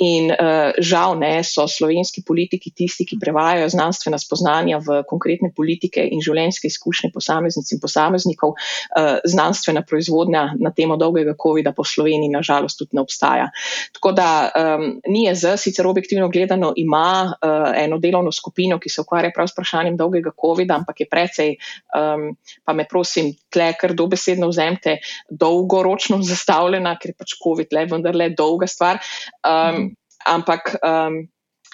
In 0.02 0.32
uh, 0.32 0.74
žal 0.82 1.14
ne 1.20 1.36
so 1.46 1.68
slovenski 1.70 2.24
politiki 2.26 2.72
tisti, 2.74 3.06
ki 3.06 3.20
prevajajo 3.22 3.70
znanstvena 3.76 4.18
spoznanja 4.18 4.82
v 4.82 5.04
konkretne 5.06 5.52
politike 5.54 6.02
in 6.02 6.24
življenjske 6.24 6.66
izkušnje 6.72 7.12
posameznic 7.14 7.70
in 7.70 7.82
posameznikov. 7.84 8.56
Uh, 8.90 9.20
znanstvena 9.22 9.84
proizvodnja 9.86 10.48
na 10.58 10.74
temo 10.74 10.98
dolgega 10.98 11.36
COVID-a 11.38 11.70
po 11.76 11.86
Sloveniji, 11.86 12.34
nažalost, 12.34 12.82
tudi 12.82 12.98
ne 12.98 13.04
obstaja. 13.06 13.48
Tako 13.94 14.16
da 14.18 14.28
um, 14.50 14.90
NIEZ, 15.06 15.46
sicer 15.62 15.86
objektivno 15.86 16.23
gledano, 16.28 16.72
ima 16.76 17.32
uh, 17.32 17.72
eno 17.76 17.98
delovno 17.98 18.32
skupino, 18.32 18.78
ki 18.80 18.92
se 18.92 19.02
ukvarja 19.04 19.32
prav 19.34 19.48
s 19.48 19.56
vprašanjem 19.56 19.96
dolgega 19.96 20.32
COVID-a, 20.40 20.78
ampak 20.80 21.00
je 21.04 21.08
precej, 21.10 21.52
um, 21.96 22.30
pa 22.64 22.76
me 22.76 22.86
prosim, 22.90 23.32
tle, 23.52 23.72
kar 23.80 23.94
dobesedno 23.96 24.48
vzemte, 24.52 24.98
dolgoročno 25.30 26.20
zastavljena, 26.22 26.96
ker 27.00 27.12
je 27.12 27.18
pač 27.18 27.36
COVID 27.42 27.76
le 27.76 27.86
vendarle 27.92 28.32
dolga 28.36 28.70
stvar. 28.70 29.02
Um, 29.44 29.92
ampak. 30.26 30.76
Um, 30.82 31.24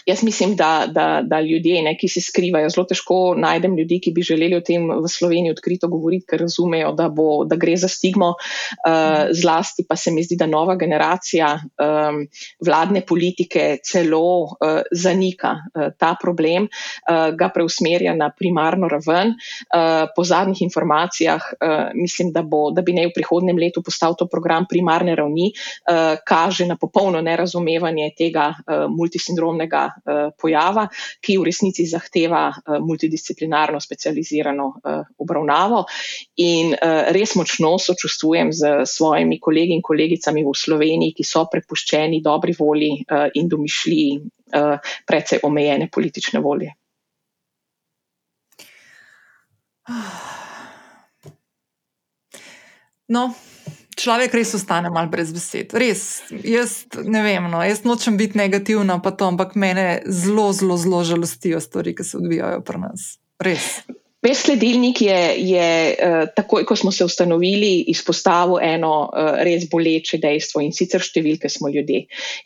Jaz 0.06 0.22
mislim, 0.22 0.56
da, 0.56 0.86
da, 0.88 1.20
da 1.24 1.40
ljudje, 1.40 1.82
ne, 1.82 1.94
ki 1.98 2.08
se 2.08 2.20
skrivajo, 2.24 2.70
zelo 2.72 2.86
težko 2.88 3.34
najdem 3.38 3.76
ljudi, 3.76 4.00
ki 4.00 4.12
bi 4.16 4.22
želeli 4.24 4.56
o 4.56 4.62
tem 4.64 4.88
v 4.88 5.08
Sloveniji 5.08 5.52
odkrito 5.52 5.88
govoriti, 5.88 6.26
ker 6.30 6.40
razumejo, 6.44 6.92
da, 6.96 7.08
bo, 7.08 7.44
da 7.44 7.56
gre 7.60 7.76
za 7.76 7.88
stigmo. 7.88 8.32
Uh, 8.32 9.30
zlasti 9.36 9.84
pa 9.88 9.96
se 9.96 10.10
mi 10.10 10.24
zdi, 10.24 10.38
da 10.40 10.46
nova 10.46 10.76
generacija 10.80 11.52
um, 11.60 12.22
vladne 12.66 13.02
politike 13.06 13.78
celo 13.84 14.22
uh, 14.44 14.80
zanika 14.92 15.52
uh, 15.58 15.90
ta 15.98 16.14
problem, 16.20 16.68
uh, 16.70 17.30
ga 17.36 17.50
preusmerja 17.54 18.14
na 18.16 18.30
primarno 18.36 18.88
raven. 18.88 19.34
Uh, 19.34 20.08
po 20.16 20.24
zadnjih 20.24 20.62
informacijah 20.62 21.40
uh, 21.52 21.90
mislim, 21.94 22.32
da, 22.32 22.42
bo, 22.42 22.70
da 22.70 22.82
bi 22.82 22.96
ne 22.96 23.06
v 23.08 23.14
prihodnem 23.14 23.58
letu 23.58 23.82
postal 23.84 24.16
to 24.18 24.28
program 24.30 24.66
primarne 24.68 25.14
ravni, 25.14 25.52
uh, 25.52 26.16
kaže 26.26 26.66
na 26.66 26.76
popolno 26.80 27.20
nerazumevanje 27.20 28.10
tega 28.18 28.50
uh, 28.54 28.86
multisindromnega. 28.88 29.89
Eh, 29.90 30.30
pojava, 30.36 30.86
ki 31.20 31.36
v 31.38 31.46
resnici 31.48 31.86
zahteva 31.86 32.48
eh, 32.50 32.78
multidisciplinarno, 32.78 33.80
specializirano 33.80 34.66
eh, 34.80 35.02
obravnavo. 35.18 35.84
In 36.40 36.72
res 37.14 37.34
močno 37.36 37.74
sočustvujem 37.78 38.52
z 38.52 38.70
svojimi 38.88 39.38
kolegi 39.42 39.74
in 39.76 39.82
kolegicami 39.84 40.44
v 40.46 40.54
Sloveniji, 40.56 41.14
ki 41.16 41.24
so 41.26 41.44
prepuščeni 41.50 42.20
dobri 42.24 42.54
volji 42.56 42.90
in 43.36 43.48
domišljiji 43.48 44.14
precej 45.06 45.42
omejene 45.44 45.90
politične 45.92 46.40
volje. 46.40 46.72
No, 53.10 53.26
človek 54.00 54.34
res 54.34 54.54
ostane 54.56 54.90
mal 54.92 55.10
brez 55.12 55.32
besed. 55.36 55.74
Res, 55.76 56.22
jaz 56.30 56.84
ne 57.04 57.22
vem, 57.24 57.46
no, 57.52 57.62
jaz 57.64 57.84
nočem 57.84 58.16
biti 58.20 58.38
negativna, 58.40 58.98
pa 59.04 59.12
to, 59.12 59.28
ampak 59.30 59.56
mene 59.60 60.02
zelo, 60.06 60.50
zelo, 60.56 60.78
zelo 60.80 61.04
žalostijo 61.04 61.60
stvari, 61.60 61.94
ki 61.94 62.06
se 62.06 62.20
odvijajo 62.20 62.64
pri 62.66 62.84
nas. 62.86 63.10
Res. 63.40 63.72
Veš, 64.20 64.42
sledilnik 64.44 65.00
je, 65.00 65.20
je 65.48 65.68
uh, 65.96 66.26
takoj, 66.36 66.66
ko 66.68 66.76
smo 66.76 66.90
se 66.92 67.04
ustanovili, 67.04 67.86
izpostavil 67.88 68.58
eno 68.62 68.92
uh, 69.08 69.30
res 69.40 69.64
boleče 69.72 70.18
dejstvo 70.20 70.60
in 70.60 70.74
sicer 70.76 71.00
številke 71.00 71.48
smo 71.48 71.70
ljudje. 71.72 72.02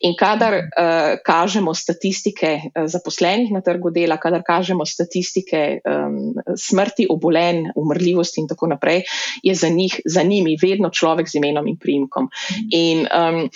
In 0.06 0.14
kadar 0.14 0.54
uh, 0.60 1.16
kažemo 1.26 1.74
statistike 1.74 2.52
zaposlenih 2.86 3.50
na 3.50 3.62
trgu 3.66 3.90
dela, 3.90 4.20
kadar 4.22 4.44
kažemo 4.46 4.86
statistike 4.86 5.64
um, 5.82 6.36
smrti, 6.54 7.08
obolen, 7.10 7.66
umrljivosti 7.74 8.44
in 8.44 8.46
tako 8.50 8.70
naprej, 8.70 9.02
je 9.42 9.56
za, 9.58 9.68
njih, 9.68 9.98
za 10.06 10.22
njimi 10.22 10.54
vedno 10.62 10.92
človek 10.94 11.26
z 11.26 11.42
imenom 11.42 11.66
in 11.66 11.80
primkom. 11.82 12.30
In, 12.70 13.08
um, 13.10 13.48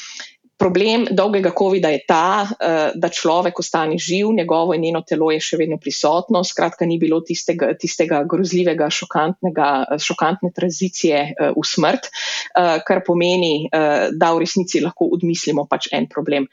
Problem 0.58 1.06
dolgega 1.14 1.52
COVID-a 1.54 1.90
je 1.94 2.00
ta, 2.02 2.42
eh, 2.42 2.90
da 2.94 3.08
človek 3.08 3.58
ostane 3.62 3.98
živ, 3.98 4.32
njegovo 4.34 4.74
in 4.74 4.82
njeno 4.82 5.04
telo 5.06 5.30
je 5.30 5.38
še 5.40 5.56
vedno 5.56 5.78
prisotno, 5.78 6.42
skratka, 6.44 6.86
ni 6.86 6.98
bilo 6.98 7.20
tistega, 7.22 7.70
tistega 7.78 8.24
grozljivega, 8.26 8.88
šokantne 8.90 10.50
tranzicije 10.54 11.20
eh, 11.30 11.52
v 11.54 11.62
smrt, 11.62 12.10
eh, 12.10 12.82
kar 12.86 13.04
pomeni, 13.06 13.70
da 13.70 14.32
v 14.34 14.42
resnici 14.42 14.80
lahko 14.82 15.06
odmislimo 15.14 15.66
pač 15.70 15.88
en 15.92 16.06
problem. 16.10 16.46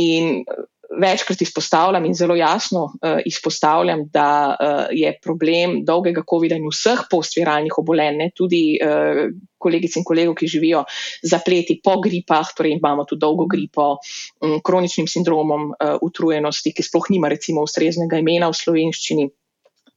In 0.00 0.44
večkrat 0.90 1.40
izpostavljam 1.40 2.04
in 2.04 2.14
zelo 2.14 2.34
jasno 2.34 2.82
uh, 2.82 3.18
izpostavljam, 3.26 4.08
da 4.12 4.56
uh, 4.60 4.84
je 4.90 5.12
problem 5.22 5.84
dolgega 5.84 6.22
COVID-a 6.30 6.58
in 6.58 6.66
vseh 6.70 7.04
postviralnih 7.10 7.78
obolenj, 7.78 8.16
ne, 8.18 8.30
tudi 8.36 8.78
uh, 8.82 9.22
kolegic 9.58 9.96
in 9.96 10.04
kolegov, 10.04 10.34
ki 10.40 10.48
živijo 10.50 10.84
zapleti 11.22 11.80
po 11.84 12.00
gripah, 12.02 12.54
torej 12.56 12.78
imamo 12.78 13.04
tu 13.04 13.16
dolgo 13.16 13.46
gripo, 13.46 13.92
um, 14.40 14.58
kroničnim 14.64 15.06
sindromom 15.06 15.70
uh, 15.70 15.96
utrujenosti, 16.02 16.74
ki 16.74 16.86
sploh 16.86 17.10
nima 17.14 17.30
recimo 17.30 17.62
ustreznega 17.66 18.18
imena 18.18 18.50
v 18.50 18.58
slovenščini. 18.62 19.30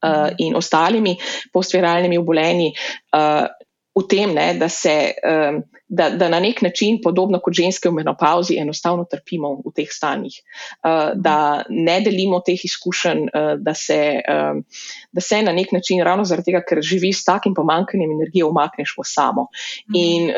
Uh, 0.04 0.34
in 0.44 0.52
ostalimi 0.60 1.14
postviralnimi 1.54 2.18
obolenji, 2.20 2.74
uh, 3.16 3.46
v 3.96 4.02
tem, 4.10 4.34
ne, 4.36 4.50
da, 4.60 4.68
se, 4.68 5.14
um, 5.24 5.62
da, 5.88 6.10
da 6.10 6.30
na 6.30 6.40
nek 6.40 6.62
način, 6.62 7.00
podobno 7.04 7.40
kot 7.44 7.54
ženske 7.54 7.90
v 7.90 8.00
menopauzi, 8.00 8.58
enostavno 8.60 9.06
trpimo 9.10 9.54
v 9.66 9.74
teh 9.76 9.90
stanjih, 9.92 10.36
uh, 10.84 11.12
da 11.16 11.64
ne 11.70 12.00
delimo 12.02 12.40
teh 12.46 12.60
izkušenj, 12.66 13.28
uh, 13.28 13.50
da, 13.62 13.74
se, 13.78 14.00
um, 14.24 14.64
da 15.12 15.22
se 15.22 15.42
na 15.44 15.52
nek 15.54 15.72
način, 15.72 16.04
ravno 16.04 16.26
zaradi 16.26 16.52
tega, 16.52 16.64
ker 16.68 16.82
živi 16.82 17.14
s 17.14 17.26
takim 17.28 17.54
pomankanjem 17.54 18.12
energije, 18.12 18.46
umakneš 18.46 18.96
v 18.98 19.08
samo. 19.08 19.48
Mhm. 19.90 20.00
In 20.04 20.30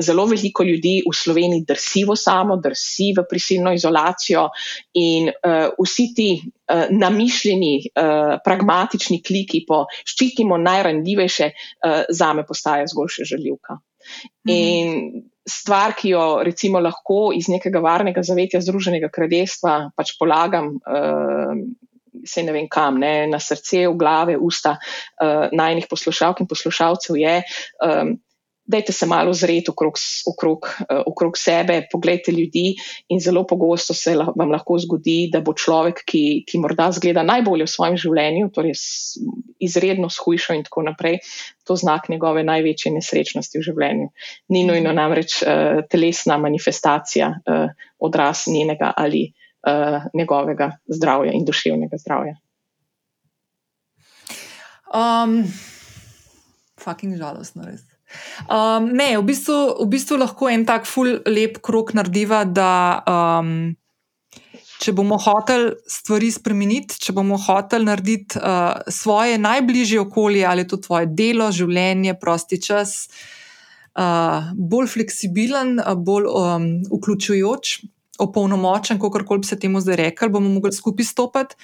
zelo 0.00 0.26
veliko 0.26 0.64
ljudi 0.64 1.00
v 1.06 1.14
Sloveniji 1.14 1.64
drsi 1.68 2.04
v 2.08 2.16
samo, 2.16 2.56
drsi 2.56 3.12
v 3.16 3.24
prisilno 3.30 3.72
izolacijo, 3.74 4.48
in 4.94 5.30
vsi 5.78 6.06
ti 6.16 6.28
uh, 6.42 6.86
namišljeni, 6.90 7.74
uh, 7.94 8.36
pragmatični 8.44 9.22
kliki 9.22 9.64
po 9.68 9.84
ščitimo 10.04 10.58
najranljivejše, 10.58 11.50
uh, 11.50 12.00
za 12.08 12.32
me 12.32 12.46
postaje 12.46 12.86
zgolj 12.92 13.18
še 13.18 13.30
željivka. 13.34 13.80
Mhm. 14.46 14.52
In 14.52 15.24
stvar, 15.46 15.94
ki 15.94 16.10
jo 16.10 16.22
recimo 16.46 16.80
lahko 16.82 17.30
iz 17.36 17.48
nekega 17.48 17.80
varnega 17.80 18.22
zavetja 18.26 18.60
Združenega 18.60 19.10
kraljestva 19.14 19.92
pač 19.96 20.16
polagam. 20.18 20.76
Uh, 20.86 21.66
Se 22.26 22.40
ne 22.42 22.50
vem 22.50 22.64
kam, 22.66 22.96
ne, 22.98 23.26
na 23.28 23.36
srce, 23.38 23.82
v 23.86 23.92
glave, 24.00 24.38
usta 24.40 24.72
uh, 24.80 25.52
najnih 25.52 25.84
poslušalk 25.86 26.40
in 26.40 26.48
poslušalcev 26.48 27.18
je, 27.20 27.34
um, 27.84 28.14
dajte 28.66 28.92
se 28.92 29.06
malo 29.06 29.32
zreti 29.32 29.70
okrog, 29.70 29.98
okrog, 30.26 30.68
uh, 30.80 31.02
okrog 31.06 31.38
sebe, 31.38 31.80
pogledajte 31.92 32.32
ljudi 32.32 32.74
in 33.08 33.20
zelo 33.20 33.46
pogosto 33.46 33.94
se 33.94 34.16
vam 34.16 34.50
lahko 34.50 34.78
zgodi, 34.78 35.30
da 35.32 35.40
bo 35.40 35.54
človek, 35.54 36.02
ki, 36.06 36.44
ki 36.48 36.60
morda 36.62 36.90
zgleda 36.92 37.22
najbolje 37.26 37.66
v 37.66 37.72
svojem 37.72 37.96
življenju, 38.00 38.50
torej 38.54 38.76
izredno 39.62 40.10
shujšo 40.12 40.56
in 40.56 40.64
tako 40.66 40.86
naprej, 40.90 41.20
to 41.66 41.76
znak 41.76 42.08
njegove 42.08 42.44
največje 42.46 42.92
nesrečnosti 42.94 43.58
v 43.58 43.66
življenju. 43.66 44.10
Ni 44.54 44.64
nujno 44.68 44.94
namreč 44.96 45.40
uh, 45.42 45.82
telesna 45.90 46.38
manifestacija 46.42 47.32
uh, 47.38 47.68
odraz 47.98 48.46
njenega 48.50 48.92
ali 48.96 49.28
uh, 49.30 50.06
njegovega 50.14 50.72
zdravja 50.86 51.32
in 51.32 51.44
duševnega 51.44 51.98
zdravja. 52.02 52.36
Um, 54.94 55.42
fucking 56.78 57.18
žalostno, 57.18 57.66
res. 57.66 57.95
Um, 58.46 58.90
ne, 58.96 59.14
v 59.18 59.24
bistvu, 59.26 59.56
v 59.82 59.88
bistvu 59.94 60.20
lahko 60.20 60.50
en 60.52 60.66
tak 60.68 60.86
ful 60.88 61.18
lep 61.26 61.60
krok 61.64 61.94
narediva, 61.96 62.44
da 62.44 63.02
um, 63.08 63.74
če 64.82 64.92
bomo 64.96 65.18
hoteli 65.20 65.72
stvari 65.90 66.28
spremeniti, 66.32 66.98
če 67.00 67.14
bomo 67.16 67.38
hoteli 67.40 67.88
narediti 67.88 68.38
uh, 68.40 68.84
svoje 68.92 69.38
najbližje 69.40 70.02
okolje, 70.04 70.44
ali 70.46 70.66
to 70.68 70.78
tvoje 70.82 71.08
delo, 71.16 71.48
življenje, 71.54 72.16
prosti 72.20 72.60
čas, 72.62 72.96
uh, 73.96 74.52
bolj 74.54 74.90
fleksibilen, 74.94 75.78
uh, 75.80 75.94
bolj 75.96 76.28
um, 76.30 76.68
vključujoč, 76.92 77.78
opolnomočen, 78.22 79.00
kako 79.00 79.24
koli 79.28 79.44
bi 79.44 79.48
se 79.48 79.58
temu 79.60 79.80
zdaj 79.80 80.00
rekli, 80.04 80.32
bomo 80.32 80.52
mogli 80.52 80.72
skupaj 80.72 81.08
stopiti. 81.08 81.58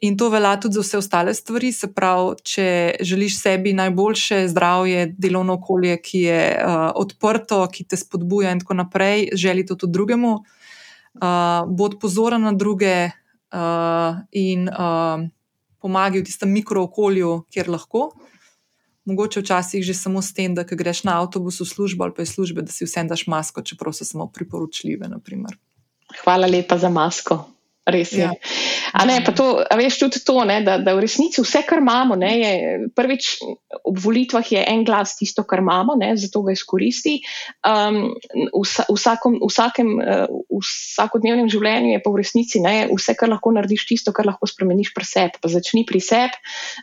In 0.00 0.16
to 0.16 0.28
velja 0.30 0.52
tudi 0.60 0.78
za 0.78 0.80
vse 0.80 0.98
ostale 0.98 1.34
stvari. 1.34 1.72
Se 1.74 1.88
pravi, 1.94 2.36
če 2.46 2.66
želiš 3.00 3.40
sebi 3.40 3.72
najboljše 3.74 4.44
zdravje, 4.48 5.08
delovno 5.18 5.56
okolje, 5.58 5.96
ki 6.02 6.20
je 6.22 6.42
uh, 6.54 6.76
odprto, 6.94 7.64
ki 7.72 7.84
te 7.84 7.98
spodbuja, 7.98 8.52
in 8.54 8.62
tako 8.62 8.78
naprej, 8.78 9.28
želi 9.34 9.66
to 9.66 9.74
tudi 9.74 9.96
drugemu, 9.98 10.36
uh, 10.38 11.66
bod 11.66 11.98
pozoren 12.00 12.46
na 12.46 12.52
druge 12.54 13.10
uh, 13.10 14.22
in 14.30 14.68
uh, 14.70 15.26
pomagaj 15.82 16.22
v 16.22 16.30
tistem 16.30 16.54
mikrookolju, 16.54 17.42
kjer 17.50 17.70
lahko. 17.74 18.12
Mogoče 19.08 19.40
včasih 19.40 19.82
že 19.82 19.98
samo 19.98 20.22
s 20.22 20.34
tem, 20.36 20.54
da 20.54 20.62
greš 20.62 21.02
na 21.08 21.18
avtobus 21.18 21.58
v 21.60 21.66
službo 21.66 22.04
ali 22.04 22.14
pa 22.14 22.22
iz 22.22 22.36
službe, 22.36 22.62
da 22.62 22.72
si 22.72 22.84
vsem 22.84 23.08
daš 23.08 23.26
masko, 23.26 23.62
čeprav 23.66 23.96
so 23.96 24.04
samo 24.04 24.30
priporočljive. 24.30 25.08
Naprimer. 25.08 25.58
hvala 26.22 26.46
lepa 26.46 26.78
za 26.78 26.88
masko. 26.88 27.57
Res 27.88 28.12
je. 28.12 28.26
Ja. 28.26 28.34
A 28.92 29.04
ne, 29.08 29.18
pa 29.24 29.32
to, 29.32 29.64
a 29.64 29.76
veš 29.80 29.98
tudi 30.02 30.20
to, 30.24 30.42
ne, 30.44 30.60
da, 30.64 30.76
da 30.82 30.92
v 30.96 31.04
resnici 31.06 31.40
vse, 31.40 31.62
kar 31.64 31.80
imamo, 31.80 32.18
ne, 32.20 32.32
je 32.36 32.52
prvič 32.96 33.30
ob 33.88 33.96
volitvah 34.00 34.44
je 34.44 34.60
en 34.60 34.84
glas 34.84 35.16
tisto, 35.16 35.44
kar 35.48 35.62
imamo, 35.62 35.96
ne, 36.00 36.12
zato 36.16 36.42
ga 36.44 36.52
izkoristi. 36.52 37.18
Um, 37.64 38.14
vsa, 38.52 38.84
vsakom, 38.92 39.38
vsakem, 39.44 39.94
uh, 40.00 40.24
vsakodnevnem 40.60 41.48
življenju 41.52 41.94
je 41.94 42.02
pa 42.04 42.12
v 42.12 42.20
resnici 42.20 42.62
ne, 42.64 42.76
vse, 42.92 43.16
kar 43.18 43.32
lahko 43.32 43.52
narediš, 43.56 43.86
tisto, 43.88 44.14
kar 44.16 44.28
lahko 44.28 44.48
spremeniš 44.48 44.92
pri 44.96 45.08
sebi. 45.08 45.40
Pa 45.42 45.52
začni 45.52 45.84
pri 45.88 46.00
sebi 46.04 46.36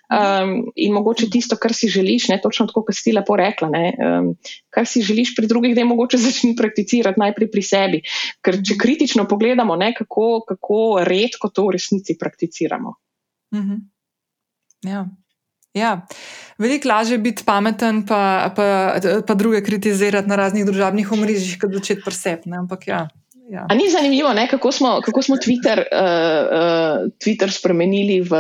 um, 0.10 0.58
in 0.74 0.96
mogoče 0.96 1.30
tisto, 1.34 1.60
kar 1.62 1.74
si 1.78 1.90
želiš, 1.92 2.30
ne, 2.34 2.40
točno 2.42 2.68
tako, 2.70 2.86
kot 2.90 2.98
si 2.98 3.14
lepo 3.16 3.38
rekla. 3.40 3.70
Ne, 3.74 3.86
um, 3.94 4.32
kar 4.74 4.90
si 4.90 5.06
želiš 5.06 5.36
pri 5.38 5.50
drugih, 5.52 5.76
da 5.76 5.84
je 5.84 5.90
mogoče 5.90 6.22
začni 6.28 6.56
prakticirati 6.58 7.22
najprej 7.22 7.52
pri 7.52 7.66
sebi. 7.66 8.02
Ker 8.46 8.60
če 8.66 8.78
kritično 8.82 9.28
pogledamo, 9.30 9.78
ne, 9.80 9.94
kako, 9.98 10.44
kako 10.48 10.82
redko 11.04 11.50
to 11.50 11.68
v 11.68 11.76
resnici 11.76 12.18
prakticiramo. 12.20 12.96
Mhm. 13.56 13.76
Ja. 14.86 15.08
Ja. 15.76 16.08
Veliko 16.58 16.88
lažje 16.88 17.16
je 17.16 17.24
biti 17.24 17.44
pameten, 17.44 18.06
pa, 18.08 18.52
pa, 18.56 18.96
pa 19.28 19.34
druge 19.34 19.60
kritizirati 19.64 20.30
na 20.30 20.36
raznih 20.40 20.66
družabnih 20.66 21.12
omrežjih, 21.12 21.58
kot 21.60 21.74
začeti 21.76 22.06
presep. 22.06 22.48
Ampak 22.48 22.88
ja. 22.88 23.08
Ja. 23.46 23.68
Ni 23.76 23.90
zanimivo, 23.90 24.34
ne, 24.34 24.48
kako, 24.50 24.72
smo, 24.72 25.02
kako 25.06 25.22
smo 25.22 25.36
Twitter, 25.36 25.78
uh, 25.78 25.86
uh, 26.02 27.12
Twitter 27.22 27.52
spremenili 27.54 28.22
v, 28.22 28.32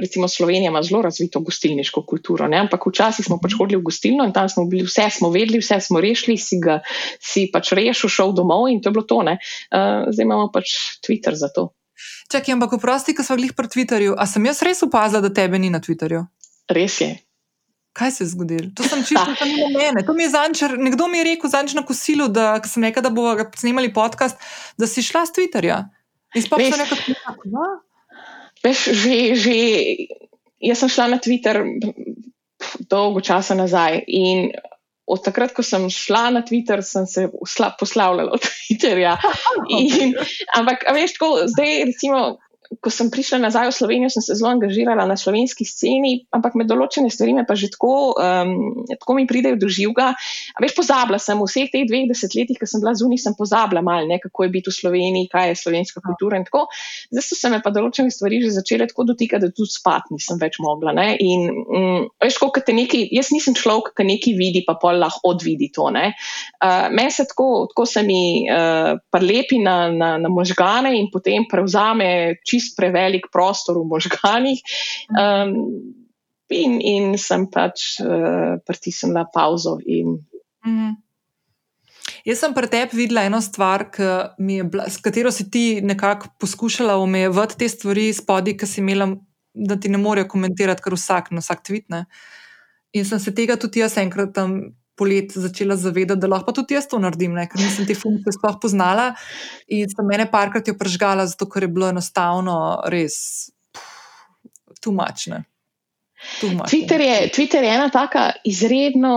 recimo, 0.00 0.28
Slovenija 0.28 0.70
ima 0.70 0.82
zelo 0.82 1.02
razvito 1.02 1.40
gostilniško 1.40 2.06
kulturo. 2.06 2.48
Ne, 2.48 2.56
ampak 2.58 2.86
včasih 2.86 3.26
smo 3.26 3.36
pač 3.42 3.52
hodili 3.58 3.80
v 3.80 3.84
gostilno 3.84 4.24
in 4.24 4.32
tam 4.32 4.48
smo 4.48 4.64
bili, 4.64 4.86
vse 4.88 5.10
smo 5.10 5.28
vedeli, 5.30 5.60
vse 5.60 5.80
smo 5.80 6.00
rešili, 6.00 6.38
si 6.40 6.56
ga 6.56 6.80
si 7.20 7.50
pač 7.52 7.74
rešil, 7.76 8.08
šel 8.08 8.32
domov 8.32 8.70
in 8.72 8.80
to 8.80 8.88
je 8.88 8.96
bilo 8.96 9.04
to. 9.04 9.20
Uh, 9.20 10.08
zdaj 10.08 10.24
imamo 10.24 10.48
pač 10.48 10.72
Twitter 11.04 11.36
za 11.36 11.52
to. 11.52 11.68
Čakaj, 12.32 12.56
ampak 12.56 12.72
oprosti, 12.80 13.12
ko 13.14 13.22
smo 13.22 13.36
bili 13.36 13.52
pri 13.52 13.68
Twitterju. 13.68 14.16
A 14.16 14.24
sem 14.26 14.44
jaz 14.48 14.64
res 14.64 14.80
opazila, 14.82 15.20
da 15.20 15.28
tebe 15.28 15.60
ni 15.60 15.68
na 15.68 15.84
Twitterju? 15.84 16.24
Res 16.72 17.00
je. 17.00 17.12
Kaj 17.94 18.10
se 18.10 18.24
je 18.24 18.28
zgodilo? 18.28 18.70
To 18.74 18.82
sem 18.82 19.04
čisto 19.06 19.22
na 19.22 19.68
mene. 19.78 20.02
To 20.06 20.12
mi 20.12 20.26
je 20.26 20.30
zančer, 20.34 20.74
nekdo 20.78 21.06
mi 21.06 21.20
je 21.20 21.24
rekel 21.24 21.50
zanč 21.50 21.76
na 21.78 21.84
kosilu, 21.86 22.26
da 22.28 22.58
sem 22.66 22.82
rekel, 22.82 23.04
da 23.06 23.10
bomo 23.14 23.36
snemali 23.54 23.92
podcast, 23.94 24.40
da 24.78 24.88
si 24.90 25.02
šla 25.02 25.22
z 25.30 25.36
Twitterja. 25.36 25.78
Izpolnila 26.34 26.74
sem 26.74 26.82
nekaj 26.82 27.14
takega. 27.22 27.68
Veš, 28.64 28.84
že, 28.98 29.16
že, 29.38 29.56
jaz 30.58 30.82
sem 30.82 30.90
šla 30.90 31.06
na 31.14 31.18
Twitter 31.22 31.62
dolgo 32.90 33.22
časa 33.22 33.54
nazaj 33.54 34.02
in 34.08 34.48
od 35.06 35.20
takrat, 35.20 35.52
ko 35.52 35.62
sem 35.62 35.84
šla 35.92 36.30
na 36.34 36.42
Twitter, 36.42 36.80
sem 36.82 37.06
se 37.06 37.28
poslavljala 37.78 38.32
od 38.32 38.40
Twitterja. 38.40 39.18
In, 39.78 40.16
ampak, 40.56 40.86
veš, 40.96 41.18
tako, 41.18 41.44
zdaj, 41.52 41.84
recimo, 41.92 42.38
ko 42.80 42.90
sem 42.90 43.10
prišla 43.12 43.38
nazaj 43.42 43.68
v 43.70 43.76
Slovenijo, 43.76 44.10
sem 44.12 44.24
se 44.24 44.36
zelo 44.38 44.50
angažirala 44.50 45.04
na 45.06 45.16
slovenski 45.16 45.66
sceni, 45.68 46.24
ampak 46.34 46.56
med 46.58 46.68
določene 46.70 47.10
stvari 47.12 47.34
me 47.36 47.44
pa 47.46 47.56
že 47.58 47.70
tako, 47.74 48.14
um, 48.16 48.84
tako 48.88 49.16
mi 49.18 49.26
pridejo 49.28 49.58
do 49.60 49.68
živega. 49.68 50.12
A 50.54 50.58
veš, 50.62 50.74
pozabila 50.76 51.20
sem 51.20 51.38
v 51.38 51.48
vseh 51.48 51.70
teh 51.72 51.84
dveh 51.88 52.08
desetletjih, 52.10 52.58
ko 52.60 52.68
sem 52.68 52.82
bila 52.82 52.94
zunaj, 52.96 53.20
sem 53.20 53.36
pozabila 53.36 53.84
malo, 53.84 54.08
ne, 54.08 54.18
kako 54.22 54.46
je 54.46 54.54
biti 54.56 54.72
v 54.72 54.76
Sloveniji, 54.78 55.30
kaj 55.32 55.52
je 55.52 55.60
slovenska 55.60 56.02
kultura 56.04 56.40
in 56.40 56.46
tako. 56.48 56.66
Zdaj 57.12 57.26
so 57.28 57.38
se 57.38 57.52
me 57.52 57.60
pa 57.64 57.72
določene 57.74 58.12
stvari 58.12 58.40
že 58.44 58.54
začele 58.56 58.88
tako 58.90 59.08
dotikati, 59.12 59.44
da 59.44 59.54
tudi 59.54 59.74
spat 59.74 60.10
nisem 60.14 60.40
več 60.40 60.58
mogla. 60.64 60.94
Ne. 60.96 61.08
In 61.20 61.46
um, 61.50 62.08
veš, 62.22 62.40
kako 62.42 62.64
te 62.64 62.76
neki, 62.76 63.06
jaz 63.14 63.32
nisem 63.34 63.56
človek, 63.58 63.92
ki 63.98 64.08
nekaj 64.08 64.38
vidi, 64.38 64.64
pa 64.66 64.76
pol 64.80 64.98
lahko 65.00 65.34
odvidi 65.34 65.70
to. 65.74 65.84
Uh, 65.84 66.88
Meni 66.94 67.12
se 67.12 67.26
tako, 67.28 67.66
tako 67.68 67.84
se 67.86 68.02
mi 68.06 68.48
uh, 68.48 68.96
prelepi 69.12 69.60
na, 69.60 69.90
na, 69.92 70.14
na 70.18 70.30
možgane 70.32 70.94
in 70.96 71.10
potem 71.12 71.44
prevzame 71.50 72.40
čist 72.54 72.78
prevelik 72.78 73.26
prostor 73.34 73.82
v 73.82 73.88
možganjih. 73.90 74.62
Um, 75.10 75.58
in, 76.54 76.78
in 76.80 77.14
sem 77.18 77.48
pač 77.50 77.98
uh, 78.02 78.60
pritisnila 78.66 79.26
pauzo. 79.34 79.78
In... 79.86 80.20
Mm. 80.66 80.94
Jaz 82.24 82.40
sem 82.40 82.54
pri 82.56 82.70
tebi 82.72 83.02
videla 83.02 83.26
eno 83.28 83.40
stvar, 83.44 83.88
bila, 84.38 84.86
s 84.88 85.00
katero 85.04 85.32
si 85.32 85.48
ti 85.50 85.80
nekako 85.84 86.30
poskušala 86.40 86.96
omejevati 87.00 87.58
te 87.60 87.68
stvari 87.68 88.12
spodaj, 88.16 88.56
ki 88.60 88.68
si 88.68 88.80
imela, 88.80 89.10
da 89.54 89.76
ti 89.80 89.92
ne 89.92 90.00
morejo 90.00 90.28
komentirati, 90.32 90.84
kar 90.84 90.96
vsak 90.96 91.32
na 91.34 91.44
vsak 91.44 91.64
tvitne. 91.66 92.04
In 92.94 93.04
sem 93.04 93.20
se 93.20 93.34
tega 93.34 93.58
tudi 93.60 93.82
jaz 93.82 93.98
enkrat 94.00 94.32
tam 94.36 94.56
polet 94.96 95.32
začela 95.32 95.76
zavedati, 95.76 96.20
da 96.20 96.30
lahko 96.30 96.52
tudi 96.54 96.76
jaz 96.76 96.86
to 96.90 97.00
naredim, 97.02 97.34
ne? 97.34 97.48
ker 97.50 97.60
nisem 97.60 97.86
te 97.88 97.96
funkcije 97.98 98.36
sploh 98.36 98.60
poznala 98.62 99.10
in 99.68 99.90
sem 99.90 100.06
mene 100.06 100.28
parkrat 100.30 100.70
jo 100.70 100.76
pržgala, 100.78 101.26
zato 101.30 101.48
ker 101.50 101.66
je 101.66 101.72
bilo 101.74 101.90
enostavno 101.90 102.56
res 102.92 103.50
tumačne. 104.84 105.44
Twitter 106.40 107.02
je, 107.04 107.16
Twitter 107.34 107.64
je 107.64 107.74
ena 107.74 107.90
taka 107.92 108.30
izredno 108.48 109.14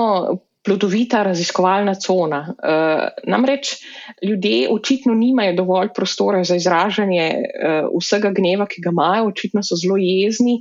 plodovita 0.67 1.21
raziskovalna 1.23 1.93
cona. 1.95 2.41
Uh, 2.49 3.29
namreč 3.31 3.77
ljudje 4.23 4.67
očitno 4.71 5.13
nimajo 5.15 5.55
dovolj 5.55 5.93
prostora 5.95 6.43
za 6.43 6.57
izražanje 6.59 7.27
uh, 7.31 7.87
vsega 7.95 8.33
gneva, 8.35 8.67
ki 8.67 8.83
ga 8.83 8.91
imajo, 8.91 9.29
očitno 9.31 9.63
so 9.63 9.79
zelo 9.79 9.95
jezni. 10.01 10.59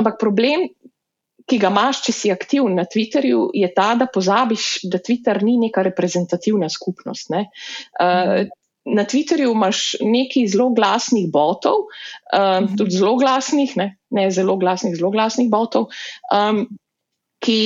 Ampak 0.00 0.16
problem 0.20 0.64
ki 1.50 1.58
ga 1.60 1.70
imaš, 1.72 2.02
če 2.06 2.12
si 2.16 2.32
aktiven 2.32 2.76
na 2.78 2.86
Twitterju, 2.88 3.48
je 3.56 3.68
ta, 3.76 3.92
da 4.00 4.08
pozabiš, 4.10 4.86
da 4.90 5.00
Twitter 5.02 5.42
ni 5.44 5.58
neka 5.60 5.84
reprezentativna 5.84 6.70
skupnost. 6.72 7.30
Ne? 7.34 7.46
Uh, 8.00 8.46
na 8.84 9.04
Twitterju 9.08 9.52
imaš 9.52 9.82
nekaj 10.04 10.48
zelo 10.52 10.70
glasnih 10.76 11.28
botov, 11.32 11.86
um, 12.32 12.70
tudi 12.76 12.96
zelo 12.98 13.16
glasnih, 13.20 13.76
ne, 13.80 13.90
ne 14.12 14.30
zelo 14.32 14.56
glasnih, 14.60 14.96
zelo 14.96 15.12
glasnih 15.14 15.52
botov, 15.52 15.92
um, 16.32 16.66
ki. 17.44 17.60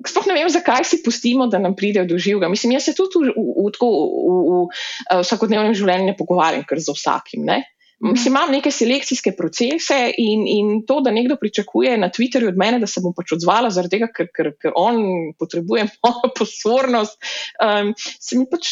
Sploh 0.00 0.30
ne 0.30 0.32
vem, 0.32 0.48
zakaj 0.48 0.86
si 0.88 0.96
pustimo, 1.04 1.44
da 1.52 1.58
nam 1.60 1.74
pridejo 1.76 2.06
do 2.08 2.16
živega. 2.16 2.48
Mislim, 2.48 2.72
jaz 2.72 2.86
se 2.88 2.94
tudi 2.96 3.20
v, 3.20 3.34
v, 3.36 3.66
v, 3.68 3.80
v, 3.84 3.88
v, 3.90 4.60
v 4.64 5.18
vsakodnevnem 5.20 5.74
življenju 5.76 6.06
ne 6.08 6.14
pogovarjam, 6.16 6.62
ker 6.64 6.80
z 6.80 6.94
vsakim. 6.96 7.44
Ne? 7.44 7.58
Mislim, 8.00 8.32
imam 8.32 8.50
neke 8.52 8.70
selekcijske 8.70 9.34
procese 9.36 9.98
in, 10.18 10.46
in 10.48 10.86
to, 10.86 11.00
da 11.04 11.10
nekdo 11.12 11.36
pričakuje 11.36 11.98
na 12.00 12.08
Twitterju 12.08 12.48
od 12.48 12.56
mene, 12.56 12.78
da 12.80 12.88
se 12.88 13.02
bom 13.04 13.12
pač 13.16 13.34
odzvala, 13.36 13.68
zaradi 13.70 13.98
tega, 13.98 14.08
ker, 14.16 14.30
ker, 14.36 14.54
ker 14.56 14.72
on 14.76 15.02
potrebuje 15.38 15.84
mojo 16.06 16.32
pozornost, 16.38 17.20
um, 17.60 17.92
se 17.98 18.38
mi 18.40 18.48
pač, 18.48 18.70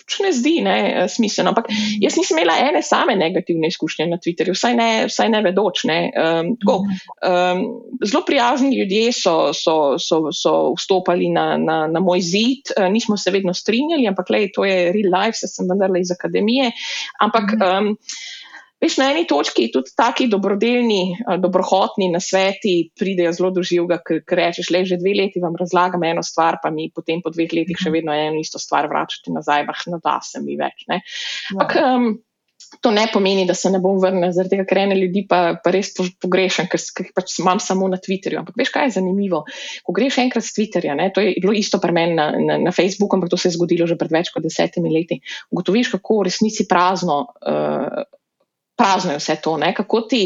pač 0.00 0.16
ne 0.24 0.32
zdi 0.32 0.54
ne, 0.64 0.78
smiselno. 1.12 1.52
Ampak 1.52 1.68
jaz 2.00 2.16
nisem 2.16 2.40
imela 2.40 2.56
ene 2.64 2.80
same 2.86 3.18
negativne 3.20 3.68
izkušnje 3.68 4.08
na 4.08 4.16
Twitterju, 4.16 4.56
vsaj 4.56 4.76
ne, 4.80 4.90
vsaj 5.12 5.32
ne 5.36 5.44
vedoč. 5.44 5.84
Ne. 5.92 6.00
Um, 6.16 6.52
tako, 6.64 6.78
um, 7.28 7.62
zelo 8.00 8.24
prijazni 8.24 8.72
ljudje 8.78 9.12
so, 9.20 9.38
so, 9.52 9.78
so, 10.00 10.22
so 10.32 10.58
vstopali 10.80 11.28
na, 11.34 11.58
na, 11.60 11.82
na 11.92 12.00
moj 12.00 12.24
zid, 12.24 12.72
uh, 12.78 12.88
nismo 12.88 13.20
se 13.20 13.36
vedno 13.36 13.52
strinjali, 13.52 14.08
ampak 14.08 14.32
lej, 14.32 14.48
to 14.56 14.64
je 14.64 14.94
real 14.96 15.12
life, 15.12 15.36
se 15.44 15.52
sem 15.52 15.68
vendarle 15.68 16.00
iz 16.00 16.14
akademije. 16.16 16.72
Ampak. 17.20 17.58
Um, 17.60 17.98
Veš, 18.82 18.96
na 18.98 19.12
eni 19.12 19.22
točki 19.30 19.68
tudi 19.74 19.94
taki 19.96 20.26
dobrodelni, 20.30 21.02
eh, 21.14 21.38
dobrohotni 21.42 22.10
nasveti 22.10 22.74
pridejo 22.98 23.32
zelo 23.36 23.52
do 23.54 23.62
živega, 23.62 24.00
ker 24.02 24.38
rečeš, 24.42 24.72
le 24.74 24.82
že 24.88 24.98
dve 24.98 25.14
leti 25.20 25.42
vam 25.42 25.54
razlagam 25.58 26.02
eno 26.02 26.24
stvar, 26.26 26.58
pa 26.62 26.70
mi 26.74 26.90
potem 26.90 27.22
po 27.22 27.30
dveh 27.30 27.54
letih 27.54 27.78
še 27.78 27.90
mhm. 27.90 27.94
vedno 27.94 28.16
eno 28.16 28.42
isto 28.42 28.58
stvar 28.58 28.90
vračate 28.90 29.30
nazaj, 29.30 29.66
bah, 29.70 29.86
no 29.86 30.02
da 30.02 30.18
se 30.26 30.42
mi 30.42 30.58
več. 30.58 30.86
Ja. 30.88 30.98
Ampak 31.54 31.76
um, 31.78 32.12
to 32.80 32.90
ne 32.90 33.04
pomeni, 33.12 33.44
da 33.46 33.54
se 33.54 33.70
ne 33.70 33.78
bom 33.82 33.98
vrnil, 34.00 34.32
zaradi 34.32 34.56
tega, 34.56 34.64
ker 34.68 34.80
ene 34.84 34.96
ljudi 34.98 35.24
pa, 35.28 35.40
pa 35.62 35.72
res 35.74 35.92
pogrešam, 36.22 36.68
ker, 36.72 36.80
ker 36.96 37.10
pač 37.14 37.36
imam 37.42 37.60
samo 37.62 37.88
na 37.90 37.98
Twitterju. 38.02 38.40
Ampak 38.40 38.56
veš, 38.58 38.72
kaj 38.74 38.88
je 38.88 38.94
zanimivo? 38.96 39.44
Ko 39.86 39.94
greš 39.96 40.18
enkrat 40.24 40.46
z 40.46 40.56
Twitterja, 40.56 40.96
ne, 40.98 41.10
to 41.14 41.22
je 41.22 41.36
bilo 41.42 41.54
isto 41.56 41.78
pri 41.82 41.94
meni 41.94 42.16
na, 42.18 42.30
na, 42.38 42.58
na 42.62 42.72
Facebooku, 42.74 43.18
ampak 43.18 43.30
to 43.30 43.38
se 43.38 43.50
je 43.50 43.58
zgodilo 43.58 43.86
že 43.90 43.98
pred 44.00 44.14
več 44.14 44.32
kot 44.34 44.42
desetimi 44.42 44.90
leti, 44.90 45.20
ugotoviš, 45.54 45.94
kako 45.98 46.22
v 46.22 46.26
resnici 46.30 46.66
prazno. 46.70 47.20
Uh, 47.42 48.02
prazno 48.82 49.14
je 49.14 49.20
vse 49.20 49.36
to. 49.42 49.56
Ne? 49.62 49.70
Kako 49.74 50.00
ti 50.10 50.22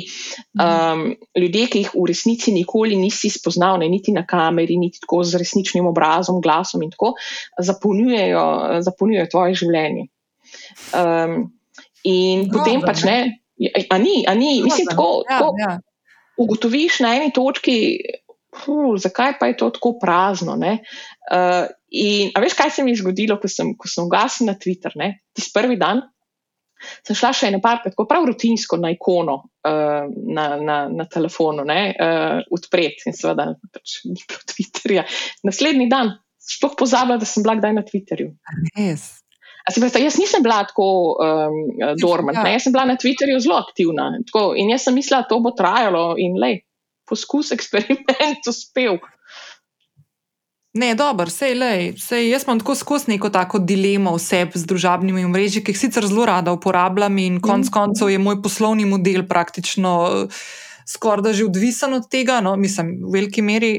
um, 0.57 1.05
ljudje, 1.37 1.67
ki 1.73 1.83
jih 1.85 1.91
v 1.95 2.07
resnici 2.09 2.55
nikoli 2.55 2.97
nisi 2.97 3.31
spoznal, 3.33 3.79
ne? 3.83 3.89
niti 3.93 4.15
na 4.17 4.25
kameri, 4.27 4.79
niti 4.81 5.03
tako 5.05 5.23
z 5.25 5.41
resničnim 5.43 5.87
obrazom, 5.87 6.41
glasom 6.41 6.87
in 6.87 6.93
tako, 6.95 7.15
zapolnjujejo, 7.61 8.45
zapolnjujejo 8.87 9.33
tvoje 9.33 9.59
življenje. 9.63 10.07
Um, 10.97 11.41
in 12.07 12.47
Dobre, 12.47 12.59
potem 12.59 12.87
pač 12.87 13.05
ne. 13.07 13.19
A 13.91 13.99
ni, 13.99 14.21
a 14.29 14.35
ni, 14.37 14.61
mislim, 14.65 14.89
tako, 14.93 15.25
ja, 15.25 15.39
tako 15.41 15.55
ja. 15.61 15.77
ugotoviš 16.45 17.01
na 17.05 17.15
eni 17.17 17.33
točki, 17.33 17.77
huh, 18.65 18.97
zakaj 19.01 19.39
pa 19.41 19.49
je 19.49 19.57
to 19.61 19.71
tako 19.77 19.97
prazno. 20.01 20.57
Uh, 20.61 21.65
in, 21.89 22.35
a 22.37 22.45
veš, 22.45 22.57
kaj 22.59 22.75
se 22.77 22.85
mi 22.85 22.93
je 22.93 23.01
zgodilo, 23.01 23.39
ko 23.41 23.49
sem, 23.49 23.73
ko 23.77 23.89
sem 23.89 24.05
ugasnil 24.05 24.53
na 24.53 24.59
Twitter, 24.61 24.93
tisti 25.37 25.55
prvi 25.57 25.81
dan, 25.81 26.05
sem 27.07 27.19
šla 27.19 27.33
še 27.37 27.51
eno 27.51 27.61
parkrat, 27.65 27.95
tako 27.95 28.07
prav 28.11 28.27
rutinsko 28.29 28.79
na 28.83 28.93
ikono 28.95 29.37
uh, 29.43 30.07
na, 30.09 30.47
na, 30.61 30.79
na 30.93 31.09
telefonu, 31.11 31.65
ne, 31.69 31.81
uh, 31.93 32.41
odpreti 32.55 33.11
in 33.11 33.17
seveda 33.17 33.53
pač 33.73 34.01
ni 34.09 34.19
bilo 34.23 34.43
Twitterja. 34.53 35.07
Naslednji 35.47 35.89
dan, 35.93 36.17
sploh 36.47 36.77
pozabila, 36.79 37.21
da 37.21 37.29
sem 37.29 37.47
bila 37.47 37.57
kdaj 37.61 37.77
na 37.77 37.87
Twitterju. 37.87 38.33
Res. 38.77 39.09
Veste, 39.67 39.99
jaz 39.99 40.15
nisem 40.21 40.45
bila 40.47 40.61
tako 40.63 41.17
um, 41.19 41.57
dormant, 41.99 42.39
ja. 42.39 42.53
jaz 42.55 42.69
sem 42.69 42.75
bila 42.75 42.85
na 42.87 42.95
Twitterju 43.03 43.41
zelo 43.43 43.59
aktivna. 43.59 44.13
Tako, 44.29 44.53
in 44.55 44.71
jaz 44.71 44.87
sem 44.87 44.95
mislila, 44.95 45.25
da 45.25 45.31
to 45.33 45.41
bo 45.43 45.51
trajalo 45.59 46.13
in 46.23 46.39
le, 46.39 46.53
poskus, 47.09 47.51
eksperiment, 47.57 48.47
uspel. 48.47 49.01
Ne, 50.77 50.95
dobro, 50.95 51.31
sej, 51.33 51.55
lej, 51.57 51.95
sej, 51.97 52.27
jaz 52.29 52.45
imam 52.45 52.59
tako 52.61 52.75
skozi 52.77 53.15
neko 53.15 53.31
tako 53.33 53.59
dilemo 53.65 54.13
vseb 54.19 54.53
z 54.55 54.69
družabnimi 54.69 55.25
mreži, 55.33 55.63
ki 55.65 55.73
jih 55.73 55.79
sicer 55.81 56.05
zelo 56.05 56.27
rada 56.29 56.53
uporabljam 56.53 57.17
in 57.19 57.39
konec 57.41 57.71
mm. 57.71 57.73
koncev 57.73 58.11
je 58.13 58.19
moj 58.21 58.43
poslovni 58.45 58.85
model 58.85 59.25
praktično 59.29 59.93
uh, 60.05 60.43
skoraj 60.87 61.23
da 61.23 61.33
že 61.33 61.47
odvisen 61.49 61.95
od 61.95 62.11
tega, 62.11 62.41
no, 62.41 62.57
mislim, 62.57 62.99
v 63.07 63.15
veliki 63.17 63.43
meri, 63.43 63.73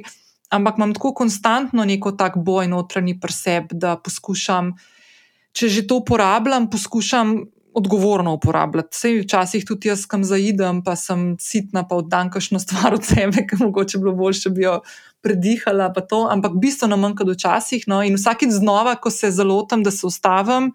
ampak 0.50 0.78
imam 0.82 0.94
tako 0.98 1.14
konstantno 1.14 1.86
neko 1.86 2.12
tak 2.18 2.38
boj 2.38 2.68
notranji 2.68 3.20
preseb, 3.20 3.72
da 3.72 3.96
poskušam, 4.02 4.74
če 5.54 5.70
že 5.70 5.86
to 5.88 6.02
uporabljam, 6.02 6.70
poskušam 6.70 7.38
odgovorno 7.78 8.34
uporabljati. 8.34 8.96
Vse 8.96 9.12
včasih 9.22 9.66
tudi 9.66 9.92
jaz 9.92 10.06
kam 10.10 10.24
zaidem, 10.26 10.82
pa 10.84 10.96
sem 10.98 11.36
sitna, 11.40 11.84
pa 11.88 12.00
oddam 12.02 12.32
kakšno 12.34 12.60
stvar 12.60 12.98
od 12.98 13.06
sebe, 13.06 13.46
ki 13.46 13.60
mogoče 13.62 14.02
bilo 14.02 14.16
bolje, 14.18 14.42
če 14.48 14.52
bi 14.56 14.66
jo 14.66 14.80
predihala. 15.22 15.92
Ampak 16.34 16.58
bistveno 16.62 16.98
manj 16.98 17.20
kot 17.20 17.30
včasih. 17.36 17.86
No? 17.92 18.02
In 18.04 18.18
vsakeč 18.18 18.56
znova, 18.58 18.96
ko 19.02 19.14
se 19.14 19.30
zalotam, 19.32 19.84
da 19.86 19.94
se 19.94 20.08
ustavim 20.10 20.72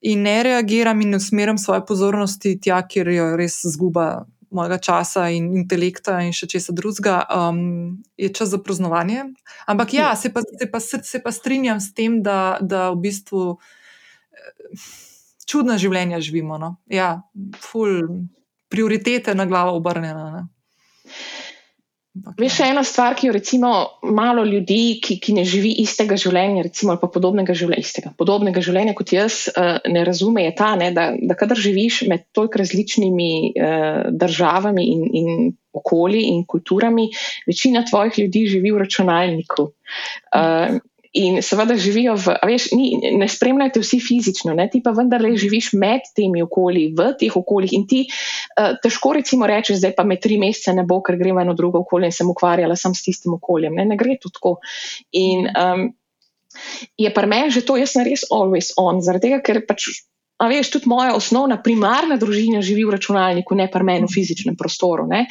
in 0.00 0.22
ne 0.24 0.42
reagiram 0.46 1.00
in 1.02 1.18
usmerim 1.18 1.58
svoje 1.58 1.82
pozornosti 1.86 2.54
tja, 2.62 2.80
kjer 2.86 3.08
je 3.08 3.32
res 3.40 3.60
zguba. 3.74 4.26
Mojega 4.50 4.80
časa 4.82 5.28
in 5.30 5.44
intelekta, 5.54 6.16
in 6.26 6.32
še 6.34 6.48
česa 6.50 6.72
drugega, 6.74 7.20
um, 7.30 8.00
je 8.18 8.32
čas 8.34 8.50
za 8.50 8.58
praznovanje. 8.58 9.28
Ampak 9.70 9.94
ja, 9.94 10.08
se 10.18 10.32
pa, 10.34 10.42
se 10.42 10.66
pa, 10.66 10.80
se 10.82 11.20
pa 11.22 11.30
strinjam 11.30 11.78
s 11.78 11.94
tem, 11.94 12.16
da, 12.26 12.58
da 12.58 12.88
v 12.90 12.98
bistvu 13.04 13.44
čudna 15.50 15.78
življenja 15.80 16.20
živimo. 16.22 16.58
No? 16.62 16.76
Ja, 16.90 17.16
ful, 17.64 18.00
prioritete 18.70 19.34
na 19.34 19.48
glavo 19.50 19.76
obrnjene. 19.80 20.46
Veš, 22.10 22.56
še 22.58 22.66
ena 22.72 22.82
stvar, 22.82 23.14
ki 23.14 23.28
jo 23.28 23.32
recimo 23.36 23.68
malo 24.02 24.42
ljudi, 24.42 24.98
ki, 25.02 25.20
ki 25.22 25.34
ne 25.36 25.44
živi 25.46 25.70
istega 25.84 26.16
življenja, 26.18 26.64
recimo 26.66 26.96
pa 26.98 27.06
podobnega 27.12 27.54
življenja, 27.54 27.86
istega, 27.86 28.10
podobnega 28.18 28.62
življenja 28.66 28.96
kot 28.98 29.12
jaz, 29.14 29.44
uh, 29.52 29.78
ne 29.86 30.02
razume, 30.04 30.42
je 30.48 30.56
ta, 30.58 30.72
ne, 30.80 30.90
da, 30.96 31.12
da 31.14 31.36
kadar 31.38 31.60
živiš 31.62 32.02
med 32.10 32.26
toliko 32.34 32.60
različnimi 32.64 33.30
uh, 33.54 34.10
državami 34.10 34.88
in, 34.90 35.06
in 35.22 35.30
okolji 35.70 36.24
in 36.32 36.42
kulturami, 36.50 37.06
večina 37.46 37.84
tvojih 37.86 38.18
ljudi 38.24 38.46
živi 38.56 38.74
v 38.74 38.82
računalniku. 38.82 39.70
Uh, 40.34 40.80
In 41.18 41.40
seveda 41.42 41.74
živijo 41.74 42.14
v, 42.14 42.36
veš, 42.46 42.68
ni, 42.78 42.92
ne 43.18 43.26
spremljate 43.28 43.80
vsi 43.82 43.98
fizično, 43.98 44.52
ne, 44.54 44.68
ti 44.70 44.78
pa 44.84 44.92
vendarle 44.94 45.32
živiš 45.34 45.72
med 45.74 46.06
temi 46.14 46.44
okolji, 46.44 46.84
v 46.94 47.08
teh 47.18 47.34
okoljih. 47.36 47.72
In 47.74 47.86
ti 47.90 48.04
uh, 48.06 48.76
težko 48.82 49.16
recimo 49.18 49.48
rečeš, 49.50 49.80
zdaj 49.82 49.96
pa 49.96 50.04
me 50.06 50.20
tri 50.22 50.38
mesece 50.38 50.74
ne 50.76 50.84
bo, 50.86 51.00
ker 51.02 51.18
gremo 51.18 51.42
eno 51.42 51.56
drugo 51.58 51.82
okolje 51.82 52.12
in 52.12 52.14
sem 52.14 52.30
ukvarjala 52.30 52.78
sam 52.78 52.94
s 52.94 53.02
tistim 53.08 53.34
okoljem. 53.40 53.74
Ne, 53.80 53.88
ne 53.90 53.98
gre 53.98 54.20
to 54.22 54.30
tako. 54.30 54.60
In 55.18 55.50
um, 55.50 55.88
je 56.98 57.10
pa 57.10 57.26
meni 57.26 57.50
že 57.50 57.66
to, 57.66 57.74
jaz 57.80 57.96
sem 57.96 58.06
res 58.06 58.28
always 58.30 58.70
on, 58.78 59.02
zaradi 59.02 59.30
tega, 59.30 59.42
ker 59.42 59.64
pač. 59.66 59.90
A 60.40 60.48
veš, 60.48 60.70
tudi 60.72 60.88
moja 60.88 61.12
osnovna, 61.12 61.58
primarna 61.60 62.16
družina 62.16 62.62
živi 62.64 62.86
v 62.88 62.94
računalniku, 62.96 63.56
ne 63.58 63.68
pa 63.70 63.82
meni 63.84 64.08
v 64.08 64.14
fizičnem 64.14 64.56
prostoru. 64.56 65.04
Ne? 65.10 65.26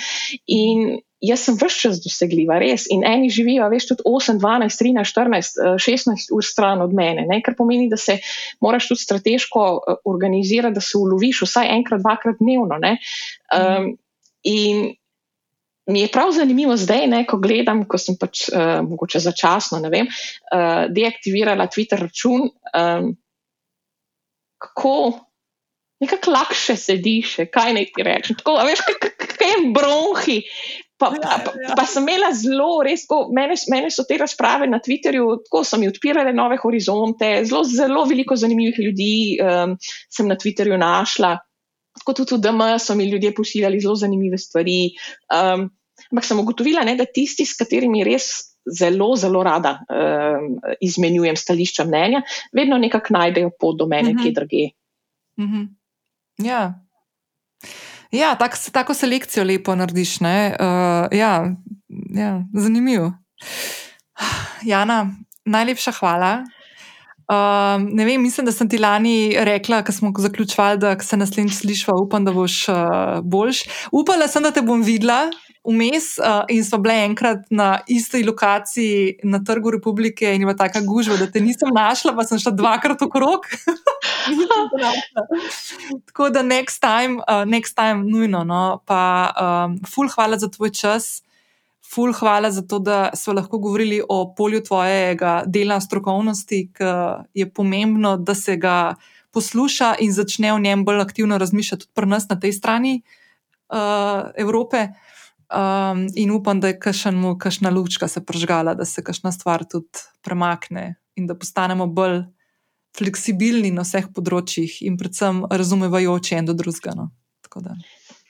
In 0.54 1.00
jaz 1.26 1.48
sem 1.48 1.58
vse 1.58 1.82
čas 1.82 2.02
dosegljiva, 2.04 2.60
res. 2.62 2.86
In 2.94 3.02
eni 3.08 3.32
živijo, 3.34 3.68
veš, 3.72 3.90
tudi 3.92 4.06
8, 4.06 4.38
12, 4.40 4.78
13, 4.84 5.10
14, 5.10 5.58
16 5.82 6.30
ur 6.36 6.46
stran 6.46 6.84
od 6.86 6.94
mene, 6.96 7.26
ne? 7.30 7.42
kar 7.46 7.58
pomeni, 7.58 7.90
da 7.90 7.98
se 7.98 8.20
moraš 8.62 8.92
tudi 8.92 9.06
strateško 9.08 9.66
eh, 9.66 10.00
organizirati, 10.06 10.78
da 10.78 10.84
se 10.86 10.98
uloviš 10.98 11.44
vsaj 11.48 11.74
enkrat, 11.80 12.04
dvakrat 12.06 12.38
dnevno. 12.40 12.78
Um, 12.80 13.94
in 14.46 14.92
mi 15.90 16.04
je 16.04 16.12
prav 16.14 16.32
zanimivo 16.32 16.78
zdaj, 16.78 17.08
ne, 17.10 17.24
ko 17.26 17.40
gledam, 17.42 17.82
ko 17.90 17.98
sem 17.98 18.14
pač 18.20 18.46
uh, 18.54 18.84
mogoče 18.86 19.24
začasno, 19.26 19.80
ne 19.82 19.90
vem, 19.90 20.06
uh, 20.06 20.86
deaktivirala 20.94 21.66
Twitter 21.74 22.06
račun. 22.06 22.46
Um, 22.78 23.10
kako 24.60 24.96
nekako 26.00 26.32
lakše 26.32 26.76
sediš, 26.80 27.36
kaj 27.52 27.74
naj 27.76 27.90
ti 27.96 28.04
rečem. 28.08 28.38
Tako, 28.40 28.60
veš, 28.68 28.84
kaj 29.02 29.50
je 29.50 29.58
bronhi, 29.76 30.38
Pa, 31.00 31.14
ja, 31.16 31.40
pa, 31.46 31.52
ja. 31.56 31.76
pa 31.80 31.86
sem 31.88 32.04
imela 32.04 32.28
zelo, 32.36 32.82
res, 32.84 33.06
ko, 33.08 33.22
mene, 33.32 33.56
mene 33.72 33.88
so 33.88 34.04
te 34.04 34.18
razprave 34.20 34.68
na 34.68 34.82
Twitterju, 34.84 35.30
tako 35.46 35.62
so 35.64 35.80
mi 35.80 35.88
odpirale 35.88 36.34
nove 36.36 36.58
horizonte, 36.60 37.30
zelo, 37.48 37.62
zelo 37.64 38.04
veliko 38.10 38.36
zanimivih 38.36 38.82
ljudi 38.84 39.14
um, 39.40 39.78
sem 40.12 40.28
na 40.28 40.36
Twitterju 40.36 40.76
našla. 40.82 41.38
Tako 42.02 42.18
tudi 42.20 42.36
v 42.36 42.42
DM 42.44 42.66
so 42.84 42.98
mi 43.00 43.08
ljudje 43.08 43.32
pošiljali 43.38 43.80
zelo 43.80 43.96
zanimive 43.96 44.38
stvari. 44.38 44.92
Um, 45.32 45.70
ampak 46.12 46.28
sem 46.28 46.44
ugotovila, 46.44 46.84
ne, 46.84 46.98
da 47.00 47.08
tisti, 47.08 47.48
s 47.48 47.56
katerimi 47.56 48.04
res 48.04 48.28
zelo, 48.78 49.16
zelo 49.16 49.44
rada 49.44 49.80
um, 49.80 50.60
izmenjujem 50.82 51.36
stališča 51.36 51.86
mnenja, 51.86 52.22
vedno 52.54 52.78
nekako 52.78 53.14
najdejo 53.14 53.50
pot 53.60 53.78
do 53.78 53.88
mene, 53.88 54.10
uh 54.10 54.16
-huh. 54.16 54.24
kje 54.24 54.32
druge. 54.32 54.64
Uh 55.38 55.46
-huh. 55.46 55.68
Ja. 56.38 56.86
Ja, 58.12 58.36
tak, 58.36 58.58
tako 58.72 58.94
selekcijo 58.94 59.44
lepo 59.44 59.76
narediš. 59.76 60.18
Uh, 60.22 60.28
ja, 61.12 61.56
ja, 62.16 62.42
zanimivo. 62.54 63.14
Jana, 64.64 65.12
najlepša 65.46 65.92
hvala. 65.92 66.44
Uh, 67.30 67.78
ne 67.94 68.06
vem, 68.06 68.22
mislim, 68.22 68.46
da 68.46 68.52
sem 68.52 68.70
ti 68.70 68.78
lani 68.78 69.36
rekla, 69.38 69.84
ko 69.84 69.92
smo 69.92 70.14
zaključovali, 70.18 70.80
da 70.82 71.00
se 71.00 71.18
naslednjič 71.18 71.54
slišva. 71.54 71.94
Upam, 72.02 72.26
da 72.26 72.34
boš 72.34 72.68
uh, 72.70 72.76
boljš. 73.24 73.62
Upala 73.92 74.28
sem, 74.28 74.44
da 74.44 74.52
te 74.52 74.62
bom 74.62 74.82
videla 74.82 75.30
vmes 75.70 76.18
uh, 76.18 76.44
in 76.50 76.66
so 76.66 76.78
bile 76.82 76.96
enkrat 77.06 77.46
na 77.50 77.80
isti 77.88 78.24
lokaciji 78.24 79.20
na 79.24 79.40
Trgu 79.46 79.72
Republike 79.78 80.36
in 80.36 80.42
ima 80.42 80.56
taka 80.58 80.82
gužva, 80.82 81.18
da 81.18 81.32
te 81.32 81.42
nisem 81.42 81.70
našla, 81.76 82.16
pa 82.18 82.24
sem 82.26 82.40
šla 82.42 82.52
dvakrat 82.58 83.02
okrog. 83.06 83.46
Tako 86.10 86.30
da 86.34 86.44
next 86.44 86.82
time, 86.82 87.22
uh, 87.22 87.46
next 87.46 87.78
time 87.78 88.04
nujno. 88.10 88.44
No? 88.44 88.82
Pa 88.86 89.30
um, 89.30 89.80
ful, 89.88 90.10
hvala 90.10 90.38
za 90.38 90.50
tvoj 90.50 90.74
čas. 90.74 91.22
Ful, 91.94 92.14
hvala 92.14 92.52
za 92.52 92.62
to, 92.62 92.80
da 92.80 93.10
smo 93.14 93.34
lahko 93.34 93.58
govorili 93.58 94.02
o 94.10 94.34
polju 94.38 94.64
tvojega 94.64 95.44
dela 95.46 95.82
strokovnosti, 95.82 96.72
ki 96.78 96.84
je 97.34 97.54
pomembno, 97.54 98.18
da 98.18 98.36
se 98.36 98.58
ga 98.58 98.96
posluša 99.34 99.96
in 100.00 100.14
začne 100.14 100.54
v 100.54 100.60
njem 100.60 100.86
bolj 100.86 101.02
aktivno 101.02 101.38
razmišljati 101.38 101.86
tudi 101.86 101.94
pri 101.94 102.06
nas 102.06 102.30
na 102.30 102.40
tej 102.40 102.54
strani 102.54 103.02
uh, 103.70 104.30
Evrope. 104.38 104.88
Um, 105.50 106.06
in 106.14 106.32
upam, 106.32 106.60
da 106.62 106.68
je 106.68 106.80
kašna 106.80 107.70
lučka 107.74 108.08
se 108.08 108.22
pržgala, 108.26 108.76
da 108.78 108.86
se 108.86 109.04
kašna 109.04 109.32
stvar 109.32 109.64
tudi 109.66 110.04
premakne 110.22 110.96
in 111.16 111.28
da 111.28 111.36
postanemo 111.36 111.88
bolj 111.88 112.22
fleksibilni 112.98 113.72
na 113.74 113.82
vseh 113.82 114.12
področjih 114.14 114.82
in 114.86 114.98
predvsem 114.98 115.42
razumevajoči 115.50 116.38
en 116.38 116.50
do 116.50 116.54
drugega. 116.58 116.94
No. 116.98 117.10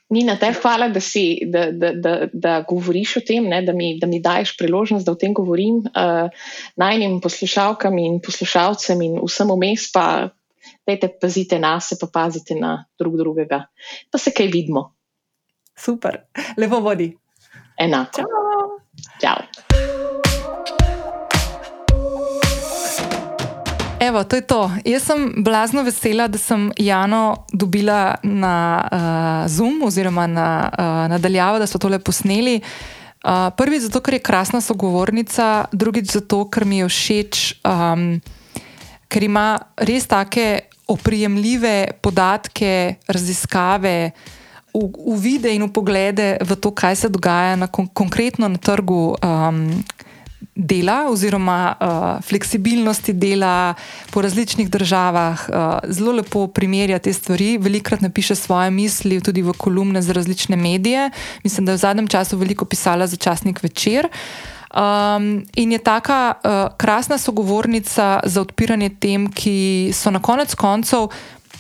Nina, 0.10 0.38
te 0.42 0.48
hvala, 0.58 0.88
da, 0.90 1.02
si, 1.04 1.42
da, 1.46 1.68
da, 1.76 1.92
da, 1.94 2.14
da 2.34 2.54
govoriš 2.68 3.18
o 3.20 3.24
tem, 3.26 3.46
ne, 3.52 3.60
da, 3.68 3.76
mi, 3.78 3.92
da 4.00 4.08
mi 4.10 4.22
daješ 4.24 4.56
priložnost, 4.58 5.06
da 5.06 5.14
o 5.14 5.20
tem 5.20 5.36
govorim 5.38 5.84
uh, 5.86 6.48
najnim 6.82 7.20
poslušalkam 7.22 8.00
in 8.02 8.18
poslušalcem 8.26 9.04
in 9.06 9.20
vsem 9.22 9.52
vmes, 9.54 9.90
pa 9.94 10.06
dajte 10.88 11.12
pazite 11.22 11.60
na 11.62 11.76
se, 11.84 12.00
pa 12.00 12.10
pazite 12.10 12.58
na 12.58 12.86
drug 12.98 13.20
drugega, 13.20 13.66
pa 14.10 14.22
se 14.22 14.34
kaj 14.34 14.50
vidimo. 14.56 14.88
Super, 15.80 16.18
lepo 16.58 16.80
vodi. 16.80 17.18
Enako. 17.80 18.22
Čau. 19.22 19.40
Evo, 24.00 24.24
to 24.24 24.36
je 24.36 24.42
to. 24.42 24.72
Jaz 24.86 25.04
sem 25.04 25.44
blazno 25.44 25.84
vesela, 25.84 26.28
da 26.28 26.38
sem 26.38 26.72
Jano 26.78 27.46
dobila 27.54 28.16
na 28.24 28.56
uh, 28.92 29.52
Zoom 29.52 29.84
oziroma 29.84 30.28
na 30.28 30.70
uh, 30.72 30.86
nadaljavo, 31.12 31.60
da 31.60 31.68
so 31.68 31.80
tole 31.80 32.00
posneli. 32.00 32.60
Uh, 32.60 33.48
prvič 33.56 33.88
zato, 33.88 34.02
ker 34.04 34.18
je 34.18 34.24
krasna 34.24 34.62
sogovornica, 34.62 35.66
drugič 35.72 36.12
zato, 36.12 36.46
ker 36.52 36.66
mi 36.66 36.80
je 36.80 36.88
všeč, 36.88 37.46
um, 37.68 38.20
ker 39.08 39.24
ima 39.24 39.60
res 39.78 40.08
take 40.08 40.72
oprijemljive 40.88 42.00
podatke, 42.02 43.00
raziskave 43.08 44.12
uvide 44.74 45.56
in 45.56 45.64
upoglede 45.64 46.38
v 46.42 46.56
to, 46.56 46.72
kaj 46.72 46.96
se 46.96 47.10
dogaja 47.10 47.56
na 47.56 47.68
kon 47.68 47.88
konkretno 47.88 48.48
na 48.48 48.58
trgu 48.58 49.16
um, 49.16 49.84
dela, 50.56 51.08
oziroma 51.10 51.76
uh, 51.80 52.24
fleksibilnosti 52.24 53.14
dela 53.14 53.74
po 54.12 54.22
različnih 54.22 54.70
državah. 54.70 55.50
Uh, 55.50 55.92
zelo 55.92 56.12
lepo 56.12 56.48
primerja 56.48 57.00
te 57.00 57.14
stvari, 57.14 57.58
velikrat 57.58 58.02
napiše 58.02 58.36
svoje 58.36 58.72
misli 58.72 59.22
tudi 59.22 59.42
v 59.42 59.54
kolumne 59.58 60.02
za 60.02 60.14
različne 60.14 60.56
medije. 60.56 61.10
Mislim, 61.44 61.66
da 61.66 61.72
je 61.72 61.76
v 61.76 61.86
zadnjem 61.86 62.08
času 62.08 62.38
veliko 62.38 62.66
pisala 62.66 63.08
za 63.08 63.18
časnik 63.18 63.64
večer. 63.64 64.08
Um, 64.70 65.46
in 65.56 65.72
je 65.72 65.78
taka 65.78 66.34
uh, 66.34 66.78
krasna 66.78 67.18
sogovornica 67.18 68.20
za 68.24 68.42
odpiranje 68.42 68.90
tem, 68.90 69.32
ki 69.32 69.90
so 69.94 70.12
na 70.12 70.20
konec 70.22 70.56
koncev 70.56 71.08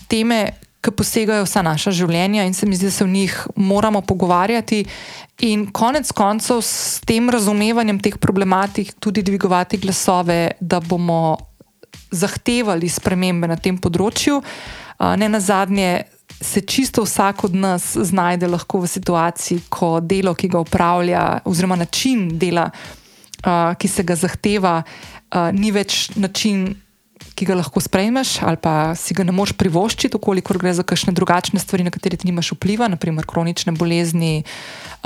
teme, 0.07 0.52
ki 0.81 0.91
posegajo 0.95 1.43
vsa 1.43 1.64
naša 1.65 1.91
življenja 1.91 2.45
in 2.47 2.53
se 2.56 2.65
mi 2.65 2.77
zdi, 2.77 2.88
da 2.88 2.95
se 2.95 3.03
v 3.03 3.11
njih 3.11 3.35
moramo 3.56 4.01
pogovarjati. 4.01 4.85
In 5.49 5.68
konec 5.72 6.11
koncev 6.15 6.61
s 6.64 6.99
tem 7.07 7.30
razumevanjem 7.30 7.99
teh 7.99 8.18
problematik 8.19 8.93
tudi 8.99 9.23
dvigovati 9.23 9.77
glasove, 9.77 10.56
da 10.60 10.80
bomo 10.80 11.38
zahtevali 12.11 12.89
spremembe 12.89 13.47
na 13.47 13.57
tem 13.60 13.77
področju. 13.77 14.39
Ne 14.99 15.30
na 15.31 15.39
zadnje, 15.39 16.03
se 16.41 16.61
čisto 16.61 17.03
vsak 17.03 17.43
od 17.43 17.56
nas 17.56 17.97
znajde 17.97 18.47
lahko 18.47 18.80
v 18.80 18.88
situaciji, 18.88 19.68
ko 19.69 19.99
delo, 19.99 20.34
ki 20.35 20.47
ga 20.47 20.60
upravlja, 20.60 21.23
oziroma 21.45 21.76
način 21.76 22.30
dela, 22.39 22.69
uh, 22.72 23.76
ki 23.76 23.88
se 23.88 24.03
ga 24.03 24.15
zahteva, 24.15 24.80
uh, 24.84 25.49
ni 25.51 25.72
več 25.76 26.10
način, 26.15 26.69
ki 27.40 27.48
ga 27.48 27.56
lahko 27.56 27.80
sprejmeš, 27.80 28.41
ali 28.44 28.60
pa 28.60 28.91
si 28.99 29.16
ga 29.16 29.24
ne 29.24 29.32
moreš 29.32 29.56
privoščiti, 29.56 30.20
koliko 30.20 30.57
gre 30.60 30.74
za 30.76 30.84
kakšne 30.84 31.16
drugačne 31.16 31.61
stvari, 31.64 31.86
na 31.88 31.94
katere 31.95 32.20
ti 32.20 32.28
nimaš 32.28 32.52
vpliva, 32.57 32.90
naprimer 32.91 33.24
kronične 33.30 33.72
bolezni, 33.80 34.44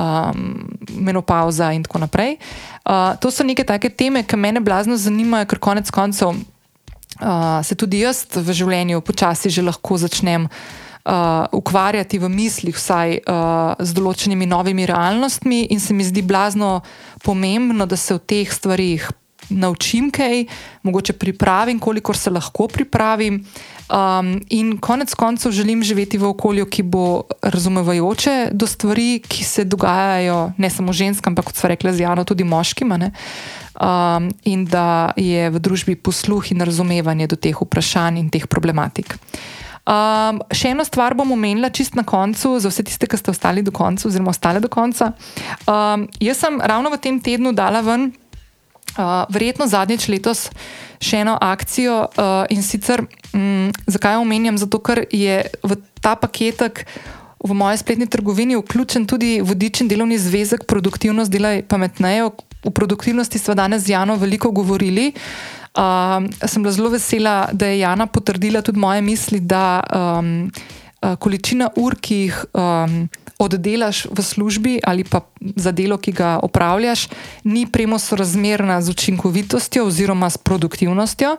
um, 0.01 0.65
menopauza 0.97 1.69
in 1.77 1.85
tako 1.85 2.01
naprej. 2.07 2.39
Uh, 2.81 3.13
to 3.21 3.29
so 3.29 3.45
neke 3.45 3.65
take 3.67 3.93
teme, 3.93 4.25
ki 4.25 4.39
me 4.39 4.57
blazno 4.65 4.97
zanimajo, 4.97 5.51
ker 5.53 5.61
konec 5.61 5.93
koncev. 5.93 6.33
Uh, 7.21 7.61
se 7.61 7.77
tudi 7.77 8.01
jaz 8.01 8.25
v 8.33 8.49
življenju 8.49 9.03
počasi 9.05 9.51
že 9.53 9.61
lahko 9.61 9.99
začnem 10.01 10.47
uh, 10.49 11.45
ukvarjati 11.53 12.17
v 12.17 12.29
mislih, 12.33 12.73
vsaj 12.73 13.19
uh, 13.21 13.77
z 13.77 13.93
določenimi 13.93 14.49
novimi 14.49 14.89
realnostmi, 14.89 15.67
in 15.69 15.77
se 15.77 15.93
mi 15.93 16.01
zdi 16.01 16.25
blazno 16.25 16.81
pomembno, 17.21 17.85
da 17.85 17.93
se 17.93 18.17
v 18.17 18.25
teh 18.25 18.49
stvarih 18.49 19.05
naučim 19.49 20.11
kaj, 20.11 20.45
mogoče 20.83 21.13
pripravim, 21.13 21.79
kolikor 21.79 22.17
se 22.17 22.29
lahko 22.29 22.67
pripravim. 22.67 23.45
Um, 23.93 24.41
in 24.49 24.77
konec 24.77 25.13
koncev 25.13 25.51
želim 25.51 25.83
živeti 25.83 26.17
v 26.17 26.29
okolju, 26.29 26.65
ki 26.65 26.83
bo 26.83 27.23
razumevajoče 27.41 28.49
do 28.51 28.67
stvari, 28.67 29.21
ki 29.27 29.43
se 29.43 29.65
dogajajo 29.65 30.51
ne 30.57 30.69
samo 30.69 30.93
ženskam, 30.93 31.31
ampak 31.31 31.51
kot 31.51 31.55
so 31.55 31.67
rekli, 31.67 31.93
zjano 31.93 32.23
tudi 32.23 32.43
moškim. 32.43 32.93
Um, 32.93 34.29
in 34.43 34.65
da 34.65 35.11
je 35.17 35.49
v 35.49 35.59
družbi 35.59 35.95
posluh 35.95 36.51
in 36.51 36.61
razumevanje 36.61 37.27
do 37.27 37.35
teh 37.35 37.57
vprašanj 37.61 38.19
in 38.19 38.29
teh 38.29 38.47
problematik. 38.47 39.17
Um, 39.83 40.39
še 40.47 40.71
eno 40.71 40.85
stvar 40.87 41.11
bom 41.11 41.33
omenila, 41.35 41.67
čist 41.67 41.97
na 41.99 42.05
koncu, 42.07 42.55
za 42.63 42.71
vse 42.71 42.85
tiste, 42.87 43.03
ki 43.03 43.19
ste 43.19 43.33
ostali 43.33 43.59
do 43.59 43.73
konca, 43.75 44.07
oziroma 44.07 44.31
ostale 44.31 44.61
do 44.63 44.71
konca. 44.71 45.11
Um, 45.67 46.07
jaz 46.23 46.39
sem 46.39 46.55
ravno 46.63 46.87
v 46.93 47.01
tem 47.03 47.19
tednu 47.19 47.51
dala 47.51 47.83
ven, 47.83 48.13
uh, 48.97 49.23
verjetno 49.33 49.67
zadnjič 49.67 50.07
letos, 50.11 50.47
še 51.03 51.23
eno 51.23 51.37
akcijo 51.41 52.05
uh, 52.07 52.43
in 52.53 52.63
sicer, 52.63 53.05
um, 53.33 53.71
zakaj 53.87 54.19
omenjam? 54.21 54.57
Zato, 54.61 54.79
ker 54.83 55.05
je 55.11 55.41
v 55.63 55.79
ta 56.01 56.15
paketek. 56.19 56.85
V 57.43 57.51
moje 57.51 57.81
spletni 57.81 58.05
trgovini 58.07 58.55
vključen 58.55 59.03
tudi 59.03 59.41
vodičen 59.43 59.89
delovni 59.91 60.15
zvezek, 60.15 60.63
produktivnost 60.63 61.31
dela 61.31 61.57
pametneje. 61.67 62.29
O 62.63 62.71
produktivnosti 62.71 63.39
smo 63.39 63.51
danes 63.59 63.83
z 63.83 63.91
Jano 63.91 64.15
veliko 64.15 64.51
govorili. 64.55 65.09
Uh, 65.75 66.23
sem 66.47 66.63
bila 66.63 66.71
zelo 66.71 66.93
vesela, 66.93 67.49
da 67.51 67.67
je 67.67 67.81
Jana 67.81 68.07
potrdila 68.07 68.61
tudi 68.61 68.79
moje 68.79 69.01
misli, 69.01 69.41
da 69.41 69.81
um, 69.91 70.47
količina 71.19 71.67
ur, 71.75 71.97
ki 71.99 72.15
jih 72.15 72.37
um, 72.53 73.01
oddelaš 73.39 74.05
v 74.11 74.19
službi 74.23 74.79
ali 74.83 75.03
pa 75.03 75.21
za 75.55 75.71
delo, 75.71 75.97
ki 75.97 76.11
ga 76.11 76.39
opravljaš, 76.43 77.07
ni 77.43 77.65
premo 77.65 77.99
sorazmerna 77.99 78.81
z 78.81 78.89
učinkovitostjo 78.89 79.85
oziroma 79.85 80.29
s 80.29 80.37
produktivnostjo. 80.37 81.37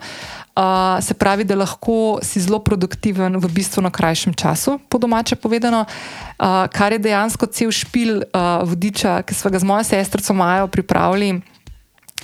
Uh, 0.55 0.63
se 1.03 1.15
pravi, 1.15 1.45
da 1.45 1.55
lahko 1.55 2.19
si 2.23 2.41
zelo 2.41 2.59
produktiven 2.59 3.37
v 3.37 3.49
bistveno 3.51 3.91
krajšem 3.91 4.35
času, 4.35 4.79
po 4.89 4.99
domače 4.99 5.37
povedano, 5.37 5.85
uh, 5.85 6.67
kar 6.71 6.93
je 6.93 6.99
dejansko 6.99 7.47
cel 7.47 7.71
špil 7.75 8.23
uh, 8.23 8.63
vodiča, 8.63 9.23
ki 9.23 9.35
smo 9.35 9.51
ga 9.51 9.59
z 9.59 9.65
mojo 9.65 9.85
sestrico 9.85 10.35
Majo 10.35 10.67
pripravili 10.67 11.41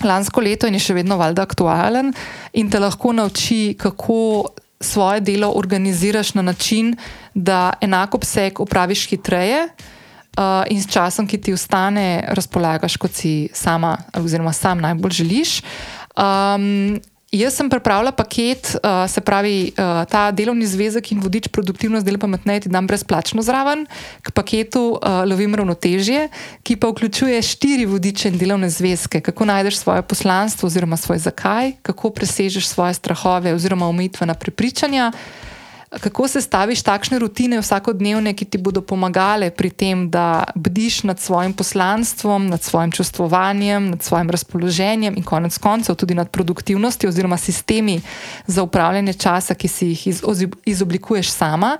lansko 0.05 0.41
leto 0.41 0.67
je 0.67 0.81
še 0.81 0.97
vedno 0.97 1.19
valjda 1.21 1.45
aktualen 1.45 2.13
in 2.53 2.71
te 2.71 2.81
lahko 2.81 3.13
nauči, 3.13 3.77
kako 3.79 4.49
svoje 4.81 5.21
delo 5.21 5.53
organiziraš 5.57 6.35
na 6.35 6.43
način, 6.43 6.97
da 7.35 7.73
enako 7.81 8.17
obseg 8.17 8.61
upraviš 8.61 9.09
hitreje. 9.09 9.69
Uh, 10.39 10.65
in 10.71 10.83
s 10.83 10.87
časom, 10.93 11.27
ki 11.27 11.41
ti 11.41 11.53
ostane, 11.53 12.25
razpolagaš, 12.29 12.97
kot 12.97 13.11
si 13.13 13.49
sama, 13.53 13.97
oziroma 14.15 14.53
sam 14.53 14.79
najbolj 14.81 15.11
želiš. 15.11 15.63
Um, 16.17 17.01
Jaz 17.31 17.55
sem 17.55 17.69
pripravila 17.71 18.11
paket, 18.11 18.75
uh, 18.83 19.07
se 19.07 19.21
pravi, 19.23 19.71
uh, 19.79 20.03
ta 20.11 20.33
delovni 20.35 20.67
zvezek 20.67 21.13
in 21.15 21.21
vodič 21.23 21.47
produktivnost 21.55 22.03
dela 22.03 22.19
pametneje, 22.19 22.65
ti 22.67 22.73
dam 22.75 22.89
brezplačno 22.91 23.39
zraven, 23.47 23.85
k 24.19 24.33
paketu 24.35 24.99
uh, 24.99 25.23
lovim 25.31 25.55
ravnotežje, 25.55 26.27
ki 26.67 26.75
pa 26.75 26.91
vključuje 26.91 27.39
štiri 27.39 27.87
vodiče 27.87 28.33
in 28.33 28.39
delovne 28.39 28.67
zvezke, 28.67 29.21
kako 29.23 29.47
najdeš 29.47 29.79
svoje 29.79 30.03
poslanstvo 30.03 30.67
oziroma 30.67 30.99
svoj 30.99 31.23
zakaj, 31.23 31.79
kako 31.87 32.11
presežeš 32.11 32.67
svoje 32.67 32.99
strahove 32.99 33.55
oziroma 33.55 33.87
omejitvena 33.87 34.35
prepričanja 34.35 35.13
kako 35.91 36.29
se 36.29 36.41
staviš 36.41 36.83
takšne 36.83 37.19
rutine 37.19 37.59
vsakodnevne, 37.59 38.35
ki 38.35 38.45
ti 38.45 38.59
bodo 38.59 38.81
pomagale 38.81 39.51
pri 39.51 39.71
tem, 39.71 40.11
da 40.11 40.45
bdiš 40.55 41.03
nad 41.03 41.21
svojim 41.21 41.53
poslanstvom, 41.53 42.47
nad 42.47 42.63
svojim 42.63 42.93
čustvovanjem, 42.93 43.91
nad 43.91 44.03
svojim 44.03 44.31
razpoloženjem 44.31 45.15
in 45.17 45.23
konec 45.23 45.59
koncev 45.59 45.95
tudi 45.95 46.15
nad 46.15 46.31
produktivnostjo 46.31 47.09
oziroma 47.09 47.37
sistemi 47.37 48.01
za 48.47 48.63
upravljanje 48.63 49.13
časa, 49.13 49.55
ki 49.55 49.69
si 49.69 49.87
jih 49.87 50.07
izoblikuješ 50.65 51.31
sama. 51.31 51.77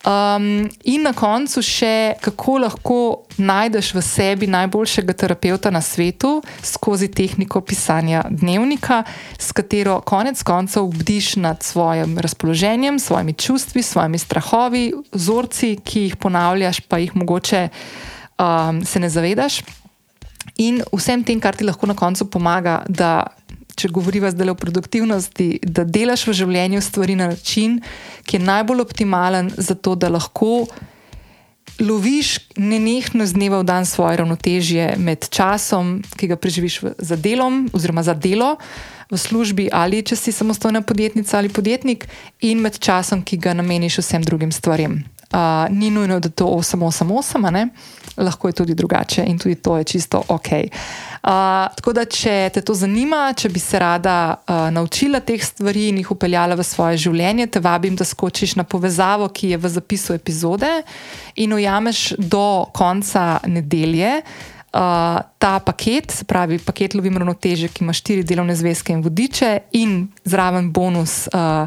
Um, 0.00 0.64
in 0.88 1.02
na 1.04 1.10
koncu 1.12 1.60
še, 1.60 2.16
kako 2.24 2.54
lahko 2.62 3.00
najdeš 3.36 3.90
v 3.92 4.00
sebi 4.00 4.46
najboljšega 4.48 5.12
terapeuta 5.12 5.68
na 5.68 5.82
svetu 5.84 6.38
skozi 6.64 7.10
tehniko 7.12 7.60
pisanja 7.60 8.22
dnevnika, 8.32 9.02
s 9.36 9.52
katero 9.52 9.98
konec 10.00 10.40
koncev 10.40 10.88
bdiš 10.88 11.34
nad 11.44 11.60
svojim 11.60 12.16
razpoloženjem, 12.16 12.96
svojimi 12.96 13.36
čustvi, 13.36 13.84
svojimi 13.84 14.16
strahovi, 14.18 14.86
vzorci, 15.12 15.74
ki 15.84 16.06
jih 16.08 16.16
ponavljaš, 16.16 16.80
pa 16.88 16.96
jih 17.04 17.12
mogoče 17.20 17.66
um, 17.68 18.80
se 18.80 19.04
ne 19.04 19.12
zavedaš. 19.12 19.60
In 20.64 20.80
vsem 20.96 21.20
tem, 21.28 21.44
kar 21.44 21.56
ti 21.56 21.68
lahko 21.68 21.84
na 21.84 21.94
koncu 21.96 22.24
pomaga, 22.32 22.80
da 22.88 23.36
če 23.76 23.88
govorimo 23.88 24.30
zdaj 24.30 24.52
o 24.52 24.58
produktivnosti, 24.58 25.48
da 25.62 25.84
delaš 25.84 26.26
v 26.28 26.36
življenju 26.42 26.80
stvari 26.82 27.16
na 27.18 27.30
način, 27.32 27.80
ki 28.24 28.38
je 28.38 28.46
najbolj 28.46 28.84
optimalen, 28.84 29.50
zato 29.56 29.94
da 29.94 30.10
lahko 30.12 30.66
loviš 31.80 32.38
nenehno 32.56 33.26
z 33.26 33.32
dneva 33.32 33.60
v 33.60 33.68
dan 33.68 33.86
svoje 33.86 34.20
ravnotežje 34.20 34.94
med 34.98 35.28
časom, 35.32 36.00
ki 36.16 36.28
ga 36.28 36.36
preživiš 36.36 36.80
za 36.98 37.16
delom, 37.16 37.68
oziroma 37.72 38.02
za 38.02 38.14
delo 38.14 38.56
v 39.10 39.18
službi, 39.18 39.68
ali 39.72 40.02
če 40.06 40.16
si 40.16 40.32
samostojna 40.32 40.82
podjetnica 40.82 41.38
ali 41.38 41.48
podjetnik, 41.48 42.06
in 42.40 42.60
med 42.60 42.78
časom, 42.78 43.24
ki 43.24 43.40
ga 43.40 43.56
nameniš 43.56 44.00
vsem 44.04 44.22
drugim 44.22 44.52
stvarem. 44.52 45.02
Uh, 45.30 45.70
ni 45.70 45.90
nujno, 45.90 46.20
da 46.20 46.28
to 46.28 46.46
888, 46.46 47.70
lahko 48.16 48.48
je 48.48 48.52
tudi 48.52 48.74
drugače 48.74 49.24
in 49.26 49.38
tudi 49.38 49.54
to 49.54 49.76
je 49.78 49.84
čisto 49.84 50.22
ok. 50.28 50.48
Uh, 50.52 51.30
tako 51.76 51.92
da, 51.92 52.04
če 52.04 52.50
te 52.54 52.62
to 52.64 52.74
zanima, 52.74 53.32
če 53.36 53.48
bi 53.52 53.60
se 53.60 53.78
rada 53.78 54.36
uh, 54.40 54.68
naučila 54.72 55.20
teh 55.20 55.42
stvari 55.44 55.88
in 55.90 55.98
jih 56.00 56.10
upeljala 56.14 56.56
v 56.56 56.64
svoje 56.64 56.96
življenje, 57.06 57.46
te 57.46 57.60
vabim, 57.60 57.96
da 57.96 58.04
skočiš 58.04 58.56
na 58.56 58.64
povezavo, 58.64 59.28
ki 59.28 59.52
je 59.54 59.60
v 59.60 59.68
zapisu 59.68 60.16
epizode 60.16 60.70
in 61.36 61.52
ujameš 61.52 62.14
do 62.18 62.66
konca 62.72 63.40
nedelje. 63.46 64.20
Uh, 64.70 65.18
ta 65.38 65.58
paket, 65.58 66.12
se 66.14 66.24
pravi 66.24 66.60
paket 66.62 66.94
Lovim 66.94 67.16
ravnoteže, 67.18 67.68
ki 67.74 67.82
ima 67.84 67.92
štiri 67.92 68.22
delovne 68.22 68.54
zvezke 68.54 68.94
in 68.94 69.02
vodiče, 69.02 69.56
in 69.76 70.04
zraven 70.24 70.70
bonus 70.72 71.24
uh, 71.34 71.66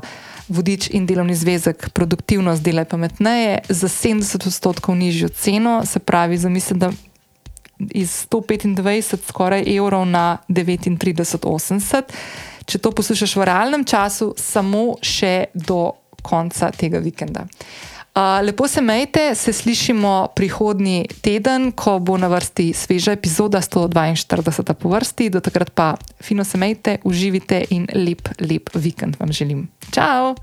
vodič 0.49 0.89
in 0.91 1.05
delovni 1.05 1.35
zvezek, 1.35 1.89
produktivnost 1.93 2.63
dela 2.63 2.85
pametneje, 2.85 3.59
za 3.69 3.87
70 3.87 4.47
odstotkov 4.47 4.95
nižjo 4.95 5.29
ceno, 5.29 5.81
se 5.85 5.99
pravi, 5.99 6.37
zamislim, 6.37 6.79
da 6.79 6.91
iz 7.79 8.25
125 8.31 9.17
skoraj 9.27 9.63
evrov 9.67 10.05
na 10.05 10.37
39,80. 10.49 12.03
Če 12.65 12.79
to 12.79 12.91
poslušaš 12.91 13.35
v 13.35 13.47
realnem 13.47 13.83
času, 13.85 14.33
samo 14.37 14.95
še 15.01 15.51
do 15.53 15.91
konca 16.23 16.71
tega 16.71 17.01
vikenda. 17.03 17.43
Uh, 17.43 17.92
lepo 18.15 18.67
se 18.67 18.81
majte, 18.81 19.35
se 19.35 19.53
slišimo 19.53 20.27
prihodnji 20.35 21.07
teden, 21.21 21.71
ko 21.71 21.99
bo 21.99 22.17
na 22.17 22.27
vrsti 22.27 22.73
sveža 22.73 23.11
epizoda 23.11 23.61
142 23.61 24.73
po 24.73 24.89
vrsti. 24.89 25.29
Do 25.29 25.39
takrat 25.39 25.69
pa 25.73 25.95
fino 26.21 26.43
se 26.43 26.57
majte, 26.57 26.97
uživite 27.03 27.65
in 27.69 27.87
lep, 27.93 28.29
lep 28.39 28.69
vikend 28.73 29.15
vam 29.19 29.31
želim. 29.31 29.67
Ciao! 29.91 30.35